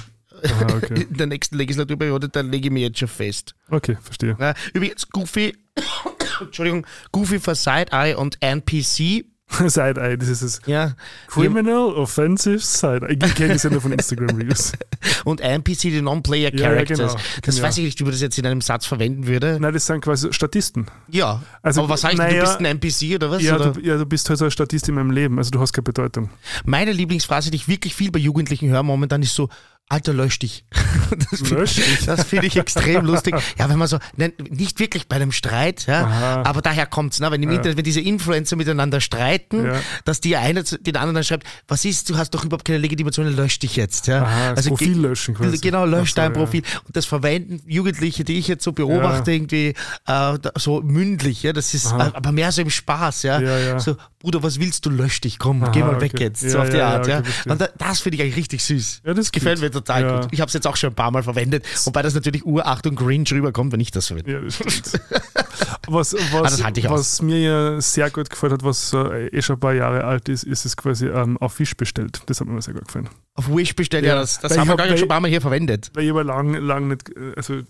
Aha, 0.45 0.76
okay. 0.76 1.03
In 1.11 1.16
der 1.16 1.26
nächsten 1.26 1.57
Legislaturperiode, 1.57 2.28
da 2.28 2.40
lege 2.40 2.68
ich 2.68 2.72
mir 2.72 2.88
jetzt 2.88 2.99
schon 2.99 3.09
fest. 3.09 3.55
Okay, 3.70 3.97
verstehe. 4.01 4.36
Ja, 4.38 4.55
übrigens, 4.72 5.09
Goofy 5.09 5.55
Entschuldigung, 6.40 6.86
Goofy 7.12 7.38
for 7.38 7.55
Side-Eye 7.55 8.16
und 8.16 8.36
NPC. 8.40 9.24
Side-Eye, 9.66 10.16
das 10.16 10.28
ist 10.28 10.43
es. 10.43 10.61
Ja. 10.64 10.95
Criminal, 11.26 11.93
Offensive, 11.95 12.61
Side-Eye. 12.61 13.18
Ich 13.22 13.34
kenne 13.34 13.53
das 13.53 13.62
ja 13.62 13.70
nur 13.70 13.82
von 13.82 13.93
Instagram-Reels. 13.93 14.72
und 15.24 15.43
NPC, 15.43 15.82
die 15.82 16.01
Non-Player 16.01 16.51
Characters. 16.53 16.99
Ja, 16.99 17.07
genau. 17.07 17.20
Das 17.43 17.59
ja. 17.59 17.64
weiß 17.64 17.78
ich 17.78 17.84
nicht, 17.84 18.01
wie 18.01 18.05
man 18.05 18.12
das 18.12 18.22
jetzt 18.22 18.38
in 18.38 18.47
einem 18.47 18.62
Satz 18.62 18.86
verwenden 18.86 19.26
würde. 19.26 19.59
Nein, 19.61 19.74
das 19.74 19.86
sind 19.86 20.01
quasi 20.01 20.32
Statisten. 20.32 20.86
Ja. 21.09 21.43
Also, 21.61 21.82
aber 21.82 21.90
was 21.90 22.05
heißt 22.05 22.16
naja, 22.16 22.34
du, 22.34 22.40
bist 22.40 22.61
ein 22.61 22.64
NPC 22.64 23.16
oder 23.16 23.30
was? 23.30 23.43
Ja, 23.43 23.57
oder? 23.57 23.72
Du, 23.72 23.80
ja, 23.80 23.99
du 23.99 24.07
bist 24.07 24.28
halt 24.30 24.38
so 24.38 24.47
ein 24.47 24.51
Statist 24.51 24.88
in 24.88 24.95
meinem 24.95 25.11
Leben. 25.11 25.38
Also 25.38 25.51
du 25.51 25.61
hast 25.61 25.74
keine 25.74 25.84
Bedeutung. 25.84 26.30
Meine 26.64 26.93
Lieblingsphrase, 26.93 27.51
die 27.51 27.57
ich 27.57 27.68
wirklich 27.68 27.95
viel 27.95 28.11
bei 28.11 28.20
Jugendlichen 28.20 28.70
höre 28.70 28.82
momentan, 28.82 29.22
ist 29.22 29.34
so, 29.34 29.51
Alter, 29.89 30.12
lösch 30.14 30.39
dich. 30.39 30.64
Das 31.30 31.41
finde 31.41 31.64
ich, 31.64 32.26
find 32.26 32.45
ich 32.45 32.57
extrem 32.57 33.05
lustig. 33.05 33.35
Ja, 33.59 33.68
wenn 33.68 33.78
man 33.78 33.87
so, 33.87 33.99
nicht 34.16 34.80
wirklich 34.80 35.09
bei 35.09 35.16
einem 35.16 35.30
Streit, 35.30 35.87
ja, 35.87 36.43
aber 36.45 36.62
daher 36.62 36.87
kommt 36.87 37.12
es, 37.12 37.20
ne, 37.20 37.30
wenn, 37.30 37.43
im 37.43 37.51
ja. 37.51 37.57
Internet, 37.57 37.76
wenn 37.76 37.85
diese 37.85 38.01
Influencer 38.01 38.57
miteinander 38.57 39.01
streiten, 39.03 39.66
ja. 39.66 39.74
dass 40.07 40.20
die 40.20 40.37
eine 40.37 40.62
den 40.62 40.97
anderen 40.97 41.16
dann 41.16 41.24
schreibt, 41.24 41.47
was 41.68 41.85
ist, 41.85 42.09
du 42.09 42.16
hast 42.16 42.30
doch 42.30 42.45
überhaupt 42.45 42.64
keine 42.64 42.78
Legitimation, 42.78 43.26
lösch 43.26 43.59
dich 43.59 43.76
jetzt. 43.76 44.07
Ja. 44.07 44.22
Aha, 44.22 44.51
also 44.53 44.70
Profil 44.70 44.99
löschen 44.99 45.35
quasi. 45.35 45.59
Genau, 45.59 45.85
lösch 45.85 46.11
so, 46.11 46.16
dein 46.16 46.33
Profil. 46.33 46.62
Und 46.87 46.97
das 46.97 47.05
verwenden 47.05 47.61
Jugendliche, 47.66 48.24
die 48.24 48.39
ich 48.39 48.49
jetzt 48.49 48.64
so 48.64 48.72
beobachte, 48.72 49.33
irgendwie 49.33 49.74
äh, 50.07 50.39
so 50.57 50.80
mündlich, 50.80 51.43
ja, 51.43 51.53
das 51.53 51.74
ist 51.74 51.89
Aha. 51.89 52.12
aber 52.14 52.33
mehr 52.33 52.53
so 52.53 52.62
im 52.62 52.70
Spaß, 52.70 53.24
ja. 53.24 53.78
So, 53.78 53.97
Bruder, 54.20 54.43
was 54.43 54.59
willst 54.59 54.87
du, 54.87 54.91
lösch 54.91 55.20
dich, 55.20 55.39
komm, 55.39 55.62
Aha, 55.62 55.72
geh 55.72 55.80
mal 55.80 55.97
okay. 55.97 56.01
weg 56.03 56.20
jetzt, 56.20 56.49
so 56.49 56.59
auf 56.59 56.70
die 56.70 56.80
Art, 56.80 57.07
ja. 57.07 57.18
Okay, 57.18 57.51
Und 57.51 57.70
das 57.76 58.01
finde 58.01 58.16
ich 58.16 58.22
eigentlich 58.22 58.37
richtig 58.37 58.64
süß. 58.64 59.03
Ja, 59.05 59.14
das 59.14 59.30
gefällt 59.30 59.61
mir 59.61 59.70
total 59.73 60.03
ja. 60.03 60.20
gut. 60.20 60.29
Ich 60.33 60.41
habe 60.41 60.49
es 60.49 60.55
jetzt 60.55 60.66
auch 60.66 60.77
schon 60.77 60.91
ein 60.91 60.95
paar 60.95 61.11
Mal 61.11 61.23
verwendet, 61.23 61.64
wobei 61.85 62.03
das 62.03 62.14
natürlich 62.14 62.45
Urachtung 62.45 62.95
Cringe 62.95 63.29
rüberkommt, 63.31 63.73
wenn 63.73 63.81
ich 63.81 63.91
das 63.91 64.07
verwende. 64.07 64.33
Ja, 64.33 64.41
das 64.41 65.01
was, 65.89 66.14
was, 66.33 66.62
ah, 66.62 66.70
was 66.91 67.23
mir 67.23 67.41
ja 67.41 67.81
sehr 67.81 68.11
gut 68.11 68.31
gefällt 68.31 68.53
hat, 68.53 68.64
was 68.64 68.93
äh, 68.93 69.27
eh 69.29 69.43
schon 69.43 69.57
ein 69.57 69.61
paar 69.61 69.75
Jahre 69.75 70.05
alt 70.05 70.29
ist, 70.29 70.45
ist 70.45 70.64
es 70.64 70.77
quasi 70.77 71.07
ähm, 71.07 71.37
auf 71.39 71.59
Wish 71.59 71.77
bestellt. 71.77 72.23
Das 72.27 72.41
hat 72.41 72.47
mir 72.47 72.61
sehr 72.62 72.75
gut 72.75 72.87
gefallen. 72.87 73.09
Auf 73.35 73.49
Wish 73.49 73.75
bestellt, 73.75 74.05
ja, 74.05 74.14
das, 74.14 74.39
das 74.41 74.57
haben 74.57 74.68
wir 74.68 74.77
hab, 74.77 74.87
schon 74.87 75.03
ein 75.03 75.09
paar 75.09 75.20
Mal 75.20 75.29
hier 75.29 75.41
verwendet. 75.41 75.91
Weil 75.95 76.05
ich 76.05 76.11
aber 76.11 76.25
lang, 76.25 76.55
lang 76.55 76.89
nicht, 76.89 77.09
äh, 77.11 77.33
also 77.37 77.62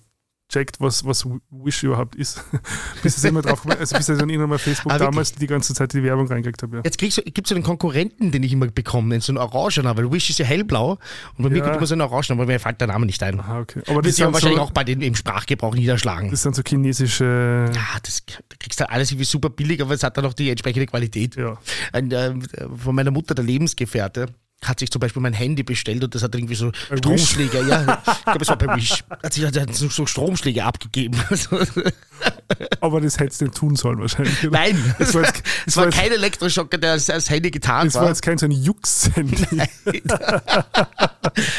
checkt, 0.53 0.81
was, 0.81 1.05
was 1.05 1.27
Wish 1.51 1.83
überhaupt 1.83 2.15
ist. 2.15 2.45
bis 3.03 3.19
ich 3.19 3.25
immer 3.25 3.43
drauf 3.43 3.67
also 3.67 3.97
bis 3.97 4.09
ich 4.09 4.17
dann 4.19 4.29
irgendwann 4.29 4.51
mal 4.51 4.59
Facebook 4.59 4.93
Ah, 4.93 4.99
damals 4.99 5.33
die 5.33 5.47
ganze 5.47 5.75
Zeit 5.75 5.93
die 5.93 6.03
Werbung 6.03 6.27
reingekriegt 6.29 6.63
habe. 6.63 6.77
Ja. 6.77 6.83
Jetzt 6.85 6.99
kriegst 6.99 7.19
du, 7.19 7.23
gibt's 7.23 7.49
so 7.49 7.55
einen 7.55 7.65
Konkurrenten, 7.65 8.31
den 8.31 8.43
ich 8.43 8.53
immer 8.53 8.67
bekomme, 8.69 9.21
so 9.21 9.33
einen 9.33 9.39
Orangener, 9.39 9.97
weil 9.97 10.13
Wish 10.13 10.31
ist 10.31 10.39
ja 10.39 10.45
hellblau 10.45 10.99
und 11.37 11.45
bei 11.45 11.51
mir 11.51 11.59
Ja. 11.59 11.65
kommt 11.65 11.77
immer 11.79 11.87
so 11.87 11.95
ein 11.95 12.01
Orangener, 12.01 12.39
aber 12.41 12.47
mir 12.47 12.61
fällt 12.61 12.81
der 12.81 12.89
Name 12.89 13.07
nicht 13.07 13.23
ein. 13.23 13.41
Aha, 13.41 13.61
okay. 13.61 13.83
Aber 13.89 14.03
Das 14.03 14.17
sie 14.17 14.23
ja 14.23 14.33
wahrscheinlich 14.33 14.59
so, 14.59 14.65
auch 14.65 14.71
bei 14.73 14.85
denen 14.85 15.03
im 15.03 15.15
Sprachgebrauch 15.15 15.75
niederschlagen. 15.75 16.31
das 16.31 16.43
sind 16.43 16.55
so 16.55 16.63
chinesische. 16.67 17.71
Ja, 17.75 17.99
das 18.03 18.23
da 18.27 18.57
kriegst 18.59 18.79
du 18.81 18.89
alles 18.91 19.11
irgendwie 19.11 19.25
super 19.25 19.51
billig, 19.51 19.81
aber 19.83 19.95
es 19.95 20.03
hat 20.03 20.17
dann 20.17 20.27
auch 20.27 20.35
die 20.35 20.51
entsprechende 20.51 20.87
Qualität. 20.87 21.37
Ja. 21.37 21.57
Ein, 21.93 22.11
äh, 22.13 22.35
von 22.77 22.95
meiner 22.95 23.11
Mutter, 23.11 23.35
der 23.35 23.45
Lebensgefährte, 23.45 24.27
hat 24.65 24.79
sich 24.79 24.91
zum 24.91 25.01
Beispiel 25.01 25.21
mein 25.23 25.33
Handy 25.33 25.63
bestellt 25.63 26.05
und 26.05 26.15
das 26.15 26.23
hat 26.23 26.35
irgendwie 26.35 26.55
so 26.55 26.71
Wish? 26.91 26.99
Stromschläge, 26.99 27.67
ja. 27.69 28.03
Ich 28.19 28.25
glaube, 28.25 28.43
es 28.43 28.49
war 28.49 28.57
bei 28.59 28.77
Wish. 28.77 29.03
Hat 29.23 29.33
sich 29.33 29.45
hat 29.45 29.75
so, 29.75 30.07
Stromschläge 30.07 30.65
abgegeben. 30.65 31.19
Aber 32.81 33.01
das 33.01 33.19
hättest 33.19 33.41
du 33.41 33.45
nicht 33.47 33.57
tun 33.57 33.75
sollen 33.77 33.99
wahrscheinlich. 34.01 34.39
oder? 34.47 34.51
Nein, 34.59 34.95
Das 34.99 35.09
es 35.09 35.15
war 35.15 35.23
jetzt- 35.25 35.43
es 35.67 35.75
das 35.75 35.77
war 35.77 35.85
war 35.87 35.93
kein 35.93 36.13
Elektroschocker, 36.13 36.79
der 36.79 36.93
als, 36.93 37.11
als 37.11 37.29
Handy 37.31 37.51
getan 37.51 37.87
Das 37.89 37.95
war 37.97 38.09
jetzt 38.09 38.23
kein 38.23 38.39
so 38.39 38.47
ein 38.47 38.53
Jux-Handy. 38.53 39.63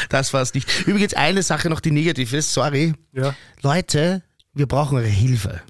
Das 0.08 0.32
war 0.32 0.42
es 0.42 0.54
nicht. 0.54 0.68
Übrigens 0.86 1.14
eine 1.14 1.42
Sache 1.42 1.68
noch, 1.70 1.80
die 1.80 1.90
negativ 1.90 2.32
ist, 2.32 2.52
sorry. 2.52 2.94
ja. 3.12 3.34
Leute, 3.62 4.22
wir 4.54 4.66
brauchen 4.66 4.96
eure 4.98 5.06
Hilfe. 5.06 5.60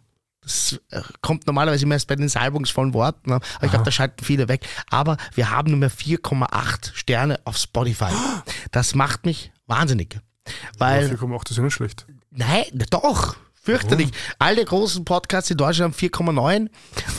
Das 0.45 0.81
äh, 0.91 1.01
kommt 1.21 1.47
normalerweise 1.47 1.85
immer 1.85 1.95
erst 1.95 2.07
bei 2.07 2.17
den 2.17 2.29
salbungsvollen 2.29 2.95
Worten, 2.95 3.31
ne? 3.31 3.37
aber 3.37 3.65
ich 3.65 3.71
glaube, 3.71 3.85
da 3.85 3.91
schalten 3.91 4.25
viele 4.25 4.49
weg. 4.49 4.67
Aber 4.91 5.17
wir 5.35 5.51
haben 5.51 5.71
nur 5.71 5.79
mehr 5.79 5.91
4,8 5.91 6.95
Sterne 6.95 7.41
auf 7.45 7.57
Spotify. 7.57 8.13
Das 8.71 8.95
macht 8.95 9.25
mich 9.25 9.53
wahnsinnig. 9.67 10.19
Weil, 10.79 11.07
4,8 11.07 11.51
ist 11.51 11.57
ja 11.57 11.63
nicht 11.63 11.75
schlecht. 11.75 12.07
nein, 12.31 12.65
doch, 12.91 13.37
fürchterlich. 13.65 14.11
Alle 14.39 14.65
großen 14.65 15.05
Podcasts 15.05 15.51
in 15.51 15.57
Deutschland 15.57 15.95
haben 15.95 15.99
4,9 15.99 16.69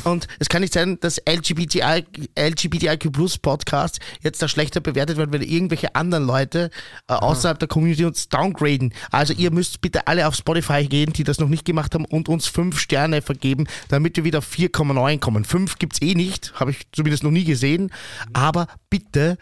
und 0.03 0.27
es 0.39 0.47
kann 0.47 0.61
nicht 0.61 0.73
sein, 0.73 0.99
dass 0.99 1.19
LGBTI, 1.27 2.05
LGBTIQ 2.37 3.11
Plus 3.11 3.37
Podcasts 3.37 3.99
jetzt 4.21 4.41
da 4.41 4.47
schlechter 4.47 4.79
bewertet 4.79 5.17
werden, 5.17 5.33
weil 5.33 5.43
irgendwelche 5.43 5.95
anderen 5.95 6.25
Leute 6.25 6.69
äh, 7.07 7.13
außerhalb 7.13 7.57
der 7.57 7.67
Community 7.67 8.05
uns 8.05 8.29
downgraden. 8.29 8.93
Also 9.09 9.33
ihr 9.33 9.51
müsst 9.51 9.81
bitte 9.81 10.07
alle 10.07 10.27
auf 10.27 10.35
Spotify 10.35 10.85
gehen, 10.85 11.13
die 11.13 11.23
das 11.23 11.39
noch 11.39 11.49
nicht 11.49 11.65
gemacht 11.65 11.95
haben 11.95 12.05
und 12.05 12.29
uns 12.29 12.45
5 12.47 12.79
Sterne 12.79 13.23
vergeben, 13.23 13.65
damit 13.89 14.15
wir 14.17 14.23
wieder 14.23 14.39
auf 14.39 14.51
4,9 14.51 15.19
kommen. 15.19 15.45
5 15.45 15.79
gibt's 15.79 16.01
eh 16.01 16.13
nicht, 16.13 16.53
habe 16.59 16.71
ich 16.71 16.87
zumindest 16.91 17.23
noch 17.23 17.31
nie 17.31 17.43
gesehen, 17.43 17.91
aber 18.33 18.67
bitte 18.89 19.37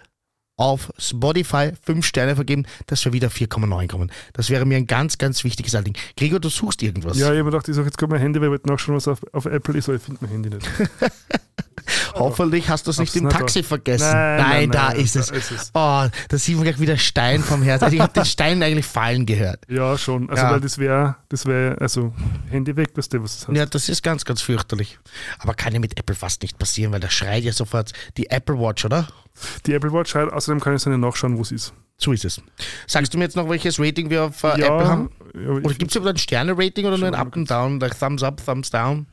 auf 0.56 0.92
Spotify 1.00 1.72
5 1.84 2.06
Sterne 2.06 2.36
vergeben, 2.36 2.66
dass 2.88 3.04
wir 3.06 3.14
wieder 3.14 3.30
4,9 3.30 3.88
kommen. 3.88 4.12
Das 4.34 4.50
wäre 4.50 4.66
mir 4.66 4.78
ein 4.78 4.86
ganz, 4.88 5.18
ganz 5.18 5.44
wichtiges 5.44 5.74
Anliegen. 5.76 5.98
Gregor, 6.16 6.40
du 6.40 6.50
suchst 6.50 6.84
irgendwas. 6.84 7.18
Ja, 7.18 7.32
ich 7.34 7.40
habe 7.40 7.50
gedacht, 7.50 7.68
ich 7.68 7.76
sage, 7.76 7.88
jetzt 7.88 7.98
kommt 7.98 8.12
mein 8.12 8.22
Handy, 8.22 8.40
weil 8.40 8.48
ich 8.48 8.52
wollte 8.52 8.70
nachschauen, 8.70 8.96
was 8.96 9.08
auf, 9.08 9.20
auf 9.34 9.46
Apple 9.46 9.78
ist, 9.78 9.90
aber 9.90 9.98
ich 9.98 10.04
finde 10.04 10.20
mein 10.22 10.32
Handy 10.32 10.50
nicht. 10.50 10.68
Hoffentlich 12.16 12.70
hast 12.70 12.86
du 12.88 12.92
es 12.92 13.00
nicht 13.00 13.16
im 13.16 13.28
Taxi 13.30 13.62
da. 13.62 13.68
vergessen. 13.68 14.12
Nein, 14.12 14.38
nein, 14.38 14.72
da, 14.72 14.90
nein, 14.90 15.00
ist, 15.00 15.16
da 15.16 15.20
es. 15.22 15.32
ist 15.32 15.52
es. 15.52 15.72
Oh, 15.74 16.06
da 16.30 16.38
sieht 16.38 16.56
man 16.56 16.64
gleich 16.66 16.80
wieder 16.80 16.98
Stein 16.98 17.42
vom 17.42 17.62
Herz. 17.64 17.82
Also 17.82 17.96
ich 17.96 18.02
habe 18.02 18.14
den 18.14 18.26
Stein 18.26 18.62
eigentlich 18.64 18.86
fallen 18.86 19.26
gehört. 19.26 19.60
Ja, 19.68 19.98
schon. 19.98 20.30
Also, 20.30 20.44
Ja. 20.44 20.52
weil 20.52 20.62
das 20.62 20.78
wäre, 20.78 21.16
das 21.30 21.46
wäre, 21.46 21.80
also, 21.82 22.14
Handy 22.50 22.76
weg, 22.76 22.90
weißt 22.96 23.14
du, 23.14 23.24
was 23.24 23.40
das 23.40 23.48
heißt. 23.48 23.58
Ja, 23.58 23.66
das 23.66 23.90
ist 23.90 24.04
ganz, 24.04 24.24
ganz 24.24 24.42
fürchterlich. 24.42 25.00
Aber 25.40 25.56
kann 25.56 25.74
ja 25.74 25.80
mit 25.80 25.98
Apple 26.00 26.16
fast 26.16 26.42
nicht 26.44 26.58
passieren, 26.58 26.94
weil 26.94 27.00
da 27.00 27.10
schreit 27.10 27.44
ja 27.44 27.52
sofort 27.52 27.92
die 28.18 28.30
Apple 28.30 28.58
Watch, 28.60 28.86
oder? 28.86 29.08
Die 29.66 29.74
Apple 29.74 29.92
Watch 29.94 30.14
halt, 30.16 30.32
außerdem 30.32 30.60
kann 30.60 30.76
ich 30.76 30.82
so 30.82 30.90
nicht 30.90 31.00
nachschauen, 31.00 31.38
wo 31.38 31.42
es 31.42 31.52
ist. 31.52 31.74
So 31.98 32.12
ist 32.12 32.26
es. 32.26 32.42
Sagst 32.88 33.14
du 33.14 33.18
mir 33.18 33.26
jetzt 33.26 33.36
noch, 33.36 33.50
welches 33.50 33.80
Rating 33.80 34.10
wir 34.10 34.24
auf 34.26 34.44
äh, 34.44 34.60
ja, 34.60 34.68
Apple 34.68 34.88
haben? 34.88 35.10
ja, 35.36 35.50
Oder 35.50 35.74
gibt 35.74 35.92
es 35.92 35.96
überhaupt 35.96 36.16
ein 36.16 36.20
Sterne-Rating 36.20 36.86
oder 36.86 36.98
nur 36.98 37.08
ein 37.08 37.16
Up 37.16 37.36
and 37.36 37.50
Down, 37.50 37.80
like 37.80 37.98
Thumbs 37.98 38.24
Up, 38.24 38.44
Thumbs 38.46 38.70
Down? 38.70 39.08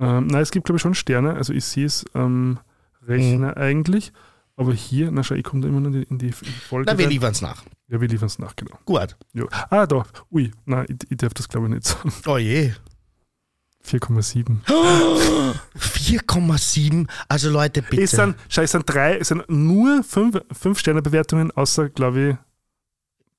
ähm, 0.00 0.26
nein, 0.26 0.42
es 0.42 0.50
gibt, 0.50 0.66
glaube 0.66 0.76
ich, 0.76 0.82
schon 0.82 0.94
Sterne. 0.94 1.34
Also, 1.34 1.52
ich 1.52 1.64
sehe 1.64 1.86
es 1.86 2.04
am 2.14 2.58
Rechner 3.06 3.48
Mhm. 3.56 3.62
eigentlich. 3.62 4.12
Aber 4.56 4.72
hier, 4.72 5.10
na 5.10 5.24
schau, 5.24 5.34
ich 5.34 5.42
komme 5.42 5.62
da 5.62 5.68
immer 5.68 5.80
noch 5.80 5.88
in 5.88 5.92
die, 5.92 6.02
in 6.04 6.18
die 6.18 6.30
Folge. 6.32 6.90
Na, 6.90 6.96
wir 6.96 7.08
liefern 7.08 7.32
es 7.32 7.42
nach. 7.42 7.64
Ja, 7.88 8.00
wir 8.00 8.06
liefern 8.08 8.26
es 8.26 8.38
nach, 8.38 8.54
genau. 8.54 8.78
Gut. 8.84 9.16
Ja. 9.32 9.44
Ah, 9.70 9.84
da. 9.86 10.04
Ui, 10.30 10.52
nein, 10.64 10.86
ich, 10.88 11.10
ich 11.10 11.16
darf 11.16 11.34
das, 11.34 11.48
glaube 11.48 11.66
ich, 11.66 11.74
nicht 11.74 11.84
sagen. 11.86 12.12
Oh 12.26 12.38
je. 12.38 12.72
4,7. 13.86 14.58
4,7. 15.78 17.06
Also 17.28 17.50
Leute, 17.50 17.82
bitte. 17.82 18.02
Es 18.02 18.12
sind, 18.12 18.36
schau, 18.48 18.62
es 18.62 18.72
sind 18.72 18.84
drei, 18.86 19.18
es 19.18 19.28
sind 19.28 19.44
nur 19.48 20.02
5 20.02 20.78
Sterne 20.78 21.02
Bewertungen, 21.02 21.50
außer, 21.50 21.90
glaube 21.90 22.30
ich, 22.30 22.36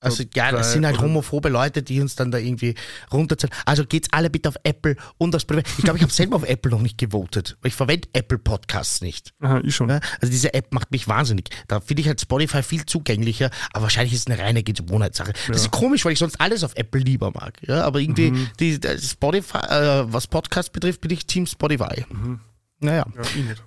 Also 0.06 0.24
ja, 0.36 0.52
das 0.52 0.72
sind 0.74 0.86
halt 0.86 1.00
homophobe 1.00 1.50
Leute, 1.50 1.84
die 1.84 2.00
uns 2.02 2.16
dann 2.16 2.32
da 2.32 2.38
irgendwie 2.38 2.76
runterziehen. 3.12 3.52
Also 3.66 3.86
geht's 3.86 4.08
alle 4.12 4.30
bitte 4.30 4.50
auf 4.50 4.56
Apple 4.64 4.96
und 5.18 5.34
das 5.34 5.42
Spotify. 5.44 5.68
Ich 5.78 5.84
glaube, 5.84 5.98
ich 5.98 6.04
habe 6.04 6.14
selber 6.14 6.36
auf 6.38 6.44
Apple 6.48 6.72
noch 6.72 6.82
nicht 6.82 6.98
gewotet. 6.98 7.58
weil 7.62 7.70
Ich 7.70 7.76
verwende 7.76 8.08
Apple 8.14 8.38
Podcasts 8.38 9.02
nicht. 9.02 9.34
aha, 9.42 9.62
ich 9.64 9.76
schon. 9.76 9.90
Ja? 9.90 10.00
Also 10.22 10.32
diese 10.32 10.54
App 10.54 10.74
macht 10.74 10.92
mich 10.92 11.08
wahnsinnig. 11.08 11.50
Da 11.68 11.80
finde 11.80 12.02
ich 12.02 12.08
halt 12.08 12.22
Spotify 12.22 12.64
viel 12.64 12.86
zugänglicher, 12.86 13.50
aber 13.74 13.84
wahrscheinlich 13.84 14.14
ist 14.14 14.22
es 14.22 14.28
eine 14.28 14.42
reine 14.42 14.64
Gewohnheitssache. 14.64 15.34
Das 15.48 15.62
ist 15.62 15.72
komisch, 15.72 16.06
weil 16.06 16.14
ich 16.14 16.20
sonst 16.20 16.40
alles 16.40 16.64
auf 16.64 16.74
Apple 16.76 17.02
lieber 17.02 17.32
mag. 17.32 17.58
Ja? 17.68 17.84
Aber 17.84 18.00
irgendwie 18.00 18.32
Mhm. 18.32 18.48
die, 18.60 18.80
Spotify, 19.00 19.58
äh, 19.70 20.04
was 20.14 20.28
Podcast 20.28 20.72
betrifft, 20.74 21.02
bin 21.02 21.12
ich 21.12 21.26
Team 21.26 21.46
Spotify. 21.46 22.06
Mhm. 22.10 22.40
Naja. 22.80 23.06
Ja, 23.16 23.22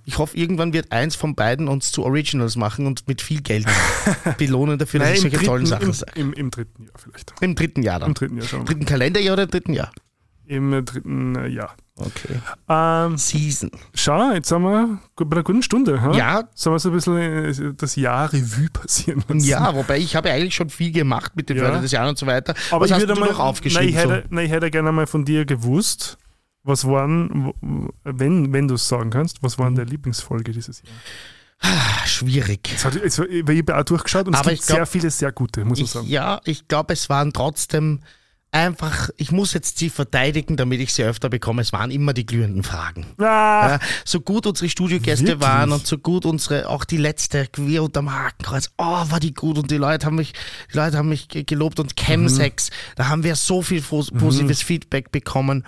ich 0.05 0.17
hoffe, 0.19 0.37
irgendwann 0.37 0.71
wird 0.71 0.91
eins 0.91 1.15
von 1.15 1.33
beiden 1.35 1.67
uns 1.67 1.91
zu 1.91 2.03
Originals 2.03 2.55
machen 2.55 2.85
und 2.85 3.07
mit 3.07 3.21
viel 3.21 3.41
Geld 3.41 3.65
belohnen 4.37 4.77
dafür, 4.77 4.99
dass 4.99 5.09
Nein, 5.09 5.15
ich 5.17 5.21
solche 5.21 5.45
tollen 5.45 5.65
dritten, 5.65 5.67
Sachen 5.67 5.87
im, 5.87 5.93
sage. 5.93 6.11
im, 6.19 6.33
im 6.33 6.51
dritten 6.51 6.83
Jahr 6.83 6.93
vielleicht. 6.97 7.33
Im 7.41 7.55
dritten 7.55 7.81
Jahr 7.83 7.99
dann. 7.99 8.09
Im 8.09 8.13
dritten 8.13 8.37
Jahr 8.37 8.47
schon. 8.47 8.59
Im 8.61 8.65
dritten 8.67 8.85
Kalenderjahr 8.85 9.33
oder 9.33 9.43
im 9.43 9.49
dritten 9.49 9.73
Jahr? 9.73 9.91
Im 10.45 10.85
dritten 10.85 11.51
Jahr. 11.51 11.75
Okay. 11.95 12.39
Ähm, 12.69 13.17
Season. 13.17 13.69
schau, 13.93 14.31
jetzt 14.31 14.47
sind 14.49 14.61
wir 14.63 14.99
bei 15.17 15.35
einer 15.35 15.43
guten 15.43 15.61
Stunde. 15.61 16.01
Ha? 16.01 16.13
Ja. 16.15 16.49
Sollen 16.55 16.75
wir 16.75 16.79
so 16.79 16.89
ein 16.89 16.93
bisschen 16.95 17.17
äh, 17.17 17.73
das 17.75 17.95
Jahr 17.95 18.31
Revue 18.31 18.69
passieren 18.71 19.23
lassen? 19.27 19.41
Ja, 19.47 19.75
wobei 19.75 19.97
ich 19.97 20.15
habe 20.15 20.31
eigentlich 20.31 20.55
schon 20.55 20.69
viel 20.69 20.91
gemacht 20.91 21.35
mit 21.35 21.49
dem 21.49 21.57
Ja. 21.57 21.63
Wörter 21.63 21.81
des 21.81 21.91
Jahres 21.91 22.11
und 22.11 22.17
so 22.19 22.25
weiter. 22.25 22.53
Aber 22.71 22.81
Was 22.81 22.87
ich 22.87 22.93
hast 22.93 23.01
würde 23.01 23.13
du 23.15 23.19
mal, 23.19 23.29
noch 23.29 23.39
aufgeschrieben? 23.39 23.93
Nein, 23.93 23.95
ich 23.95 24.01
so? 24.03 24.11
hätte, 24.11 24.27
nein, 24.33 24.45
ich 24.45 24.51
hätte 24.51 24.71
gerne 24.71 24.91
mal 24.91 25.07
von 25.07 25.25
dir 25.25 25.45
gewusst, 25.45 26.17
was 26.63 26.85
waren, 26.85 27.53
wenn, 28.03 28.51
wenn 28.53 28.67
du 28.67 28.75
es 28.75 28.87
sagen 28.87 29.09
kannst, 29.09 29.41
was 29.43 29.57
Mhm. 29.57 29.63
waren 29.63 29.75
deine 29.75 29.89
Lieblingsfolge 29.89 30.51
dieses 30.51 30.81
Jahr? 30.83 30.93
Ah, 31.61 32.05
schwierig. 32.05 32.69
Hat, 32.83 32.95
jetzt, 32.95 33.19
ich 33.19 33.43
habe 33.45 33.77
auch 33.77 33.83
durchgeschaut 33.83 34.27
und 34.27 34.35
Aber 34.35 34.51
es 34.51 34.59
gibt 34.59 34.67
glaub- 34.67 34.77
sehr 34.77 34.85
viele 34.85 35.09
sehr 35.11 35.31
gute, 35.33 35.65
muss 35.65 35.77
man 35.79 35.85
Ich, 35.85 35.91
sagen. 35.91 36.07
ja, 36.07 36.39
ich 36.45 36.67
glaube, 36.69 36.93
es 36.93 37.09
waren 37.09 37.33
trotzdem 37.33 37.99
einfach, 38.51 39.09
ich 39.17 39.31
muss 39.31 39.53
jetzt 39.53 39.77
sie 39.77 39.89
verteidigen, 39.89 40.57
damit 40.57 40.79
ich 40.79 40.93
sie 40.93 41.03
öfter 41.03 41.29
bekomme. 41.29 41.61
Es 41.61 41.71
waren 41.71 41.91
immer 41.91 42.13
die 42.13 42.25
glühenden 42.25 42.63
Fragen. 42.63 43.05
Ah, 43.19 43.23
Ja, 43.23 43.79
so 44.05 44.21
gut 44.21 44.47
unsere 44.47 44.69
Studiogäste 44.69 45.27
Wirklich? 45.27 45.41
waren 45.47 45.71
und 45.71 45.85
so 45.85 45.97
gut 45.99 46.25
unsere, 46.25 46.67
auch 46.67 46.83
die 46.83 46.97
letzte 46.97 47.45
Queer 47.47 47.83
unterm 47.83 48.11
Hakenkreuz, 48.11 48.71
oh, 48.77 48.83
war 49.09 49.19
die 49.19 49.33
gut 49.33 49.57
und 49.59 49.69
die 49.69 49.77
Leute 49.77 50.05
haben 50.07 50.15
mich, 50.15 50.33
die 50.73 50.77
Leute 50.77 50.97
haben 50.97 51.09
mich 51.09 51.27
ge- 51.27 51.43
gelobt 51.43 51.79
und 51.79 51.95
Chemsex, 51.95 52.69
da 52.95 53.07
haben 53.07 53.23
wir 53.23 53.35
so 53.35 53.61
viel 53.61 53.81
pos- 53.81 54.11
positives 54.17 54.61
Feedback 54.63 55.11
bekommen. 55.11 55.65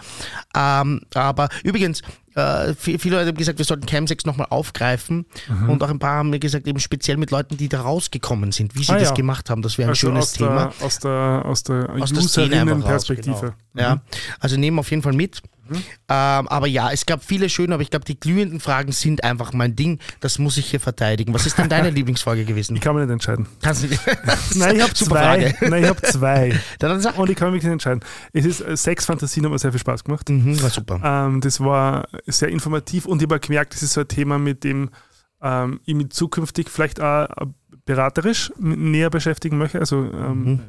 Ähm, 0.56 1.02
aber 1.14 1.50
übrigens, 1.64 2.02
äh, 2.36 2.72
vi- 2.74 2.98
viele 3.00 3.18
Leute 3.18 3.30
haben 3.30 3.38
gesagt, 3.38 3.58
wir 3.58 3.66
sollten 3.66 3.86
Chemsex 3.88 4.26
nochmal 4.26 4.48
aufgreifen 4.50 5.26
und 5.68 5.84
auch 5.84 5.90
ein 5.90 6.00
paar 6.00 6.18
haben 6.18 6.30
mir 6.30 6.40
gesagt, 6.40 6.68
eben 6.68 6.80
speziell 6.80 7.18
mit 7.18 7.32
Leuten, 7.32 7.58
die 7.58 7.70
da 7.70 7.82
rausgekommen 7.82 8.52
sind, 8.52 8.76
wie 8.76 8.84
sie 8.84 8.92
Ah, 8.94 8.98
das 9.00 9.10
ja. 9.10 9.14
gemacht 9.16 9.50
haben, 9.50 9.62
das 9.62 9.78
wäre 9.78 9.88
ein 9.88 9.92
also 9.92 10.08
schönes 10.08 10.24
aus 10.24 10.34
Thema. 10.34 10.72
Der, 10.80 10.86
aus 10.86 11.00
der, 11.00 11.12
aus 11.46 11.64
der 11.64 11.76
Aus 11.90 12.10
der 12.10 12.18
raus, 12.18 12.26
Userinnenperspektive. 12.26 13.54
genau. 13.74 13.84
Ja, 13.90 14.02
also 14.40 14.58
nehmen 14.58 14.80
auf 14.80 14.90
jeden 14.92 15.04
Fall 15.04 15.14
mit. 15.14 15.42
Ähm, 15.78 16.48
aber 16.48 16.68
ja, 16.68 16.92
es 16.92 17.06
gab 17.06 17.24
viele 17.24 17.50
schöne, 17.50 17.74
aber 17.74 17.84
ich 17.84 17.90
glaube, 17.90 18.06
die 18.06 18.20
glühenden 18.20 18.60
Fragen 18.60 18.92
sind 18.92 19.24
einfach 19.24 19.54
mein 19.54 19.76
Ding. 19.76 20.00
Das 20.20 20.40
muss 20.40 20.58
ich 20.58 20.68
hier 20.68 20.80
verteidigen. 20.80 21.34
Was 21.34 21.46
ist 21.46 21.58
denn 21.58 21.70
deine 21.70 21.90
Lieblingsfolge 21.92 22.46
gewesen? 22.46 22.76
Ich 22.76 22.82
kann 22.82 22.96
mich 22.96 23.06
nicht 23.06 23.14
entscheiden. 23.14 23.48
Kannst 23.62 23.84
du 23.84 23.88
nicht. 23.88 24.02
Nein, 24.56 24.76
ich 24.76 24.82
habe 24.82 24.94
zwei. 24.94 25.20
Frage. 25.20 25.56
Nein, 25.70 25.84
ich 25.84 25.90
habe 25.90 26.02
zwei. 26.02 26.60
Dann 26.80 27.00
sag. 27.02 27.18
Und 27.18 27.30
ich 27.30 27.36
kann 27.36 27.52
mich 27.52 27.64
nicht 27.64 27.72
entscheiden. 27.72 28.02
Es 28.34 28.46
ist 28.46 28.62
äh, 28.62 28.76
Sex 28.78 29.06
Fantasien, 29.06 29.46
hat 29.46 29.52
mir 29.52 29.60
sehr 29.60 29.72
viel 29.72 29.80
Spaß 29.80 30.04
gemacht. 30.04 30.30
Mhm, 30.30 30.62
war 30.62 30.70
super. 30.70 31.00
Ähm, 31.04 31.42
das 31.42 31.60
war 31.60 32.08
sehr 32.26 32.50
informativ 32.50 33.06
und 33.06 33.22
ich 33.22 33.28
habe 33.30 33.40
gemerkt, 33.40 33.74
das 33.74 33.84
ist 33.84 33.94
so 33.94 34.02
ein 34.02 34.08
Thema, 34.08 34.38
mit 34.38 34.64
dem 34.64 34.90
ähm, 35.42 35.80
ich 35.86 35.96
mich 35.96 36.10
zukünftig 36.12 36.70
vielleicht 36.70 37.02
auch 37.02 37.26
äh, 37.26 37.46
beraterisch 37.86 38.52
näher 38.60 39.10
beschäftigen 39.10 39.58
möchte. 39.58 39.80
Also 39.80 39.98
ähm, 39.98 40.44
Mhm. 40.44 40.60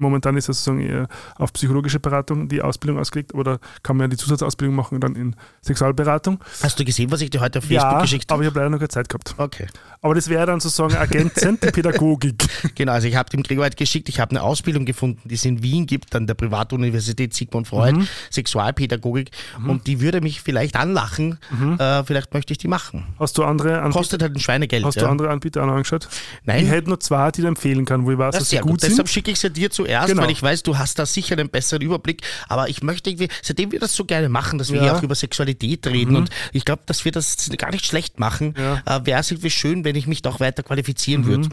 Momentan 0.00 0.36
ist 0.36 0.48
das 0.48 0.64
sozusagen 0.64 0.80
eher 0.88 1.08
auf 1.36 1.52
psychologische 1.52 2.00
Beratung 2.00 2.48
die 2.48 2.62
Ausbildung 2.62 2.98
ausgelegt 2.98 3.34
oder 3.34 3.58
kann 3.82 3.96
man 3.96 4.04
ja 4.04 4.08
die 4.08 4.16
Zusatzausbildung 4.16 4.74
machen 4.74 5.00
dann 5.00 5.14
in 5.14 5.36
Sexualberatung. 5.62 6.38
Hast 6.62 6.78
du 6.80 6.84
gesehen, 6.84 7.10
was 7.10 7.20
ich 7.20 7.30
dir 7.30 7.40
heute 7.40 7.58
auf 7.60 7.64
Facebook 7.64 7.92
ja, 7.92 8.00
geschickt 8.00 8.30
aber 8.30 8.38
habe? 8.38 8.44
ich 8.44 8.50
habe 8.50 8.58
leider 8.60 8.70
noch 8.70 8.78
keine 8.78 8.88
Zeit 8.88 9.08
gehabt. 9.08 9.34
Okay. 9.38 9.66
Aber 10.02 10.14
das 10.14 10.28
wäre 10.28 10.46
dann 10.46 10.60
sozusagen 10.60 10.94
ergänzend 10.94 11.62
die 11.62 11.70
Pädagogik. 11.70 12.42
Genau, 12.74 12.92
also 12.92 13.06
ich 13.08 13.16
habe 13.16 13.28
dem 13.28 13.42
Gregor 13.42 13.64
heute 13.66 13.76
geschickt, 13.76 14.08
ich 14.08 14.20
habe 14.20 14.30
eine 14.30 14.42
Ausbildung 14.42 14.84
gefunden, 14.86 15.20
die 15.28 15.34
es 15.34 15.44
in 15.44 15.62
Wien 15.62 15.86
gibt, 15.86 16.14
an 16.16 16.26
der 16.26 16.34
Privatuniversität 16.34 17.34
Sigmund 17.34 17.68
Freud, 17.68 17.92
Mhm. 17.98 18.06
Sexualpädagogik 18.30 19.30
und 19.66 19.86
die 19.86 20.00
würde 20.00 20.20
mich 20.20 20.40
vielleicht 20.40 20.76
anlachen, 20.76 21.38
äh, 21.78 22.02
vielleicht 22.04 22.32
möchte 22.34 22.52
ich 22.52 22.58
die 22.58 22.68
machen. 22.68 23.06
Hast 23.18 23.36
du 23.38 23.44
andere 23.44 23.78
Anbieter, 23.80 23.98
Kostet 23.98 24.22
halt 24.22 24.34
ein 24.36 24.40
Schweinegeld. 24.40 24.84
hast 24.84 24.96
ja. 24.96 25.02
du 25.02 25.08
andere 25.08 25.30
Anbieter 25.30 25.62
angeschaut? 25.62 26.08
Nein. 26.44 26.64
Ich 26.64 26.70
hätte 26.70 26.88
nur 26.88 27.00
zwei, 27.00 27.30
die 27.30 27.42
du 27.42 27.48
empfehlen 27.48 27.84
kann, 27.84 28.04
wo 28.04 28.12
ich 28.12 28.18
weiß, 28.18 28.32
Das 28.32 28.42
dass 28.42 28.50
sie 28.50 28.56
gut 28.58 28.70
gut. 28.72 28.80
sind. 28.80 28.90
Deshalb 28.92 29.08
schicke 29.08 29.30
ich 29.30 29.38
sie 29.38 29.50
dir 29.50 29.70
zuerst, 29.90 30.08
Genau. 30.08 30.22
weil 30.22 30.30
ich 30.30 30.42
weiß, 30.42 30.62
du 30.62 30.78
hast 30.78 30.98
da 30.98 31.06
sicher 31.06 31.36
einen 31.36 31.48
besseren 31.48 31.82
Überblick. 31.82 32.22
Aber 32.48 32.68
ich 32.68 32.82
möchte 32.82 33.10
irgendwie, 33.10 33.28
seitdem 33.42 33.72
wir 33.72 33.80
das 33.80 33.94
so 33.94 34.04
gerne 34.04 34.28
machen, 34.28 34.58
dass 34.58 34.70
wir 34.70 34.76
Ja. 34.76 34.82
Mhm. 34.82 34.86
hier 34.88 34.96
auch 34.98 35.02
über 35.02 35.14
Sexualität 35.14 35.86
reden 35.86 36.16
und 36.16 36.30
ich 36.52 36.64
glaube, 36.64 36.82
dass 36.86 37.04
wir 37.04 37.12
das 37.12 37.50
gar 37.58 37.70
nicht 37.70 37.86
schlecht 37.86 38.18
machen, 38.20 38.54
Ja. 38.56 38.74
Mhm. 38.76 38.80
äh, 39.02 39.06
wäre 39.06 39.20
es 39.20 39.30
irgendwie 39.30 39.50
schön, 39.50 39.84
wenn 39.84 39.96
ich 39.96 40.06
mich 40.06 40.22
doch 40.22 40.40
weiter 40.40 40.62
qualifizieren 40.62 41.26
würde. 41.26 41.48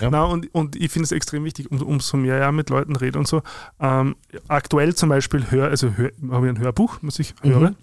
Ja. 0.00 0.08
Na, 0.10 0.24
und, 0.24 0.52
und 0.54 0.74
ich 0.74 0.90
finde 0.90 1.04
es 1.04 1.12
extrem 1.12 1.44
wichtig, 1.44 1.70
um, 1.70 1.82
umso 1.82 2.16
mehr 2.16 2.46
ich 2.46 2.52
mit 2.52 2.70
Leuten 2.70 2.96
rede 2.96 3.18
und 3.18 3.28
so. 3.28 3.42
Ähm, 3.78 4.16
aktuell 4.48 4.94
zum 4.94 5.10
Beispiel 5.10 5.50
hör, 5.50 5.68
also 5.68 5.92
hör, 5.96 6.10
habe 6.30 6.46
ich 6.46 6.52
ein 6.54 6.58
Hörbuch, 6.58 6.96
was 7.02 7.18
ich 7.18 7.34
Mhm. 7.42 7.50
höre. 7.50 7.74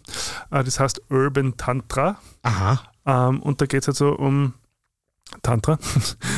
Äh, 0.49 0.63
das 0.63 0.79
heißt 0.79 1.01
Urban 1.09 1.55
Tantra. 1.55 2.17
Aha. 2.41 2.81
Ähm, 3.05 3.41
und 3.41 3.61
da 3.61 3.67
geht 3.67 3.81
es 3.83 3.87
halt 3.87 3.97
so 3.97 4.09
um 4.09 4.53
Tantra. 5.41 5.79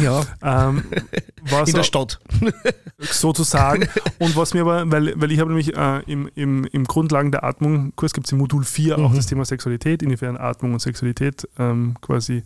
Ja. 0.01 0.23
ähm, 0.67 0.83
In 0.91 1.65
der 1.73 1.81
auch- 1.81 1.83
Stadt. 1.83 2.19
sozusagen. 2.99 3.87
Und 4.19 4.35
was 4.35 4.53
mir 4.53 4.61
aber, 4.61 4.89
weil, 4.91 5.13
weil 5.19 5.31
ich 5.31 5.39
habe 5.39 5.49
nämlich 5.49 5.75
äh, 5.75 5.99
im, 6.11 6.29
im, 6.35 6.63
im 6.65 6.83
Grundlagen 6.85 7.31
der 7.31 7.43
Atmung-Kurs 7.43 8.13
gibt 8.13 8.27
es 8.27 8.31
im 8.31 8.37
Modul 8.37 8.63
4 8.63 8.97
auch 8.97 9.11
Mhm. 9.11 9.15
das 9.15 9.27
Thema 9.27 9.43
Sexualität, 9.45 10.01
inwiefern 10.01 10.37
Atmung 10.37 10.73
und 10.73 10.79
Sexualität 10.79 11.47
ähm, 11.59 11.95
quasi 12.01 12.43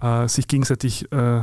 äh, 0.00 0.26
sich 0.28 0.48
gegenseitig 0.48 1.10
äh, 1.12 1.42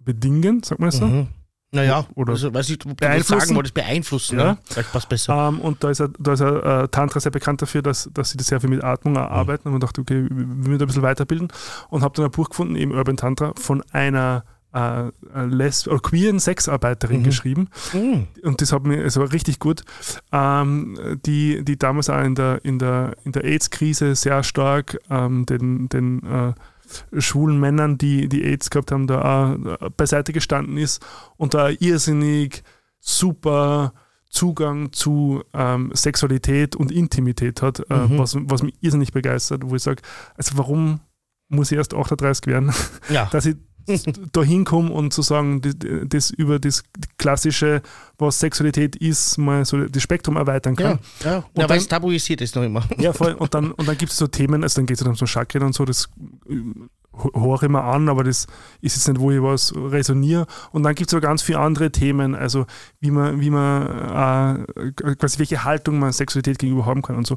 bedingen, 0.00 0.62
sagt 0.62 0.80
man 0.80 0.88
das 0.90 0.98
so? 0.98 1.06
Mhm. 1.06 1.28
Naja, 1.70 2.06
Oder 2.14 2.32
also, 2.32 2.52
weiß 2.54 2.70
ich, 2.70 2.76
ob 2.76 2.80
du 2.82 2.88
das 2.88 2.96
beeinflussen? 2.96 3.40
sagen 3.40 3.56
wolltest, 3.56 3.74
beeinflussen. 3.74 4.38
Ja. 4.38 4.44
Ja. 4.46 4.58
Vielleicht 4.64 4.92
passt 4.92 5.08
besser. 5.08 5.48
Ähm, 5.48 5.60
und 5.60 5.84
da 5.84 5.90
ist, 5.90 6.00
er, 6.00 6.08
da 6.18 6.32
ist 6.32 6.40
er, 6.40 6.84
äh, 6.84 6.88
Tantra 6.88 7.20
sehr 7.20 7.30
bekannt 7.32 7.60
dafür, 7.60 7.82
dass, 7.82 8.08
dass 8.14 8.30
sie 8.30 8.38
das 8.38 8.46
sehr 8.46 8.60
viel 8.60 8.70
mit 8.70 8.82
Atmung 8.82 9.12
Mhm. 9.14 9.18
arbeiten. 9.20 9.68
Und 9.68 9.72
man 9.72 9.80
dachte, 9.80 10.00
okay, 10.00 10.26
wir 10.30 10.46
müssen 10.46 10.78
da 10.78 10.84
ein 10.84 10.86
bisschen 10.86 11.02
weiterbilden. 11.02 11.48
Und 11.90 12.02
habe 12.02 12.14
dann 12.16 12.24
ein 12.24 12.30
Buch 12.30 12.48
gefunden, 12.48 12.74
eben 12.76 12.92
Urban 12.92 13.18
Tantra, 13.18 13.52
von 13.58 13.82
einer 13.92 14.44
äh, 14.74 15.10
Les 15.46 15.88
oder 15.88 15.98
queeren 15.98 16.38
Sexarbeiterin 16.40 17.20
Mhm. 17.20 17.24
geschrieben. 17.24 17.68
Mhm. 17.92 18.28
Und 18.44 18.60
das 18.62 18.72
hat 18.72 18.84
mir, 18.86 19.02
es 19.02 19.16
war 19.18 19.30
richtig 19.32 19.58
gut, 19.58 19.82
ähm, 20.32 21.18
die, 21.26 21.64
die 21.64 21.78
damals 21.78 22.08
auch 22.10 22.22
in 22.22 22.34
der, 22.34 22.64
in 22.64 22.78
der, 22.78 23.14
in 23.24 23.32
der 23.32 23.44
AIDS-Krise 23.44 24.14
sehr 24.14 24.42
stark 24.42 24.98
ähm, 25.10 25.46
den, 25.46 25.88
den 25.88 26.22
äh, 26.22 26.52
schwulen 27.18 27.58
Männern, 27.60 27.98
die, 27.98 28.28
die 28.28 28.44
AIDS 28.44 28.70
gehabt 28.70 28.92
haben, 28.92 29.06
da 29.06 29.20
auch 29.20 29.80
äh, 29.80 29.90
beiseite 29.96 30.32
gestanden 30.32 30.76
ist 30.76 31.04
und 31.36 31.54
da 31.54 31.68
irrsinnig 31.68 32.62
super 33.00 33.92
Zugang 34.30 34.92
zu 34.92 35.42
ähm, 35.54 35.90
Sexualität 35.94 36.76
und 36.76 36.92
Intimität 36.92 37.62
hat, 37.62 37.80
äh, 37.90 37.94
Mhm. 38.06 38.18
was, 38.18 38.36
was 38.38 38.62
mich 38.62 38.74
irrsinnig 38.82 39.12
begeistert, 39.12 39.62
wo 39.64 39.74
ich 39.74 39.82
sage, 39.82 40.02
also 40.36 40.58
warum 40.58 41.00
muss 41.48 41.72
ich 41.72 41.78
erst 41.78 41.94
38 41.94 42.46
werden, 42.46 42.72
Ja. 43.08 43.24
dass 43.32 43.46
ich 43.46 43.56
da 44.32 44.42
hinkomme 44.42 44.90
und 44.92 45.12
zu 45.12 45.22
sagen, 45.22 45.60
das, 46.08 46.30
über 46.30 46.58
das 46.58 46.84
klassische, 47.18 47.82
was 48.18 48.38
Sexualität 48.40 48.96
ist, 48.96 49.38
mal 49.38 49.64
so 49.64 49.86
das 49.86 50.02
Spektrum 50.02 50.36
erweitern 50.36 50.74
Ja, 50.78 50.88
kann. 50.90 50.98
ja. 51.24 51.36
Und 51.38 51.62
ja 51.62 51.68
weil 51.68 51.78
es 51.78 51.88
tabuisiert 51.88 52.40
ist 52.40 52.54
noch 52.56 52.62
immer. 52.62 52.82
Ja, 52.98 53.12
voll. 53.12 53.32
Und 53.32 53.54
dann, 53.54 53.72
und 53.72 53.88
dann 53.88 53.96
gibt 53.98 54.12
es 54.12 54.18
so 54.18 54.26
Themen, 54.26 54.62
also 54.62 54.76
dann 54.80 54.86
geht 54.86 54.96
es 54.96 55.00
dann 55.02 55.10
um 55.10 55.16
so 55.16 55.26
Chakren 55.26 55.62
und 55.62 55.74
so, 55.74 55.84
das 55.84 56.08
äh, 56.48 56.54
höre 57.34 57.62
ich 57.64 57.68
mir 57.68 57.82
an, 57.82 58.08
aber 58.08 58.22
das 58.22 58.46
ist 58.80 58.94
jetzt 58.96 59.08
nicht, 59.08 59.20
wo 59.20 59.30
ich 59.32 59.42
was 59.42 59.74
resoniere. 59.74 60.46
Und 60.70 60.84
dann 60.84 60.94
gibt 60.94 61.10
es 61.10 61.14
aber 61.14 61.20
ganz 61.20 61.42
viele 61.42 61.58
andere 61.58 61.90
Themen, 61.90 62.34
also 62.36 62.66
wie 63.00 63.10
man, 63.10 63.40
wie 63.40 63.50
man 63.50 64.64
äh, 64.76 64.92
quasi 65.16 65.38
welche 65.40 65.64
Haltung 65.64 65.98
man 65.98 66.12
Sexualität 66.12 66.58
gegenüber 66.60 66.86
haben 66.86 67.02
kann 67.02 67.16
und 67.16 67.26
so. 67.26 67.36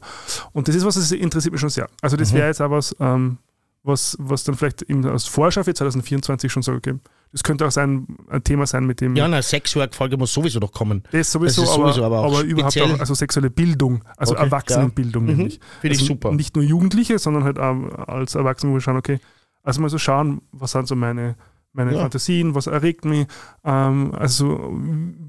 Und 0.52 0.68
das 0.68 0.76
ist 0.76 0.86
was, 0.86 0.96
das 0.96 1.12
interessiert 1.12 1.52
mich 1.54 1.62
schon 1.62 1.70
sehr. 1.72 1.90
Also 2.02 2.16
das 2.18 2.32
Mhm. 2.32 2.38
wäre 2.38 2.48
jetzt 2.48 2.62
auch 2.62 2.70
was, 2.70 2.96
ähm, 3.00 3.38
was, 3.84 4.16
was 4.20 4.44
dann 4.44 4.56
vielleicht 4.56 4.84
eben 4.84 5.06
als 5.06 5.26
Vorschau 5.26 5.64
für 5.64 5.74
2024 5.74 6.52
schon 6.52 6.64
so, 6.64 6.74
okay, 6.74 6.96
das 7.32 7.44
könnte 7.44 7.66
auch 7.66 7.72
sein, 7.72 8.06
ein 8.30 8.44
Thema 8.44 8.66
sein, 8.68 8.86
mit 8.86 9.02
dem 9.02 9.16
Ja, 9.16 9.26
eine 9.26 9.42
Sexwork-Folge 9.42 10.18
muss 10.18 10.34
sowieso 10.34 10.60
noch 10.60 10.72
kommen. 10.72 11.04
das 11.12 11.32
sowieso, 11.32 11.62
Das 11.62 11.70
ist 11.70 11.76
sowieso 11.76 12.04
aber 12.04 12.18
aber, 12.18 12.28
auch 12.28 12.34
aber 12.40 12.42
überhaupt 12.44 12.80
auch, 12.82 13.00
also 13.00 13.14
sexuelle 13.14 13.50
Bildung, 13.50 14.04
also 14.18 14.34
Okay, 14.34 14.44
Erwachsenenbildung 14.44 15.28
ja. 15.28 15.34
Mhm, 15.36 15.38
finde 15.40 15.60
ich 15.84 15.92
also 15.92 16.06
super. 16.06 16.32
Nicht 16.34 16.56
nur 16.56 16.66
Jugendliche, 16.66 17.18
sondern 17.20 17.44
halt 17.44 17.58
auch 17.58 18.08
als 18.08 18.36
Erwachsene, 18.36 18.72
wo 18.72 18.76
wir 18.76 18.82
schauen, 18.82 18.98
okay, 18.98 19.20
also 19.64 19.82
mal 19.82 19.90
so 19.90 19.98
schauen, 19.98 20.42
was 20.52 20.72
sind 20.72 20.88
so 20.88 20.96
meine, 20.96 21.36
meine 21.74 21.94
Ja. 21.94 22.00
Fantasien, 22.02 22.54
was 22.54 22.68
erregt 22.68 23.06
mich, 23.06 23.28
ähm, 23.64 24.14
also 24.14 24.72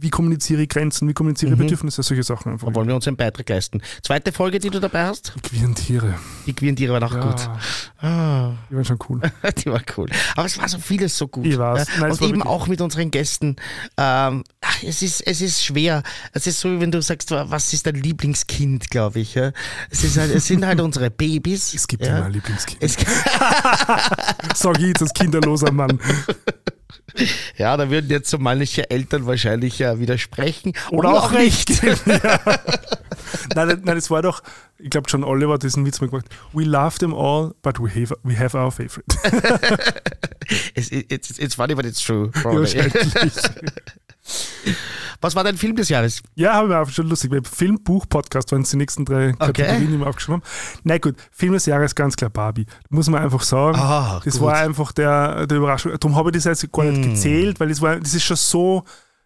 wie 0.00 0.10
kommuniziere 0.10 0.62
ich 0.62 0.68
Grenzen, 0.68 1.08
wie 1.08 1.14
kommuniziere 1.14 1.52
ich 1.52 1.58
Mhm. 1.58 1.62
Bedürfnisse, 1.62 2.02
solche 2.02 2.24
Sachen 2.24 2.52
einfach. 2.52 2.68
Da 2.68 2.74
wollen 2.74 2.88
wir 2.88 2.94
uns 2.96 3.06
einen 3.06 3.16
Beitrag 3.16 3.48
leisten. 3.48 3.80
Zweite 4.02 4.32
Folge, 4.32 4.58
die 4.58 4.70
du 4.70 4.80
dabei 4.80 5.04
hast? 5.04 5.34
Die 5.36 5.40
queeren 5.40 5.74
Tiere, 5.74 6.14
Die 6.46 6.52
queeren 6.52 6.74
Tiere 6.74 6.92
waren 6.94 7.04
auch 7.04 7.14
ja, 7.14 7.20
gut. 7.20 7.48
Ah, 8.00 8.52
die 8.70 8.74
waren 8.74 8.84
schon 8.84 8.98
cool. 9.08 9.20
die 9.64 9.66
war 9.70 9.82
cool. 9.96 10.08
Aber 10.34 10.46
es 10.46 10.58
war 10.58 10.68
so 10.68 10.78
vieles 10.78 11.16
so 11.16 11.28
gut. 11.28 11.46
Ich 11.46 11.56
weiß. 11.58 11.86
Nein, 12.00 12.10
es 12.10 12.20
Und 12.20 12.28
eben 12.28 12.42
auch 12.42 12.66
mit 12.66 12.80
unseren 12.80 13.10
Gästen. 13.12 13.56
Ähm, 13.96 14.42
ach, 14.60 14.82
es, 14.82 15.02
ist, 15.02 15.20
es 15.20 15.40
ist 15.40 15.64
schwer. 15.64 16.02
Es 16.32 16.46
ist 16.48 16.58
so, 16.58 16.72
wie 16.72 16.80
wenn 16.80 16.90
du 16.90 17.00
sagst, 17.02 17.30
was 17.30 17.72
ist 17.72 17.86
dein 17.86 17.94
Lieblingskind, 17.94 18.90
glaube 18.90 19.20
ich. 19.20 19.34
Ja? 19.34 19.52
Es, 19.90 20.02
ist 20.02 20.18
halt, 20.18 20.34
es 20.34 20.46
sind 20.46 20.66
halt 20.66 20.80
unsere 20.82 21.10
Babys. 21.10 21.72
Es 21.74 21.86
gibt 21.86 22.04
ja. 22.04 22.16
immer 22.16 22.26
ein 22.26 22.32
Lieblingskind. 22.32 22.82
Sag 24.54 24.78
ich 24.78 24.86
jetzt 24.86 25.02
als 25.02 25.12
kinderloser 25.14 25.70
Mann. 25.70 26.00
Ja, 27.56 27.76
da 27.76 27.90
würden 27.90 28.10
jetzt 28.10 28.30
so 28.30 28.38
manche 28.38 28.90
Eltern 28.90 29.26
wahrscheinlich 29.26 29.78
ja 29.78 29.98
widersprechen. 29.98 30.72
Oder 30.90 31.10
auch 31.10 31.32
nicht. 31.32 31.82
ja. 32.06 32.40
nein, 33.54 33.80
nein, 33.84 33.96
es 33.96 34.10
war 34.10 34.22
doch, 34.22 34.42
ich 34.78 34.90
glaube, 34.90 35.08
John 35.10 35.24
Oliver 35.24 35.54
hat 35.54 35.62
diesen 35.62 35.84
Witz 35.86 36.00
mal 36.00 36.08
gemacht. 36.08 36.26
We 36.52 36.64
love 36.64 36.98
them 36.98 37.14
all, 37.14 37.54
but 37.62 37.78
we 37.78 37.88
have, 37.88 38.16
we 38.22 38.38
have 38.38 38.56
our 38.56 38.70
favorite. 38.70 39.04
It's, 40.74 40.90
it's, 40.90 41.38
it's 41.38 41.54
funny, 41.54 41.74
but 41.74 41.84
it's 41.84 42.02
true. 42.02 42.30
Ja, 42.34 42.40
probably. 42.42 42.74
wahrscheinlich. 42.74 43.34
Was 45.20 45.36
war 45.36 45.44
dein 45.44 45.56
Film 45.56 45.76
des 45.76 45.88
Jahres? 45.88 46.22
Ja, 46.34 46.54
habe 46.54 46.66
ich 46.66 46.70
mir 46.72 46.80
auch 46.80 46.88
schon 46.88 47.08
lustig. 47.08 47.30
Film, 47.46 47.78
Buch, 47.82 48.06
Podcast 48.08 48.50
waren 48.52 48.64
die 48.64 48.76
nächsten 48.76 49.04
drei 49.04 49.32
Kategorien, 49.32 49.90
die 49.92 49.98
wir 49.98 50.06
aufgeschrieben 50.06 50.40
haben. 50.42 50.80
Na 50.84 50.98
gut, 50.98 51.14
Film 51.30 51.52
des 51.52 51.66
Jahres 51.66 51.94
ganz 51.94 52.16
klar 52.16 52.30
Barbie. 52.30 52.66
Muss 52.90 53.08
man 53.08 53.22
einfach 53.22 53.42
sagen. 53.42 53.78
Ah, 53.78 54.20
das 54.24 54.34
gut. 54.34 54.42
war 54.42 54.56
einfach 54.56 54.90
der, 54.92 55.46
der 55.46 55.58
Überraschung. 55.58 55.92
Darum 55.98 56.16
habe 56.16 56.30
ich 56.30 56.34
das 56.42 56.44
jetzt 56.44 56.72
gar 56.72 56.84
nicht 56.84 57.04
Hm. 57.04 57.10
gezählt, 57.14 57.60
weil 57.60 57.68
das 57.68 57.80
war, 57.80 57.96
das 58.00 58.14
ist 58.14 58.24
schon 58.24 58.36
so, 58.36 58.82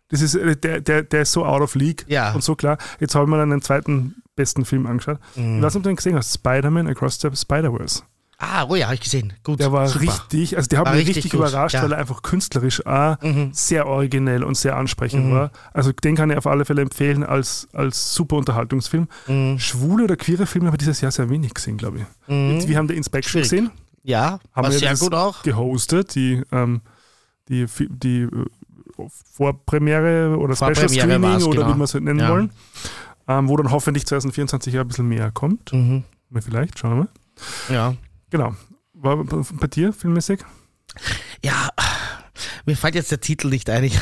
das 0.08 0.20
ist, 0.20 0.34
äh, 0.34 0.54
der, 0.56 0.80
der, 0.82 1.02
der 1.02 1.22
ist 1.22 1.32
so 1.32 1.44
out 1.46 1.62
of 1.62 1.74
league 1.74 2.04
Ja. 2.08 2.32
und 2.34 2.42
so 2.44 2.54
klar. 2.54 2.76
Jetzt 3.00 3.14
habe 3.14 3.24
ich 3.24 3.30
mir 3.30 3.38
dann 3.38 3.50
den 3.50 3.62
zweiten 3.62 4.16
besten 4.34 4.64
Film 4.66 4.86
angeschaut. 4.86 5.18
Hm. 5.34 5.56
Ich 5.58 5.62
weiß 5.62 5.74
nicht, 5.74 5.76
ob 5.78 5.82
du 5.84 5.88
den 5.90 5.96
gesehen 5.96 6.16
hast. 6.16 6.34
Spider-Man 6.34 6.88
Across 6.88 7.20
the 7.20 7.30
Spider-Verse. 7.34 8.02
Ah, 8.38 8.66
oh 8.68 8.74
ja, 8.74 8.84
habe 8.86 8.94
ich 8.96 9.00
gesehen. 9.00 9.32
Gut. 9.44 9.60
Der 9.60 9.72
war 9.72 9.88
super. 9.88 10.00
richtig, 10.02 10.56
also 10.58 10.68
der 10.68 10.80
hat 10.80 10.86
War 10.86 10.92
mich 10.92 11.06
richtig 11.06 11.24
richtig, 11.24 11.34
überrascht, 11.34 11.74
ja. 11.74 11.82
weil 11.82 11.92
er 11.92 11.98
einfach 11.98 12.20
künstlerisch 12.20 12.84
auch 12.84 13.16
Mhm. 13.22 13.48
sehr 13.54 13.86
originell 13.86 14.44
und 14.44 14.56
sehr 14.58 14.76
ansprechend 14.76 15.26
Mhm. 15.26 15.32
war. 15.32 15.50
Also 15.72 15.92
den 15.92 16.16
kann 16.16 16.30
ich 16.30 16.36
auf 16.36 16.46
alle 16.46 16.66
Fälle 16.66 16.82
empfehlen 16.82 17.24
als, 17.24 17.66
als 17.72 18.14
super 18.14 18.36
Unterhaltungsfilm. 18.36 19.08
Mhm. 19.26 19.58
Schwule 19.58 20.04
oder 20.04 20.16
queere 20.16 20.44
Filme 20.44 20.66
habe 20.66 20.76
ich 20.76 20.80
dieses 20.80 21.00
Jahr 21.00 21.12
sehr 21.12 21.30
wenig 21.30 21.54
gesehen, 21.54 21.78
glaube 21.78 22.00
ich. 22.00 22.04
Mhm. 22.30 22.50
Jetzt, 22.52 22.68
wir 22.68 22.76
haben 22.76 22.88
The 22.88 22.94
Inspection 22.94 23.30
Schwierig. 23.42 23.50
gesehen, 23.50 23.70
Ja, 24.02 24.38
haben 24.54 24.70
wir 24.70 24.78
sehr 24.78 24.96
gut 24.96 25.14
auch. 25.14 25.42
gehostet, 25.42 26.14
die, 26.14 26.42
ähm, 26.52 26.82
die, 27.48 27.64
die 27.88 28.22
äh, 28.24 28.28
Vorpremiere 29.32 30.36
oder 30.38 30.54
Special 30.56 30.74
Vorpremiere 30.74 31.06
Screening 31.06 31.22
war's, 31.22 31.44
oder 31.44 31.62
genau. 31.62 31.74
wie 31.74 31.78
wir 31.78 31.84
es 31.84 31.94
halt 31.94 32.04
nennen 32.04 32.20
Ja. 32.20 32.30
wollen, 32.30 32.50
ähm, 33.28 33.48
wo 33.48 33.56
dann 33.56 33.70
hoffentlich 33.70 34.06
2024 34.06 34.74
ja 34.74 34.82
ein 34.82 34.88
bisschen 34.88 35.08
mehr 35.08 35.30
kommt. 35.32 35.72
Mhm. 35.72 36.04
Vielleicht, 36.40 36.78
schauen 36.78 36.90
wir 36.90 36.96
mal. 36.96 37.08
Ja. 37.74 37.94
Genau. 38.30 38.54
War 38.92 39.22
bei 39.24 39.66
dir 39.66 39.92
filmmäßig? 39.92 40.40
Ja, 41.44 41.70
mir 42.64 42.76
fällt 42.76 42.94
jetzt 42.94 43.10
der 43.10 43.20
Titel 43.20 43.48
nicht 43.48 43.70
ein. 43.70 43.84
Ich, 43.84 43.98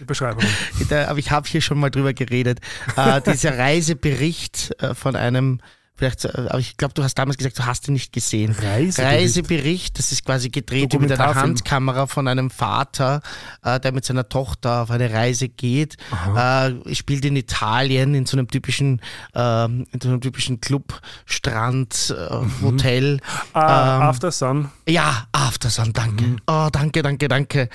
Die 0.00 0.04
Beschreibung. 0.04 0.44
aber 0.90 1.18
ich 1.18 1.30
habe 1.30 1.48
hier 1.48 1.60
schon 1.60 1.78
mal 1.78 1.90
drüber 1.90 2.12
geredet. 2.12 2.60
Äh, 2.96 3.20
dieser 3.20 3.58
Reisebericht 3.58 4.74
äh, 4.80 4.94
von 4.94 5.16
einem, 5.16 5.60
vielleicht, 5.96 6.24
äh, 6.24 6.28
aber 6.48 6.58
ich 6.58 6.76
glaube, 6.76 6.94
du 6.94 7.02
hast 7.02 7.14
damals 7.16 7.36
gesagt, 7.38 7.58
du 7.58 7.66
hast 7.66 7.88
ihn 7.88 7.94
nicht 7.94 8.12
gesehen. 8.12 8.52
Reisebericht. 8.52 8.98
Reisebericht, 8.98 9.98
das 9.98 10.12
ist 10.12 10.24
quasi 10.24 10.48
gedreht 10.50 10.98
mit 10.98 11.10
einer. 11.12 11.34
Handkamera 11.34 12.06
von 12.06 12.28
einem 12.28 12.50
Vater, 12.50 13.20
äh, 13.62 13.78
der 13.80 13.92
mit 13.92 14.04
seiner 14.04 14.28
Tochter 14.28 14.82
auf 14.82 14.90
eine 14.90 15.12
Reise 15.12 15.48
geht. 15.48 15.96
Äh, 16.36 16.94
spielt 16.94 17.24
in 17.24 17.36
Italien 17.36 18.14
in 18.14 18.26
so 18.26 18.36
einem 18.36 18.48
typischen, 18.48 19.00
ähm, 19.34 19.86
in 19.92 20.00
so 20.00 20.08
einem 20.08 20.20
typischen 20.20 20.60
Club, 20.60 21.00
Strand, 21.24 22.14
äh, 22.16 22.34
Mhm. 22.36 22.52
Hotel. 22.62 23.20
Ah, 23.52 23.96
Ähm, 23.96 24.02
After 24.02 24.30
Sun. 24.32 24.70
Ja, 24.88 25.26
Aftersun, 25.32 25.92
danke. 25.92 26.24
Mhm. 26.24 26.38
Oh, 26.46 26.68
danke, 26.72 27.02
danke, 27.02 27.28
danke. 27.28 27.68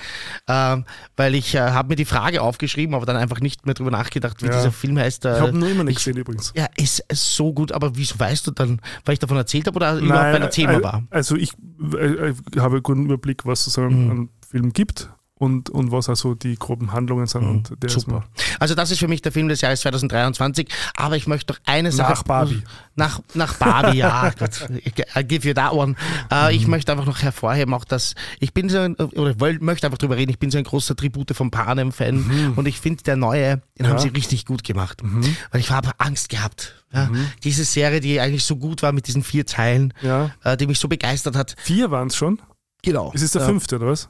Ähm, 0.48 0.84
weil 1.16 1.34
ich 1.34 1.54
äh, 1.54 1.60
habe 1.60 1.88
mir 1.88 1.96
die 1.96 2.04
Frage 2.04 2.42
aufgeschrieben, 2.42 2.94
aber 2.94 3.06
dann 3.06 3.16
einfach 3.16 3.40
nicht 3.40 3.66
mehr 3.66 3.74
drüber 3.74 3.90
nachgedacht, 3.90 4.42
wie 4.42 4.46
Ja. 4.46 4.52
dieser 4.56 4.72
Film 4.72 4.98
heißt. 4.98 5.24
Äh, 5.24 5.34
Ich 5.36 5.40
habe 5.40 5.56
nur 5.56 5.68
immer 5.68 5.84
nicht 5.84 5.98
ich- 5.98 6.04
gesehen 6.04 6.16
übrigens. 6.18 6.52
ja, 6.56 6.66
ist, 6.76 7.04
ist 7.08 7.34
so 7.34 7.52
gut, 7.52 7.72
aber 7.72 7.96
wieso 7.96 8.11
weißt 8.18 8.46
du 8.46 8.50
dann, 8.50 8.80
weil 9.04 9.14
ich 9.14 9.18
davon 9.18 9.36
erzählt 9.36 9.66
habe 9.66 9.76
oder 9.76 9.98
überhaupt 9.98 10.32
bei 10.32 10.38
der 10.38 10.50
Thema 10.50 10.74
äh, 10.74 10.82
war? 10.82 11.02
Also 11.10 11.36
ich 11.36 11.52
äh, 11.94 12.30
äh, 12.30 12.34
habe 12.58 12.76
einen 12.76 12.82
guten 12.82 13.04
Überblick, 13.06 13.44
was 13.46 13.66
es 13.66 13.74
so 13.74 13.82
Mhm. 13.82 14.10
an 14.10 14.28
Filmen 14.48 14.72
gibt 14.72 15.10
und, 15.42 15.70
und 15.70 15.90
was 15.90 16.08
also 16.08 16.36
die 16.36 16.54
groben 16.54 16.92
Handlungen 16.92 17.26
sind. 17.26 17.42
Und 17.42 17.82
der 17.82 17.90
Super. 17.90 18.24
Also 18.60 18.76
das 18.76 18.92
ist 18.92 19.00
für 19.00 19.08
mich 19.08 19.22
der 19.22 19.32
Film 19.32 19.48
des 19.48 19.60
Jahres 19.60 19.80
2023. 19.80 20.68
Aber 20.94 21.16
ich 21.16 21.26
möchte 21.26 21.52
doch 21.52 21.60
eine 21.66 21.90
Sache... 21.90 22.12
Nach 22.12 22.22
Barbie. 22.22 22.62
Nach, 22.94 23.20
nach 23.34 23.54
Barbie, 23.54 23.98
ja. 23.98 24.30
Gut. 24.38 24.68
I 25.16 25.24
give 25.24 25.46
you 25.48 25.52
that 25.54 25.72
one. 25.72 25.96
Äh, 26.30 26.54
Ich 26.54 26.68
möchte 26.68 26.92
einfach 26.92 27.06
noch 27.06 27.22
hervorheben, 27.22 27.74
auch 27.74 27.84
dass 27.84 28.14
ich 28.38 28.54
bin 28.54 28.68
so 28.68 28.78
ein, 28.78 28.94
oder 28.94 29.34
möchte 29.60 29.84
einfach 29.88 29.98
drüber 29.98 30.16
reden, 30.16 30.30
ich 30.30 30.38
bin 30.38 30.52
so 30.52 30.58
ein 30.58 30.64
großer 30.64 30.94
Tribute 30.94 31.34
von 31.34 31.50
Panem-Fan 31.50 32.52
und 32.54 32.66
ich 32.68 32.78
finde, 32.78 33.02
der 33.02 33.16
neue, 33.16 33.62
den 33.80 33.88
haben 33.88 33.98
sie 33.98 34.08
richtig 34.08 34.46
gut 34.46 34.62
gemacht. 34.62 35.02
Weil 35.50 35.60
ich 35.60 35.70
habe 35.70 35.90
Angst 35.98 36.28
gehabt. 36.28 36.84
Ja. 36.92 37.10
Diese 37.42 37.64
Serie, 37.64 37.98
die 37.98 38.20
eigentlich 38.20 38.44
so 38.44 38.54
gut 38.56 38.82
war 38.82 38.92
mit 38.92 39.08
diesen 39.08 39.24
vier 39.24 39.44
Teilen, 39.44 39.92
Ja. 40.02 40.30
äh, 40.44 40.56
die 40.56 40.68
mich 40.68 40.78
so 40.78 40.86
begeistert 40.86 41.34
hat. 41.34 41.56
Vier 41.58 41.90
waren 41.90 42.08
es 42.08 42.16
schon. 42.16 42.40
Genau. 42.82 43.10
Es 43.14 43.22
ist 43.22 43.34
der 43.34 43.42
fünfte, 43.42 43.76
oder 43.76 43.86
was? 43.88 44.08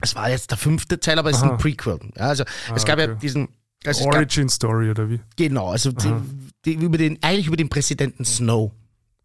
Es 0.00 0.14
war 0.14 0.30
jetzt 0.30 0.50
der 0.50 0.58
fünfte 0.58 0.98
Teil, 1.00 1.18
aber 1.18 1.30
es 1.30 1.36
ist 1.36 1.42
ein 1.42 1.58
Prequel. 1.58 1.98
Ja, 2.16 2.28
also 2.28 2.44
es 2.74 2.84
gab 2.84 2.98
ja 2.98 3.06
okay. 3.06 3.18
diesen. 3.20 3.48
Also 3.84 4.00
es 4.00 4.06
gab, 4.06 4.16
Origin 4.16 4.48
Story, 4.48 4.90
oder 4.90 5.08
wie? 5.08 5.20
genau, 5.36 5.70
also 5.70 5.90
die, 5.90 6.12
die, 6.66 6.74
über 6.74 6.98
den, 6.98 7.18
eigentlich 7.22 7.46
über 7.46 7.56
den 7.56 7.70
Präsidenten 7.70 8.26
Snow. 8.26 8.72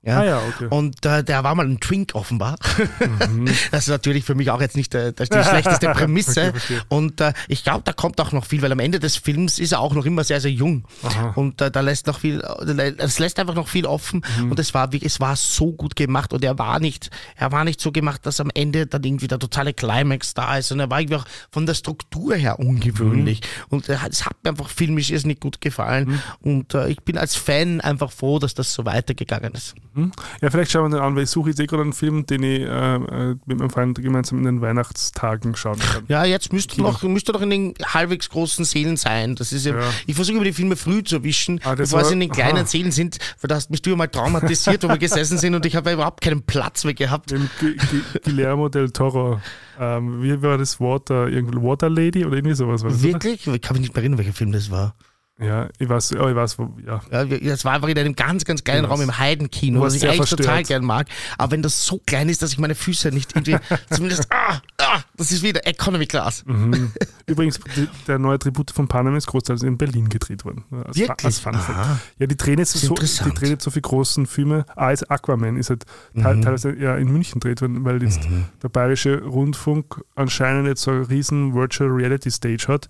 Ja. 0.06 0.20
Ah 0.20 0.24
ja, 0.26 0.42
okay. 0.48 0.68
Und 0.70 1.04
äh, 1.06 1.24
der 1.24 1.44
war 1.44 1.56
mal 1.56 1.66
ein 1.66 1.80
Twink 1.80 2.12
offenbar. 2.14 2.58
das 3.72 3.84
ist 3.84 3.88
natürlich 3.90 4.24
für 4.24 4.36
mich 4.36 4.52
auch 4.52 4.62
jetzt 4.62 4.76
nicht 4.76 4.94
äh, 4.94 5.14
die 5.14 5.26
schlechteste 5.26 5.90
Prämisse. 5.94 6.54
Okay, 6.56 6.80
und 6.90 7.22
äh, 7.22 7.34
ich 7.48 7.64
glaube, 7.64 7.82
da 7.86 7.92
kommt 7.94 8.20
auch 8.22 8.32
noch 8.32 8.46
viel, 8.46 8.62
weil 8.62 8.72
am 8.72 8.80
Ende 8.80 9.00
des 9.00 9.16
Films 9.18 9.60
ist 9.60 9.72
er 9.72 9.80
auch 9.80 9.94
noch 9.94 10.06
immer 10.06 10.24
sehr, 10.24 10.40
sehr 10.42 10.52
jung. 10.52 10.86
Aha. 11.04 11.32
Und 11.36 11.62
äh, 11.62 11.72
da 11.72 11.82
lässt 11.82 12.08
noch 12.08 12.20
viel, 12.20 12.42
äh, 12.42 12.94
es 12.98 13.20
lässt 13.20 13.40
einfach 13.40 13.56
noch 13.56 13.68
viel 13.68 13.86
offen. 13.86 14.24
Mhm. 14.40 14.52
Und 14.52 14.60
es 14.60 14.74
war, 14.74 14.90
es 14.94 15.20
war 15.20 15.36
so 15.36 15.72
gut 15.74 15.96
gemacht 15.96 16.34
und 16.34 16.44
er 16.44 16.58
war 16.60 16.80
nicht, 16.80 17.10
er 17.36 17.52
war 17.52 17.64
nicht 17.64 17.82
so 17.82 17.92
gemacht, 17.92 18.26
dass 18.26 18.40
am 18.40 18.50
Ende 18.54 18.86
dann 18.88 19.04
irgendwie 19.04 19.28
der 19.28 19.40
totale 19.40 19.74
Climax 19.74 20.34
da 20.34 20.58
ist. 20.58 20.72
Und 20.72 20.80
er 20.80 20.90
war 20.90 21.00
irgendwie 21.02 21.18
auch 21.18 21.26
von 21.52 21.66
der 21.66 21.74
Struktur 21.74 22.36
her 22.36 22.60
ungewöhnlich. 22.60 23.42
Mhm. 23.42 23.66
Und 23.70 23.90
hat- 23.90 24.12
es 24.12 24.26
hat 24.26 24.36
mir 24.44 24.52
einfach 24.52 24.70
filmisch 24.70 25.10
ist 25.12 25.26
nicht 25.26 25.42
gut 25.42 25.62
gefallen. 25.62 26.22
Und 26.42 26.74
äh, 26.74 26.90
ich 26.90 27.02
bin 27.02 27.18
als 27.18 27.36
Fan 27.36 27.82
einfach 27.82 28.12
froh, 28.12 28.40
dass 28.40 28.54
das 28.54 28.74
so 28.74 28.86
weitergegangen 28.86 29.54
ist. 29.54 29.74
Hm? 29.96 30.12
Ja, 30.42 30.50
vielleicht 30.52 30.72
schauen 30.72 30.92
wir 30.92 30.98
den 30.98 31.04
an, 31.06 31.16
weil 31.16 31.24
ich 31.24 31.30
suche 31.30 31.50
jetzt 31.50 31.60
eh 31.62 31.66
gerade 31.66 31.84
einen 31.84 31.94
Film, 31.94 32.26
den 32.26 32.44
ich 32.44 32.62
äh, 32.62 32.96
äh, 32.96 33.36
mit 33.46 33.58
meinem 33.60 33.70
Freund 33.70 34.02
gemeinsam 34.02 34.40
in 34.40 34.44
den 34.44 34.62
Weihnachtstagen 34.62 35.56
schauen 35.56 35.80
kann. 35.80 36.04
Ja, 36.10 36.26
jetzt 36.26 36.52
müsste 36.52 36.82
noch, 36.82 37.02
müsste 37.04 37.32
doch 37.32 37.42
in 37.42 37.50
den 37.50 37.74
halbwegs 37.86 38.30
großen 38.30 38.66
Sälen 38.66 38.98
sein. 38.98 39.36
Das 39.36 39.52
ist 39.54 39.66
ja, 39.66 39.76
Ja. 39.80 39.90
Ich 40.06 40.16
versuche 40.16 40.36
immer 40.36 40.44
die 40.46 40.54
Filme 40.54 40.76
früh 40.76 41.04
zu 41.04 41.16
erwischen, 41.16 41.62
Ah, 41.64 41.76
bevor 41.76 42.00
war- 42.00 42.06
sie 42.06 42.14
in 42.14 42.20
den 42.20 42.30
kleinen 42.32 42.58
aha. 42.58 42.66
Sälen 42.66 42.92
sind, 42.92 43.18
weil 43.42 43.48
da 43.48 43.56
hast 43.56 43.72
mich 43.72 43.82
du 43.82 43.96
mal 43.96 44.08
traumatisiert, 44.08 44.84
wo 44.84 44.90
wir 44.90 44.98
gesessen 44.98 45.38
sind 45.38 45.56
und 45.56 45.66
ich 45.66 45.76
habe 45.76 45.94
überhaupt 45.94 46.22
keinen 46.22 46.42
Platz 46.44 46.84
mehr 46.84 46.94
gehabt. 46.94 47.32
Mit 47.32 47.50
Gu- 47.60 47.68
Gu- 47.76 48.20
Guillermo 48.24 48.70
del 48.70 48.90
Toro. 48.92 49.40
Ähm, 49.80 50.22
wie 50.24 50.42
war 50.42 50.58
das 50.58 50.80
Water? 50.80 51.28
Irgendwie 51.28 51.58
Water 51.62 51.90
Lady 51.90 52.26
oder 52.26 52.36
irgendwie 52.36 52.56
sowas 52.56 52.84
war 52.84 52.90
das? 52.92 53.02
Wirklich? 53.04 53.46
Ich 53.48 53.62
kann 53.62 53.74
mich 53.76 53.82
nicht 53.82 53.94
mehr 53.94 54.04
erinnern, 54.04 54.18
welcher 54.18 54.34
Film 54.34 54.52
das 54.52 54.72
war. 54.72 54.96
Ja, 55.38 55.68
ich 55.80 55.90
weiß, 55.90 56.14
oh, 56.14 56.30
ich 56.30 56.36
weiß, 56.36 56.58
wo, 56.60 56.74
ja. 56.86 57.02
Ja, 57.12 57.26
das 57.26 57.66
war 57.66 57.74
einfach 57.74 57.90
in 57.90 57.98
einem 57.98 58.16
ganz, 58.16 58.46
ganz 58.46 58.64
kleinen 58.64 58.84
Ja, 58.84 58.90
Raum 58.90 59.02
im 59.02 59.18
Heidenkino, 59.18 59.82
was 59.82 59.94
ich 59.94 60.08
eigentlich 60.08 60.30
total 60.30 60.46
verstört. 60.46 60.68
gern 60.68 60.86
mag. 60.86 61.08
Aber 61.38 61.52
wenn 61.52 61.62
das 61.62 61.86
so 61.86 62.02
klein 62.06 62.30
ist, 62.30 62.42
dass 62.42 62.54
ich 62.54 62.58
meine 62.58 62.74
Füße 62.74 63.10
nicht 63.10 63.36
irgendwie, 63.36 63.58
zumindest, 63.90 64.32
ah, 64.32 64.62
ah, 64.78 65.02
das 65.18 65.34
ist 65.34 65.44
wieder 65.44 65.68
Economy 65.68 66.06
Class. 66.06 66.46
Mhm. 66.46 66.94
Übrigens, 67.26 67.60
die, 67.76 67.90
der 68.08 68.18
neue 68.18 68.40
Tribut 68.40 68.72
von 68.72 68.88
Panem 68.88 69.16
ist 69.18 69.28
großteils 69.28 69.64
in 69.64 69.78
Berlin 69.78 70.08
gedreht 70.08 70.46
worden. 70.46 70.64
Als, 70.72 70.96
Wirklich? 70.96 71.26
als 71.26 71.40
Fun 71.40 71.54
Fact. 71.56 72.00
Ja, 72.18 72.28
die 72.28 72.38
drehen 72.38 72.60
jetzt 72.60 72.72
so, 72.72 72.96
die 72.96 73.32
drehen 73.34 73.50
jetzt 73.50 73.64
so 73.64 73.72
viele 73.72 73.82
großen 73.82 74.28
Filme. 74.28 74.66
Ah, 74.76 74.92
ist 74.92 75.12
Aquaman 75.12 75.58
ist 75.58 75.70
halt 75.70 75.84
teil, 76.22 76.40
teilweise 76.40 76.74
ja 76.78 76.96
in 76.96 77.12
München 77.12 77.42
gedreht 77.42 77.60
worden, 77.62 77.84
weil 77.84 78.02
jetzt 78.02 78.22
der 78.64 78.70
Bayerische 78.70 79.22
Rundfunk 79.24 80.02
anscheinend 80.16 80.68
jetzt 80.68 80.84
so 80.84 80.92
eine 80.92 81.10
riesen 81.10 81.54
Virtual 81.54 81.90
Reality 81.90 82.32
Stage 82.32 82.68
hat. 82.70 82.90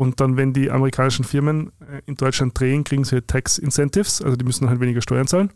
Und 0.00 0.18
dann, 0.18 0.38
wenn 0.38 0.54
die 0.54 0.70
amerikanischen 0.70 1.26
Firmen 1.26 1.72
äh, 1.80 2.00
in 2.06 2.14
Deutschland 2.14 2.58
drehen, 2.58 2.84
kriegen 2.84 3.04
sie 3.04 3.16
halt 3.16 3.28
Tax 3.28 3.58
Incentives, 3.58 4.22
also 4.22 4.34
die 4.34 4.46
müssen 4.46 4.70
halt 4.70 4.80
weniger 4.80 5.02
Steuern 5.02 5.26
zahlen, 5.26 5.50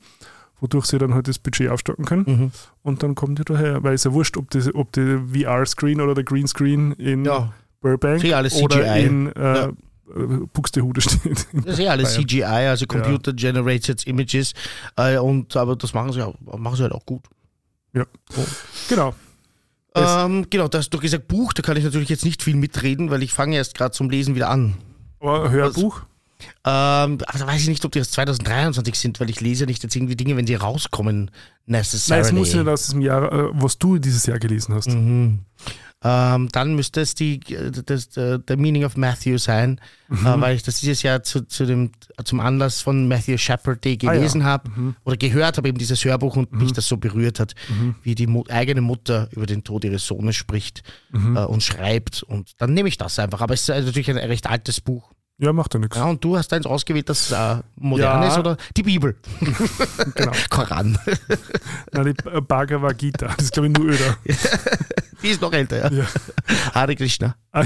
wodurch 0.60 0.84
sie 0.84 0.98
dann 0.98 1.14
halt 1.14 1.28
das 1.28 1.38
Budget 1.38 1.70
aufstocken 1.70 2.04
können. 2.04 2.24
Mhm. 2.26 2.50
Und 2.82 3.02
dann 3.02 3.14
kommen 3.14 3.36
die 3.36 3.44
daher, 3.44 3.82
weil 3.82 3.94
es 3.94 4.04
ja 4.04 4.12
wurscht, 4.12 4.36
ob, 4.36 4.50
das, 4.50 4.74
ob 4.74 4.92
der 4.92 5.20
VR-Screen 5.32 5.98
oder 6.02 6.12
der 6.12 6.24
Greenscreen 6.24 6.92
in 6.92 7.24
Ja, 7.24 7.54
Burbank 7.80 8.22
eh 8.22 8.34
alles 8.34 8.54
oder 8.60 8.94
in 8.98 9.32
äh, 9.32 9.40
Ja. 9.42 9.64
äh, 9.68 9.72
Buxtehude 10.52 11.00
steht. 11.00 11.46
das 11.54 11.64
ist 11.64 11.78
eh 11.78 11.88
alles 11.88 12.14
Bayern. 12.14 12.28
CGI, 12.28 12.42
also 12.68 12.84
Computer 12.84 13.32
Generated 13.32 14.06
Images. 14.06 14.52
Äh, 14.98 15.16
und, 15.16 15.56
aber 15.56 15.74
das 15.74 15.94
machen 15.94 16.12
sie, 16.12 16.20
auch, 16.20 16.34
machen 16.58 16.76
sie 16.76 16.82
halt 16.82 16.92
auch 16.92 17.06
gut. 17.06 17.22
Genau. 18.90 19.14
Ähm, 19.94 20.46
genau, 20.50 20.68
da 20.68 20.78
hast 20.78 20.90
du 20.90 20.98
gesagt 20.98 21.28
Buch, 21.28 21.52
da 21.52 21.62
kann 21.62 21.76
ich 21.76 21.84
natürlich 21.84 22.08
jetzt 22.08 22.24
nicht 22.24 22.42
viel 22.42 22.56
mitreden, 22.56 23.10
weil 23.10 23.22
ich 23.22 23.32
fange 23.32 23.56
erst 23.56 23.76
gerade 23.76 23.92
zum 23.92 24.10
Lesen 24.10 24.34
wieder 24.34 24.50
an. 24.50 24.74
Oh, 25.20 25.48
Hörbuch. 25.48 26.02
Ähm, 26.66 27.18
aber 27.26 27.38
da 27.38 27.46
weiß 27.46 27.62
ich 27.62 27.68
nicht, 27.68 27.84
ob 27.84 27.92
die 27.92 28.00
erst 28.00 28.12
2023 28.12 28.98
sind, 28.98 29.20
weil 29.20 29.30
ich 29.30 29.40
lese 29.40 29.66
nicht 29.66 29.82
jetzt 29.82 29.94
irgendwie 29.94 30.16
Dinge, 30.16 30.36
wenn 30.36 30.46
sie 30.46 30.56
rauskommen, 30.56 31.30
Nein, 31.66 31.80
necessarily. 31.80 32.26
es 32.26 32.32
muss 32.32 32.54
nicht 32.54 32.66
aus 32.66 32.86
diesem 32.86 33.00
Jahr, 33.00 33.32
äh, 33.32 33.48
was 33.52 33.78
du 33.78 33.98
dieses 33.98 34.26
Jahr 34.26 34.38
gelesen 34.38 34.74
hast. 34.74 34.88
Mhm. 34.88 35.40
Ähm, 36.06 36.48
dann 36.52 36.74
müsste 36.74 37.00
es 37.00 37.14
die, 37.14 37.40
das, 37.86 38.10
der 38.10 38.36
der 38.38 38.56
Meaning 38.58 38.84
of 38.84 38.96
Matthew 38.98 39.38
sein, 39.38 39.80
Mhm. 40.08 40.26
äh, 40.26 40.40
weil 40.42 40.56
ich 40.56 40.62
das 40.62 40.80
dieses 40.80 41.02
Jahr 41.02 41.22
zu, 41.22 41.40
zu 41.46 41.64
dem, 41.64 41.92
zum 42.24 42.40
Anlass 42.40 42.82
von 42.82 43.08
Matthew 43.08 43.38
Shepard 43.38 43.82
Day 43.82 43.96
Ah, 44.02 44.04
ja. 44.06 44.12
gelesen 44.12 44.44
habe 44.44 44.68
Mhm. 44.70 44.96
oder 45.04 45.16
gehört 45.16 45.56
habe, 45.56 45.68
eben 45.68 45.78
dieses 45.78 46.04
Hörbuch 46.04 46.36
und 46.36 46.52
mich 46.52 46.72
das 46.72 46.86
so 46.88 46.98
berührt 46.98 47.40
hat, 47.40 47.54
wie 48.02 48.14
die 48.14 48.26
Mu 48.26 48.44
eigene 48.50 48.82
Mutter 48.82 49.28
über 49.32 49.46
den 49.46 49.64
Tod 49.64 49.82
ihres 49.84 50.06
Sohnes 50.06 50.36
spricht 50.36 50.82
Mhm. 51.10 51.36
äh, 51.38 51.44
und 51.44 51.62
schreibt. 51.62 52.22
Und 52.22 52.52
dann 52.58 52.74
nehme 52.74 52.88
ich 52.90 52.98
das 52.98 53.18
einfach. 53.18 53.40
Aber 53.40 53.54
es 53.54 53.62
ist 53.62 53.70
also 53.70 53.86
natürlich 53.86 54.10
ein 54.10 54.18
recht 54.18 54.46
altes 54.46 54.82
Buch. 54.82 55.10
Ja, 55.38 55.52
macht 55.52 55.74
ja 55.74 55.80
nichts. 55.80 55.96
Ja, 55.96 56.04
und 56.04 56.22
du 56.22 56.36
hast 56.36 56.52
eins 56.52 56.64
ausgewählt, 56.64 57.08
das 57.08 57.32
äh, 57.32 57.56
modern 57.76 58.22
Ja. 58.22 58.28
ist 58.28 58.38
oder 58.38 58.56
die 58.76 58.82
Bibel. 58.84 59.16
Genau. 60.14 60.32
Koran. 60.50 60.96
Nein, 61.92 62.14
die 62.14 62.40
Bhagavad 62.40 62.96
Gita, 62.98 63.26
das 63.36 63.46
ist 63.46 63.52
glaube 63.52 63.68
ich 63.68 63.76
nur 63.76 63.86
öder. 63.88 64.16
die 65.22 65.28
ist 65.28 65.40
noch 65.40 65.52
älter, 65.52 65.90
ja. 65.92 66.02
Ja. 66.02 66.06
Hare 66.74 66.94
Krishna. 66.94 67.34
Ja. 67.54 67.64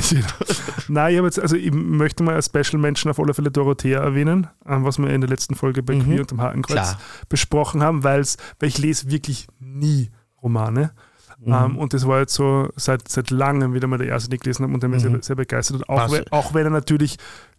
Nein, 0.88 1.14
ich, 1.14 1.20
jetzt, 1.22 1.40
also 1.40 1.56
ich 1.56 1.70
möchte 1.72 2.22
mal 2.22 2.34
als 2.34 2.46
Special 2.46 2.78
Menschen 2.80 3.10
auf 3.10 3.18
alle 3.20 3.34
Fälle 3.34 3.50
Dorothea 3.50 4.00
erwähnen, 4.00 4.46
ähm, 4.66 4.84
was 4.84 4.98
wir 4.98 5.10
in 5.10 5.20
der 5.20 5.28
letzten 5.28 5.54
Folge 5.54 5.82
bei 5.82 5.94
Mhm. 5.94 6.04
Queer 6.04 6.20
und 6.20 6.30
dem 6.30 6.40
Hakenkreuz 6.40 6.74
Klar. 6.74 6.98
besprochen 7.28 7.82
haben, 7.82 8.02
weil 8.04 8.24
ich 8.62 8.78
lese 8.78 9.10
wirklich 9.10 9.46
nie 9.60 10.10
Romane. 10.42 10.92
Mhm. 11.40 11.52
Ähm, 11.52 11.76
und 11.78 11.92
das 11.94 12.06
war 12.06 12.20
jetzt 12.20 12.34
so 12.34 12.68
seit, 12.76 13.08
seit 13.08 13.30
langem 13.30 13.74
wieder 13.74 13.86
mal 13.88 13.98
der 13.98 14.08
erste, 14.08 14.28
den 14.30 14.36
ich 14.36 14.40
gelesen 14.40 14.64
habe 14.64 14.74
und 14.74 14.82
der 14.82 14.88
mich 14.90 15.04
Mhm. 15.04 15.12
sehr, 15.14 15.22
sehr 15.22 15.36
begeistert 15.36 15.80
hat. 15.82 15.88
Auch, 15.88 16.18
auch 16.30 16.54
wenn 16.54 16.64
er 16.64 16.70
natürlich 16.70 17.16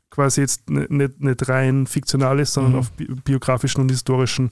quasi 0.09 0.41
jetzt 0.41 0.69
nicht, 0.69 1.19
nicht, 1.19 1.49
rein 1.49 1.87
fiktional 1.87 2.39
ist, 2.39 2.53
sondern 2.53 2.73
Mhm. 2.73 2.79
auf 2.79 2.91
bi 2.91 3.05
biografischen 3.23 3.81
und 3.81 3.89
historischen 3.89 4.51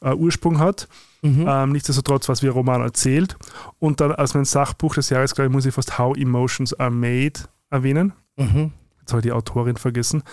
äh, 0.00 0.12
Ursprung 0.14 0.58
hat. 0.58 0.88
Mhm. 1.22 1.44
Ähm, 1.48 1.72
nichtsdestotrotz, 1.72 2.28
was 2.28 2.42
wie 2.42 2.46
ein 2.46 2.52
Roman 2.52 2.82
erzählt. 2.82 3.36
Und 3.78 4.00
dann 4.00 4.12
als 4.12 4.34
mein 4.34 4.44
Sachbuch 4.44 4.94
des 4.94 5.10
Jahres, 5.10 5.34
glaube 5.34 5.48
ich, 5.48 5.52
muss 5.52 5.66
ich 5.66 5.74
fast 5.74 5.98
How 5.98 6.16
Emotions 6.16 6.74
Are 6.78 6.90
Made 6.90 7.40
erwähnen. 7.70 8.12
Mhm. 8.36 8.72
Jetzt 9.00 9.12
habe 9.12 9.20
ich 9.20 9.24
die 9.26 9.32
Autorin 9.32 9.76
vergessen, 9.76 10.24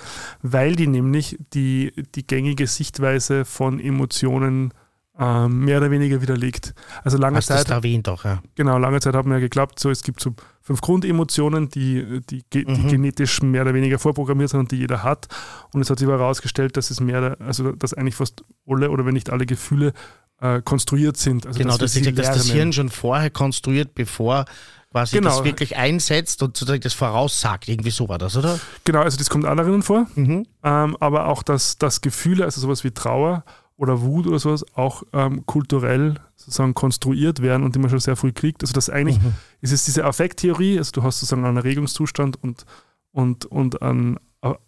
weil 0.42 0.76
die 0.76 0.88
nämlich 0.88 1.38
die, 1.54 1.94
die 2.16 2.26
gängige 2.26 2.66
Sichtweise 2.68 3.46
von 3.46 3.80
Emotionen 3.80 4.74
ähm, 5.20 5.60
mehr 5.66 5.78
oder 5.78 5.92
weniger 5.92 6.22
widerlegt. 6.22 6.74
Also 7.04 7.18
lange 7.18 7.38
Hast 7.38 7.48
Zeit, 7.48 7.70
erwähnt 7.70 8.10
auch, 8.10 8.26
ja. 8.26 8.42
genau, 8.56 8.78
lange 8.80 9.00
Zeit 9.00 9.14
haben 9.14 9.30
wir 9.30 9.36
ja 9.36 9.42
geglaubt, 9.42 9.80
so 9.80 9.92
es 9.92 10.02
gibt 10.02 10.20
so 10.20 10.34
fünf 10.62 10.82
Grundemotionen, 10.82 11.70
die, 11.70 12.22
die, 12.30 12.44
die 12.52 12.66
Mhm. 12.66 12.88
genetisch 12.88 13.42
mehr 13.42 13.62
oder 13.62 13.74
weniger 13.74 14.00
vorprogrammiert 14.00 14.50
sind 14.50 14.62
und 14.62 14.72
die 14.72 14.78
jeder 14.78 15.04
hat. 15.04 15.28
Und 15.72 15.82
es 15.82 15.90
hat 15.90 16.00
sich 16.00 16.08
aber 16.08 16.18
herausgestellt, 16.18 16.78
dass 16.78 16.90
es 16.90 17.00
mehr, 17.00 17.38
also 17.40 17.74
dass 17.74 17.94
eigentlich 17.94 18.16
fast 18.16 18.44
alle 18.68 18.90
oder 18.90 19.06
wenn 19.06 19.14
nicht 19.14 19.30
alle 19.30 19.46
Gefühle 19.46 19.94
äh, 20.42 20.62
konstruiert 20.62 21.18
sind. 21.18 21.46
Also 21.46 21.60
genau, 21.60 21.78
dass 21.78 21.94
das 21.94 22.04
dass 22.16 22.32
das. 22.32 22.50
Hirn 22.50 22.74
schon 22.74 22.90
vorher 22.90 23.30
konstruiert, 23.30 23.94
bevor 23.94 24.46
quasi 24.92 25.18
Genau. 25.18 25.30
das 25.30 25.44
wirklich 25.44 25.76
einsetzt 25.76 26.42
und 26.44 26.58
sozusagen 26.58 26.82
das 26.82 26.94
voraussagt. 26.94 27.68
Irgendwie 27.68 27.92
so 27.92 28.10
war 28.10 28.18
das, 28.18 28.36
oder? 28.38 28.60
Genau, 28.84 29.02
also 29.02 29.18
das 29.18 29.30
kommt 29.30 29.46
anderen 29.46 29.84
vor. 29.84 30.08
Mhm. 30.16 30.46
ähm, 30.64 30.98
aber 31.00 31.28
auch, 31.28 31.44
dass, 31.44 31.78
dass 31.78 32.02
Gefühle, 32.02 32.46
also 32.46 32.62
sowas 32.62 32.84
wie 32.84 32.92
Trauer 32.92 33.44
oder 33.84 34.02
Wut 34.02 34.26
oder 34.28 34.40
sowas, 34.40 34.66
auch 34.76 35.04
ähm, 35.14 35.46
kulturell 35.46 36.16
sozusagen 36.36 36.74
konstruiert 36.74 37.42
werden 37.42 37.64
und 37.64 37.76
die 37.76 37.80
man 37.80 37.90
schon 37.90 38.00
sehr 38.00 38.16
früh 38.16 38.32
kriegt. 38.32 38.64
Also 38.64 38.74
das 38.74 38.90
eigentlich 38.90 39.22
Mhm. 39.22 39.34
ist 39.62 39.72
es 39.72 39.86
diese 39.86 40.04
Affekttheorie, 40.06 40.78
also 40.78 40.92
du 40.92 41.04
hast 41.04 41.20
sozusagen 41.20 41.46
einen 41.46 41.58
Erregungszustand 41.58 42.42
und, 42.42 42.66
und, 43.12 43.46
und, 43.46 43.82
an, 43.82 44.18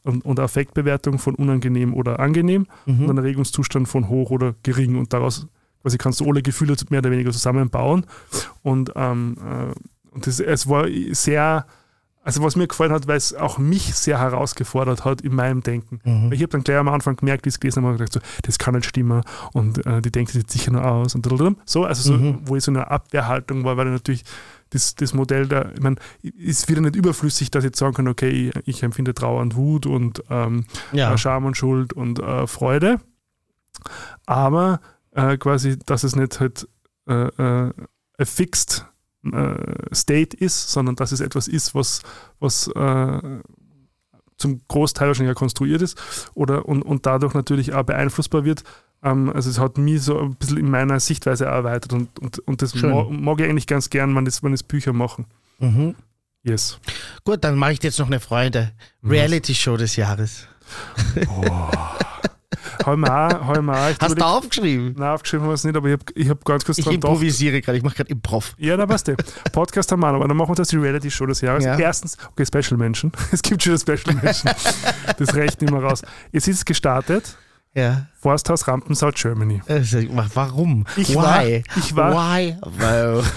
und, 0.04 0.24
und 0.24 0.40
Affektbewertung 0.40 1.18
von 1.20 1.36
unangenehm 1.36 1.94
oder 1.94 2.20
angenehm 2.20 2.68
und 2.86 3.00
Mhm. 3.00 3.10
einen 3.10 3.18
Erregungszustand 3.18 3.88
von 3.88 4.08
hoch 4.10 4.30
oder 4.32 4.56
gering 4.64 4.98
und 4.98 5.12
daraus 5.12 5.48
quasi 5.82 5.98
kannst 5.98 6.20
du 6.20 6.26
alle 6.30 6.42
Gefühle 6.42 6.76
mehr 6.90 7.00
oder 7.00 7.12
weniger 7.12 7.32
zusammenbauen 7.32 8.06
und, 8.64 8.92
ähm, 8.96 9.38
äh, 9.40 9.74
und 10.16 10.26
das, 10.28 10.40
es 10.40 10.68
war 10.70 10.88
sehr 11.12 11.66
also 12.26 12.44
was 12.44 12.56
mir 12.58 12.68
gefallen 12.68 12.92
hat, 12.92 13.08
weil 13.08 13.16
es 13.18 13.34
auch 13.34 13.58
mich 13.58 13.96
sehr 13.96 14.20
herausgefordert 14.20 15.06
hat 15.06 15.22
in 15.22 15.34
meinem 15.36 15.62
Denken. 15.62 16.02
Mhm. 16.04 16.26
Weil 16.26 16.34
Ich 16.34 16.42
habe 16.42 16.50
dann 16.52 16.64
gleich 16.64 16.78
am 16.78 16.90
Anfang 16.90 17.16
gemerkt, 17.16 17.46
wie 17.46 17.50
ich 17.50 17.56
es 17.56 17.60
gelesen 17.62 17.84
habe, 17.84 17.94
und 17.94 17.98
gedacht, 18.00 18.14
so, 18.14 18.20
das 18.42 18.58
kann 18.60 18.74
nicht 18.76 18.86
stimmen 18.90 19.22
und 19.54 19.86
äh, 19.86 20.02
die 20.02 20.12
denkt 20.12 20.32
sich 20.32 20.44
sicher 20.50 20.72
nur 20.72 20.84
aus 20.86 21.16
und 21.16 21.26
so, 21.66 21.86
also 21.86 22.02
so, 22.02 22.18
Mhm. 22.18 22.40
wo 22.46 22.56
ich 22.58 22.64
so 22.64 22.72
in 22.72 22.78
einer 22.78 22.92
Abwehrhaltung 22.92 23.64
war, 23.64 23.78
weil 23.78 23.88
ich 23.88 23.94
natürlich 23.94 24.24
das, 24.72 24.96
das 24.96 25.14
Modell 25.14 25.48
da, 25.48 25.70
ich 25.74 25.80
meine, 25.82 25.96
ist 26.24 26.68
wieder 26.68 26.82
nicht 26.82 26.96
überflüssig, 26.96 27.52
dass 27.52 27.64
ich 27.64 27.70
jetzt 27.70 27.78
sagen 27.80 27.94
kann, 27.94 28.08
okay, 28.08 28.52
ich, 28.56 28.68
ich 28.68 28.84
empfinde 28.84 29.14
Trauer 29.14 29.42
und 29.42 29.56
Wut 29.56 29.86
und 29.86 30.24
ähm, 30.30 30.66
Ja. 30.92 31.14
äh, 31.14 31.18
Scham 31.18 31.46
und 31.46 31.56
Schuld 31.56 31.94
und 31.94 32.20
äh, 32.20 32.48
Freude. 32.48 33.00
Aber 34.26 34.80
äh, 35.12 35.38
quasi, 35.38 35.78
dass 35.86 36.04
es 36.04 36.16
nicht 36.16 36.40
halt 36.40 36.68
äh, 37.08 37.14
äh, 37.14 37.72
a 38.18 38.26
fixed 38.26 38.80
äh, 38.80 38.95
state 39.94 40.38
ist, 40.38 40.72
sondern 40.72 40.96
dass 40.96 41.12
es 41.12 41.20
etwas 41.20 41.48
ist, 41.48 41.76
was, 41.76 42.02
was 42.40 42.68
äh, 42.68 43.40
zum 44.38 44.62
Großteil 44.68 45.08
wahrscheinlich 45.08 45.30
ja 45.30 45.36
konstruiert 45.36 45.82
ist 45.82 45.98
oder 46.34 46.66
und, 46.66 46.82
und 46.82 47.06
dadurch 47.06 47.34
natürlich 47.34 47.74
auch 47.74 47.84
beeinflussbar 47.84 48.44
wird. 48.44 48.64
Ähm, 49.04 49.32
also 49.34 49.50
es 49.50 49.60
hat 49.60 49.78
mich 49.78 50.02
so 50.02 50.20
ein 50.20 50.36
bisschen 50.36 50.58
in 50.58 50.70
meiner 50.70 51.00
Sichtweise 51.00 51.46
erweitert 51.46 51.94
und, 51.94 52.20
und, 52.20 52.40
und 52.40 52.62
das 52.62 52.76
mag, 52.76 53.10
mag 53.10 53.40
ich 53.40 53.50
eigentlich 53.50 53.68
ganz 53.68 53.90
gern, 53.90 54.16
wenn 54.16 54.26
das, 54.26 54.44
wenn 54.44 54.52
das 54.52 54.64
Bücher 54.64 54.94
machen. 54.94 55.26
Mhm. 55.60 55.96
Yes. 56.44 56.80
Gut, 57.24 57.44
dann 57.44 57.56
mache 57.56 57.74
ich 57.74 57.80
dir 57.80 57.88
jetzt 57.88 58.00
noch 58.00 58.08
eine 58.08 58.20
Freude. 58.20 58.72
Reality-Show 59.04 59.78
des 59.78 59.96
Jahres. 59.96 60.48
Hau 61.28 61.70
hau 62.86 62.96
mir 62.96 63.12
auch. 63.12 63.90
Ich 63.90 63.98
Hast 64.00 64.12
du 64.12 64.16
überleg- 64.16 64.22
aufgeschrieben? 64.24 64.96
Nein, 64.98 65.10
aufgeschrieben 65.10 65.44
haben 65.44 65.50
wir 65.50 65.54
es 65.56 65.64
nicht, 65.64 65.76
aber 65.76 65.88
ich 65.88 65.94
habe 65.94 66.04
ich 66.16 66.30
hab 66.30 66.46
ganz 66.46 66.66
kurz 66.66 66.78
Ich 66.78 66.86
dran 66.86 66.94
gedacht. 66.96 67.10
improvisiere 67.12 67.62
gerade, 67.62 67.78
ich 67.78 67.84
mache 67.84 67.96
gerade 67.96 68.10
Improv. 68.12 68.54
Ja, 68.58 68.78
da 68.78 68.86
passt 68.86 69.08
der. 69.08 69.16
Podcast 69.52 69.92
haben 69.92 70.00
wir 70.02 70.08
auch 70.08 70.12
noch, 70.14 70.20
aber 70.20 70.28
dann 70.28 70.38
machen 70.38 70.50
wir 70.52 70.56
das 70.56 70.70
die 70.70 70.78
Reality-Show 70.78 71.26
des 71.26 71.42
Jahres. 71.42 71.64
Ja. 71.66 71.78
Erstens, 71.78 72.18
okay, 72.32 72.46
Special 72.46 72.78
Menschen. 72.78 73.12
Es 73.32 73.42
gibt 73.42 73.64
schon 73.64 73.78
Special 73.78 74.16
Menschen. 74.22 74.50
Das 75.18 75.36
reicht 75.36 75.62
nicht 75.62 75.72
mehr 75.72 75.82
raus. 75.84 76.02
Es 76.32 76.48
ist 76.48 76.66
gestartet, 76.66 77.38
Ja. 77.74 78.08
Forsthaus 78.20 78.68
Rampensau, 78.68 79.12
Germany. 79.14 79.62
Wa- 79.68 80.26
warum? 80.34 80.86
Ich 80.96 81.10
Why? 81.10 81.16
war- 81.16 81.46
ich 81.46 81.96
war- 81.96 82.14
Why? 82.14 82.56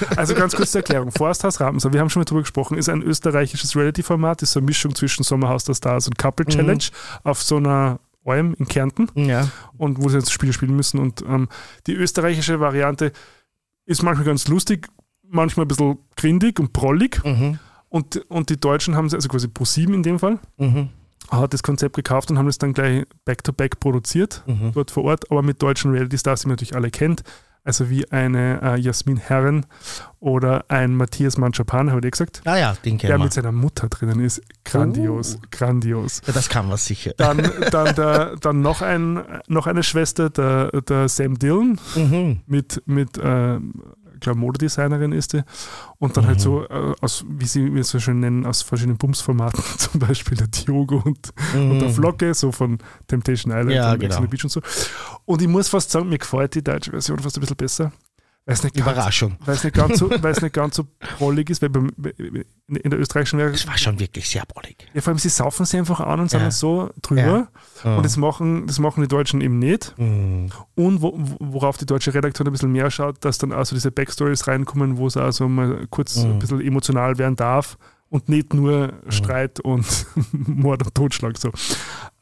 Also 0.16 0.34
ganz 0.34 0.54
kurz 0.56 0.70
zur 0.72 0.80
Erklärung. 0.80 1.10
Forsthaus 1.10 1.60
Rampensau, 1.60 1.92
wir 1.92 2.00
haben 2.00 2.08
schon 2.08 2.20
mal 2.20 2.24
drüber 2.24 2.40
gesprochen, 2.42 2.78
ist 2.78 2.88
ein 2.88 3.02
österreichisches 3.02 3.74
Reality-Format, 3.76 4.42
ist 4.42 4.52
so 4.52 4.60
eine 4.60 4.66
Mischung 4.66 4.94
zwischen 4.94 5.24
Sommerhaus 5.24 5.64
der 5.64 5.74
Stars 5.74 6.06
und 6.06 6.16
Couple 6.18 6.46
Mhm. 6.46 6.50
Challenge 6.50 6.84
auf 7.24 7.42
so 7.42 7.56
einer 7.56 7.98
Alm 8.28 8.54
in 8.58 8.66
Kärnten 8.68 9.08
Ja. 9.14 9.48
und 9.76 10.02
wo 10.02 10.08
sie 10.08 10.16
jetzt 10.18 10.32
Spiele 10.32 10.52
spielen 10.52 10.76
müssen. 10.76 10.98
Und 10.98 11.22
ähm, 11.22 11.48
die 11.86 11.94
österreichische 11.94 12.60
Variante 12.60 13.12
ist 13.86 14.02
manchmal 14.02 14.26
ganz 14.26 14.48
lustig, 14.48 14.88
manchmal 15.22 15.64
ein 15.64 15.68
bisschen 15.68 15.98
grindig 16.16 16.58
und 16.60 16.72
prollig. 16.72 17.22
Mhm. 17.24 17.58
Und, 17.88 18.16
und 18.28 18.50
die 18.50 18.60
Deutschen 18.60 18.96
haben 18.96 19.08
sie, 19.08 19.16
also 19.16 19.28
quasi 19.28 19.48
ProSieben 19.48 19.94
in 19.94 20.02
dem 20.02 20.18
Fall, 20.18 20.38
Mhm. 20.58 20.90
hat 21.30 21.52
das 21.54 21.62
Konzept 21.62 21.96
gekauft 21.96 22.30
und 22.30 22.38
haben 22.38 22.48
es 22.48 22.58
dann 22.58 22.74
gleich 22.74 23.04
back-to-back 23.24 23.80
produziert, 23.80 24.42
Mhm. 24.46 24.72
dort 24.74 24.90
vor 24.90 25.04
Ort, 25.04 25.30
aber 25.30 25.42
mit 25.42 25.62
deutschen 25.62 25.90
Reality-Stars, 25.92 26.42
die 26.42 26.48
man 26.48 26.52
natürlich 26.52 26.74
alle 26.76 26.90
kennt. 26.90 27.22
Also 27.64 27.90
wie 27.90 28.10
eine 28.10 28.60
äh, 28.62 28.80
Jasmin 28.80 29.18
Herren 29.18 29.66
oder 30.20 30.64
ein 30.68 30.94
Matthias 30.96 31.36
Manchapan, 31.36 31.90
habe 31.90 32.00
ich 32.06 32.12
gesagt, 32.12 32.40
Ah 32.44 32.56
ja, 32.56 32.74
den 32.84 32.96
der 32.98 33.08
kennen 33.10 33.20
wir. 33.20 33.24
mit 33.24 33.32
seiner 33.34 33.52
Mutter 33.52 33.88
drinnen 33.88 34.20
ist. 34.20 34.40
Grandios, 34.64 35.36
Oh. 35.38 35.46
grandios. 35.50 36.22
Ja, 36.26 36.32
das 36.32 36.48
kann 36.48 36.66
man 36.68 36.76
sicher. 36.78 37.12
Dann, 37.18 37.38
dann, 37.70 37.94
der, 37.94 38.36
dann 38.36 38.62
noch, 38.62 38.80
ein, 38.82 39.22
noch 39.48 39.66
eine 39.66 39.82
Schwester, 39.82 40.30
der, 40.30 40.70
der 40.82 41.08
Sam 41.08 41.38
Dillon, 41.38 41.78
Mhm. 41.94 42.40
mit, 42.46 42.82
mit 42.86 43.18
äh, 43.18 43.58
glaube, 44.20 44.38
Modedesignerin 44.38 45.12
ist 45.12 45.32
die. 45.32 45.42
Und 45.98 46.16
dann 46.16 46.24
Mhm. 46.24 46.28
halt 46.28 46.40
so, 46.40 46.64
äh, 46.68 46.94
aus, 47.00 47.24
wie 47.28 47.46
sie 47.46 47.70
sie 47.70 47.82
so 47.82 47.98
schön 48.00 48.20
nennen, 48.20 48.46
aus 48.46 48.62
verschiedenen 48.62 48.98
Bumsformaten, 48.98 49.62
zum 49.78 50.00
Beispiel 50.00 50.36
der 50.36 50.48
Diogo 50.48 51.02
und, 51.04 51.30
und 51.54 51.78
der 51.78 51.88
Mhm. 51.88 51.92
Flocke, 51.94 52.34
so 52.34 52.52
von 52.52 52.78
Temptation 53.06 53.52
Island 53.52 53.70
Ja, 53.72 53.92
und 53.92 53.98
genau. 54.00 54.20
the 54.20 54.26
Beach 54.26 54.44
und 54.44 54.50
so. 54.50 54.60
Und 55.24 55.42
ich 55.42 55.48
muss 55.48 55.68
fast 55.68 55.90
sagen, 55.90 56.08
mir 56.08 56.18
gefällt 56.18 56.54
die 56.54 56.62
deutsche 56.62 56.90
Version 56.90 57.18
fast 57.18 57.36
ein 57.36 57.40
bisschen 57.40 57.56
besser. 57.56 57.92
Weil 58.48 58.54
es 58.54 58.62
nicht 58.62 58.76
Überraschung. 58.78 59.36
weil 59.44 59.56
es 59.56 59.62
nicht 59.64 59.76
ganz 59.76 59.98
so, 59.98 60.08
weil 60.10 60.32
es 60.32 60.40
nicht 60.40 60.54
ganz 60.54 60.74
so 60.74 60.86
prollig 61.18 61.50
ist, 61.50 61.60
weil 61.60 61.68
beim, 61.68 61.90
in 62.66 62.90
der 62.90 62.98
österreichischen 62.98 63.38
Wäre, 63.38 63.52
Das 63.52 63.66
war 63.66 63.76
schon 63.76 64.00
wirklich 64.00 64.26
sehr 64.26 64.42
bollig. 64.46 64.86
ja, 64.94 65.02
vor 65.02 65.10
allem 65.10 65.18
sie 65.18 65.28
saufen 65.28 65.66
sie 65.66 65.76
einfach 65.76 66.00
an 66.00 66.20
und 66.20 66.30
sind 66.30 66.40
Ja. 66.40 66.50
so 66.50 66.88
drüber. 67.02 67.48
Ja. 67.84 67.96
Und 67.96 68.06
das 68.06 68.16
machen, 68.16 68.66
das 68.66 68.78
machen 68.78 69.02
die 69.02 69.08
Deutschen 69.08 69.42
eben 69.42 69.58
nicht. 69.58 69.94
Mhm. 69.98 70.48
Und 70.74 71.02
wo, 71.02 71.12
wo- 71.14 71.36
worauf 71.40 71.76
die 71.76 71.84
deutsche 71.84 72.14
Redaktion 72.14 72.48
ein 72.48 72.52
bisschen 72.52 72.72
mehr 72.72 72.90
schaut, 72.90 73.22
dass 73.22 73.36
dann 73.36 73.52
also 73.52 73.76
diese 73.76 73.90
Backstories 73.90 74.46
reinkommen, 74.46 74.96
wo 74.96 75.06
es 75.06 75.18
also 75.18 75.46
mal 75.46 75.86
kurz 75.90 76.16
Mhm. 76.16 76.30
ein 76.30 76.38
bisschen 76.38 76.60
emotional 76.62 77.18
werden 77.18 77.36
darf 77.36 77.76
und 78.08 78.30
nicht 78.30 78.54
nur 78.54 78.94
Streit 79.10 79.60
und 79.60 79.84
Mord 80.32 80.82
und 80.86 80.94
Totschlag. 80.94 81.36
So. 81.36 81.50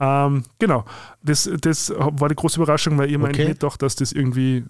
Ähm, 0.01 0.43
genau, 0.59 0.85
das, 1.23 1.49
das 1.61 1.91
war 1.97 2.29
die 2.29 2.35
große 2.35 2.61
Überraschung, 2.61 2.99
weil 2.99 3.11
ich 3.13 3.17
mir 3.17 3.25
Okay. 3.25 3.27
eigentlich 3.35 3.49
nicht 3.49 3.61
gedacht, 3.61 3.81
dass 3.81 3.95
das 3.95 4.11
irgendwie 4.11 4.65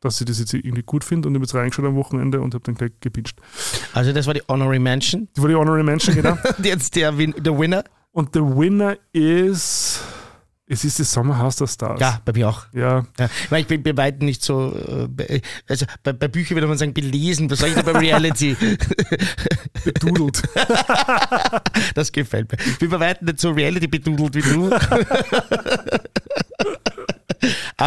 dass 0.00 0.20
ich 0.20 0.26
das 0.26 0.38
jetzt 0.38 0.54
irgendwie 0.54 0.82
gut 0.82 1.04
finde 1.04 1.28
und 1.28 1.34
ich 1.34 1.38
habe 1.38 1.44
jetzt 1.44 1.54
reingeschaut 1.54 1.84
am 1.84 1.96
Wochenende 1.96 2.40
und 2.40 2.54
habe 2.54 2.64
dann 2.64 2.74
gleich 2.74 2.92
gepinscht. 3.00 3.38
Also 3.92 4.12
das 4.12 4.26
war 4.26 4.34
die 4.34 4.42
Honorary 4.48 4.78
Mention. 4.78 5.28
Die 5.36 5.42
war 5.42 5.48
die 5.48 5.54
Honorary 5.54 5.82
Mention, 5.82 6.14
genau. 6.14 6.36
Jetzt 6.62 6.96
der, 6.96 7.16
Win 7.16 7.34
der 7.38 7.58
Winner. 7.58 7.84
Und 8.12 8.34
der 8.34 8.42
Winner 8.42 8.96
ist, 9.12 10.00
es 10.66 10.84
ist 10.84 11.00
das 11.00 11.12
Sommerhaus 11.12 11.56
der 11.56 11.66
Stars. 11.66 12.00
Ja, 12.00 12.20
bei 12.24 12.32
mir 12.32 12.48
auch. 12.48 12.66
Ja, 12.72 13.06
Ja, 13.18 13.30
weil 13.48 13.62
ich 13.62 13.66
bin 13.66 13.82
bei 13.82 13.96
weitem 13.96 14.26
nicht 14.26 14.42
so, 14.42 14.74
äh, 15.18 15.40
also 15.68 15.86
bei, 16.02 16.12
bei 16.12 16.28
Büchern 16.28 16.56
würde 16.56 16.66
man 16.66 16.76
sagen 16.78 16.92
belesen, 16.92 17.50
was 17.50 17.60
sage 17.60 17.72
ich 17.72 17.76
da 17.76 17.90
bei 17.90 17.98
Reality? 17.98 18.56
bedudelt. 19.84 20.42
Das 21.94 22.12
gefällt 22.12 22.50
mir. 22.52 22.58
Ich 22.66 22.78
bin 22.78 22.90
bei 22.90 23.00
weitem 23.00 23.26
nicht 23.26 23.40
so 23.40 23.50
Reality 23.50 23.86
bedudelt 23.86 24.34
wie 24.34 24.42
du. 24.42 24.70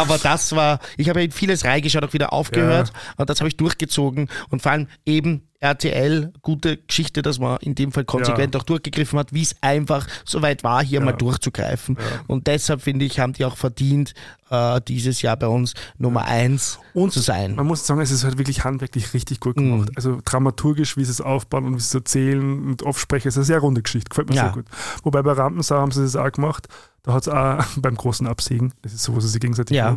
Aber 0.02 0.18
das 0.18 0.54
war, 0.56 0.80
ich 0.96 1.08
habe 1.08 1.22
in 1.22 1.30
vieles 1.30 1.64
reingeschaut, 1.64 2.02
auch 2.02 2.12
wieder 2.12 2.32
aufgehört 2.32 2.92
und 3.16 3.30
das 3.30 3.40
habe 3.40 3.48
ich 3.48 3.56
durchgezogen 3.56 4.28
und 4.50 4.60
vor 4.60 4.72
allem 4.72 4.88
eben 5.06 5.48
RTL, 5.62 6.32
gute 6.42 6.76
Geschichte, 6.76 7.22
dass 7.22 7.38
man 7.38 7.56
in 7.58 7.76
dem 7.76 7.92
Fall 7.92 8.04
konsequent 8.04 8.54
Ja. 8.54 8.60
auch 8.60 8.64
durchgegriffen 8.64 9.16
hat, 9.18 9.32
wie 9.32 9.42
es 9.42 9.54
einfach 9.60 10.06
soweit 10.24 10.64
war, 10.64 10.82
hier 10.84 11.00
mal 11.00 11.12
durchzugreifen. 11.12 11.96
Und 12.26 12.48
deshalb 12.48 12.82
finde 12.82 13.04
ich, 13.04 13.20
haben 13.20 13.32
die 13.32 13.44
auch 13.44 13.56
verdient, 13.56 14.12
äh, 14.50 14.80
dieses 14.80 15.22
Jahr 15.22 15.36
bei 15.36 15.46
uns 15.46 15.74
Nummer 15.98 16.24
eins 16.24 16.80
Und 16.94 17.12
zu 17.12 17.20
sein. 17.20 17.54
Man 17.54 17.66
muss 17.66 17.86
sagen, 17.86 18.00
es 18.00 18.10
ist 18.10 18.24
halt 18.24 18.38
wirklich 18.38 18.64
handwerklich 18.64 19.14
richtig 19.14 19.38
gut 19.38 19.54
gemacht. 19.56 19.90
Mhm. 19.90 19.94
Also 19.96 20.18
dramaturgisch, 20.24 20.96
wie 20.96 21.04
sie 21.04 21.12
es 21.12 21.20
aufbauen 21.20 21.64
und 21.66 21.76
wie 21.76 21.80
sie 21.80 21.86
es 21.86 21.94
erzählen 21.94 22.66
und 22.66 22.82
aufsprechen, 22.84 23.28
ist 23.28 23.36
eine 23.36 23.44
sehr 23.44 23.60
runde 23.60 23.82
Geschichte. 23.82 24.08
Gefällt 24.08 24.30
mir 24.30 24.34
Ja. 24.34 24.42
sehr 24.46 24.52
gut. 24.54 24.66
Wobei 25.04 25.22
bei 25.22 25.32
Rampensau 25.32 25.76
haben 25.76 25.92
sie 25.92 26.02
das 26.02 26.16
auch 26.16 26.32
gemacht. 26.32 26.66
Da 27.04 27.12
hat 27.14 27.22
es 27.22 27.28
auch 27.28 27.64
beim 27.80 27.94
großen 27.96 28.26
Absägen, 28.26 28.72
das 28.82 28.92
ist 28.94 29.04
so, 29.04 29.14
wo 29.14 29.20
sie 29.20 29.28
sich 29.28 29.40
gegenseitig 29.40 29.76
Ja. 29.76 29.96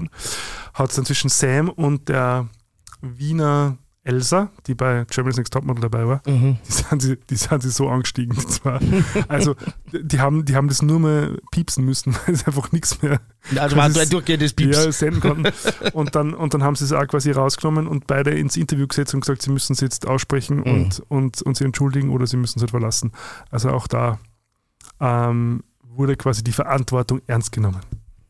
hat 0.76 0.90
es 0.92 0.96
dann 0.96 1.06
zwischen 1.06 1.30
Sam 1.30 1.70
und 1.70 2.08
der 2.10 2.48
Wiener 3.02 3.78
Elsa, 4.06 4.50
die 4.68 4.76
bei 4.76 5.04
Germany's 5.10 5.36
Next 5.38 5.52
Topmodel 5.52 5.82
dabei 5.82 6.08
war, 6.08 6.22
Mhm. 6.28 6.58
die 6.66 6.72
sind 6.72 7.02
sie, 7.02 7.18
die 7.30 7.36
sind 7.36 7.62
sie 7.64 7.72
so 7.72 7.90
angestiegen. 7.90 8.36
Das 8.36 8.64
war, 8.64 8.80
also 9.28 9.56
die 9.92 10.20
haben, 10.20 10.46
die 10.46 10.56
haben 10.56 10.68
das 10.68 10.82
nur 10.82 11.00
mehr 11.00 11.32
piepsen 11.52 11.84
müssen, 11.84 12.16
weil 12.26 12.36
es 12.36 12.46
einfach 12.48 12.72
nichts 12.72 13.02
mehr 13.02 13.20
Also 13.58 13.76
war 13.76 13.86
ein 13.86 13.94
durchgehendes 13.94 14.54
Pieps. 14.54 14.78
ja, 14.86 14.92
senden 14.92 15.20
konnten. 15.22 15.52
Und 15.94 16.16
dann, 16.16 16.34
und 16.34 16.54
dann 16.54 16.64
haben 16.64 16.76
sie 16.76 16.86
es 16.86 16.92
auch 16.94 17.08
quasi 17.08 17.32
rausgenommen 17.32 17.88
und 17.88 18.06
beide 18.08 18.32
ins 18.32 18.56
Interview 18.58 18.86
gesetzt 18.88 19.14
und 19.16 19.22
gesagt, 19.22 19.42
sie 19.42 19.50
müssen 19.52 19.74
es 19.74 19.80
jetzt 19.82 20.08
aussprechen 20.08 20.58
Mhm. 20.58 20.64
und, 20.64 21.04
und, 21.10 21.42
und 21.42 21.58
sie 21.58 21.64
entschuldigen 21.66 22.12
oder 22.12 22.28
sie 22.28 22.38
müssen 22.38 22.60
es 22.60 22.62
halt 22.64 22.72
verlassen. 22.72 23.12
Also 23.50 23.70
auch 23.72 23.88
da 23.88 24.20
ähm, 25.00 25.64
wurde 25.84 26.16
quasi 26.16 26.44
die 26.44 26.52
Verantwortung 26.52 27.22
ernst 27.28 27.52
genommen. 27.52 27.80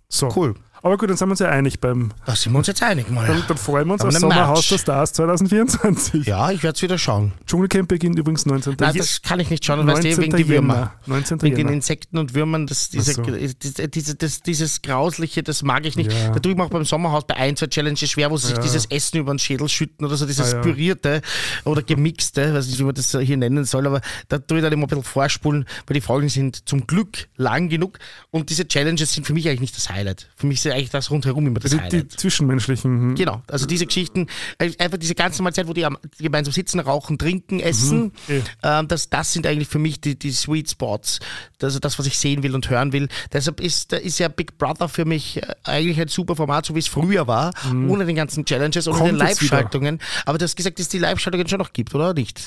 So. 0.07 0.31
Cool. 0.35 0.53
Aber 0.85 0.97
gut, 0.97 1.09
dann 1.09 1.17
sind 1.17 1.27
wir 1.27 1.31
uns 1.31 1.39
ja 1.39 1.49
einig 1.49 1.79
beim. 1.79 2.11
Da 2.27 2.35
sind 2.35 2.51
wir 2.51 2.59
uns 2.59 2.67
jetzt 2.67 2.83
einig 2.83 3.09
mal. 3.09 3.25
Dann, 3.25 3.43
dann 3.47 3.57
freuen 3.57 3.87
wir 3.87 3.93
uns 3.93 4.03
auf 4.03 4.11
Sommerhaus 4.13 4.59
Match. 4.59 4.69
der 4.69 4.77
Stars 4.77 5.13
2024. 5.13 6.27
Ja, 6.27 6.51
ich 6.51 6.61
werde 6.61 6.75
es 6.75 6.81
wieder 6.83 6.99
schauen. 6.99 7.31
Dschungelcamp 7.47 7.87
beginnt 7.89 8.19
übrigens 8.19 8.45
19. 8.45 8.75
Nein, 8.79 8.95
das 8.95 9.23
kann 9.23 9.39
ich 9.39 9.49
nicht 9.49 9.65
schauen, 9.65 9.79
du, 9.79 9.85
19. 9.85 10.17
wegen 10.17 10.37
die 10.37 10.47
Würmer. 10.47 10.73
Jänner. 10.75 10.93
19. 11.07 11.41
Wegen 11.41 11.55
den. 11.55 11.69
Insekten 11.69 12.19
und 12.19 12.35
Würmern, 12.35 12.67
das, 12.67 12.89
diese, 12.91 13.13
so. 13.13 13.23
diese, 13.23 13.87
diese, 13.89 14.13
das, 14.15 14.41
dieses 14.43 14.83
Grausliche, 14.83 15.41
das 15.41 15.63
mag 15.63 15.87
ich 15.87 15.95
nicht. 15.95 16.11
Ja. 16.11 16.29
Da 16.29 16.39
tue 16.39 16.51
ich 16.51 16.57
mir 16.57 16.63
auch 16.65 16.69
beim 16.69 16.85
Sommerhaus 16.85 17.25
bei 17.25 17.35
ein, 17.35 17.55
zwei 17.57 17.65
Challenges 17.65 18.11
schwer, 18.11 18.29
wo 18.29 18.37
sie 18.37 18.47
sich 18.49 18.57
Ja. 18.57 18.61
dieses 18.61 18.85
Essen 18.85 19.17
über 19.17 19.33
den 19.33 19.39
Schädel 19.39 19.67
schütten 19.67 20.05
oder 20.05 20.17
so, 20.17 20.27
dieses 20.27 20.53
Ah, 20.53 20.57
ja. 20.57 20.61
pürierte 20.61 21.23
oder 21.63 21.81
gemixte, 21.81 22.53
weiß 22.53 22.67
nicht, 22.67 22.77
wie 22.77 22.83
man 22.83 22.93
das 22.93 23.09
hier 23.19 23.37
nennen 23.37 23.65
soll, 23.65 23.87
aber 23.87 24.01
da 24.29 24.37
tue 24.37 24.59
ich 24.59 24.63
dann 24.63 24.71
immer 24.71 24.83
ein 24.83 24.89
bisschen 24.89 25.03
vorspulen, 25.03 25.65
weil 25.87 25.95
die 25.95 26.01
Folgen 26.01 26.29
sind 26.29 26.69
zum 26.69 26.85
Glück 26.85 27.27
lang 27.37 27.69
genug 27.69 27.97
und 28.29 28.51
diese 28.51 28.67
Challenges 28.67 29.13
sind 29.13 29.25
für 29.25 29.33
mich 29.33 29.47
eigentlich 29.47 29.61
nicht 29.61 29.75
das 29.77 29.89
Highlight. 29.89 30.29
Für 30.35 30.45
mich 30.45 30.59
ist 30.63 30.74
eigentlich 30.75 30.89
das 30.91 31.09
rundherum 31.09 31.47
immer 31.47 31.59
das 31.59 31.71
die, 31.71 31.79
die 31.89 32.07
zwischenmenschlichen. 32.07 33.15
Genau, 33.15 33.41
also 33.47 33.65
diese 33.65 33.85
Geschichten, 33.85 34.27
äh, 34.59 34.71
einfach 34.77 34.97
diese 34.97 35.15
ganze 35.15 35.39
normale 35.39 35.53
Zeit, 35.55 35.67
wo 35.67 35.73
die 35.73 35.85
am- 35.85 35.97
gemeinsam 36.19 36.53
sitzen, 36.53 36.79
rauchen, 36.79 37.17
trinken, 37.17 37.59
essen, 37.59 38.11
eh. 38.27 38.41
ähm, 38.63 38.87
das, 38.87 39.09
das 39.09 39.33
sind 39.33 39.47
eigentlich 39.47 39.67
für 39.67 39.79
mich 39.79 40.01
die, 40.01 40.17
die 40.19 40.31
Sweet 40.31 40.69
Spots, 40.69 41.19
also 41.61 41.79
das, 41.79 41.97
was 41.97 42.05
ich 42.05 42.17
sehen 42.17 42.43
will 42.43 42.53
und 42.53 42.69
hören 42.69 42.93
will. 42.93 43.07
Deshalb 43.33 43.59
ist, 43.59 43.93
ist 43.93 44.19
ja 44.19 44.27
Big 44.27 44.57
Brother 44.57 44.89
für 44.89 45.05
mich 45.05 45.37
äh, 45.41 45.55
eigentlich 45.63 45.99
ein 45.99 46.07
super 46.07 46.35
Format, 46.35 46.65
so 46.65 46.75
wie 46.75 46.79
es 46.79 46.87
früher 46.87 47.27
war, 47.27 47.53
ohne 47.87 48.05
den 48.05 48.15
ganzen 48.15 48.45
Challenges, 48.45 48.87
ohne 48.87 48.97
Kommt 48.97 49.09
den. 49.11 49.15
Live-Schaltungen. 49.17 49.99
Aber 50.25 50.37
du 50.37 50.43
hast 50.43 50.55
gesagt, 50.55 50.77
dass 50.79 50.85
es 50.85 50.89
die 50.89 50.99
Live-Schaltungen 50.99 51.47
schon 51.47 51.59
noch 51.59 51.73
gibt, 51.73 51.95
oder 51.95 52.13
nicht? 52.13 52.41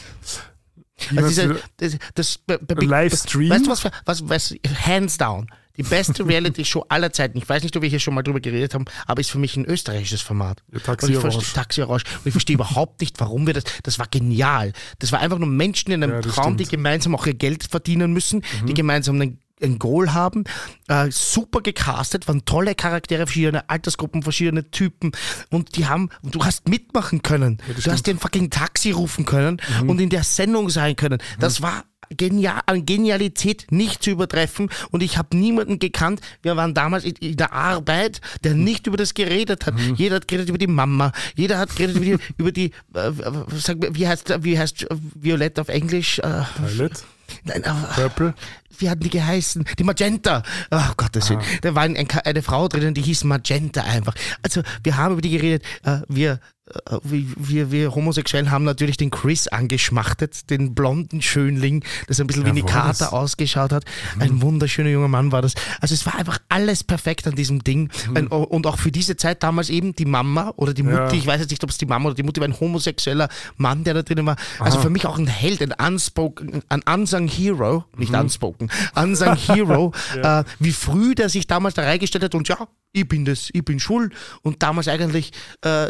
Also 1.11 1.23
was 1.23 1.29
diese, 1.29 1.51
wieder- 1.51 1.61
das, 1.77 1.99
das, 2.15 2.39
Big- 2.39 2.83
Livestream? 2.83 3.51
Weißt 3.51 3.67
du 3.67 3.71
was, 3.71 3.85
was, 4.05 4.29
was, 4.29 4.55
hands 4.85 5.17
down, 5.17 5.47
Die 5.79 5.83
beste 5.85 6.27
Reality-Show 6.27 6.85
aller 6.89 7.13
Zeiten. 7.13 7.39
Ich 7.39 7.49
weiß 7.49 7.63
nicht, 7.63 7.77
ob 7.77 7.83
wir 7.83 7.89
hier 7.89 8.01
schon 8.01 8.15
mal 8.15 8.23
drüber 8.23 8.41
geredet 8.41 8.75
haben, 8.75 8.85
aber 9.07 9.21
ist 9.21 9.31
für 9.31 9.39
mich 9.39 9.57
ein 9.57 9.65
österreichisches 9.65 10.21
Format. 10.21 10.63
Ja, 10.73 10.81
Taxi 10.81 11.07
und 11.07 11.13
ich 11.13 11.19
Orange. 11.19 11.35
verstehe, 11.37 11.55
Taxi 11.55 11.83
Orange. 11.83 12.05
Und 12.19 12.27
ich 12.27 12.33
verstehe 12.33 12.55
überhaupt 12.55 13.01
nicht, 13.01 13.19
warum 13.21 13.47
wir 13.47 13.55
das. 13.55 13.65
Das 13.85 13.99
war 13.99 14.07
genial. 14.11 14.73
Das 14.99 15.13
war 15.13 15.21
einfach 15.21 15.39
nur 15.39 15.49
Menschen 15.49 15.93
in 15.93 16.03
einem 16.03 16.13
Ja, 16.15 16.21
Traum, 16.21 16.57
die 16.57 16.65
stimmt. 16.65 16.83
gemeinsam 16.83 17.15
auch 17.15 17.27
ihr 17.27 17.35
Geld 17.35 17.65
verdienen 17.65 18.13
müssen, 18.13 18.43
Mhm. 18.63 18.67
die 18.67 18.75
gemeinsam 18.75 19.15
einen 19.21 19.39
ein 19.61 19.81
Goal 19.81 20.15
haben, 20.15 20.45
äh, 20.87 21.11
super 21.11 21.63
gecastet, 21.63 22.29
waren 22.29 22.45
tolle 22.45 22.77
Charaktere, 22.77 23.27
verschiedene 23.27 23.69
Altersgruppen, 23.69 24.23
verschiedene 24.23 24.71
Typen 24.71 25.11
und 25.51 25.75
die 25.77 25.87
haben, 25.89 26.11
du 26.23 26.45
hast 26.45 26.69
mitmachen 26.69 27.23
können. 27.23 27.59
du 27.85 27.91
hast 27.91 28.07
den 28.07 28.21
fucking 28.21 28.51
Taxi 28.51 28.93
rufen 28.93 29.25
können 29.25 29.61
Mhm. 29.83 29.91
und 29.91 30.01
in 30.01 30.11
der 30.11 30.23
Sendung 30.23 30.71
sein 30.71 30.95
können. 30.95 31.19
Das 31.41 31.61
war 31.61 31.83
genial, 32.16 32.60
an 32.66 32.86
Genialität 32.86 33.66
nicht 33.70 34.02
zu 34.02 34.10
übertreffen 34.10 34.70
und 34.90 35.02
ich 35.02 35.18
habe 35.18 35.36
niemanden 35.36 35.78
gekannt, 35.78 36.20
wir 36.43 36.56
waren 36.56 36.74
damals 36.74 37.05
in, 37.05 37.14
in 37.16 37.36
der 37.36 37.52
Arbeit, 37.52 38.20
der 38.44 38.55
nicht 38.55 38.86
über 38.86 38.97
das 38.97 39.14
geredet 39.14 39.66
hat. 39.66 39.74
Mhm. 39.74 39.94
Jeder 39.97 40.16
hat 40.16 40.28
geredet 40.28 40.48
über 40.48 40.59
die 40.59 40.66
Mama, 40.66 41.12
jeder 41.35 41.59
hat 41.59 41.74
geredet 41.76 41.97
über 41.97 42.05
die, 42.05 42.18
über 42.39 42.52
die 42.52 42.72
äh, 42.94 43.09
äh, 43.09 43.12
sag, 43.56 43.78
wie 43.90 44.06
heißt, 44.06 44.44
wie 44.44 44.59
heißt 44.59 44.86
Violett 45.14 45.59
auf 45.59 45.68
Englisch? 45.68 46.18
Äh, 46.18 46.43
Violet, 46.59 47.05
nein, 47.44 47.62
äh, 47.62 47.72
Purple. 47.94 48.35
Wie 48.79 48.89
hatten 48.91 49.03
die 49.03 49.11
geheißen? 49.11 49.65
Die 49.79 49.85
Magenta. 49.85 50.43
Oh 50.71 50.81
Gottes 50.97 51.31
Willen. 51.31 51.41
Da 51.63 51.75
war 51.75 51.83
ein, 51.83 51.97
ein, 51.97 52.09
eine 52.25 52.43
Frau 52.43 52.69
drinnen, 52.69 52.95
die 52.95 53.03
hieß 53.03 53.25
Magenta 53.25 53.83
einfach. 53.83 54.15
Also 54.43 54.63
wir 54.83 54.97
haben 54.97 55.13
über 55.13 55.23
die 55.23 55.31
geredet. 55.31 55.63
Äh, 55.85 55.99
wir, 56.09 56.41
äh, 56.87 56.97
wir, 57.03 57.25
wir, 57.37 57.71
wir 57.73 57.95
Homosexuellen 57.95 58.51
haben 58.51 58.65
natürlich 58.65 58.97
den 58.97 59.11
Chris 59.11 59.49
angeschmachtet, 59.49 60.51
den 60.51 60.75
blonden 60.75 61.23
Schönling, 61.23 61.85
das 62.07 62.21
ein 62.21 62.27
bisschen 62.27 62.45
wie 62.45 62.49
Ja, 62.49 62.55
eine 62.55 62.63
war 62.65 62.71
Kater 62.71 62.99
das? 63.05 63.13
ausgeschaut 63.13 63.73
hat. 63.73 63.85
Ein 64.19 64.43
wunderschöner 64.43 64.91
junger 64.91 65.09
Mann 65.09 65.33
war 65.33 65.43
das. 65.43 65.55
Also 65.81 65.95
es 65.95 66.05
war 66.07 66.15
einfach 66.17 66.39
alles 66.49 66.85
perfekt 66.85 67.27
an 67.27 67.35
diesem 67.35 67.65
Ding. 67.65 67.91
Ein, 68.15 68.27
und 68.29 68.67
auch 68.67 68.79
für 68.79 68.93
diese 68.93 69.17
Zeit 69.17 69.43
damals 69.43 69.71
eben 69.71 69.95
die 69.95 70.05
Mama 70.05 70.53
oder 70.57 70.75
die 70.75 70.83
Mutti, 70.83 70.97
Ja. 70.97 71.13
ich 71.13 71.27
weiß 71.27 71.41
jetzt 71.41 71.51
nicht, 71.51 71.65
ob 71.65 71.71
es 71.71 71.79
die 71.79 71.87
Mama 71.87 72.07
oder 72.07 72.15
die 72.15 72.23
Mutti 72.23 72.41
war, 72.41 72.49
ein 72.49 72.59
homosexueller 72.59 73.29
Mann, 73.57 73.85
der 73.85 73.95
da 73.95 74.03
drinnen 74.03 74.27
war. 74.27 74.37
Also 74.59 74.79
für 74.81 74.91
mich 74.91 75.07
auch 75.07 75.19
ein 75.19 75.27
Held, 75.27 75.63
ein 75.63 75.73
unspoken, 75.73 76.63
ein 76.69 76.83
unsung 76.83 77.29
Hero, 77.29 77.85
nicht 77.97 78.13
unspoken, 78.15 78.68
unsung 78.95 79.35
Hero, 79.36 79.93
äh, 80.23 80.45
wie 80.59 80.73
früh 80.73 81.15
der 81.15 81.28
sich 81.28 81.47
damals 81.47 81.74
da 81.74 81.82
reingestellt 81.82 82.24
hat 82.24 82.35
und 82.35 82.49
ja, 82.49 82.69
ich 82.93 83.07
bin 83.09 83.24
das, 83.24 83.49
ich 83.53 83.65
bin 83.65 83.81
schwul 83.81 84.11
und 84.43 84.62
damals 84.62 84.89
eigentlich 84.89 85.32
äh, 85.65 85.86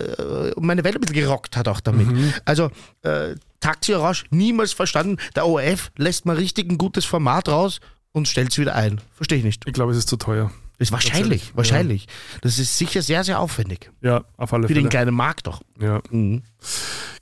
meine 0.61 0.85
Welt 0.85 0.97
ein 0.97 1.01
bisschen 1.01 1.15
gerockt 1.17 1.57
hat 1.57 1.69
auch 1.69 1.81
damit. 1.81 2.07
Also 2.45 2.71
äh, 3.03 3.35
Taxi 3.61 3.95
Orange 3.95 4.25
niemals 4.31 4.73
verstanden. 4.73 5.17
Der 5.35 5.47
ORF 5.47 5.91
lässt 5.97 6.27
mal 6.27 6.37
richtig 6.37 6.71
ein 6.71 6.79
gutes 6.79 7.05
Format 7.05 7.49
raus 7.49 7.81
und 8.13 8.29
stellt 8.29 8.51
es 8.53 8.59
wieder 8.59 8.75
ein. 8.75 9.01
Verstehe 9.15 9.39
ich 9.39 9.45
nicht. 9.45 9.63
Ich 9.67 9.73
glaube, 9.73 9.93
es 9.93 9.99
ist 9.99 10.09
zu 10.09 10.17
teuer. 10.17 10.51
Ist 10.81 10.93
wahrscheinlich, 10.93 11.57
wahrscheinlich. 11.57 12.07
Das 12.41 12.61
ist 12.61 12.79
sicher 12.79 13.03
sehr, 13.03 13.25
sehr 13.25 13.41
aufwendig. 13.41 13.91
Ja, 14.01 14.25
auf 14.37 14.53
alle 14.53 14.69
Für 14.69 14.75
den 14.75 14.83
Fälle. 14.83 14.89
kleinen 14.91 15.15
Markt 15.15 15.49
doch. 15.49 15.61
Ja. 15.81 16.01
Mhm. 16.11 16.43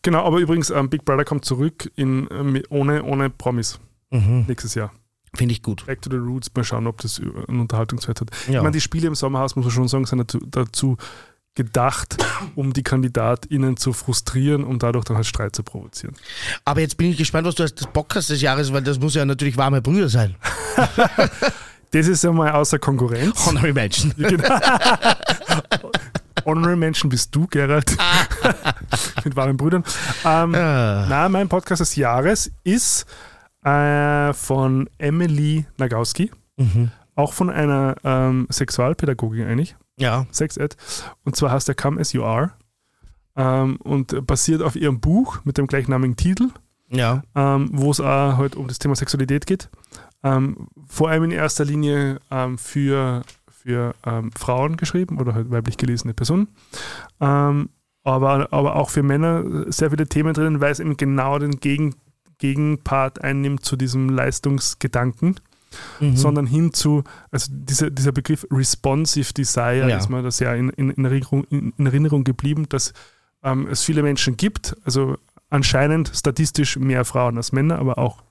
Genau, 0.03 0.25
aber 0.27 0.39
übrigens, 0.39 0.69
ähm, 0.69 0.91
Big 0.91 1.07
Brother 1.07 1.25
kommt 1.25 1.47
zurück 1.47 1.91
in, 1.97 2.29
äh, 2.31 2.43
mit- 2.43 2.71
ohne, 2.71 3.03
ohne 3.03 3.31
Promis 3.31 3.81
Mhm. 4.11 4.45
nächstes 4.47 4.75
Jahr. 4.75 4.93
Finde 5.37 5.53
ich 5.53 5.63
gut. 5.63 5.85
Back 5.87 6.03
to 6.03 6.11
the 6.11 6.17
Roots, 6.17 6.51
mal 6.55 6.65
schauen, 6.65 6.87
ob 6.87 7.01
das 7.01 7.21
einen 7.21 7.61
Unterhaltungswert 7.61 8.21
hat. 8.21 8.31
Ja. 8.49 8.55
Ich 8.55 8.63
meine, 8.63 8.71
die 8.73 8.81
Spiele 8.81 9.07
im 9.07 9.15
Sommerhaus, 9.15 9.55
muss 9.57 9.65
man 9.67 9.73
schon 9.73 9.89
sagen, 9.89 10.07
sind 10.07 10.37
dazu, 10.51 10.97
gedacht, 11.55 12.17
um 12.55 12.73
die 12.75 12.83
KandidatInnen 12.83 13.79
zu 13.79 13.95
frustrieren 13.95 14.63
und 14.63 14.83
dadurch 14.83 15.05
dann 15.07 15.17
halt 15.17 15.25
Streit 15.27 15.57
zu 15.57 15.63
provozieren. 15.63 16.15
Aber 16.67 16.81
jetzt 16.81 16.99
bin 16.99 17.11
ich 17.11 17.17
gespannt, 17.17 17.47
was 17.47 17.55
du 17.55 17.63
als 17.63 17.75
das 17.75 17.87
Bock 17.87 18.15
hast 18.15 18.29
des 18.29 18.43
Jahres, 18.43 18.73
weil 18.75 18.83
das 18.83 18.99
muss 19.01 19.15
ja 19.15 19.25
natürlich 19.25 19.57
warme 19.57 19.81
Brüder 19.83 20.09
sein. 20.09 20.37
Das 21.93 22.09
ist 22.09 22.25
ja 22.25 22.33
mal 22.33 22.51
außer 22.51 22.79
Konkurrenz. 22.81 23.47
Honorary 23.47 23.73
Mention. 23.73 24.13
Honorary 26.45 26.77
Menschen 26.77 27.09
bist 27.09 27.35
du, 27.35 27.47
Gerald. 27.47 27.97
Mit 29.25 29.35
warmen 29.37 29.57
Brüdern. 29.57 29.85
Ähm, 30.25 30.55
Ah. 30.55 31.07
Na, 31.09 31.29
mein 31.29 31.49
Podcast 31.49 31.81
des 31.81 31.97
Jahres 31.97 32.51
ist 32.65 33.07
äh, 33.67 34.33
von 34.33 34.89
Emily 34.99 35.67
Nagowski. 35.79 36.31
Mhm. 36.57 36.91
Auch 37.15 37.33
von 37.33 37.51
einer 37.51 37.97
ähm, 38.05 38.47
Sexualpädagogin 38.51 39.47
eigentlich. 39.47 39.77
Ja. 39.99 40.27
Sex 40.31 40.57
Ed. 40.57 40.77
Und 41.25 41.35
zwar 41.37 41.51
heißt 41.51 41.67
der 41.69 41.75
Come 41.75 42.01
As 42.01 42.13
You 42.13 42.23
Are. 42.25 42.53
Ähm, 43.37 43.77
und 43.83 44.27
basiert 44.27 44.63
auf 44.63 44.77
ihrem 44.77 45.01
Buch 45.01 45.41
mit 45.45 45.59
dem 45.59 45.67
gleichnamigen 45.67 46.17
Titel, 46.17 46.49
Ja. 46.89 47.23
ähm, 47.35 47.71
wo 47.73 47.91
es 47.91 48.01
auch 48.01 48.37
halt 48.39 48.57
um 48.57 48.69
das 48.69 48.79
Thema 48.79 48.95
Sexualität 48.97 49.47
geht. 49.47 49.69
Ähm, 50.23 50.69
vor 50.87 51.11
allem 51.11 51.25
in 51.25 51.31
erster 51.33 51.65
Linie 51.65 52.19
ähm, 52.31 52.57
für, 52.59 53.23
für 53.51 53.95
ähm, 54.05 54.31
Frauen 54.33 54.77
geschrieben 54.77 55.19
oder 55.21 55.35
halt 55.35 55.51
weiblich 55.51 55.77
gelesene 55.77 56.15
Personen. 56.15 56.49
Aber, 57.19 58.53
aber 58.53 58.77
auch 58.77 58.91
für 58.91 59.03
Männer 59.03 59.45
sehr 59.73 59.91
viele 59.91 60.07
Themen 60.07 60.33
drin, 60.33 60.61
weil 60.61 60.71
es 60.73 60.81
eben 60.81 60.97
genau 60.97 61.39
den 61.39 61.59
Gegen, 61.59 61.95
Gegenpart 62.39 63.23
einnimmt 63.23 63.65
zu 63.65 63.77
diesem 63.77 64.09
Leistungsgedanken 64.09 65.37
Mhm. 66.01 66.17
sondern 66.17 66.47
hin 66.47 66.73
zu, 66.73 67.05
also 67.31 67.49
dieser, 67.53 67.91
dieser 67.91 68.13
Begriff 68.13 68.47
responsive 68.51 69.33
Desire 69.35 69.89
Ja. 69.89 69.99
ist 69.99 70.09
mir 70.09 70.23
da 70.23 70.31
sehr 70.31 70.55
in, 70.55 70.71
in, 70.71 70.91
in, 70.91 71.05
Erinnerung, 71.05 71.45
in, 71.51 71.73
in 71.77 71.87
Erinnerung 71.87 72.25
geblieben, 72.25 72.69
dass 72.69 72.93
ähm, 73.43 73.67
es 73.71 73.83
viele 73.83 74.03
Menschen 74.03 74.37
gibt, 74.37 74.77
also 74.85 75.19
anscheinend 75.51 76.13
statistisch 76.15 76.79
mehr 76.79 77.05
Frauen 77.05 77.37
als 77.37 77.53
Männer, 77.53 77.79
aber 77.79 77.99
auch 77.99 78.23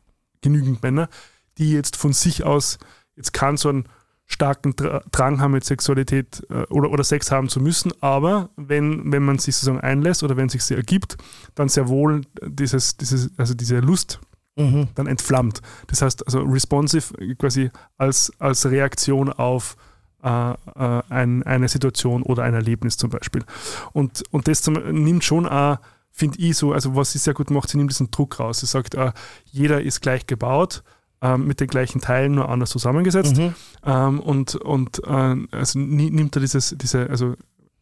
genügend 0.41 0.81
Männer, 0.81 1.09
die 1.57 1.71
jetzt 1.71 1.95
von 1.97 2.13
sich 2.13 2.43
aus 2.43 2.77
jetzt 3.15 3.33
keinen 3.33 3.57
so 3.57 3.69
einen 3.69 3.85
starken 4.25 4.73
Dra- 4.75 5.03
Drang 5.11 5.39
haben 5.39 5.51
mit 5.51 5.63
Sexualität 5.63 6.45
äh, 6.49 6.63
oder, 6.71 6.89
oder 6.91 7.03
Sex 7.03 7.31
haben 7.31 7.47
zu 7.49 7.59
müssen, 7.59 7.91
aber 8.01 8.49
wenn, 8.55 9.11
wenn 9.11 9.23
man 9.23 9.37
sich 9.37 9.55
sozusagen 9.55 9.81
einlässt 9.81 10.23
oder 10.23 10.35
wenn 10.35 10.49
sich 10.49 10.63
sie 10.63 10.73
ergibt, 10.75 11.17
dann 11.53 11.69
sehr 11.69 11.87
wohl 11.87 12.21
dieses, 12.43 12.97
dieses, 12.97 13.31
also 13.37 13.53
diese 13.53 13.79
Lust 13.79 14.19
Mhm. 14.57 14.87
dann 14.95 15.07
entflammt. 15.07 15.61
Das 15.87 16.01
heißt, 16.01 16.25
also 16.27 16.39
responsive 16.43 17.13
quasi 17.37 17.71
als, 17.97 18.31
als 18.39 18.65
Reaktion 18.65 19.29
auf 19.29 19.75
äh, 20.23 20.29
äh, 20.51 21.01
ein, 21.09 21.43
eine 21.43 21.67
Situation 21.67 22.23
oder 22.23 22.43
ein 22.43 22.53
Erlebnis 22.53 22.95
zum 22.95 23.09
Beispiel. 23.09 23.43
Und, 23.91 24.23
und 24.31 24.47
das 24.47 24.61
zum, 24.61 24.75
nimmt 24.75 25.25
schon 25.25 25.45
auch, 25.45 25.79
finde 26.09 26.39
ich 26.39 26.55
so, 26.55 26.71
also 26.71 26.95
was 26.95 27.11
sie 27.11 27.17
sehr 27.17 27.33
gut 27.33 27.51
macht, 27.51 27.67
sie 27.67 27.75
nimmt 27.77 27.91
diesen 27.91 28.11
Druck 28.11 28.39
raus. 28.39 28.61
Sie 28.61 28.65
sagt, 28.65 28.95
äh, 28.95 29.11
jeder 29.43 29.81
ist 29.81 29.99
gleich 29.99 30.25
gebaut, 30.25 30.83
äh, 31.21 31.37
mit 31.37 31.59
den 31.59 31.67
gleichen 31.67 32.01
Teilen, 32.01 32.35
nur 32.35 32.49
anders 32.49 32.69
zusammengesetzt. 32.69 33.37
Mhm. 33.37 33.53
Ähm, 33.85 34.19
und 34.19 34.55
und 34.55 35.01
äh, 35.05 35.35
also 35.51 35.79
ni- 35.79 36.09
nimmt 36.09 36.35
er 36.35 36.41
dieses, 36.41 36.75
diese, 36.77 37.09
also, 37.09 37.35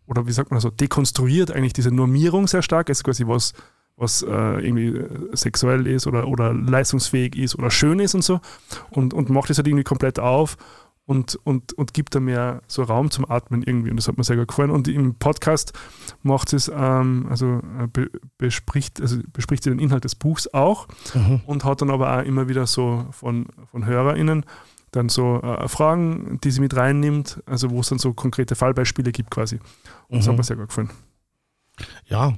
oder 0.08 0.28
wie 0.28 0.32
sagt 0.32 0.52
man 0.52 0.60
so, 0.60 0.70
dekonstruiert 0.70 1.52
eigentlich 1.52 1.74
diese 1.74 1.92
Normierung 1.92 2.48
sehr 2.48 2.62
stark, 2.62 2.90
also 2.90 3.04
quasi 3.04 3.28
was, 3.28 3.54
was 3.96 4.22
äh, 4.24 4.28
irgendwie 4.28 4.88
äh, 4.88 5.08
sexuell 5.36 5.88
ist 5.88 6.08
oder, 6.08 6.28
oder 6.28 6.54
leistungsfähig 6.54 7.36
ist 7.36 7.56
oder 7.56 7.72
schön 7.72 8.00
ist 8.00 8.16
und 8.16 8.24
so 8.24 8.42
und, 8.90 9.14
und 9.14 9.30
macht 9.30 9.50
das 9.50 9.58
halt 9.58 9.68
irgendwie 9.68 9.84
komplett 9.84 10.20
auf 10.20 10.58
und, 11.06 11.36
und, 11.44 11.74
und 11.74 11.94
gibt 11.94 12.16
da 12.16 12.20
mehr 12.20 12.62
so 12.68 12.84
Raum 12.84 13.12
zum 13.12 13.30
Atmen 13.30 13.62
irgendwie 13.64 13.90
und 13.90 13.98
das 13.98 14.08
hat 14.08 14.18
mir 14.18 14.24
sehr 14.24 14.38
gut 14.38 14.48
gefallen 14.48 14.72
und 14.72 14.88
im 14.88 15.16
Podcast 15.16 15.74
macht 16.22 16.54
es, 16.54 16.72
ähm, 16.74 17.28
also 17.30 17.62
äh, 17.80 17.88
be, 17.92 18.10
bespricht, 18.38 19.02
also 19.02 19.18
bespricht 19.34 19.64
sie 19.64 19.70
den 19.70 19.80
Inhalt 19.80 20.04
des 20.06 20.16
Buchs 20.16 20.48
auch 20.54 20.88
Mhm. 21.14 21.42
und 21.46 21.64
hat 21.66 21.82
dann 21.82 21.90
aber 21.90 22.18
auch 22.18 22.24
immer 22.24 22.48
wieder 22.48 22.66
so 22.68 23.06
von, 23.12 23.48
von 23.72 23.86
HörerInnen 23.86 24.46
dann 24.92 25.10
so 25.10 25.42
äh, 25.42 25.68
Fragen, 25.68 26.40
die 26.44 26.52
sie 26.52 26.62
mit 26.62 26.76
reinnimmt, 26.76 27.42
also 27.48 27.72
wo 27.72 27.80
es 27.80 27.90
dann 27.90 27.98
so 28.00 28.14
konkrete 28.14 28.56
Fallbeispiele 28.56 29.12
gibt 29.12 29.32
quasi. 29.32 29.60
Und 30.08 30.20
das 30.20 30.28
Mhm. 30.28 30.32
hat 30.32 30.38
mir 30.38 30.44
sehr 30.44 30.56
gut 30.58 30.68
gefallen. 30.70 30.90
Ja. 32.06 32.34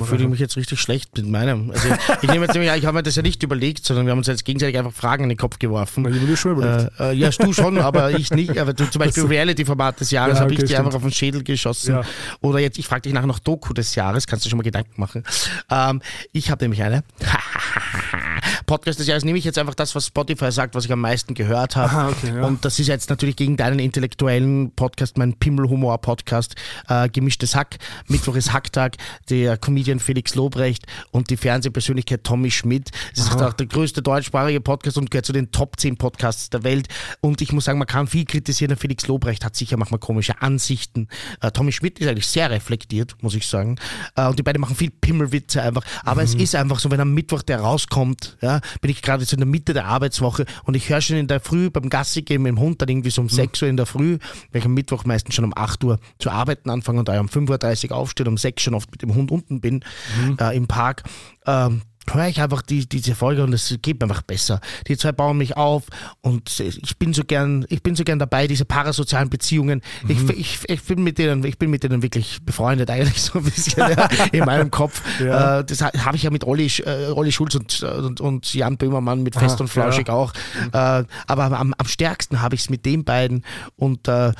Da 0.00 0.04
fühle 0.04 0.24
ich 0.24 0.28
mich 0.28 0.40
jetzt 0.40 0.56
richtig 0.56 0.80
schlecht 0.80 1.16
mit 1.16 1.26
meinem. 1.26 1.70
Also 1.70 1.88
ich 2.22 2.28
nehme 2.28 2.44
jetzt 2.46 2.54
nämlich, 2.54 2.72
ich 2.74 2.84
habe 2.84 2.96
mir 2.96 3.02
das 3.02 3.16
ja 3.16 3.22
nicht 3.22 3.42
überlegt, 3.42 3.84
sondern 3.86 4.06
wir 4.06 4.10
haben 4.10 4.18
uns 4.18 4.26
jetzt 4.26 4.44
gegenseitig 4.44 4.78
einfach 4.78 4.92
Fragen 4.92 5.24
in 5.24 5.28
den 5.28 5.38
Kopf 5.38 5.58
geworfen. 5.58 6.06
Ich 6.06 6.14
habe 6.16 6.26
mir 6.26 6.36
schon 6.36 6.52
überlegt. 6.52 6.92
Äh, 6.98 7.10
äh, 7.10 7.12
ja, 7.14 7.30
du 7.30 7.52
schon, 7.52 7.78
aber 7.78 8.10
ich 8.12 8.30
nicht. 8.30 8.58
Aber 8.58 8.72
du 8.72 8.90
zum 8.90 8.98
Beispiel 8.98 9.24
Reality-Format 9.24 10.00
des 10.00 10.10
Jahres 10.10 10.34
Ja, 10.34 10.40
habe 10.40 10.52
okay, 10.52 10.62
ich 10.62 10.68
dir 10.68 10.78
einfach 10.78 10.94
auf 10.94 11.02
den 11.02 11.12
Schädel 11.12 11.42
geschossen. 11.42 11.92
Ja. 11.92 12.02
Oder 12.40 12.58
jetzt, 12.58 12.78
ich 12.78 12.86
frage 12.86 13.02
dich 13.02 13.12
nachher 13.12 13.26
noch 13.26 13.38
Doku 13.38 13.72
des 13.72 13.94
Jahres, 13.94 14.26
kannst 14.26 14.44
du 14.44 14.50
schon 14.50 14.56
mal 14.56 14.62
Gedanken 14.62 15.00
machen. 15.00 15.22
Ähm, 15.70 16.02
ich 16.32 16.50
habe 16.50 16.64
nämlich 16.64 16.82
eine. 16.82 17.04
Podcast 18.66 18.98
des 18.98 19.06
Jahres 19.06 19.24
nehme 19.24 19.38
ich 19.38 19.44
jetzt 19.44 19.58
einfach 19.58 19.74
das, 19.74 19.94
was 19.94 20.06
Spotify 20.06 20.50
sagt, 20.50 20.74
was 20.74 20.84
ich 20.84 20.92
am 20.92 21.00
meisten 21.00 21.34
gehört 21.34 21.76
habe. 21.76 21.90
Aha, 21.90 22.08
okay, 22.08 22.34
ja. 22.34 22.44
Und 22.44 22.64
das 22.64 22.78
ist 22.78 22.86
jetzt 22.86 23.10
natürlich 23.10 23.36
gegen 23.36 23.56
deinen 23.56 23.78
intellektuellen 23.78 24.70
Podcast, 24.72 25.18
mein 25.18 25.34
Pimmelhumor-Podcast, 25.34 26.54
äh, 26.88 27.08
Gemischtes 27.08 27.54
Hack. 27.54 27.76
Mittwoch 28.08 28.36
ist 28.36 28.52
Hacktag, 28.52 28.96
der 29.28 29.58
Comedian 29.58 29.83
Felix 30.00 30.34
Lobrecht 30.34 30.86
und 31.10 31.30
die 31.30 31.36
Fernsehpersönlichkeit 31.36 32.24
Tommy 32.24 32.50
Schmidt. 32.50 32.90
Das 33.14 33.26
ist 33.26 33.40
auch 33.40 33.52
der 33.52 33.66
größte 33.66 34.02
deutschsprachige 34.02 34.60
Podcast 34.60 34.98
und 34.98 35.10
gehört 35.10 35.26
zu 35.26 35.32
den 35.32 35.50
Top 35.50 35.78
10 35.78 35.96
Podcasts 35.96 36.50
der 36.50 36.64
Welt. 36.64 36.88
Und 37.20 37.40
ich 37.40 37.52
muss 37.52 37.64
sagen, 37.64 37.78
man 37.78 37.86
kann 37.86 38.06
viel 38.06 38.24
kritisieren. 38.24 38.68
Der 38.68 38.78
Felix 38.78 39.06
Lobrecht 39.06 39.44
hat 39.44 39.56
sicher 39.56 39.76
manchmal 39.76 40.00
komische 40.00 40.40
Ansichten. 40.42 41.08
Äh, 41.40 41.50
Tommy 41.50 41.72
Schmidt 41.72 41.98
ist 41.98 42.08
eigentlich 42.08 42.26
sehr 42.26 42.50
reflektiert, 42.50 43.16
muss 43.20 43.34
ich 43.34 43.46
sagen. 43.46 43.76
Äh, 44.16 44.26
und 44.26 44.38
die 44.38 44.42
beiden 44.42 44.60
machen 44.60 44.76
viel 44.76 44.90
Pimmelwitze 44.90 45.62
einfach. 45.62 45.84
Aber 46.04 46.22
es 46.22 46.34
ist 46.34 46.54
einfach 46.54 46.78
so, 46.78 46.90
wenn 46.90 47.00
am 47.00 47.12
Mittwoch 47.12 47.42
der 47.42 47.60
rauskommt, 47.60 48.36
ja, 48.40 48.60
bin 48.80 48.90
ich 48.90 49.02
gerade 49.02 49.24
so 49.24 49.34
in 49.34 49.40
der 49.40 49.46
Mitte 49.46 49.72
der 49.74 49.86
Arbeitswoche 49.86 50.46
und 50.64 50.74
ich 50.74 50.88
höre 50.88 51.00
schon 51.00 51.16
in 51.16 51.26
der 51.26 51.40
Früh 51.40 51.70
beim 51.70 51.88
Gassi 51.90 52.22
gehen 52.22 52.42
mit 52.42 52.50
dem 52.50 52.60
Hund 52.60 52.80
dann 52.80 52.88
irgendwie 52.88 53.10
so 53.10 53.20
um 53.20 53.26
mhm. 53.26 53.30
6 53.30 53.62
Uhr 53.62 53.68
in 53.68 53.76
der 53.76 53.86
Früh, 53.86 54.18
weil 54.52 54.60
ich 54.60 54.64
am 54.64 54.74
Mittwoch 54.74 55.04
meistens 55.04 55.34
schon 55.34 55.44
um 55.44 55.52
8 55.54 55.82
Uhr 55.84 55.98
zu 56.18 56.30
arbeiten 56.30 56.70
anfange 56.70 57.00
und 57.00 57.08
da 57.08 57.18
um 57.20 57.28
5.30 57.28 57.90
Uhr 57.90 57.96
aufstehe, 57.96 58.26
um 58.26 58.36
6 58.36 58.62
schon 58.62 58.74
oft 58.74 58.90
mit 58.90 59.02
dem 59.02 59.14
Hund 59.14 59.30
unten 59.30 59.60
bin 59.60 59.73
mhm. 60.20 60.36
äh, 60.40 60.56
im 60.56 60.66
Park. 60.66 61.02
Ähm, 61.46 61.82
höre 62.10 62.28
ich 62.28 62.40
einfach 62.40 62.62
die, 62.62 62.88
diese 62.88 63.14
Folge 63.14 63.42
und 63.42 63.52
es 63.52 63.76
geht 63.82 64.00
mir 64.00 64.08
einfach 64.08 64.22
besser. 64.22 64.60
Die 64.88 64.96
zwei 64.96 65.12
bauen 65.12 65.38
mich 65.38 65.56
auf 65.56 65.84
und 66.20 66.60
ich 66.60 66.98
bin 66.98 67.12
so 67.12 67.24
gern, 67.24 67.64
ich 67.68 67.82
bin 67.82 67.96
so 67.96 68.04
gern 68.04 68.18
dabei, 68.18 68.46
diese 68.46 68.64
parasozialen 68.64 69.30
Beziehungen. 69.30 69.82
Mhm. 70.02 70.10
Ich, 70.10 70.38
ich, 70.38 70.58
ich, 70.68 70.82
bin 70.82 71.02
mit 71.02 71.18
denen, 71.18 71.44
ich 71.44 71.58
bin 71.58 71.70
mit 71.70 71.82
denen 71.82 72.02
wirklich 72.02 72.38
befreundet, 72.42 72.90
eigentlich 72.90 73.22
so 73.22 73.38
ein 73.38 73.44
bisschen 73.44 73.78
ja, 73.78 74.08
in 74.32 74.44
meinem 74.44 74.70
Kopf. 74.70 75.02
Ja. 75.20 75.60
Äh, 75.60 75.64
das 75.64 75.80
habe 75.82 76.16
ich 76.16 76.22
ja 76.22 76.30
mit 76.30 76.44
Olli, 76.44 76.66
äh, 76.84 77.10
Olli 77.12 77.32
Schulz 77.32 77.54
und, 77.54 77.82
und, 77.82 78.20
und 78.20 78.54
Jan 78.54 78.76
Böhmermann 78.76 79.22
mit 79.22 79.34
Fest 79.34 79.56
Aha, 79.56 79.62
und 79.62 79.68
Flauschig 79.68 80.08
ja. 80.08 80.14
auch. 80.14 80.32
Mhm. 80.32 80.68
Äh, 80.72 81.04
aber 81.26 81.58
am, 81.58 81.74
am 81.74 81.86
stärksten 81.86 82.42
habe 82.42 82.54
ich 82.54 82.62
es 82.62 82.70
mit 82.70 82.84
den 82.86 83.04
beiden 83.04 83.44
und 83.76 84.08
äh, 84.08 84.32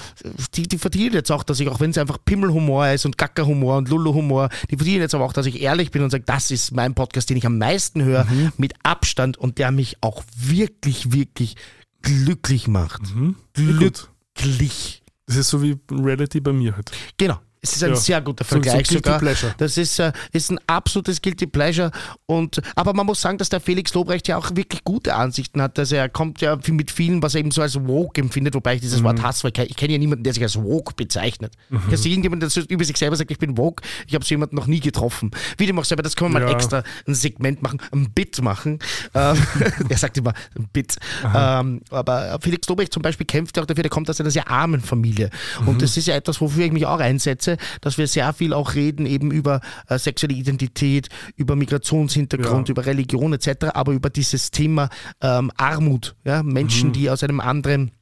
die, 0.54 0.68
die 0.68 0.78
verdienen 0.78 1.14
jetzt 1.14 1.30
auch, 1.32 1.42
dass 1.42 1.60
ich, 1.60 1.68
auch 1.68 1.80
wenn 1.80 1.90
es 1.90 1.98
einfach 1.98 2.18
Pimmelhumor 2.24 2.88
ist 2.88 3.06
und 3.06 3.18
Gackerhumor 3.18 3.78
und 3.78 3.88
Lulluhumor, 3.88 4.48
die 4.70 4.76
verdienen 4.76 5.00
jetzt 5.02 5.14
aber 5.14 5.24
auch, 5.24 5.32
dass 5.32 5.46
ich 5.46 5.60
ehrlich 5.60 5.90
bin 5.90 6.02
und 6.02 6.10
sage, 6.10 6.24
das 6.26 6.50
ist 6.50 6.72
mein 6.72 6.94
Podcast, 6.94 7.30
den 7.30 7.36
ich 7.36 7.46
am 7.46 7.53
am 7.54 7.58
meisten 7.58 8.02
höre, 8.02 8.24
mhm. 8.24 8.52
mit 8.56 8.74
Abstand 8.82 9.36
und 9.36 9.58
der 9.58 9.70
mich 9.70 9.96
auch 10.00 10.24
wirklich, 10.36 11.12
wirklich 11.12 11.56
glücklich 12.02 12.68
macht. 12.68 13.14
Mhm. 13.14 13.36
Glücklich. 13.54 15.02
Das 15.26 15.36
ist 15.36 15.48
so 15.48 15.62
wie 15.62 15.78
Reality 15.90 16.40
bei 16.40 16.52
mir 16.52 16.76
halt. 16.76 16.90
Genau. 17.16 17.38
Es 17.64 17.76
ist 17.76 17.82
ein 17.82 17.90
ja. 17.90 17.96
sehr 17.96 18.20
guter 18.20 18.44
Vergleich 18.44 18.86
so, 18.86 18.92
so 18.92 18.98
sogar. 18.98 19.18
Pleasure. 19.18 19.54
Das 19.56 19.78
ist, 19.78 19.98
äh, 19.98 20.12
ist 20.32 20.50
ein 20.50 20.60
absolutes 20.66 21.22
Guilty 21.22 21.46
Pleasure. 21.46 21.90
Und, 22.26 22.60
aber 22.76 22.92
man 22.92 23.06
muss 23.06 23.22
sagen, 23.22 23.38
dass 23.38 23.48
der 23.48 23.60
Felix 23.60 23.94
Lobrecht 23.94 24.28
ja 24.28 24.36
auch 24.36 24.50
wirklich 24.54 24.84
gute 24.84 25.14
Ansichten 25.14 25.62
hat. 25.62 25.78
Also 25.78 25.96
er 25.96 26.10
kommt 26.10 26.42
ja 26.42 26.58
mit 26.68 26.90
vielen, 26.90 27.22
was 27.22 27.34
er 27.34 27.40
eben 27.40 27.50
so 27.52 27.62
als 27.62 27.74
Woke 27.86 28.20
empfindet, 28.20 28.54
wobei 28.54 28.74
ich 28.74 28.82
dieses 28.82 29.00
mhm. 29.00 29.04
Wort 29.04 29.22
hasse, 29.22 29.44
weil 29.44 29.66
ich 29.66 29.76
kenne 29.76 29.94
ja 29.94 29.98
niemanden, 29.98 30.24
der 30.24 30.34
sich 30.34 30.42
als 30.42 30.56
Woke 30.56 30.92
bezeichnet. 30.94 31.54
Mhm. 31.70 31.78
Ich 31.78 31.84
kenne 31.84 32.06
irgendjemanden, 32.06 32.50
der 32.50 32.64
über 32.68 32.84
sich 32.84 32.98
selber 32.98 33.16
sagt, 33.16 33.30
ich 33.30 33.38
bin 33.38 33.56
Woke. 33.56 33.82
Ich 34.06 34.14
habe 34.14 34.26
so 34.26 34.28
jemanden 34.28 34.56
noch 34.56 34.66
nie 34.66 34.80
getroffen. 34.80 35.30
Wie 35.56 35.64
dem 35.64 35.78
auch 35.78 35.86
selber, 35.86 36.02
das 36.02 36.16
können 36.16 36.34
wir 36.34 36.40
ja. 36.40 36.46
mal 36.46 36.52
extra 36.52 36.82
ein 37.06 37.14
Segment 37.14 37.62
machen, 37.62 37.80
ein 37.92 38.10
Bit 38.12 38.42
machen. 38.42 38.78
Ähm, 39.16 39.36
er 39.88 39.96
sagt 39.96 40.18
immer 40.18 40.32
ein 40.58 40.68
Bit. 40.72 40.96
Ähm, 41.34 41.82
aber 41.90 42.38
Felix 42.40 42.68
Lobrecht 42.68 42.92
zum 42.92 43.02
Beispiel 43.02 43.26
kämpft 43.26 43.56
ja 43.56 43.62
auch 43.62 43.66
dafür, 43.66 43.82
der 43.82 43.90
kommt 43.90 44.10
aus 44.10 44.18
einer 44.18 44.30
sehr 44.30 44.50
armen 44.50 44.80
Familie. 44.80 45.30
Mhm. 45.60 45.68
Und 45.68 45.82
das 45.82 45.96
ist 45.96 46.06
ja 46.06 46.16
etwas, 46.16 46.40
wofür 46.40 46.64
ich 46.64 46.72
mich 46.72 46.84
auch 46.86 46.98
einsetze 46.98 47.53
dass 47.80 47.98
wir 47.98 48.06
sehr 48.06 48.32
viel 48.32 48.52
auch 48.52 48.74
reden 48.74 49.06
eben 49.06 49.30
über 49.30 49.60
äh, 49.88 49.98
sexuelle 49.98 50.34
Identität, 50.34 51.08
über 51.36 51.56
Migrationshintergrund, 51.56 52.68
ja. 52.68 52.72
über 52.72 52.86
Religion 52.86 53.32
etc., 53.32 53.66
aber 53.74 53.92
über 53.92 54.10
dieses 54.10 54.50
Thema 54.50 54.88
ähm, 55.20 55.50
Armut, 55.56 56.16
ja? 56.24 56.42
Menschen, 56.42 56.88
mhm. 56.88 56.92
die 56.94 57.10
aus 57.10 57.22
einem 57.22 57.40
anderen 57.40 57.92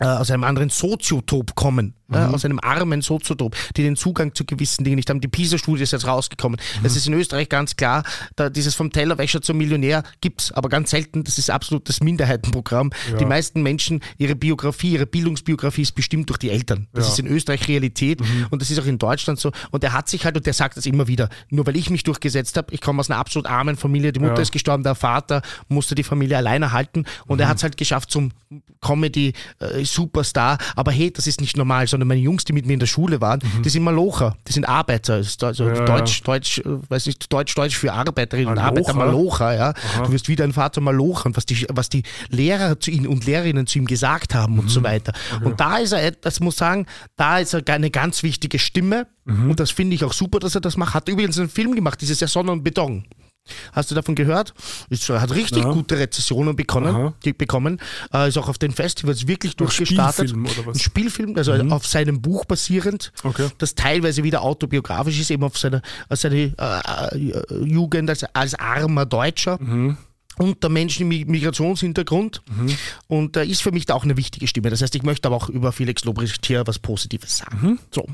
äh, 0.00 0.06
aus 0.06 0.30
einem 0.30 0.42
anderen 0.42 0.70
Soziotop 0.70 1.54
kommen, 1.54 1.94
mhm. 2.14 2.20
ja, 2.20 2.30
aus 2.30 2.44
einem 2.44 2.60
armen 2.62 3.02
Soziotop, 3.02 3.56
die 3.76 3.82
den 3.82 3.96
Zugang 3.96 4.34
zu 4.34 4.44
gewissen 4.44 4.84
Dingen 4.84 4.96
nicht 4.96 5.10
haben. 5.10 5.20
Die 5.20 5.28
PISA-Studie 5.28 5.82
ist 5.82 5.92
jetzt 5.92 6.06
rausgekommen. 6.06 6.60
Mhm. 6.80 6.86
ist 6.86 7.06
in 7.06 7.14
Österreich 7.14 7.48
ganz 7.48 7.76
klar, 7.76 8.04
da 8.36 8.50
dieses 8.50 8.74
vom 8.74 8.90
Tellerwäscher 8.90 9.42
zum 9.42 9.58
Millionär 9.58 10.02
gibt 10.20 10.42
es, 10.42 10.52
aber 10.52 10.68
ganz 10.68 10.90
selten, 10.90 11.24
das 11.24 11.38
ist 11.38 11.50
absolut 11.50 11.88
das 11.88 12.00
Minderheitenprogramm. 12.00 12.90
Ja. 13.10 13.18
Die 13.18 13.24
meisten 13.24 13.62
Menschen, 13.62 14.00
ihre 14.18 14.36
Biografie, 14.36 14.92
ihre 14.92 15.06
Bildungsbiografie 15.06 15.82
ist 15.82 15.92
bestimmt 15.92 16.28
durch 16.30 16.38
die 16.38 16.50
Eltern. 16.50 16.88
Das 16.92 17.06
ja. 17.06 17.12
ist 17.12 17.18
in 17.18 17.26
Österreich 17.26 17.68
Realität 17.68 18.20
mhm. 18.20 18.46
und 18.50 18.62
das 18.62 18.70
ist 18.70 18.78
auch 18.78 18.86
in 18.86 18.98
Deutschland 18.98 19.38
so. 19.38 19.52
Und 19.70 19.84
er 19.84 19.92
hat 19.92 20.08
sich 20.08 20.24
halt, 20.24 20.36
und 20.36 20.46
der 20.46 20.54
sagt 20.54 20.76
das 20.76 20.86
immer 20.86 21.08
wieder, 21.08 21.28
nur 21.50 21.66
weil 21.66 21.76
ich 21.76 21.90
mich 21.90 22.02
durchgesetzt 22.04 22.56
habe, 22.56 22.72
ich 22.72 22.80
komme 22.80 23.00
aus 23.00 23.10
einer 23.10 23.18
absolut 23.18 23.46
armen 23.46 23.76
Familie, 23.76 24.12
die 24.12 24.20
Mutter 24.20 24.42
ist 24.42 24.52
gestorben, 24.52 24.82
der 24.82 24.94
Vater 24.94 25.42
musste 25.68 25.94
die 25.94 26.02
Familie 26.02 26.36
alleine 26.36 26.72
halten 26.72 27.04
und 27.26 27.40
er 27.40 27.46
mhm. 27.46 27.50
hat 27.50 27.56
es 27.58 27.62
halt 27.62 27.76
geschafft 27.76 28.10
zum 28.10 28.32
Comedy- 28.80 29.32
äh, 29.58 29.84
Superstar, 29.84 30.58
aber 30.76 30.92
hey, 30.92 31.10
das 31.10 31.26
ist 31.26 31.40
nicht 31.40 31.56
normal, 31.56 31.86
sondern 31.86 32.03
meine 32.04 32.20
Jungs, 32.20 32.44
die 32.44 32.52
mit 32.52 32.66
mir 32.66 32.74
in 32.74 32.80
der 32.80 32.86
Schule 32.86 33.20
waren, 33.20 33.40
mhm. 33.42 33.62
die 33.62 33.68
sind 33.68 33.82
Malocher, 33.82 34.36
die 34.46 34.52
sind 34.52 34.64
Arbeiter, 34.68 35.14
also 35.14 35.68
ja, 35.68 35.84
Deutsch, 35.84 36.20
ja. 36.20 36.24
Deutsch, 36.24 36.58
äh, 36.58 36.62
weiß 36.64 37.06
nicht, 37.06 37.32
Deutsch, 37.32 37.54
Deutsch 37.54 37.76
für 37.76 37.92
Arbeiterinnen 37.92 38.52
und 38.52 38.58
Arbeiter, 38.58 38.94
Malocher, 38.94 39.54
ja. 39.54 39.68
Aha. 39.68 40.02
Du 40.04 40.12
wirst 40.12 40.28
wie 40.28 40.36
dein 40.36 40.52
Vater 40.52 40.80
Malocher 40.80 41.26
und 41.26 41.36
was 41.36 41.46
die, 41.46 41.66
was 41.72 41.88
die 41.88 42.02
Lehrer 42.28 42.78
zu 42.80 42.90
ihm 42.90 43.06
und 43.06 43.26
Lehrerinnen 43.26 43.66
zu 43.66 43.78
ihm 43.78 43.86
gesagt 43.86 44.34
haben 44.34 44.54
mhm. 44.54 44.60
und 44.60 44.68
so 44.68 44.80
mhm. 44.80 44.84
weiter. 44.84 45.12
Okay. 45.34 45.44
Und 45.44 45.60
da 45.60 45.78
ist 45.78 45.92
er, 45.92 46.10
das 46.12 46.40
muss 46.40 46.56
sagen, 46.56 46.86
da 47.16 47.38
ist 47.38 47.54
er 47.54 47.62
eine 47.66 47.90
ganz 47.90 48.22
wichtige 48.22 48.58
Stimme 48.58 49.06
mhm. 49.24 49.50
und 49.50 49.60
das 49.60 49.70
finde 49.70 49.94
ich 49.94 50.04
auch 50.04 50.12
super, 50.12 50.40
dass 50.40 50.54
er 50.54 50.60
das 50.60 50.76
macht. 50.76 50.94
Hat 50.94 51.08
übrigens 51.08 51.38
einen 51.38 51.48
Film 51.48 51.74
gemacht, 51.74 52.00
dieses 52.00 52.20
Jahr 52.20 52.28
Sonne 52.28 52.52
und 52.52 52.62
Beton. 52.62 53.04
Hast 53.72 53.90
du 53.90 53.94
davon 53.94 54.14
gehört? 54.14 54.54
Ist, 54.88 55.08
hat 55.08 55.34
richtig 55.34 55.64
ja. 55.64 55.72
gute 55.72 55.98
Rezessionen 55.98 56.56
bekommen. 56.56 57.12
bekommen. 57.36 57.80
Äh, 58.12 58.28
ist 58.28 58.38
auch 58.38 58.48
auf 58.48 58.58
den 58.58 58.72
Festivals 58.72 59.26
wirklich 59.26 59.56
durchgestartet. 59.56 60.30
Spielfilm 60.30 60.46
oder 60.46 60.66
was? 60.66 60.76
Ein 60.76 60.80
Spielfilm, 60.80 61.36
also 61.36 61.52
mhm. 61.52 61.72
auf 61.72 61.86
seinem 61.86 62.22
Buch 62.22 62.44
basierend, 62.44 63.12
okay. 63.22 63.48
das 63.58 63.74
teilweise 63.74 64.22
wieder 64.22 64.42
autobiografisch 64.42 65.20
ist, 65.20 65.30
eben 65.30 65.44
auf 65.44 65.58
seine, 65.58 65.82
seine 66.10 66.54
äh, 66.58 67.18
äh, 67.18 67.64
Jugend 67.64 68.08
als, 68.10 68.24
als 68.34 68.54
armer 68.54 69.06
Deutscher. 69.06 69.58
Mhm 69.60 69.96
unter 70.36 70.68
Menschen 70.68 71.06
mit 71.06 71.28
Migrationshintergrund 71.28 72.42
mhm. 72.50 72.76
und 73.06 73.36
äh, 73.36 73.44
ist 73.44 73.62
für 73.62 73.70
mich 73.70 73.86
da 73.86 73.94
auch 73.94 74.04
eine 74.04 74.16
wichtige 74.16 74.48
Stimme. 74.48 74.70
Das 74.70 74.82
heißt, 74.82 74.94
ich 74.94 75.04
möchte 75.04 75.28
aber 75.28 75.36
auch 75.36 75.48
über 75.48 75.70
Felix 75.70 76.04
Lobrecht 76.04 76.44
hier 76.44 76.66
was 76.66 76.78
Positives 76.78 77.38
sagen. 77.38 77.58
Mhm. 77.60 77.78
So. 77.92 78.06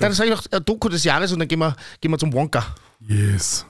Dann 0.00 0.12
sage 0.12 0.30
ich 0.30 0.36
noch 0.36 0.46
äh, 0.50 0.60
Doku 0.60 0.88
des 0.88 1.04
Jahres 1.04 1.32
und 1.32 1.38
dann 1.38 1.48
gehen 1.48 1.60
wir, 1.60 1.76
gehen 2.00 2.10
wir 2.10 2.18
zum 2.18 2.32
Wonka. 2.32 2.74
Yes. 3.06 3.66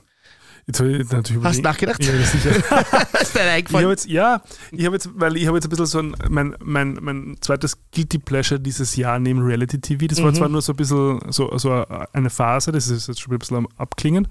Jetzt 0.70 0.78
habe 0.78 0.90
ich 0.92 1.10
natürlich 1.10 1.42
Hast 1.42 1.58
du 1.58 1.62
nachgedacht? 1.62 2.04
Ja, 2.04 2.12
sicher. 2.12 2.50
ist 3.20 3.34
dir 3.34 3.40
eingefallen? 3.40 3.86
Ich 3.86 3.90
jetzt, 3.90 4.08
ja, 4.08 4.40
ich 4.70 4.86
habe 4.86 4.94
jetzt, 4.94 5.10
weil 5.14 5.36
ich 5.36 5.48
habe 5.48 5.56
jetzt 5.56 5.66
ein 5.66 5.70
bisschen 5.70 5.86
so 5.86 5.98
ein, 5.98 6.14
mein, 6.28 6.54
mein, 6.62 6.98
mein 7.00 7.36
zweites 7.40 7.76
Guilty 7.92 8.18
Pleasure 8.18 8.60
dieses 8.60 8.94
Jahr 8.94 9.18
neben 9.18 9.42
Reality 9.42 9.80
TV. 9.80 10.06
Das 10.06 10.20
mhm. 10.20 10.24
war 10.24 10.34
zwar 10.34 10.48
nur 10.48 10.62
so 10.62 10.72
ein 10.72 10.76
bisschen 10.76 11.20
so, 11.30 11.58
so 11.58 11.84
eine 12.12 12.30
Phase, 12.30 12.70
das 12.70 12.86
ist 12.88 13.08
jetzt 13.08 13.20
schon 13.20 13.32
ein 13.32 13.38
bisschen 13.40 13.56
am 13.56 13.68
Abklingen, 13.78 14.28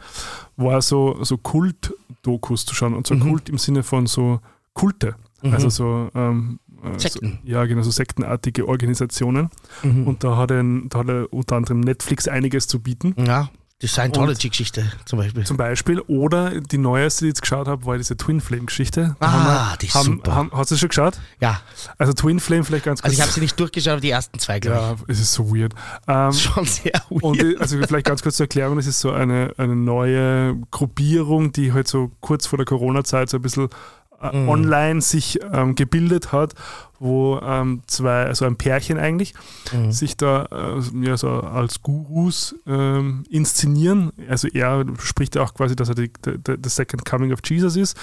war 0.55 0.81
so, 0.81 1.21
so 1.23 1.37
Kult-Dokus 1.37 2.65
zu 2.65 2.73
schauen. 2.73 2.93
Und 2.93 3.05
so 3.05 3.15
mhm. 3.15 3.19
Kult 3.31 3.49
im 3.49 3.57
Sinne 3.57 3.83
von 3.83 4.07
so 4.07 4.39
Kulte. 4.73 5.15
Mhm. 5.41 5.53
Also 5.53 5.69
so 5.69 6.09
ähm, 6.15 6.59
äh, 6.83 6.97
Sekten. 6.97 7.39
So, 7.43 7.51
ja, 7.51 7.65
genau, 7.65 7.81
so 7.81 7.91
sektenartige 7.91 8.65
Organisationen. 8.65 9.49
Mhm. 9.83 10.07
Und 10.07 10.23
da 10.23 10.37
hat, 10.37 10.51
er, 10.51 10.63
da 10.63 10.99
hat 10.99 11.09
er 11.09 11.33
unter 11.33 11.57
anderem 11.57 11.81
Netflix 11.81 12.29
einiges 12.29 12.67
zu 12.67 12.79
bieten. 12.79 13.13
Ja. 13.17 13.49
Die 13.81 13.87
Scientology-Geschichte 13.87 14.91
zum 15.05 15.19
Beispiel. 15.19 15.45
Zum 15.45 15.55
Beispiel. 15.55 16.01
Oder 16.01 16.59
die 16.59 16.77
neueste, 16.77 17.23
die 17.23 17.29
ich 17.29 17.31
jetzt 17.31 17.41
geschaut 17.41 17.69
habe, 17.69 17.85
war 17.85 17.97
diese 17.97 18.17
Twin 18.17 18.41
Flame-Geschichte. 18.41 19.15
Ah, 19.21 19.71
wir, 19.71 19.77
die 19.77 19.85
ist 19.85 19.95
haben, 19.95 20.05
super. 20.05 20.35
Haben, 20.35 20.51
hast 20.53 20.71
du 20.71 20.75
schon 20.75 20.89
geschaut? 20.89 21.13
Ja. 21.39 21.61
Also 21.97 22.11
Twin 22.11 22.41
Flame 22.41 22.65
vielleicht 22.65 22.83
ganz 22.83 23.01
kurz. 23.01 23.05
Also 23.05 23.15
ich 23.15 23.21
habe 23.21 23.31
sie 23.31 23.39
nicht 23.39 23.57
durchgeschaut, 23.57 23.93
aber 23.93 24.01
die 24.01 24.09
ersten 24.09 24.37
zwei, 24.37 24.59
glaube 24.59 24.95
ich. 24.95 24.99
Ja, 24.99 25.05
es 25.07 25.21
ist 25.21 25.31
so 25.31 25.55
weird. 25.55 25.73
Ähm, 26.09 26.33
schon 26.33 26.65
sehr 26.65 27.01
weird. 27.09 27.23
Und 27.23 27.61
also 27.61 27.77
vielleicht 27.77 28.05
ganz 28.05 28.21
kurz 28.21 28.35
zur 28.35 28.45
Erklärung, 28.45 28.77
es 28.79 28.87
ist 28.87 28.99
so 28.99 29.11
eine, 29.13 29.53
eine 29.55 29.77
neue 29.77 30.57
Gruppierung, 30.71 31.53
die 31.53 31.71
halt 31.71 31.87
so 31.87 32.11
kurz 32.19 32.47
vor 32.47 32.57
der 32.57 32.65
Corona-Zeit 32.65 33.29
so 33.29 33.37
ein 33.37 33.41
bisschen 33.41 33.69
äh, 34.21 34.35
mhm. 34.35 34.49
online 34.49 35.01
sich 35.01 35.39
ähm, 35.51 35.75
gebildet 35.75 36.31
hat, 36.31 36.53
wo 36.99 37.39
ähm, 37.41 37.81
zwei, 37.87 38.25
also 38.25 38.45
ein 38.45 38.57
Pärchen 38.57 38.97
eigentlich, 38.97 39.33
mhm. 39.71 39.91
sich 39.91 40.17
da 40.17 40.45
äh, 40.51 41.05
ja, 41.05 41.17
so 41.17 41.29
als 41.29 41.81
Gurus 41.81 42.55
ähm, 42.67 43.23
inszenieren. 43.29 44.11
Also 44.27 44.47
er 44.49 44.85
spricht 44.99 45.37
auch 45.37 45.53
quasi, 45.53 45.75
dass 45.75 45.89
er 45.89 45.95
die, 45.95 46.11
the, 46.25 46.69
Second 46.69 47.05
Coming 47.05 47.31
of 47.31 47.39
Jesus 47.43 47.75
ist. 47.75 47.97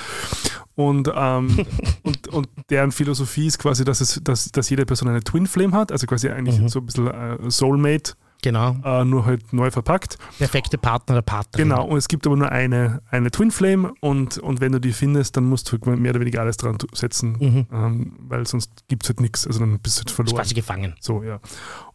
Und, 0.74 1.10
ähm, 1.14 1.66
und, 2.02 2.28
und 2.28 2.48
deren 2.70 2.93
Philosophie 2.93 3.47
ist 3.47 3.59
quasi, 3.59 3.84
dass, 3.84 4.01
es, 4.01 4.20
dass, 4.22 4.51
dass 4.51 4.70
jede 4.70 4.86
Person 4.86 5.09
eine 5.09 5.22
Twin 5.22 5.47
Flame 5.47 5.76
hat, 5.76 5.93
also 5.93 6.06
quasi 6.06 6.28
eigentlich 6.28 6.59
mhm. 6.59 6.68
so 6.68 6.80
ein 6.80 6.86
bisschen 6.86 7.09
äh, 7.09 7.51
Soulmate 7.51 8.14
Genau. 8.43 8.77
Äh, 8.85 9.05
nur 9.05 9.27
halt 9.27 9.53
neu 9.53 9.71
verpackt. 9.71 10.19
Perfekte 10.39 10.79
Partner 10.79 11.17
der 11.17 11.23
Partnerin. 11.23 11.69
Genau, 11.69 11.85
und 11.85 11.99
es 11.99 12.09
gibt 12.09 12.27
aber 12.27 12.37
nur 12.37 12.51
eine, 12.51 13.03
eine 13.11 13.31
Twin 13.31 13.51
Flame 13.51 13.93
und, 14.01 14.39
und 14.39 14.61
wenn 14.61 14.73
du 14.73 14.81
die 14.81 14.93
findest, 14.93 15.37
dann 15.37 15.45
musst 15.45 15.71
du 15.73 15.73
halt 15.73 15.99
mehr 15.99 16.11
oder 16.11 16.21
weniger 16.21 16.41
alles 16.41 16.57
dran 16.57 16.79
setzen, 16.93 17.37
mhm. 17.39 17.67
ähm, 17.73 18.17
weil 18.21 18.47
sonst 18.47 18.85
gibt 18.89 19.05
es 19.05 19.09
halt 19.11 19.21
nichts. 19.21 19.47
Also 19.47 19.61
dann 19.61 19.79
bist 19.81 19.97
du 19.97 20.01
halt 20.01 20.11
verloren. 20.11 20.37
Quasi 20.37 20.55
gefangen. 20.55 20.95
So, 21.01 21.23
ja. 21.23 21.41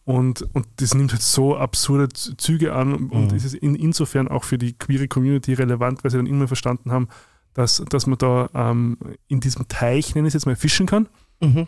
Und, 0.03 0.41
und 0.53 0.67
das 0.77 0.93
nimmt 0.93 1.11
halt 1.11 1.21
so 1.21 1.55
absurde 1.55 2.09
Züge 2.09 2.73
an 2.73 3.09
und 3.09 3.31
mhm. 3.31 3.37
ist 3.37 3.53
in, 3.53 3.75
insofern 3.75 4.27
auch 4.27 4.43
für 4.43 4.57
die 4.57 4.73
queere 4.73 5.07
Community 5.07 5.53
relevant, 5.53 6.03
weil 6.03 6.11
sie 6.11 6.17
dann 6.17 6.25
immer 6.25 6.47
verstanden 6.47 6.91
haben, 6.91 7.07
dass, 7.53 7.83
dass 7.89 8.07
man 8.07 8.17
da 8.17 8.49
ähm, 8.53 8.97
in 9.27 9.39
diesem 9.39 9.67
Teich, 9.67 10.15
nenne 10.15 10.27
ich 10.27 10.31
es 10.31 10.41
jetzt 10.41 10.45
mal, 10.45 10.55
fischen 10.55 10.85
kann. 10.85 11.07
Mhm. 11.39 11.67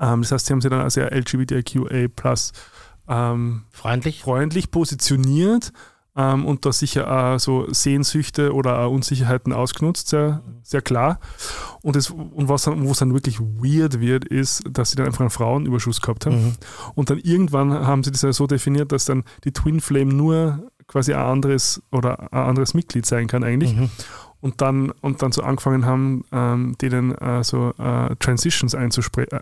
Ähm, 0.00 0.22
das 0.22 0.32
heißt, 0.32 0.46
sie 0.46 0.52
haben 0.52 0.60
sich 0.60 0.70
dann 0.70 0.80
als 0.80 0.96
LGBTQA 0.96 2.08
plus 2.14 2.52
ähm, 3.08 3.64
freundlich. 3.70 4.22
freundlich 4.22 4.70
positioniert 4.70 5.72
ähm, 6.14 6.44
und 6.44 6.66
da 6.66 6.72
sicher 6.72 7.10
auch 7.10 7.38
so 7.38 7.72
Sehnsüchte 7.72 8.52
oder 8.52 8.80
auch 8.80 8.90
Unsicherheiten 8.90 9.52
ausgenutzt, 9.52 10.08
sehr, 10.08 10.42
sehr 10.62 10.82
klar. 10.82 11.18
Und, 11.80 11.96
das, 11.96 12.10
und 12.10 12.48
was 12.48 12.64
dann, 12.64 12.86
wo 12.86 12.90
es 12.90 12.98
dann 12.98 13.14
wirklich 13.14 13.40
weird 13.40 14.00
wird, 14.00 14.26
ist, 14.26 14.62
dass 14.70 14.90
sie 14.90 14.96
dann 14.96 15.06
einfach 15.06 15.20
einen 15.20 15.30
Frauenüberschuss 15.30 16.00
gehabt 16.00 16.26
haben. 16.26 16.44
Mhm. 16.44 16.52
Und 16.94 17.10
dann 17.10 17.18
irgendwann 17.18 17.72
haben 17.72 18.04
sie 18.04 18.10
das 18.10 18.22
ja 18.22 18.32
so 18.32 18.46
definiert, 18.46 18.92
dass 18.92 19.06
dann 19.06 19.24
die 19.44 19.52
Twin 19.52 19.80
Flame 19.80 20.12
nur 20.12 20.70
quasi 20.92 21.14
ein 21.14 21.20
anderes 21.24 21.82
oder 21.90 22.32
ein 22.32 22.38
anderes 22.48 22.74
Mitglied 22.74 23.06
sein 23.06 23.26
kann 23.26 23.42
eigentlich. 23.42 23.74
Mhm. 23.74 23.90
Und 24.40 24.60
dann, 24.60 24.90
und 25.02 25.22
dann 25.22 25.30
so 25.30 25.44
angefangen 25.44 25.86
haben, 25.86 26.24
ähm, 26.32 26.74
denen 26.82 27.12
äh, 27.16 27.44
so 27.44 27.72
äh, 27.78 28.16
Transitions 28.16 28.74
äh, 28.74 28.88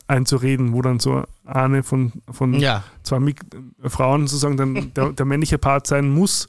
einzureden, 0.07 0.75
wo 0.75 0.83
dann 0.83 1.01
so 1.01 1.25
eine 1.47 1.83
von, 1.83 2.13
von 2.31 2.53
Ja. 2.53 2.85
zwei 3.03 3.19
Mik 3.19 3.41
Frauen 3.87 4.27
sozusagen 4.27 4.59
dann 4.59 4.93
der, 4.95 5.13
der 5.13 5.25
männliche 5.25 5.57
Part 5.57 5.87
sein 5.87 6.11
muss. 6.11 6.49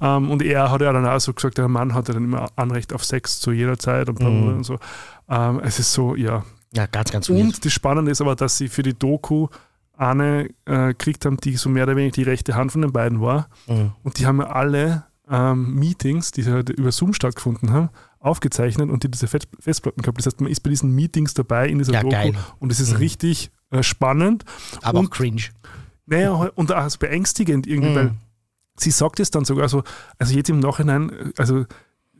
Ähm, 0.00 0.30
und 0.32 0.42
er 0.42 0.72
hat 0.72 0.80
ja 0.80 0.92
dann 0.92 1.06
auch 1.06 1.20
so 1.20 1.32
gesagt, 1.32 1.58
der 1.58 1.68
Mann 1.68 1.94
hatte 1.94 2.12
dann 2.12 2.24
immer 2.24 2.48
Anrecht 2.56 2.92
auf 2.92 3.04
Sex 3.04 3.38
zu 3.38 3.52
jeder 3.52 3.78
Zeit 3.78 4.08
und, 4.08 4.18
Mhm. 4.20 4.48
und 4.56 4.64
so. 4.64 4.78
Ähm, 5.28 5.60
es 5.62 5.78
ist 5.78 5.92
so, 5.92 6.16
ja. 6.16 6.44
Ja, 6.74 6.86
ganz, 6.86 7.12
ganz 7.12 7.28
weird. 7.30 7.40
Und 7.40 7.64
das 7.64 7.72
Spannende 7.72 8.10
ist 8.10 8.20
aber, 8.20 8.34
dass 8.34 8.58
sie 8.58 8.68
für 8.68 8.82
die 8.82 8.98
Doku 8.98 9.46
eine 9.96 10.48
äh, 10.66 10.88
gekriegt 10.88 11.24
haben, 11.24 11.36
die 11.38 11.56
so 11.56 11.68
mehr 11.68 11.84
oder 11.84 11.96
weniger 11.96 12.12
die 12.14 12.22
rechte 12.22 12.54
Hand 12.54 12.72
von 12.72 12.82
den 12.82 12.92
beiden 12.92 13.20
war. 13.20 13.48
Mhm. 13.66 13.92
Und 14.02 14.18
die 14.18 14.26
haben 14.26 14.40
ja 14.40 14.48
alle 14.48 15.04
ähm, 15.28 15.74
Meetings, 15.74 16.30
die 16.32 16.44
halt 16.44 16.70
über 16.70 16.92
Zoom 16.92 17.12
stattgefunden 17.14 17.72
haben, 17.72 17.90
aufgezeichnet 18.20 18.90
und 18.90 19.02
die 19.02 19.10
diese 19.10 19.26
Fest 19.26 19.48
Festplatten 19.58 20.02
gehabt. 20.02 20.18
Das 20.18 20.26
heißt, 20.26 20.40
man 20.40 20.50
ist 20.50 20.60
bei 20.60 20.70
diesen 20.70 20.94
Meetings 20.94 21.34
dabei 21.34 21.68
in 21.68 21.78
dieser 21.78 21.92
Ja, 21.94 22.00
Doku 22.02 22.12
geil. 22.14 22.34
und 22.58 22.70
es 22.72 22.80
ist 22.80 22.92
Mhm. 22.92 22.96
richtig 22.98 23.50
äh, 23.70 23.82
spannend. 23.82 24.44
Aber 24.82 25.00
und, 25.00 25.06
auch 25.06 25.10
cringe. 25.10 25.42
naja, 26.06 26.30
und 26.32 26.72
auch 26.72 26.96
beängstigend 26.98 27.66
irgendwie, 27.66 27.90
Mhm. 27.90 27.94
weil 27.96 28.14
sie 28.78 28.90
sagt 28.92 29.18
es 29.20 29.30
dann 29.30 29.44
sogar 29.44 29.68
so, 29.68 29.82
also 30.18 30.34
jetzt 30.34 30.50
im 30.50 30.60
Nachhinein, 30.60 31.10
äh, 31.10 31.32
also 31.38 31.64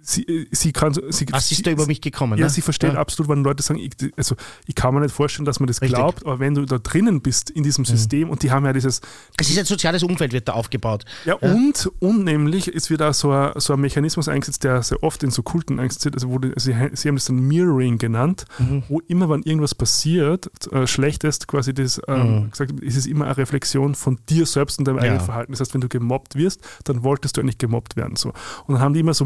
sie, 0.07 0.23
äh, 0.25 0.47
sie 0.53 0.73
kann 0.73 0.95
sie, 0.95 1.27
Was 1.31 1.49
sie, 1.49 1.55
ist 1.57 1.67
da 1.67 1.71
über 1.71 1.87
mich 1.87 2.01
gekommen? 2.01 2.39
ja, 2.39 2.47
ne? 2.47 2.51
sie 2.51 2.63
versteht 2.63 2.95
Ja. 2.95 2.99
absolut, 3.01 3.29
wenn 3.31 3.43
Leute 3.45 3.63
sagen, 3.63 3.79
ich, 3.81 3.93
also 4.17 4.37
ich 4.67 4.75
kann 4.75 4.95
mir 4.95 5.01
nicht 5.01 5.15
vorstellen, 5.15 5.45
dass 5.45 5.61
man 5.61 5.67
das 5.67 5.81
Richtig. 5.83 5.97
glaubt, 5.97 6.25
aber 6.25 6.39
wenn 6.39 6.55
du 6.55 6.65
da 6.65 6.79
drinnen 6.79 7.21
bist 7.21 7.51
in 7.51 7.63
diesem 7.63 7.85
System 7.85 8.31
und 8.31 8.43
die 8.43 8.51
haben 8.51 8.65
ja 8.65 8.73
dieses, 8.73 9.01
Es 9.39 9.51
ist 9.51 9.59
ein 9.59 9.65
soziales 9.65 10.03
Umfeld, 10.03 10.33
wird 10.33 10.49
da 10.49 10.53
aufgebaut. 10.53 11.05
ja, 11.25 11.35
und, 11.35 11.91
und 11.99 12.25
nämlich, 12.25 12.69
wird 12.89 13.03
auch 13.03 13.15
so 13.15 13.31
ein, 13.33 13.53
so 13.57 13.73
ein 13.73 13.81
Mechanismus 13.81 14.29
eingesetzt, 14.29 14.63
der 14.65 14.83
sehr 14.83 15.03
oft 15.03 15.23
in 15.23 15.31
so 15.31 15.43
Kulten 15.43 15.81
eingesetzt 15.81 16.05
wird, 16.05 16.15
also 16.15 16.31
wo 16.31 16.39
die, 16.39 16.53
sie, 16.57 16.73
sie 16.93 17.09
haben 17.09 17.17
das 17.17 17.25
dann 17.25 17.41
Mirroring 17.41 17.99
genannt, 17.99 18.45
Mhm. 18.59 18.85
wo 18.89 19.01
immer, 19.09 19.29
wenn 19.29 19.43
irgendwas 19.43 19.75
passiert, 19.75 20.49
äh, 20.73 20.87
Schlechtes 20.87 21.47
quasi 21.47 21.75
das, 21.75 22.01
ähm, 22.09 22.45
Mhm. 22.45 22.51
gesagt, 22.51 22.73
ist 22.81 22.97
es 22.97 23.07
immer 23.07 23.25
eine 23.27 23.37
Reflexion 23.37 23.95
von 23.95 24.19
dir 24.29 24.47
selbst 24.47 24.79
und 24.79 24.87
deinem 24.87 24.99
Ja. 24.99 25.03
eigenen 25.03 25.21
Verhalten. 25.21 25.53
Das 25.53 25.61
heißt, 25.61 25.75
wenn 25.75 25.81
du 25.81 25.89
gemobbt 25.89 26.37
wirst, 26.37 26.61
dann 26.85 27.03
wolltest 27.03 27.37
du 27.37 27.41
eigentlich 27.41 27.59
gemobbt 27.59 27.97
werden. 27.97 28.17
So. 28.17 28.29
Und 28.67 28.75
dann 28.75 28.81
haben 28.81 28.95
die 28.95 29.01
immer 29.01 29.15
so 29.15 29.25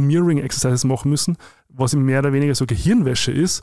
Mirroring-Exercises 0.71 0.85
machen 0.85 1.11
müssen, 1.11 1.37
was 1.69 1.95
mehr 1.95 2.21
oder 2.21 2.33
weniger 2.33 2.55
so 2.55 2.67
Gehirnwäsche 2.67 3.33
ist. 3.33 3.63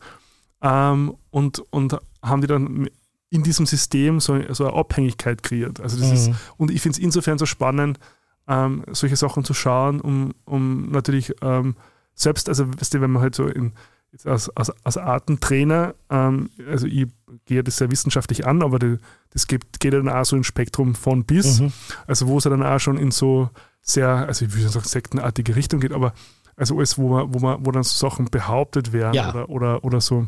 Ähm, 0.62 1.16
und, 1.30 1.60
und 1.72 1.98
haben 2.22 2.42
die 2.42 2.48
dann 2.48 2.90
in 3.30 3.44
diesem 3.44 3.66
System 3.66 4.20
so, 4.20 4.40
so 4.54 4.68
eine 4.68 4.76
Abhängigkeit 4.78 5.44
kreiert. 5.44 5.80
Also 5.82 5.98
das 6.00 6.12
ist, 6.12 6.30
Mhm. 6.30 6.36
und 6.58 6.72
ich 6.72 6.82
finde 6.82 6.98
es 6.98 7.04
insofern 7.04 7.38
so 7.38 7.46
spannend, 7.46 8.00
ähm, 8.48 8.84
solche 8.92 9.18
Sachen 9.18 9.44
zu 9.44 9.54
schauen, 9.54 10.00
um, 10.02 10.34
um 10.46 10.90
natürlich 10.92 11.34
ähm, 11.42 11.76
selbst, 12.16 12.48
also 12.50 12.66
weißt 12.80 12.94
du, 12.94 13.02
wenn 13.02 13.12
man 13.12 13.22
halt 13.22 13.36
so 13.36 13.46
in, 13.48 13.74
jetzt 14.14 14.26
als, 14.26 14.50
als, 14.56 14.70
als 14.86 14.98
Artentrainer, 14.98 15.94
ähm, 16.10 16.50
also 16.70 16.88
ich 16.88 17.08
gehe 17.46 17.62
das 17.64 17.78
sehr 17.78 17.92
wissenschaftlich 17.92 18.48
an, 18.48 18.64
aber 18.64 18.80
die, 18.80 18.98
das 19.32 19.48
geht, 19.48 19.80
geht 19.82 19.94
dann 19.94 20.08
auch 20.10 20.24
so 20.26 20.38
ins 20.38 20.48
Spektrum 20.48 20.96
von 20.96 21.26
bis, 21.26 21.60
Mhm. 21.60 21.74
also 22.08 22.28
wo 22.28 22.38
es 22.38 22.46
ja 22.46 22.50
dann 22.52 22.64
auch 22.64 22.80
schon 22.80 22.98
in 22.98 23.12
so 23.12 23.50
sehr, 23.82 24.08
also 24.08 24.46
ich 24.46 24.54
würde 24.56 24.70
sagen 24.70 24.86
sektenartige 24.88 25.56
Richtung 25.58 25.82
geht, 25.82 25.92
aber 25.92 26.14
also 26.58 26.76
alles, 26.78 26.98
wo 26.98 27.08
man, 27.10 27.34
wo 27.34 27.40
man, 27.40 27.66
wo 27.66 27.72
dann 27.72 27.84
so 27.84 27.96
Sachen 28.10 28.26
behauptet 28.26 28.92
werden 28.92 29.14
Ja. 29.14 29.30
oder, 29.30 29.50
oder, 29.50 29.84
oder 29.86 30.02
so 30.02 30.28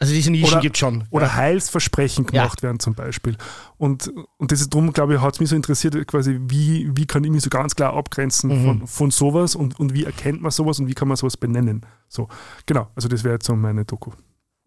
Also 0.00 0.12
diese 0.14 0.30
Nischen 0.30 0.60
gibt 0.60 0.78
schon. 0.78 1.04
oder 1.10 1.26
ja. 1.26 1.34
Heilsversprechen 1.34 2.24
Ja. 2.32 2.42
gemacht 2.42 2.62
werden 2.62 2.80
zum 2.80 2.94
Beispiel. 2.94 3.36
Und, 3.76 4.10
und 4.38 4.50
das 4.52 4.60
ist 4.60 4.72
drum, 4.72 4.92
glaube 4.92 5.14
ich, 5.14 5.20
hat 5.20 5.34
es 5.34 5.40
mich 5.40 5.48
so 5.50 5.56
interessiert, 5.56 5.94
quasi, 6.06 6.38
wie, 6.48 6.90
wie 6.96 7.06
kann 7.06 7.22
ich 7.24 7.30
mich 7.30 7.42
so 7.42 7.50
ganz 7.50 7.74
klar 7.74 7.94
abgrenzen 7.94 8.50
Mhm. 8.50 8.64
von, 8.64 8.86
von 8.86 9.10
sowas 9.10 9.54
und, 9.54 9.78
und 9.78 9.92
wie 9.94 10.04
erkennt 10.04 10.40
man 10.40 10.50
sowas 10.50 10.78
und 10.80 10.86
wie 10.88 10.94
kann 10.94 11.08
man 11.08 11.16
sowas 11.16 11.36
benennen. 11.36 11.84
So, 12.08 12.28
genau, 12.66 12.88
also 12.94 13.08
das 13.08 13.22
wäre 13.24 13.34
jetzt 13.34 13.46
so 13.46 13.54
meine 13.56 13.84
Doku. 13.84 14.12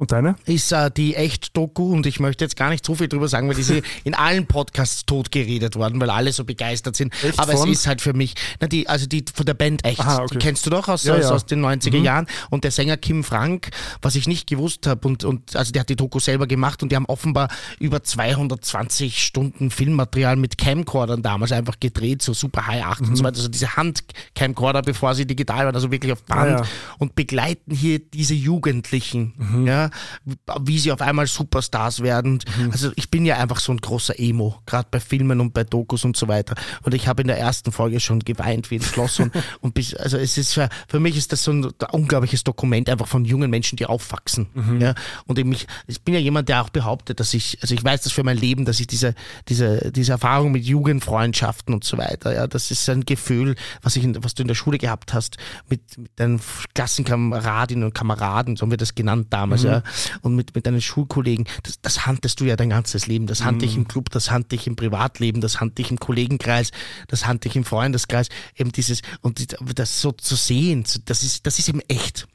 Und 0.01 0.11
deine? 0.11 0.35
ist 0.45 0.71
äh, 0.71 0.89
die 0.89 1.13
Echt-Doku 1.15 1.93
und 1.93 2.07
ich 2.07 2.19
möchte 2.19 2.43
jetzt 2.43 2.55
gar 2.55 2.71
nicht 2.71 2.83
so 2.83 2.95
viel 2.95 3.07
drüber 3.07 3.27
sagen, 3.27 3.47
weil 3.47 3.53
diese 3.55 3.83
in 4.03 4.15
allen 4.15 4.47
Podcasts 4.47 5.05
tot 5.05 5.31
geredet 5.31 5.75
worden, 5.75 6.01
weil 6.01 6.09
alle 6.09 6.33
so 6.33 6.43
begeistert 6.43 6.95
sind. 6.95 7.13
Echt 7.23 7.37
Aber 7.37 7.51
von? 7.53 7.69
es 7.69 7.81
ist 7.81 7.87
halt 7.87 8.01
für 8.01 8.13
mich, 8.13 8.33
na, 8.59 8.65
die, 8.65 8.89
also 8.89 9.05
die 9.05 9.23
von 9.31 9.45
der 9.45 9.53
Band 9.53 9.85
Echt, 9.85 9.99
Aha, 9.99 10.23
okay. 10.23 10.27
die 10.33 10.37
kennst 10.39 10.65
du 10.65 10.71
doch 10.71 10.87
aus, 10.87 11.03
Ja, 11.03 11.13
aus, 11.13 11.21
ja. 11.25 11.29
aus 11.29 11.45
den 11.45 11.63
90er 11.63 11.99
Mhm. 11.99 12.03
Jahren 12.03 12.27
und 12.49 12.63
der 12.63 12.71
Sänger 12.71 12.97
Kim 12.97 13.23
Frank, 13.23 13.69
was 14.01 14.15
ich 14.15 14.27
nicht 14.27 14.47
gewusst 14.49 14.87
habe 14.87 15.07
und, 15.07 15.23
und 15.23 15.55
also 15.55 15.71
der 15.71 15.81
hat 15.81 15.89
die 15.89 15.95
Doku 15.95 16.17
selber 16.19 16.47
gemacht 16.47 16.81
und 16.81 16.91
die 16.91 16.95
haben 16.95 17.05
offenbar 17.05 17.49
über 17.79 18.01
220 18.01 19.23
Stunden 19.23 19.69
Filmmaterial 19.69 20.35
mit 20.35 20.57
Camcordern 20.57 21.21
damals 21.21 21.51
einfach 21.51 21.79
gedreht, 21.79 22.23
so 22.23 22.33
super 22.33 22.65
High 22.65 22.83
8 22.85 23.01
Mhm. 23.01 23.09
und 23.09 23.15
so 23.17 23.23
weiter, 23.23 23.37
also 23.37 23.49
diese 23.49 23.75
Hand-Camcorder, 23.75 24.81
bevor 24.81 25.13
sie 25.13 25.27
digital 25.27 25.65
waren, 25.67 25.75
also 25.75 25.91
wirklich 25.91 26.11
auf 26.11 26.23
Band 26.23 26.61
ja. 26.61 26.65
und 26.97 27.13
begleiten 27.13 27.71
hier 27.75 27.99
diese 27.99 28.33
Jugendlichen, 28.33 29.33
Mhm. 29.37 29.67
ja, 29.67 29.90
wie 30.61 30.79
sie 30.79 30.91
auf 30.91 31.01
einmal 31.01 31.27
Superstars 31.27 32.01
werden. 32.01 32.39
Mhm. 32.57 32.71
Also 32.71 32.91
ich 32.95 33.09
bin 33.09 33.25
ja 33.25 33.37
einfach 33.37 33.59
so 33.59 33.71
ein 33.71 33.77
großer 33.77 34.19
Emo, 34.19 34.55
gerade 34.65 34.87
bei 34.91 34.99
Filmen 34.99 35.39
und 35.39 35.53
bei 35.53 35.63
Dokus 35.63 36.05
und 36.05 36.17
so 36.17 36.27
weiter. 36.27 36.55
Und 36.83 36.93
ich 36.93 37.07
habe 37.07 37.21
in 37.21 37.27
der 37.27 37.39
ersten 37.39 37.71
Folge 37.71 37.99
schon 37.99 38.19
geweint 38.19 38.71
wie 38.71 38.75
ein 38.75 38.81
Schloss 38.81 39.19
und, 39.19 39.33
und 39.61 39.73
bis, 39.73 39.93
also 39.95 40.17
es 40.17 40.37
ist 40.37 40.53
für, 40.53 40.69
für 40.87 40.99
mich 40.99 41.17
ist 41.17 41.31
das 41.31 41.43
so 41.43 41.51
ein 41.51 41.65
unglaubliches 41.91 42.43
Dokument 42.43 42.89
einfach 42.89 43.07
von 43.07 43.25
jungen 43.25 43.49
Menschen, 43.49 43.75
die 43.77 43.85
aufwachsen. 43.85 44.47
Mhm. 44.53 44.81
Ja, 44.81 44.95
und 45.25 45.39
ich, 45.39 45.45
mich, 45.45 45.67
ich 45.87 46.01
bin 46.01 46.13
ja 46.13 46.19
jemand, 46.19 46.49
der 46.49 46.61
auch 46.61 46.69
behauptet, 46.69 47.19
dass 47.19 47.33
ich, 47.33 47.57
also 47.61 47.73
ich 47.73 47.83
weiß 47.83 48.01
das 48.01 48.13
für 48.13 48.23
mein 48.23 48.37
Leben, 48.37 48.65
dass 48.65 48.79
ich 48.79 48.87
diese, 48.87 49.15
diese, 49.47 49.91
diese 49.91 50.13
Erfahrung 50.13 50.51
mit 50.51 50.65
Jugendfreundschaften 50.65 51.73
und 51.73 51.83
so 51.83 51.97
weiter, 51.97 52.33
ja, 52.33 52.47
das 52.47 52.71
ist 52.71 52.87
ein 52.89 53.05
Gefühl, 53.05 53.55
was 53.81 53.95
ich, 53.95 54.03
in, 54.03 54.23
was 54.23 54.33
du 54.33 54.43
in 54.43 54.47
der 54.47 54.55
Schule 54.55 54.77
gehabt 54.77 55.13
hast 55.13 55.37
mit, 55.69 55.81
mit 55.97 56.11
deinen 56.15 56.41
Klassenkameradinnen 56.73 57.83
und 57.83 57.93
Kameraden, 57.93 58.55
so 58.55 58.63
haben 58.63 58.71
wir 58.71 58.77
das 58.77 58.95
genannt 58.95 59.27
damals, 59.29 59.63
ja, 59.63 59.70
und 60.21 60.35
mit, 60.35 60.55
mit 60.55 60.65
deinen 60.65 60.81
Schulkollegen, 60.81 61.45
das, 61.63 61.81
das 61.81 62.05
handest 62.05 62.39
du 62.39 62.45
ja 62.45 62.55
dein 62.55 62.69
ganzes 62.69 63.07
Leben. 63.07 63.27
Das 63.27 63.43
handte 63.43 63.65
ich 63.65 63.75
im 63.75 63.87
Club, 63.87 64.09
das 64.09 64.31
handte 64.31 64.55
ich 64.55 64.67
im 64.67 64.75
Privatleben, 64.75 65.41
das 65.41 65.59
handte 65.59 65.81
ich 65.81 65.91
im 65.91 65.99
Kollegenkreis, 65.99 66.71
das 67.07 67.25
handte 67.25 67.47
ich 67.47 67.55
im 67.55 67.65
Freundeskreis, 67.65 68.29
eben 68.57 68.71
dieses, 68.71 69.01
und 69.21 69.55
das 69.75 70.01
so 70.01 70.11
zu 70.11 70.35
sehen, 70.35 70.85
das 71.05 71.23
ist, 71.23 71.45
das 71.45 71.59
ist 71.59 71.69
eben 71.69 71.81
echt. 71.87 72.27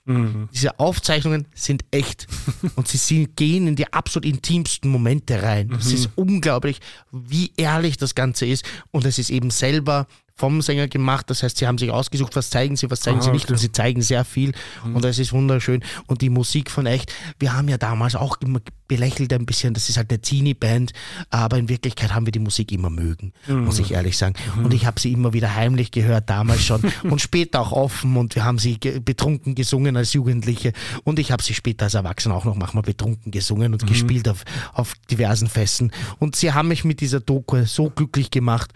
Diese 0.53 0.79
Aufzeichnungen 0.79 1.47
sind 1.55 1.85
echt. 1.91 2.29
Und 2.77 2.87
sie 2.87 2.97
sind, 2.97 3.37
gehen 3.37 3.67
in 3.67 3.77
die 3.77 3.93
absolut 3.93 4.25
intimsten 4.25 4.91
Momente 4.91 5.43
rein. 5.43 5.73
Es 5.79 5.93
ist 5.93 6.11
unglaublich, 6.15 6.81
wie 7.11 7.53
ehrlich 7.57 7.97
das 7.97 8.15
Ganze 8.15 8.47
ist. 8.47 8.65
Und 8.93 9.05
es 9.05 9.19
ist 9.19 9.31
eben 9.31 9.51
selber 9.51 10.07
vom 10.37 10.61
Sänger 10.61 10.87
gemacht. 10.87 11.31
Das 11.31 11.43
heißt, 11.43 11.57
sie 11.57 11.67
haben 11.67 11.79
sich 11.79 11.91
ausgesucht, 11.91 12.37
was 12.37 12.51
zeigen 12.51 12.77
sie, 12.77 12.91
was 12.91 13.01
zeigen 13.01 13.19
Ah, 13.21 13.23
sie 13.23 13.31
nicht 13.31 13.45
okay. 13.45 13.55
und 13.55 13.59
sie 13.59 13.73
zeigen 13.73 14.03
sehr 14.03 14.25
viel 14.25 14.53
und 14.85 15.05
es 15.05 15.19
ist 15.19 15.33
wunderschön. 15.33 15.83
Und 16.07 16.21
die 16.21 16.29
Musik 16.29 16.71
von 16.71 16.85
echt, 16.87 17.13
wir 17.39 17.55
haben 17.55 17.69
ja 17.69 17.79
damals 17.79 18.15
auch 18.15 18.37
immer 18.43 18.61
belächelt 18.87 19.33
ein 19.33 19.47
bisschen, 19.47 19.75
das 19.75 19.89
ist 19.89 19.97
halt 19.97 20.11
eine 20.11 20.21
Teenie-Band, 20.21 20.93
aber 21.31 21.57
in 21.59 21.69
Wirklichkeit 21.69 22.15
haben 22.15 22.27
wir 22.27 22.33
die 22.33 22.39
Musik 22.39 22.71
immer 22.71 22.91
mögen, 22.91 23.33
muss 23.49 23.79
ich 23.79 23.93
ehrlich 23.93 24.17
sagen. 24.17 24.35
Und 24.63 24.75
ich 24.75 24.87
habe 24.87 25.01
sie 25.01 25.11
immer 25.13 25.33
wieder 25.33 25.55
heimlich 25.55 25.91
gehört, 25.91 26.29
damals 26.29 26.63
schon 26.63 26.83
und 27.03 27.21
später 27.21 27.61
auch 27.61 27.73
offen 27.73 28.17
und 28.17 28.35
wir 28.35 28.45
haben 28.45 28.59
sie 28.59 28.79
ge 28.79 29.01
betrunken 29.01 29.55
gesungen 29.55 29.97
als 29.97 30.13
Jugendliche 30.13 30.73
und 31.05 31.19
ich 31.19 31.33
habe 31.33 31.43
sie 31.43 31.55
später 31.55 31.87
als 31.87 31.95
Erwachsener 31.95 32.35
auch 32.35 32.45
noch 32.45 32.55
manchmal 32.55 32.83
betrunken 32.83 33.33
gesungen 33.33 33.73
und 33.73 33.87
gespielt 33.87 34.29
auf, 34.29 34.45
auf 34.75 34.93
diversen 35.11 35.49
Festen. 35.49 35.91
Und 36.19 36.37
sie 36.37 36.53
haben 36.53 36.69
mich 36.69 36.85
mit 36.85 37.01
dieser 37.01 37.21
Doku 37.21 37.65
so 37.65 37.89
glücklich 37.91 38.31
gemacht. 38.31 38.73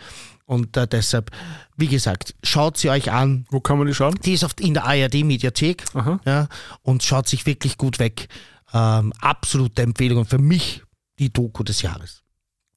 Und 0.51 0.77
äh, 0.77 0.89
deshalb, 0.89 1.31
wie 1.77 1.86
gesagt, 1.86 2.35
schaut 2.43 2.77
sie 2.77 2.90
euch 2.90 3.12
an. 3.12 3.47
Wo 3.51 3.60
kann 3.60 3.78
man 3.78 3.86
die 3.86 3.94
schauen? 3.94 4.16
Die 4.24 4.32
ist 4.32 4.43
oft 4.43 4.60
in 4.60 4.74
der 4.74 4.85
ARD-Mediathek 4.85 5.85
ja, 6.27 6.48
und 6.82 7.05
schaut 7.05 7.28
sich 7.28 7.47
wirklich 7.47 7.78
gut 7.78 8.01
weg. 8.01 8.27
Ähm, 8.74 9.12
absolute 9.20 9.81
Empfehlung 9.82 10.18
und 10.18 10.28
für 10.28 10.39
mich 10.39 10.82
die 11.20 11.32
Doku 11.32 11.62
des 11.62 11.82
Jahres. 11.82 12.24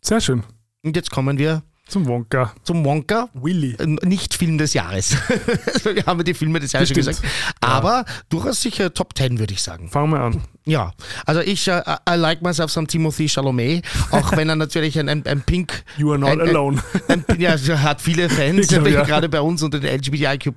Sehr 0.01 0.21
schön. 0.21 0.43
Und 0.83 0.95
jetzt 0.95 1.09
kommen 1.09 1.39
wir 1.39 1.63
Zum 1.87 2.05
Wonka. 2.05 2.53
zum 2.63 2.85
Wonka. 2.85 3.29
Willy. 3.33 3.73
Äh, 3.79 3.87
Nicht 4.05 4.35
Film 4.35 4.59
des 4.59 4.75
Jahres. 4.75 5.13
wir 5.83 6.05
haben 6.05 6.19
ja 6.19 6.23
die 6.25 6.35
Filme 6.35 6.59
des 6.59 6.73
Jahres 6.73 6.89
schon 6.89 6.97
gesagt. 6.97 7.23
Aber 7.59 8.05
durchaus 8.29 8.61
sicher 8.61 8.93
Top 8.93 9.17
10, 9.17 9.39
würde 9.39 9.53
ich 9.53 9.63
sagen. 9.63 9.89
Fangen 9.89 10.11
wir 10.11 10.19
an. 10.19 10.43
Ja, 10.65 10.93
also 11.25 11.41
ich, 11.41 11.67
äh, 11.67 11.81
I 12.09 12.15
like 12.15 12.41
myself 12.41 12.71
some 12.71 12.87
Timothy 12.87 13.27
Chalamet, 13.27 13.83
auch 14.11 14.31
wenn 14.37 14.47
er 14.47 14.55
natürlich 14.55 14.97
ein, 14.97 15.09
ein, 15.09 15.25
ein 15.27 15.41
Pink 15.41 15.83
You 15.97 16.11
are 16.11 16.19
not 16.19 16.29
ein, 16.31 16.41
alone. 16.41 16.81
Ein, 17.09 17.25
ja, 17.37 17.55
er 17.55 17.83
hat 17.83 18.01
viele 18.01 18.29
Fans, 18.29 18.59
Ich 18.61 18.67
glaub, 18.69 18.87
ja. 18.89 19.03
gerade 19.03 19.27
bei 19.27 19.41
uns 19.41 19.61
unter 19.61 19.81
den 19.81 19.93
LGBTIQ+, 19.93 20.53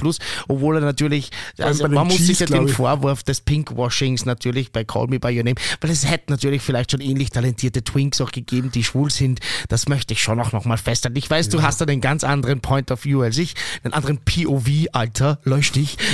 obwohl 0.46 0.76
er 0.76 0.82
natürlich, 0.82 1.30
also 1.58 1.84
den 1.88 1.94
man 1.94 2.06
muss 2.06 2.18
sich 2.18 2.38
ja 2.38 2.46
den 2.46 2.68
ich. 2.68 2.74
Vorwurf 2.74 3.24
des 3.24 3.40
Pinkwashings 3.40 4.24
natürlich 4.24 4.70
bei 4.70 4.84
Call 4.84 5.08
Me 5.08 5.18
By 5.18 5.36
Your 5.36 5.42
Name, 5.42 5.56
weil 5.80 5.90
es 5.90 6.08
hätte 6.08 6.30
natürlich 6.30 6.62
vielleicht 6.62 6.92
schon 6.92 7.00
ähnlich 7.00 7.30
talentierte 7.30 7.82
Twinks 7.82 8.20
auch 8.20 8.30
gegeben, 8.30 8.70
die 8.70 8.84
schwul 8.84 9.10
sind, 9.10 9.40
das 9.68 9.88
möchte 9.88 10.14
ich 10.14 10.22
schon 10.22 10.38
auch 10.40 10.52
nochmal 10.52 10.78
festhalten. 10.78 11.18
Ich 11.18 11.28
weiß, 11.28 11.48
du 11.48 11.62
hast 11.62 11.80
da 11.80 11.84
einen 11.84 12.00
ganz 12.00 12.22
anderen 12.22 12.60
Point 12.60 12.92
of 12.92 13.04
View 13.04 13.22
als 13.22 13.38
ich, 13.38 13.54
einen 13.82 13.92
anderen 13.92 14.18
POV, 14.18 14.68
Alter, 14.92 15.40
lösch 15.42 15.72
dich. 15.72 15.96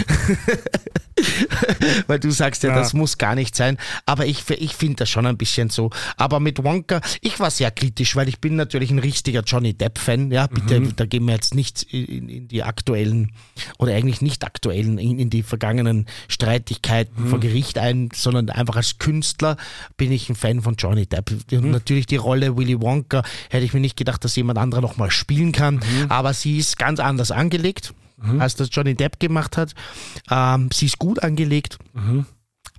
weil 2.07 2.19
du 2.19 2.31
sagst 2.31 2.63
ja, 2.63 2.71
Ja. 2.71 2.77
das 2.77 2.95
muss 2.95 3.19
gar 3.19 3.35
nicht 3.35 3.55
sein. 3.55 3.77
Aber 4.07 4.27
ich, 4.27 4.49
ich 4.51 4.75
finde 4.75 4.97
das 4.97 5.11
schon 5.11 5.27
ein 5.27 5.37
bisschen 5.37 5.71
so. 5.71 5.91
Aber 6.17 6.41
mit 6.41 6.63
Wonka, 6.63 7.01
ich 7.21 7.39
war 7.41 7.51
sehr 7.51 7.71
kritisch, 7.71 8.17
weil 8.17 8.29
ich 8.29 8.41
bin 8.41 8.57
natürlich 8.57 8.91
ein 8.91 8.99
richtiger 8.99 9.41
Johnny 9.43 9.75
Depp-Fan. 9.75 10.31
Ja, 10.31 10.47
bitte, 10.47 10.81
Mhm. 10.81 10.97
da 10.97 11.07
gehen 11.07 11.25
wir 11.27 11.35
jetzt 11.35 11.55
nicht 11.55 11.83
in, 11.85 12.29
in 12.29 12.49
die 12.49 12.63
aktuellen 12.63 13.33
oder 13.79 13.95
eigentlich 13.95 14.21
nicht 14.23 14.45
aktuellen, 14.45 14.99
in, 14.99 15.19
in 15.19 15.31
die 15.31 15.43
vergangenen 15.43 16.07
Streitigkeiten 16.29 17.25
Mhm. 17.25 17.29
vor 17.29 17.41
Gericht 17.41 17.79
ein, 17.79 18.09
sondern 18.15 18.51
einfach 18.51 18.77
als 18.77 18.99
Künstler 18.99 19.57
bin 19.97 20.13
ich 20.13 20.29
ein 20.29 20.35
Fan 20.35 20.61
von 20.63 20.75
Johnny 20.77 21.07
Depp. 21.07 21.31
Und 21.53 21.65
Mhm. 21.65 21.71
natürlich 21.71 22.07
die 22.07 22.17
Rolle 22.17 22.57
Willy 22.57 22.81
Wonka 22.81 23.23
hätte 23.51 23.65
ich 23.65 23.73
mir 23.75 23.81
nicht 23.81 23.97
gedacht, 23.97 24.25
dass 24.25 24.37
jemand 24.37 24.59
anderer 24.59 24.81
nochmal 24.81 25.11
spielen 25.11 25.53
kann. 25.53 25.77
Mhm. 25.77 26.07
Aber 26.11 26.35
sie 26.35 26.59
ist 26.59 26.79
ganz 26.79 27.01
anders 27.01 27.31
angelegt, 27.31 27.95
als 28.39 28.55
das 28.55 28.69
Johnny 28.71 28.95
Depp 28.95 29.19
gemacht 29.19 29.57
hat. 29.57 29.75
Ähm, 30.31 30.69
sie 30.73 30.87
ist 30.87 30.99
gut 30.99 31.23
angelegt. 31.23 31.79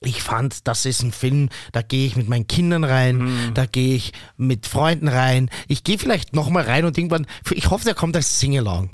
Ich 0.05 0.21
fand, 0.23 0.67
das 0.67 0.85
ist 0.85 1.01
ein 1.03 1.11
Film, 1.11 1.49
da 1.71 1.81
gehe 1.81 2.05
ich 2.07 2.15
mit 2.15 2.27
meinen 2.30 2.47
Kindern 2.47 2.84
rein, 2.84 3.17
Mhm. 3.17 3.53
da 3.53 3.65
gehe 3.65 3.95
ich 3.95 4.11
mit 4.38 4.65
Freunden 4.67 5.07
rein. 5.07 5.49
Ich 5.67 5.84
gehe 5.84 5.97
vielleicht 5.97 6.34
nochmal 6.35 6.63
rein 6.63 6.85
und 6.85 6.97
irgendwann, 6.97 7.25
ich 7.51 7.69
hoffe, 7.69 7.85
der 7.85 7.95
kommt 7.95 8.15
als 8.15 8.39
Sing-Along. 8.39 8.91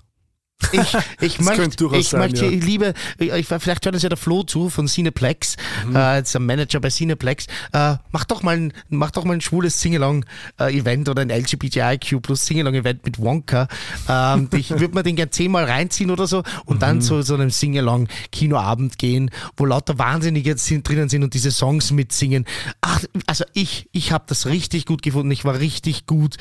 Ich, 0.71 0.97
ich 1.21 1.39
möchte, 1.39 1.87
ich, 1.95 2.09
sein, 2.09 2.19
möchte 2.19 2.45
ja. 2.45 2.51
ich 2.51 2.63
liebe, 2.63 2.93
ich, 3.17 3.45
vielleicht 3.47 3.85
hört 3.85 3.95
das 3.95 4.03
ja 4.03 4.09
der 4.09 4.17
Flo 4.17 4.43
zu 4.43 4.69
von 4.69 4.87
Cineplex, 4.87 5.55
Mhm. 5.85 5.95
äh, 5.95 6.17
jetzt 6.17 6.35
ein 6.35 6.45
Manager 6.45 6.79
bei 6.79 6.89
Cineplex. 6.89 7.45
Äh, 7.71 7.95
mach 8.11 8.25
doch 8.25 8.43
mal 8.43 8.57
ein, 8.57 8.73
mach 8.89 9.11
doch 9.11 9.23
mal 9.23 9.33
ein 9.33 9.41
schwules 9.41 9.79
Sing-Along-Event 9.81 11.07
oder 11.09 11.21
ein 11.21 11.29
LGBTIQ 11.29 12.21
plus 12.21 12.45
Sing-Along-Event 12.45 13.05
mit 13.05 13.19
Wonka. 13.19 13.67
Ähm, 14.09 14.49
ich 14.53 14.69
würde 14.71 14.93
mir 14.93 15.03
den 15.03 15.15
gern 15.15 15.31
zehnmal 15.31 15.63
reinziehen 15.65 16.11
oder 16.11 16.27
so 16.27 16.43
und 16.65 16.75
Mhm. 16.77 16.79
dann 16.79 17.01
zu 17.01 17.21
so 17.21 17.33
einem 17.35 17.49
Sing-Along-Kinoabend 17.49 18.97
gehen, 18.97 19.31
wo 19.57 19.65
lauter 19.65 19.97
Wahnsinnige 19.97 20.57
sind, 20.57 20.87
drinnen 20.87 21.09
sind 21.09 21.23
und 21.23 21.33
diese 21.33 21.51
Songs 21.51 21.91
mitsingen. 21.91 22.45
Ach, 22.81 22.99
also 23.27 23.45
ich, 23.53 23.87
ich 23.91 24.11
habe 24.11 24.25
das 24.27 24.45
richtig 24.45 24.85
gut 24.85 25.01
gefunden. 25.01 25.31
Ich 25.31 25.45
war 25.45 25.59
richtig 25.59 26.05
gut 26.05 26.35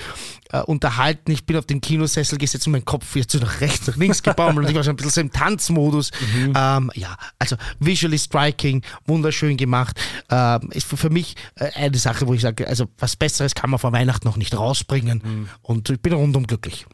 äh, 0.50 0.60
unterhalten. 0.60 1.30
Ich 1.30 1.44
bin 1.44 1.56
auf 1.56 1.66
den 1.66 1.80
Kinosessel 1.80 2.38
gesetzt 2.38 2.66
und 2.66 2.72
mein 2.72 2.84
Kopf 2.84 3.14
wird 3.14 3.30
so 3.30 3.38
nach 3.38 3.60
rechts, 3.60 3.86
nach 3.86 3.96
links 3.96 4.07
gebaumelt 4.22 4.66
und 4.66 4.70
ich 4.70 4.76
war 4.76 4.84
schon 4.84 4.92
ein 4.92 4.96
bisschen 4.96 5.10
so 5.10 5.20
im 5.20 5.32
Tanzmodus. 5.32 6.10
Ähm, 6.54 6.90
ja, 6.94 7.16
also 7.38 7.56
visually 7.78 8.18
striking, 8.18 8.82
wunderschön 9.06 9.56
gemacht. 9.56 10.00
Ähm, 10.30 10.70
ist 10.72 10.86
für, 10.86 11.10
mich 11.10 11.36
äh, 11.56 11.70
eine 11.74 11.96
Sache, 11.96 12.26
wo 12.26 12.34
ich 12.34 12.40
sage, 12.40 12.66
also 12.66 12.86
was 12.98 13.16
Besseres 13.16 13.54
kann 13.54 13.70
man 13.70 13.78
vor 13.78 13.92
Weihnachten 13.92 14.26
noch 14.26 14.36
nicht 14.36 14.56
rausbringen. 14.56 15.48
Und 15.62 15.90
ich 15.90 16.00
bin 16.00 16.12
rundum 16.12 16.46
glücklich. 16.46 16.86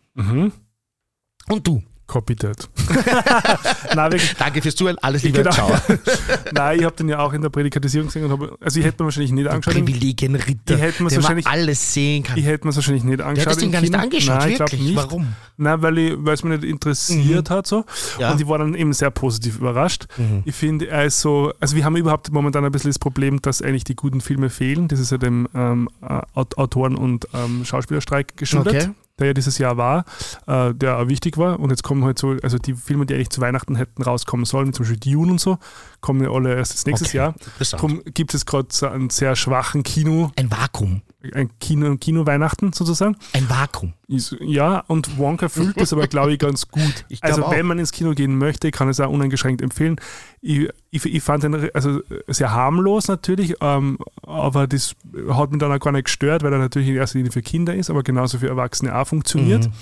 Und 1.48 1.66
du? 1.66 1.82
Copy 2.06 2.36
that. 2.36 2.68
Nein, 3.96 4.12
wirklich. 4.12 4.34
Danke 4.38 4.60
fürs 4.60 4.74
Zuhören. 4.76 4.98
Alles 5.00 5.22
Liebe. 5.22 5.38
Genau. 5.38 5.50
Ciao. 5.52 5.70
Nein, 6.52 6.78
ich 6.78 6.84
habe 6.84 6.94
den 6.96 7.08
ja 7.08 7.18
auch 7.20 7.32
in 7.32 7.40
der 7.40 7.48
Prädikatisierung 7.48 8.08
gesehen 8.08 8.24
und 8.24 8.30
habe, 8.30 8.56
also 8.60 8.78
ich 8.78 8.84
hätte 8.84 9.02
mir 9.02 9.06
wahrscheinlich 9.06 9.32
nicht 9.32 9.48
angeschaut. 9.48 9.74
Privilegienritter, 9.74 10.76
Die 10.76 10.76
hätten 10.76 11.04
wir's 11.04 11.12
der 11.14 11.18
man 11.20 11.22
wahrscheinlich- 11.22 11.46
alles 11.46 11.94
sehen 11.94 12.22
kann. 12.24 12.36
Ich 12.38 12.44
hätte 12.44 12.66
mir 12.66 12.74
wahrscheinlich 12.76 13.04
nicht 13.04 13.20
Du 13.20 13.24
angeschaut. 13.24 13.46
hättest 13.52 13.62
ihn 13.62 13.72
gar 13.72 13.80
nicht 13.80 13.94
angeschaut, 13.94 14.38
Nein, 14.38 14.50
ich 14.52 14.58
wirklich. 14.58 14.80
nicht. 14.82 14.96
Warum? 14.96 15.28
Nein, 15.56 15.82
weil 15.82 15.98
ich, 15.98 16.14
weil 16.18 16.34
es 16.34 16.44
mich 16.44 16.60
nicht 16.60 16.70
interessiert 16.70 17.48
hat 17.50 17.66
so. 17.66 17.78
Mhm. 17.78 17.84
Ja. 18.20 18.26
Mhm. 18.26 18.32
Und 18.32 18.40
die 18.40 18.48
waren 18.48 18.60
dann 18.60 18.74
eben 18.74 18.92
sehr 18.92 19.10
positiv 19.10 19.56
überrascht. 19.58 20.06
Ich 20.44 20.54
finde, 20.54 20.88
er 20.88 21.04
ist 21.06 21.20
so, 21.20 21.52
also 21.60 21.74
wir 21.76 21.84
haben 21.84 21.96
überhaupt 21.96 22.30
momentan 22.30 22.64
ein 22.64 22.72
bisschen 22.72 22.90
das 22.90 22.98
Problem, 22.98 23.40
dass 23.40 23.62
eigentlich 23.62 23.84
die 23.84 23.96
guten 23.96 24.20
Filme 24.20 24.50
fehlen. 24.50 24.88
Das 24.88 25.00
ist 25.00 25.10
ja 25.10 25.16
dem 25.18 25.48
ähm, 25.54 25.88
Aut- 26.34 26.58
Autoren- 26.58 26.96
und 26.96 27.26
ähm, 27.32 27.64
Schauspielerstreik 27.64 28.36
geschuldet. 28.36 28.74
Okay. 28.74 28.90
Der 29.18 29.28
ja 29.28 29.34
dieses 29.34 29.58
Jahr 29.58 29.76
war, 29.76 30.04
äh, 30.46 30.74
der 30.74 30.98
auch 30.98 31.08
wichtig 31.08 31.38
war. 31.38 31.60
Und 31.60 31.70
jetzt 31.70 31.84
kommen 31.84 32.04
halt 32.04 32.18
so, 32.18 32.36
also 32.42 32.58
die 32.58 32.74
Filme, 32.74 33.06
die 33.06 33.14
eigentlich 33.14 33.30
zu 33.30 33.40
Weihnachten 33.40 33.76
hätten 33.76 34.02
rauskommen 34.02 34.44
sollen, 34.44 34.72
zum 34.72 34.84
Beispiel 34.84 35.12
Dune 35.12 35.32
und 35.32 35.40
so, 35.40 35.58
kommen 36.04 36.22
ja 36.22 36.30
alle 36.30 36.54
erst 36.54 36.74
das 36.74 36.84
nächstes 36.84 37.08
Okay, 37.08 37.16
Jahr. 37.16 37.34
Drum 37.72 38.02
gibt 38.04 38.34
es 38.34 38.44
gerade 38.44 38.68
so 38.70 38.86
einen 38.86 39.08
sehr 39.08 39.34
schwachen 39.36 39.82
Kino, 39.82 40.30
Ein 40.36 40.50
Vakuum. 40.50 41.00
ein 41.32 41.48
Kino, 41.58 41.96
Kino-Weihnachten 41.96 42.74
sozusagen. 42.74 43.16
Ein 43.32 43.48
Vakuum. 43.48 43.94
Ja, 44.40 44.80
und 44.86 45.16
Wonka 45.16 45.48
fühlt 45.48 45.80
das 45.80 45.94
aber, 45.94 46.06
glaube 46.08 46.32
ich, 46.32 46.38
ganz 46.38 46.68
gut. 46.68 46.82
Ich 47.08 47.24
also, 47.24 47.44
auch. 47.44 47.52
wenn 47.52 47.64
man 47.64 47.78
ins 47.78 47.90
Kino 47.92 48.12
gehen 48.12 48.36
möchte, 48.36 48.70
kann 48.70 48.88
es 48.88 49.00
auch 49.00 49.08
uneingeschränkt 49.10 49.62
empfehlen. 49.62 49.96
Ich, 50.42 50.68
ich, 50.90 51.04
ich 51.06 51.22
fand 51.22 51.42
den 51.42 51.70
also 51.74 52.00
sehr 52.28 52.52
harmlos 52.52 53.08
natürlich, 53.08 53.54
ähm, 53.62 53.96
aber 54.22 54.66
das 54.66 54.94
hat 55.30 55.50
mich 55.50 55.58
dann 55.60 55.72
auch 55.72 55.78
gar 55.78 55.92
nicht 55.92 56.04
gestört, 56.04 56.42
weil 56.42 56.52
er 56.52 56.58
natürlich 56.58 56.88
in 56.88 56.96
erster 56.96 57.18
Linie 57.18 57.32
für 57.32 57.40
Kinder 57.40 57.74
ist, 57.74 57.88
aber 57.88 58.02
genauso 58.02 58.38
für 58.38 58.48
Erwachsene 58.48 58.94
auch 58.94 59.06
funktioniert. 59.06 59.66
Mhm. 59.66 59.72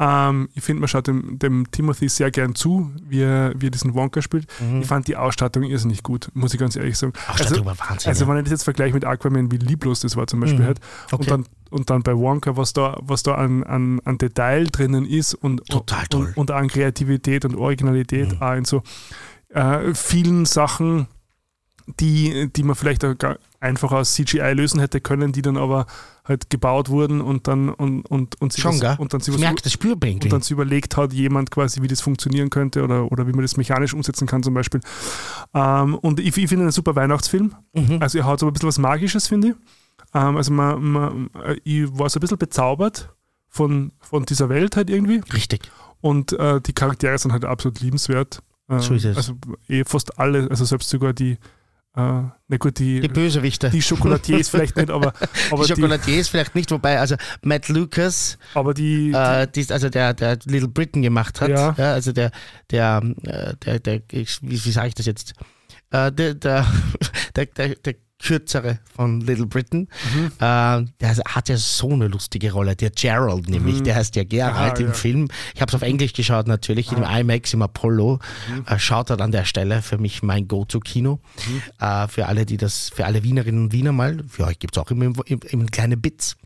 Ähm, 0.00 0.48
ich 0.54 0.64
finde, 0.64 0.80
man 0.80 0.88
schaut 0.88 1.06
dem, 1.06 1.38
dem 1.38 1.70
Timothy 1.70 2.08
sehr 2.08 2.30
gern 2.32 2.54
zu, 2.56 2.90
wie 3.08 3.20
er, 3.22 3.52
wie 3.56 3.68
er 3.68 3.70
diesen 3.70 3.94
Wonka 3.94 4.20
spielt. 4.20 4.46
Ich 4.80 4.86
fand 4.86 5.06
die 5.06 5.16
Ausstattung 5.16 5.59
irrsinnig 5.68 6.02
gut, 6.02 6.30
muss 6.34 6.54
ich 6.54 6.60
ganz 6.60 6.76
ehrlich 6.76 6.96
sagen. 6.98 7.12
Mhm. 7.14 7.32
Ausstattung 7.32 7.66
war 7.66 7.78
Wahnsinn, 7.78 8.08
Also, 8.08 8.26
wenn 8.28 8.36
ich 8.38 8.44
das 8.44 8.50
jetzt 8.52 8.64
vergleiche 8.64 8.94
mit 8.94 9.04
Aquaman, 9.04 9.50
wie 9.52 9.56
lieblos 9.58 10.00
das 10.00 10.16
war 10.16 10.26
zum 10.26 10.40
Beispiel 10.40 10.60
Mhm. 10.60 10.64
halt. 10.66 10.80
Okay. 11.10 11.16
Und 11.16 11.30
dann 11.30 11.46
und 11.70 11.88
dann 11.88 12.02
bei 12.02 12.16
Wonka, 12.16 12.56
was 12.56 12.72
da, 12.72 12.98
was 13.00 13.22
da 13.22 13.36
an, 13.36 13.62
an, 13.62 14.00
an 14.04 14.18
Detail 14.18 14.66
drinnen 14.72 15.04
ist 15.06 15.34
und, 15.34 15.64
Total 15.68 16.04
toll. 16.08 16.20
Mhm. 16.22 16.26
und, 16.28 16.36
und 16.36 16.50
an 16.50 16.66
Kreativität 16.68 17.44
und 17.44 17.54
Originalität 17.54 18.42
auch 18.42 18.54
in 18.54 18.64
so 18.64 18.82
äh, 19.50 19.94
vielen 19.94 20.46
Sachen, 20.46 21.06
die, 21.98 22.50
die 22.54 22.62
man 22.62 22.76
vielleicht 22.76 23.04
einfach 23.60 23.92
aus 23.92 24.14
CGI 24.14 24.52
lösen 24.52 24.80
hätte 24.80 25.00
können, 25.00 25.32
die 25.32 25.42
dann 25.42 25.56
aber 25.56 25.86
halt 26.24 26.48
gebaut 26.50 26.88
wurden 26.88 27.20
und 27.20 27.48
dann 27.48 27.68
und, 27.68 28.02
und, 28.02 28.40
und, 28.40 28.52
sie 28.52 28.60
Schon, 28.60 28.80
was, 28.80 28.98
und 28.98 29.12
dann 29.12 29.20
sie 29.20 29.32
was, 29.32 29.40
merke 29.40 29.62
das 29.62 29.72
spürbar 29.72 30.10
und 30.10 30.32
dann 30.32 30.42
sich 30.42 30.52
überlegt 30.52 30.96
hat, 30.96 31.12
jemand 31.12 31.50
quasi, 31.50 31.82
wie 31.82 31.88
das 31.88 32.00
funktionieren 32.00 32.50
könnte 32.50 32.82
oder, 32.82 33.10
oder 33.10 33.26
wie 33.26 33.32
man 33.32 33.42
das 33.42 33.56
mechanisch 33.56 33.94
umsetzen 33.94 34.26
kann 34.26 34.42
zum 34.42 34.54
Beispiel. 34.54 34.80
Ähm, 35.54 35.96
und 35.96 36.20
ich, 36.20 36.28
ich 36.28 36.48
finde 36.48 36.64
ihn 36.64 36.68
ein 36.68 36.72
super 36.72 36.94
Weihnachtsfilm. 36.94 37.54
Mhm. 37.74 37.98
Also 38.00 38.18
er 38.18 38.26
hat 38.26 38.40
so 38.40 38.46
ein 38.46 38.52
bisschen 38.52 38.68
was 38.68 38.78
Magisches, 38.78 39.26
finde 39.26 39.48
ich. 39.48 39.54
Ähm, 40.14 40.36
also 40.36 40.52
man, 40.52 40.82
man, 40.82 41.30
äh, 41.44 41.56
ich 41.64 41.86
war 41.98 42.08
so 42.08 42.18
ein 42.18 42.20
bisschen 42.20 42.38
bezaubert 42.38 43.10
von, 43.48 43.92
von 44.00 44.24
dieser 44.24 44.48
Welt 44.48 44.76
halt 44.76 44.88
irgendwie. 44.90 45.20
Richtig. 45.32 45.70
Und 46.00 46.32
äh, 46.32 46.60
die 46.60 46.72
Charaktere 46.72 47.18
sind 47.18 47.32
halt 47.32 47.44
absolut 47.44 47.80
liebenswert. 47.80 48.42
Ähm, 48.68 48.80
So 48.80 48.94
ist 48.94 49.04
es. 49.04 49.16
Also 49.16 49.34
eh 49.68 49.84
fast 49.84 50.18
alle, 50.18 50.48
also 50.50 50.64
selbst 50.64 50.88
sogar 50.88 51.12
die, 51.12 51.38
na 51.94 52.56
gut, 52.58 52.78
die, 52.78 53.00
Die 53.00 53.08
Bösewichte. 53.08 53.68
die 53.70 53.80
Chocolatiers 53.82 54.48
vielleicht 54.48 54.76
nicht, 54.76 54.90
aber, 54.90 55.12
aber, 55.50 55.62
die 55.62 55.68
die, 55.68 55.74
Schokoladiers 55.74 56.28
vielleicht 56.28 56.54
nicht, 56.54 56.70
wobei, 56.70 56.98
also 57.00 57.16
Matt 57.42 57.68
Lucas, 57.68 58.38
aber 58.54 58.74
die, 58.74 59.10
äh, 59.12 59.46
die, 59.48 59.66
also 59.70 59.88
der, 59.88 60.14
der 60.14 60.38
Little 60.44 60.68
Britain 60.68 61.02
gemacht 61.02 61.40
hat, 61.40 61.50
Ja. 61.50 61.70
also 61.76 62.12
der, 62.12 62.30
der, 62.70 63.02
äh, 63.24 63.54
der, 63.64 63.80
der, 63.80 64.02
ich, 64.12 64.40
wie, 64.42 64.64
wie 64.64 64.70
sage 64.72 64.88
ich 64.88 64.94
das 64.94 65.06
jetzt? 65.06 65.34
Äh, 65.90 66.12
der, 66.12 66.34
der, 66.34 66.64
der, 67.36 67.46
der, 67.46 67.74
der 67.74 67.94
kürzere 68.22 68.78
von 68.94 69.20
Little 69.22 69.46
Britain, 69.46 69.88
Mhm. 70.14 70.26
äh, 70.38 70.84
der 71.00 71.16
hat 71.26 71.48
ja 71.48 71.56
so 71.56 71.90
eine 71.92 72.08
lustige 72.08 72.52
Rolle, 72.52 72.76
der 72.76 72.90
Gerald 72.90 73.48
nämlich, 73.48 73.82
der 73.82 73.94
heißt 73.96 74.14
ja 74.16 74.24
Gerald 74.24 74.74
Ah, 74.76 74.80
im 74.80 74.86
ja. 74.88 74.92
Film. 74.92 75.28
Ich 75.54 75.60
habe 75.60 75.70
es 75.70 75.74
auf 75.74 75.82
Englisch 75.82 76.12
geschaut 76.12 76.46
natürlich, 76.46 76.92
in 76.92 76.96
dem 77.02 77.04
IMAX 77.04 77.54
im 77.54 77.62
Apollo. 77.62 78.18
Mhm. 78.54 78.64
Äh, 78.66 78.78
Shoutout 78.78 79.22
an 79.22 79.32
der 79.32 79.44
Stelle 79.44 79.80
für 79.82 79.98
mich 79.98 80.22
mein 80.22 80.46
Go-To-Kino. 80.48 81.18
Mhm. 81.48 81.62
Äh, 81.84 82.08
für 82.08 82.26
alle, 82.26 82.44
die 82.46 82.56
das, 82.56 82.90
für 82.90 83.06
alle 83.06 83.22
Wienerinnen 83.22 83.64
und 83.64 83.72
Wiener 83.72 83.92
mal, 83.92 84.22
für 84.28 84.44
euch 84.46 84.58
gibt 84.58 84.76
es 84.76 84.82
auch 84.82 84.90
immer, 84.90 85.06
immer, 85.26 85.40
immer 85.50 85.66
kleine 85.66 85.96
Bits. 85.96 86.36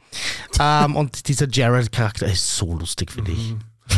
ähm, 0.60 0.94
und 0.96 1.28
dieser 1.28 1.46
Gerald-Charakter 1.48 2.26
ist 2.26 2.56
so 2.56 2.74
lustig, 2.78 3.10
finde 3.12 3.32
ich. 3.32 3.54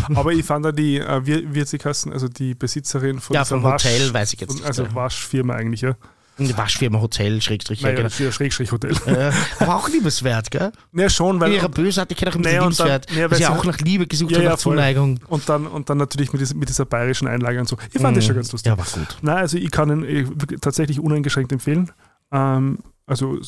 Mhm. 0.08 0.16
aber 0.16 0.32
ich 0.32 0.44
fand 0.44 0.64
da 0.64 0.72
die, 0.72 0.98
äh, 0.98 1.24
wie, 1.26 1.54
wie 1.54 1.64
sie 1.64 1.78
heißen, 1.78 2.12
also 2.12 2.26
die 2.28 2.54
Besitzerin 2.54 3.20
von 3.20 3.34
Ja, 3.34 3.44
vom 3.44 3.62
Hotel 3.62 4.12
weiß 4.12 4.32
ich 4.32 4.40
jetzt 4.40 4.54
nicht, 4.54 4.64
Also 4.64 4.84
ja. 4.84 4.94
Waschfirma 4.94 5.54
eigentlich, 5.54 5.82
ja. 5.82 5.94
Eine 6.38 6.56
Waschfirma, 6.58 7.00
Hotel, 7.00 7.40
Schrägstrich, 7.40 7.80
ja, 7.80 7.86
Naja, 7.86 7.96
genau. 7.96 8.06
das 8.08 8.14
ist 8.14 8.24
ja 8.26 8.30
Schrägstrich-Hotel. 8.32 8.92
Äh, 9.06 9.32
aber 9.58 9.76
auch 9.76 9.88
liebenswert, 9.88 10.50
gell? 10.50 10.70
Ja, 10.92 11.08
schon, 11.08 11.40
weil. 11.40 11.50
In 11.50 11.56
ihrer 11.56 11.68
Bösartigkeit 11.70 12.28
auch 12.28 12.34
ein 12.34 12.42
bisschen 12.42 12.56
Naja, 12.58 12.66
und 12.66 12.78
dann- 12.78 12.86
liebenswert. 12.88 13.16
ja, 13.18 13.24
ist 13.26 13.30
weil 13.32 13.40
ja 13.40 13.46
sie- 13.54 13.58
auch 13.58 13.64
nach 13.64 13.78
Liebe 13.78 14.06
gesucht 14.06 14.30
Ja, 14.32 14.38
und 14.38 14.44
ja, 14.44 14.50
nach 14.50 14.58
voll. 14.58 14.74
Zuneigung. 14.74 15.18
Und 15.28 15.48
dann, 15.48 15.66
und 15.66 15.88
dann 15.88 15.96
natürlich 15.98 16.32
mit, 16.32 16.42
dieser- 16.42 16.54
mit 16.56 16.68
dieser 16.68 16.84
bayerischen 16.84 17.26
Einlage 17.28 17.58
und 17.58 17.68
so. 17.68 17.76
Ich 17.92 18.00
fand 18.02 18.16
das 18.16 18.24
schon 18.26 18.34
ganz 18.36 18.52
lustig. 18.52 18.70
Ja, 18.70 18.76
war 18.76 18.84
gut. 18.84 19.16
Nein, 19.22 19.36
also 19.38 19.56
ich 19.56 19.70
kann 19.70 19.90
ihn 19.90 20.04
äh, 20.04 20.24
tatsächlich 20.60 21.00
uneingeschränkt 21.00 21.52
empfehlen. 21.52 21.90
Ähm, 22.32 22.80
also 23.06 23.38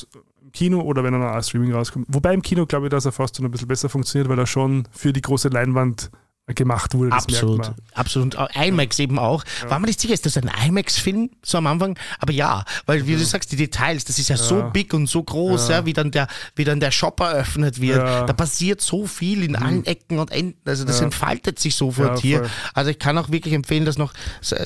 im 0.42 0.52
Kino 0.52 0.80
oder 0.80 1.04
wenn 1.04 1.12
er 1.12 1.18
nach 1.18 1.44
Streaming 1.44 1.74
rauskommt. 1.74 2.06
Wobei 2.08 2.32
im 2.32 2.40
Kino 2.40 2.64
glaube 2.64 2.86
ich, 2.86 2.90
dass 2.90 3.04
er 3.04 3.12
fast 3.12 3.34
so 3.34 3.42
ein 3.44 3.50
bisschen 3.50 3.68
besser 3.68 3.90
funktioniert, 3.90 4.30
weil 4.30 4.38
er 4.38 4.46
schon 4.46 4.88
für 4.92 5.12
die 5.12 5.20
große 5.20 5.48
Leinwand 5.48 6.10
gemacht 6.54 6.94
wurde. 6.94 7.10
Das 7.10 7.24
Absolut, 7.24 7.72
absolut. 7.94 8.36
IMAX 8.54 8.98
eben 8.98 9.18
auch. 9.18 9.44
War 9.68 9.78
man 9.78 9.88
nicht 9.88 10.00
sicher, 10.00 10.14
ist 10.14 10.24
das 10.26 10.36
ein 10.36 10.50
IMAX-Film 10.66 11.30
so 11.44 11.58
am 11.58 11.66
Anfang? 11.66 11.98
Aber 12.18 12.32
ja, 12.32 12.64
weil 12.86 13.06
wie 13.06 13.12
du 13.16 13.24
sagst, 13.24 13.52
die 13.52 13.56
Details, 13.56 14.04
das 14.04 14.18
ist 14.18 14.28
ja, 14.28 14.36
so 14.36 14.70
big 14.72 14.94
und 14.94 15.06
so 15.08 15.22
groß, 15.22 15.68
ja. 15.68 15.84
wie, 15.86 15.92
dann 15.92 16.10
der, 16.10 16.26
wie 16.56 16.64
dann 16.64 16.80
der 16.80 16.90
Shop 16.90 17.20
eröffnet 17.20 17.80
wird. 17.80 17.98
Ja. 17.98 18.22
Mhm. 18.22 18.26
Da 18.26 18.32
passiert 18.32 18.80
so 18.80 19.06
viel 19.06 19.42
in 19.42 19.56
allen 19.56 19.84
Ecken 19.86 20.18
und 20.18 20.30
Enden. 20.32 20.58
Also 20.68 20.84
das 20.84 20.98
Ja. 21.00 21.04
entfaltet 21.06 21.58
sich 21.58 21.74
sofort 21.74 22.16
Ja, 22.16 22.22
hier. 22.22 22.38
voll. 22.40 22.50
Also 22.74 22.90
ich 22.90 22.98
kann 22.98 23.16
auch 23.18 23.30
wirklich 23.30 23.54
empfehlen, 23.54 23.84
dass 23.84 23.98
noch, 23.98 24.12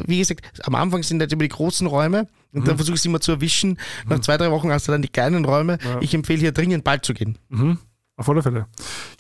wie 0.07 0.19
gesagt, 0.19 0.43
am 0.65 0.75
Anfang 0.75 1.03
sind 1.03 1.21
jetzt 1.21 1.33
immer 1.33 1.43
die 1.43 1.49
großen 1.49 1.87
Räume 1.87 2.27
und 2.53 2.61
Mhm. 2.63 2.65
dann 2.67 2.77
versuche 2.77 2.95
ich 2.95 3.01
es 3.01 3.07
immer 3.07 3.21
zu 3.21 3.33
erwischen. 3.33 3.79
Nach 4.07 4.21
zwei, 4.21 4.37
drei 4.37 4.51
Wochen 4.51 4.71
hast 4.71 4.87
du 4.89 4.93
dann 4.93 5.03
die 5.03 5.09
kleinen 5.09 5.45
Räume. 5.45 5.79
Ich 6.01 6.15
empfehle 6.15 6.39
hier 6.41 6.53
dringend 6.53 6.85
bald 6.85 7.05
zu 7.05 7.15
gehen. 7.15 7.39
Mhm. 7.49 7.79
Auf 8.17 8.29
alle 8.29 8.43
Fälle. 8.43 8.67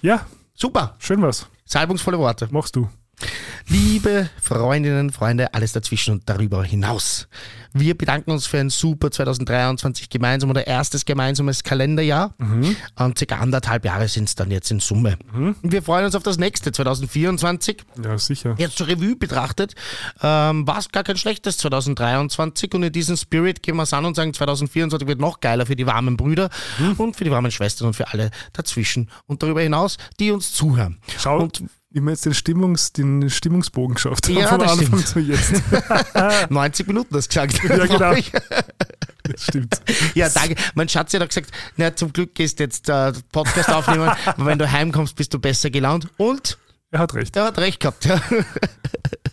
Ja, 0.03 0.27
Super, 0.63 0.95
schön 1.01 1.21
was. 1.23 1.49
salbungsvolle 1.65 2.21
Worte. 2.21 2.47
Machst 2.53 2.77
du. 2.77 2.89
Liebe 3.69 4.29
Freundinnen, 4.41 5.11
Freunde, 5.11 5.55
alles 5.55 5.73
dazwischen 5.73 6.15
und 6.15 6.29
darüber 6.29 6.65
hinaus. 6.65 7.29
Wir 7.73 7.97
bedanken 7.97 8.33
uns 8.33 8.47
für 8.47 8.59
ein 8.59 8.69
super 8.69 9.11
2023 9.11 10.11
gemeinsam 10.11 10.51
oder 10.51 10.67
erstes 10.67 11.05
gemeinsames 11.05 11.63
Kalenderjahr. 11.63 12.35
Mhm. 12.39 12.77
Und 12.97 13.19
circa 13.19 13.37
anderthalb 13.39 13.85
Jahre 13.85 14.09
sind 14.09 14.29
es 14.29 14.35
dann 14.35 14.51
jetzt 14.51 14.71
in 14.71 14.81
Summe. 14.81 15.17
Mhm. 15.33 15.57
Wir 15.63 15.83
freuen 15.83 16.05
uns 16.05 16.15
auf 16.15 16.23
das 16.23 16.37
nächste 16.39 16.73
2024. 16.73 17.83
Ja, 18.05 18.19
sicher. 18.19 18.55
Jetzt 18.59 18.77
zur 18.77 18.89
Revue 18.89 19.17
betrachtet, 19.17 19.75
ähm, 20.23 20.67
war 20.67 20.79
es 20.79 20.91
gar 20.91 21.03
kein 21.03 21.17
schlechtes 21.17 21.57
2023 21.59 22.75
und 22.75 22.83
in 22.83 22.93
diesem 22.93 23.17
Spirit 23.17 23.63
gehen 23.63 23.77
wir 23.77 23.85
es 23.85 23.95
an 23.95 24.05
und 24.05 24.17
sagen, 24.17 24.35
2024 24.35 25.09
wird 25.09 25.21
noch 25.21 25.41
geiler 25.41 25.65
für 25.65 25.77
die 25.77 25.87
warmen 25.87 26.17
Brüder 26.17 26.51
mhm. 26.79 26.93
und 26.95 27.17
für 27.17 27.25
die 27.25 27.31
warmen 27.31 27.51
Schwestern 27.51 27.89
und 27.89 27.95
für 27.95 28.13
alle 28.13 28.31
dazwischen 28.53 29.09
und 29.27 29.43
darüber 29.43 29.63
hinaus, 29.63 29.97
die 30.21 30.31
uns 30.31 30.53
zuhören. 30.53 30.99
Schau. 31.19 31.39
Und 31.39 31.63
wie 31.93 32.01
wir 32.01 32.11
jetzt 32.11 32.25
den, 32.27 32.33
Stimmungs-, 32.35 32.93
den 32.93 33.29
Stimmungsbogen 33.31 33.95
geschafft 33.95 34.27
haben, 34.29 34.37
Ja, 34.39 34.49
vom 34.49 34.61
Anfang 34.61 34.87
stimmt. 34.87 35.07
zu 35.09 35.21
jetzt. 35.21 35.53
90 36.51 36.87
Minuten 36.87 37.15
das 37.15 37.29
gesagt. 37.29 37.63
Ja, 37.65 37.87
genau. 37.87 38.13
ich. 38.17 38.33
Das 39.25 39.45
stimmt. 39.45 39.81
Ja, 40.15 40.29
danke. 40.29 40.57
Mein 40.75 40.89
Schatz 40.89 41.15
hat 41.15 41.23
auch 41.23 41.29
gesagt, 41.29 41.51
na, 41.77 41.95
zum 41.95 42.13
Glück 42.13 42.35
gehst 42.35 42.59
du 42.59 42.65
jetzt 42.65 42.89
äh, 42.89 43.13
Podcast 43.31 43.71
aufnehmen, 43.71 44.11
weil 44.37 44.47
wenn 44.47 44.59
du 44.59 44.71
heimkommst, 44.71 45.15
bist 45.17 45.33
du 45.35 45.39
besser 45.39 45.71
gelaunt. 45.71 46.09
Und 46.17 46.59
Er 46.91 46.99
hat 47.01 47.15
recht. 47.15 47.37
er 47.37 47.45
hat 47.45 47.59
recht 47.59 47.81
gehabt. 47.81 48.05
Ja. 48.05 48.21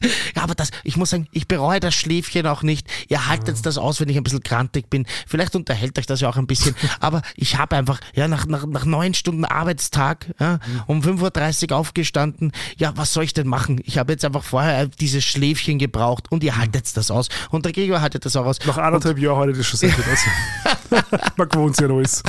ja, 0.35 0.43
aber 0.43 0.55
das, 0.55 0.71
ich 0.83 0.97
muss 0.97 1.09
sagen, 1.09 1.27
ich 1.31 1.47
bereue 1.47 1.79
das 1.79 1.93
Schläfchen 1.95 2.47
auch 2.47 2.63
nicht. 2.63 2.87
Ihr 3.07 3.27
haltet 3.27 3.65
das 3.65 3.77
aus, 3.77 3.99
wenn 3.99 4.09
ich 4.09 4.17
ein 4.17 4.23
bisschen 4.23 4.43
krantig 4.43 4.89
bin. 4.89 5.05
Vielleicht 5.27 5.55
unterhält 5.55 5.97
euch 5.97 6.05
das 6.05 6.21
ja 6.21 6.29
auch 6.29 6.37
ein 6.37 6.47
bisschen. 6.47 6.75
Aber 6.99 7.21
ich 7.35 7.57
habe 7.57 7.75
einfach, 7.75 7.99
ja, 8.13 8.27
nach, 8.27 8.45
nach, 8.45 8.65
nach 8.65 8.85
neun 8.85 9.13
Stunden 9.13 9.45
Arbeitstag, 9.45 10.33
ja, 10.39 10.59
um 10.87 11.01
5.30 11.01 11.71
Uhr 11.71 11.77
aufgestanden. 11.77 12.51
Ja, 12.77 12.93
was 12.95 13.13
soll 13.13 13.23
ich 13.23 13.33
denn 13.33 13.47
machen? 13.47 13.81
Ich 13.85 13.97
habe 13.97 14.11
jetzt 14.11 14.25
einfach 14.25 14.43
vorher 14.43 14.87
dieses 14.87 15.23
Schläfchen 15.23 15.79
gebraucht 15.79 16.31
und 16.31 16.43
ihr 16.43 16.57
haltet 16.57 16.95
das 16.95 17.11
aus. 17.11 17.29
Und 17.49 17.65
der 17.65 17.73
Gregor 17.73 18.01
haltet 18.01 18.25
das 18.25 18.35
auch 18.35 18.45
aus. 18.45 18.59
Nach 18.65 18.77
anderthalb 18.77 19.19
Jahren 19.19 19.37
heute 19.37 19.53
das 19.53 19.65
schon 19.65 19.79
sehr 19.79 19.91
gut 19.91 20.05
aus. 20.11 21.03
Man 21.37 21.49
gewohnt 21.49 21.75
sich 21.75 21.85
an 21.85 21.91
alles. 21.91 22.23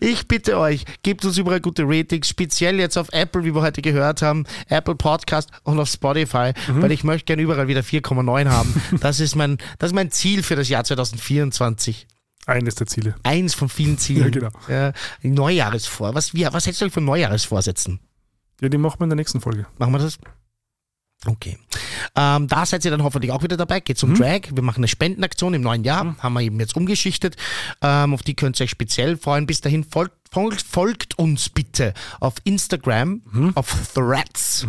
Ich 0.00 0.26
bitte 0.28 0.58
euch, 0.58 0.84
gebt 1.02 1.24
uns 1.24 1.38
überall 1.38 1.60
gute 1.60 1.84
Ratings, 1.86 2.28
speziell 2.28 2.78
jetzt 2.78 2.96
auf 2.96 3.08
Apple, 3.12 3.44
wie 3.44 3.54
wir 3.54 3.62
heute 3.62 3.82
gehört 3.82 4.22
haben, 4.22 4.44
Apple 4.68 4.94
Podcast 4.94 5.50
und 5.62 5.78
auf 5.78 5.88
Spotify, 5.88 6.52
weil 6.68 6.92
ich 6.92 7.04
möchte 7.04 7.26
gerne 7.26 7.42
überall 7.42 7.68
wieder 7.68 7.80
4,9 7.80 8.48
haben. 8.48 8.82
Das 9.00 9.20
ist 9.20 9.34
mein, 9.36 9.58
das 9.78 9.90
ist 9.90 9.94
mein 9.94 10.10
Ziel 10.10 10.42
für 10.42 10.56
das 10.56 10.68
Jahr 10.68 10.84
2024. 10.84 12.06
Eines 12.46 12.76
der 12.76 12.86
Ziele. 12.86 13.14
Eins 13.22 13.54
von 13.54 13.68
vielen 13.68 13.98
Zielen. 13.98 14.24
Ja, 14.24 14.30
genau. 14.30 14.50
Ja, 14.68 14.92
Neujahresvor. 15.22 16.14
Was, 16.14 16.34
wie, 16.34 16.46
was 16.50 16.66
hältst 16.66 16.80
du 16.80 16.90
von 16.90 17.04
Neujahresvorsätzen? 17.04 18.00
Ja, 18.60 18.68
die 18.68 18.78
machen 18.78 19.00
wir 19.00 19.04
in 19.04 19.10
der 19.10 19.16
nächsten 19.16 19.40
Folge. 19.40 19.66
Machen 19.78 19.92
wir 19.92 19.98
das? 19.98 20.18
Okay. 21.24 21.58
Ähm, 22.14 22.46
da 22.46 22.66
seid 22.66 22.84
ihr 22.84 22.90
dann 22.90 23.02
hoffentlich 23.02 23.32
auch 23.32 23.42
wieder 23.42 23.56
dabei. 23.56 23.80
Geht 23.80 24.00
Mhm. 24.02 24.10
um 24.10 24.14
Drag. 24.16 24.42
Wir 24.52 24.62
machen 24.62 24.80
eine 24.80 24.88
Spendenaktion 24.88 25.54
im 25.54 25.62
neuen 25.62 25.82
Jahr. 25.82 26.14
Haben 26.18 26.32
wir 26.34 26.42
eben 26.42 26.60
jetzt 26.60 26.76
umgeschichtet. 26.76 27.36
Ähm, 27.82 28.14
auf 28.14 28.22
die 28.22 28.34
könnt 28.34 28.60
ihr 28.60 28.64
euch 28.64 28.70
speziell 28.70 29.16
freuen. 29.16 29.46
Bis 29.46 29.60
dahin 29.60 29.82
folgt, 29.82 30.14
folgt, 30.30 30.62
folgt 30.62 31.18
uns 31.18 31.48
bitte 31.48 31.94
auf 32.20 32.34
Instagram, 32.44 33.22
Mhm. 33.32 33.52
auf 33.56 33.74
Threads 33.94 34.66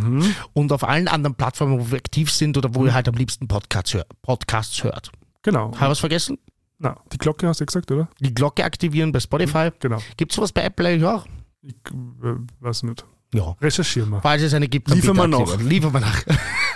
und 0.53 0.71
auf 0.71 0.83
allen 0.83 1.07
anderen 1.07 1.35
Plattformen, 1.35 1.79
wo 1.79 1.91
wir 1.91 1.97
aktiv 1.97 2.31
sind 2.31 2.57
oder 2.57 2.73
wo 2.73 2.79
Mhm. 2.81 2.87
ihr 2.87 2.93
halt 2.93 3.07
am 3.09 3.15
liebsten 3.15 3.47
Podcasts, 3.47 3.93
hör, 3.93 4.05
Podcasts 4.21 4.83
hört. 4.83 5.11
Genau. 5.43 5.65
Habe 5.75 5.85
ich 5.85 5.91
was 5.91 5.99
vergessen? 5.99 6.37
Na, 6.79 6.95
die 7.11 7.17
Glocke 7.17 7.47
hast 7.47 7.59
du 7.59 7.65
gesagt, 7.65 7.91
oder? 7.91 8.07
Die 8.19 8.33
Glocke 8.33 8.63
aktivieren 8.63 9.11
bei 9.11 9.19
Spotify. 9.19 9.69
Genau. 9.79 9.99
Gibt 10.15 10.31
es 10.31 10.35
sowas 10.35 10.51
bei 10.53 10.63
Apple 10.63 10.87
eigentlich 10.87 11.05
auch? 11.05 11.25
Ich 11.61 11.73
äh, 11.91 12.35
weiß 12.61 12.83
nicht. 12.83 13.03
Ja. 13.33 13.55
Recherchieren 13.61 14.09
wir. 14.09 14.21
Falls 14.21 14.41
es 14.41 14.53
eine 14.53 14.67
gibt, 14.67 14.89
Liefern 14.89 15.17
wir 15.17 15.27
nach. 15.27 15.59
Liefern 15.59 15.93
wir 15.93 15.99
nach. 15.99 16.23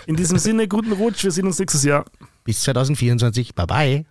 In 0.05 0.15
diesem 0.15 0.37
Sinne, 0.37 0.67
guten 0.67 0.91
Rutsch. 0.91 1.23
Wir 1.23 1.31
sehen 1.31 1.45
uns 1.45 1.59
nächstes 1.59 1.83
Jahr. 1.83 2.05
Bis 2.43 2.61
2024. 2.61 3.55
Bye 3.55 3.67
bye. 3.67 4.05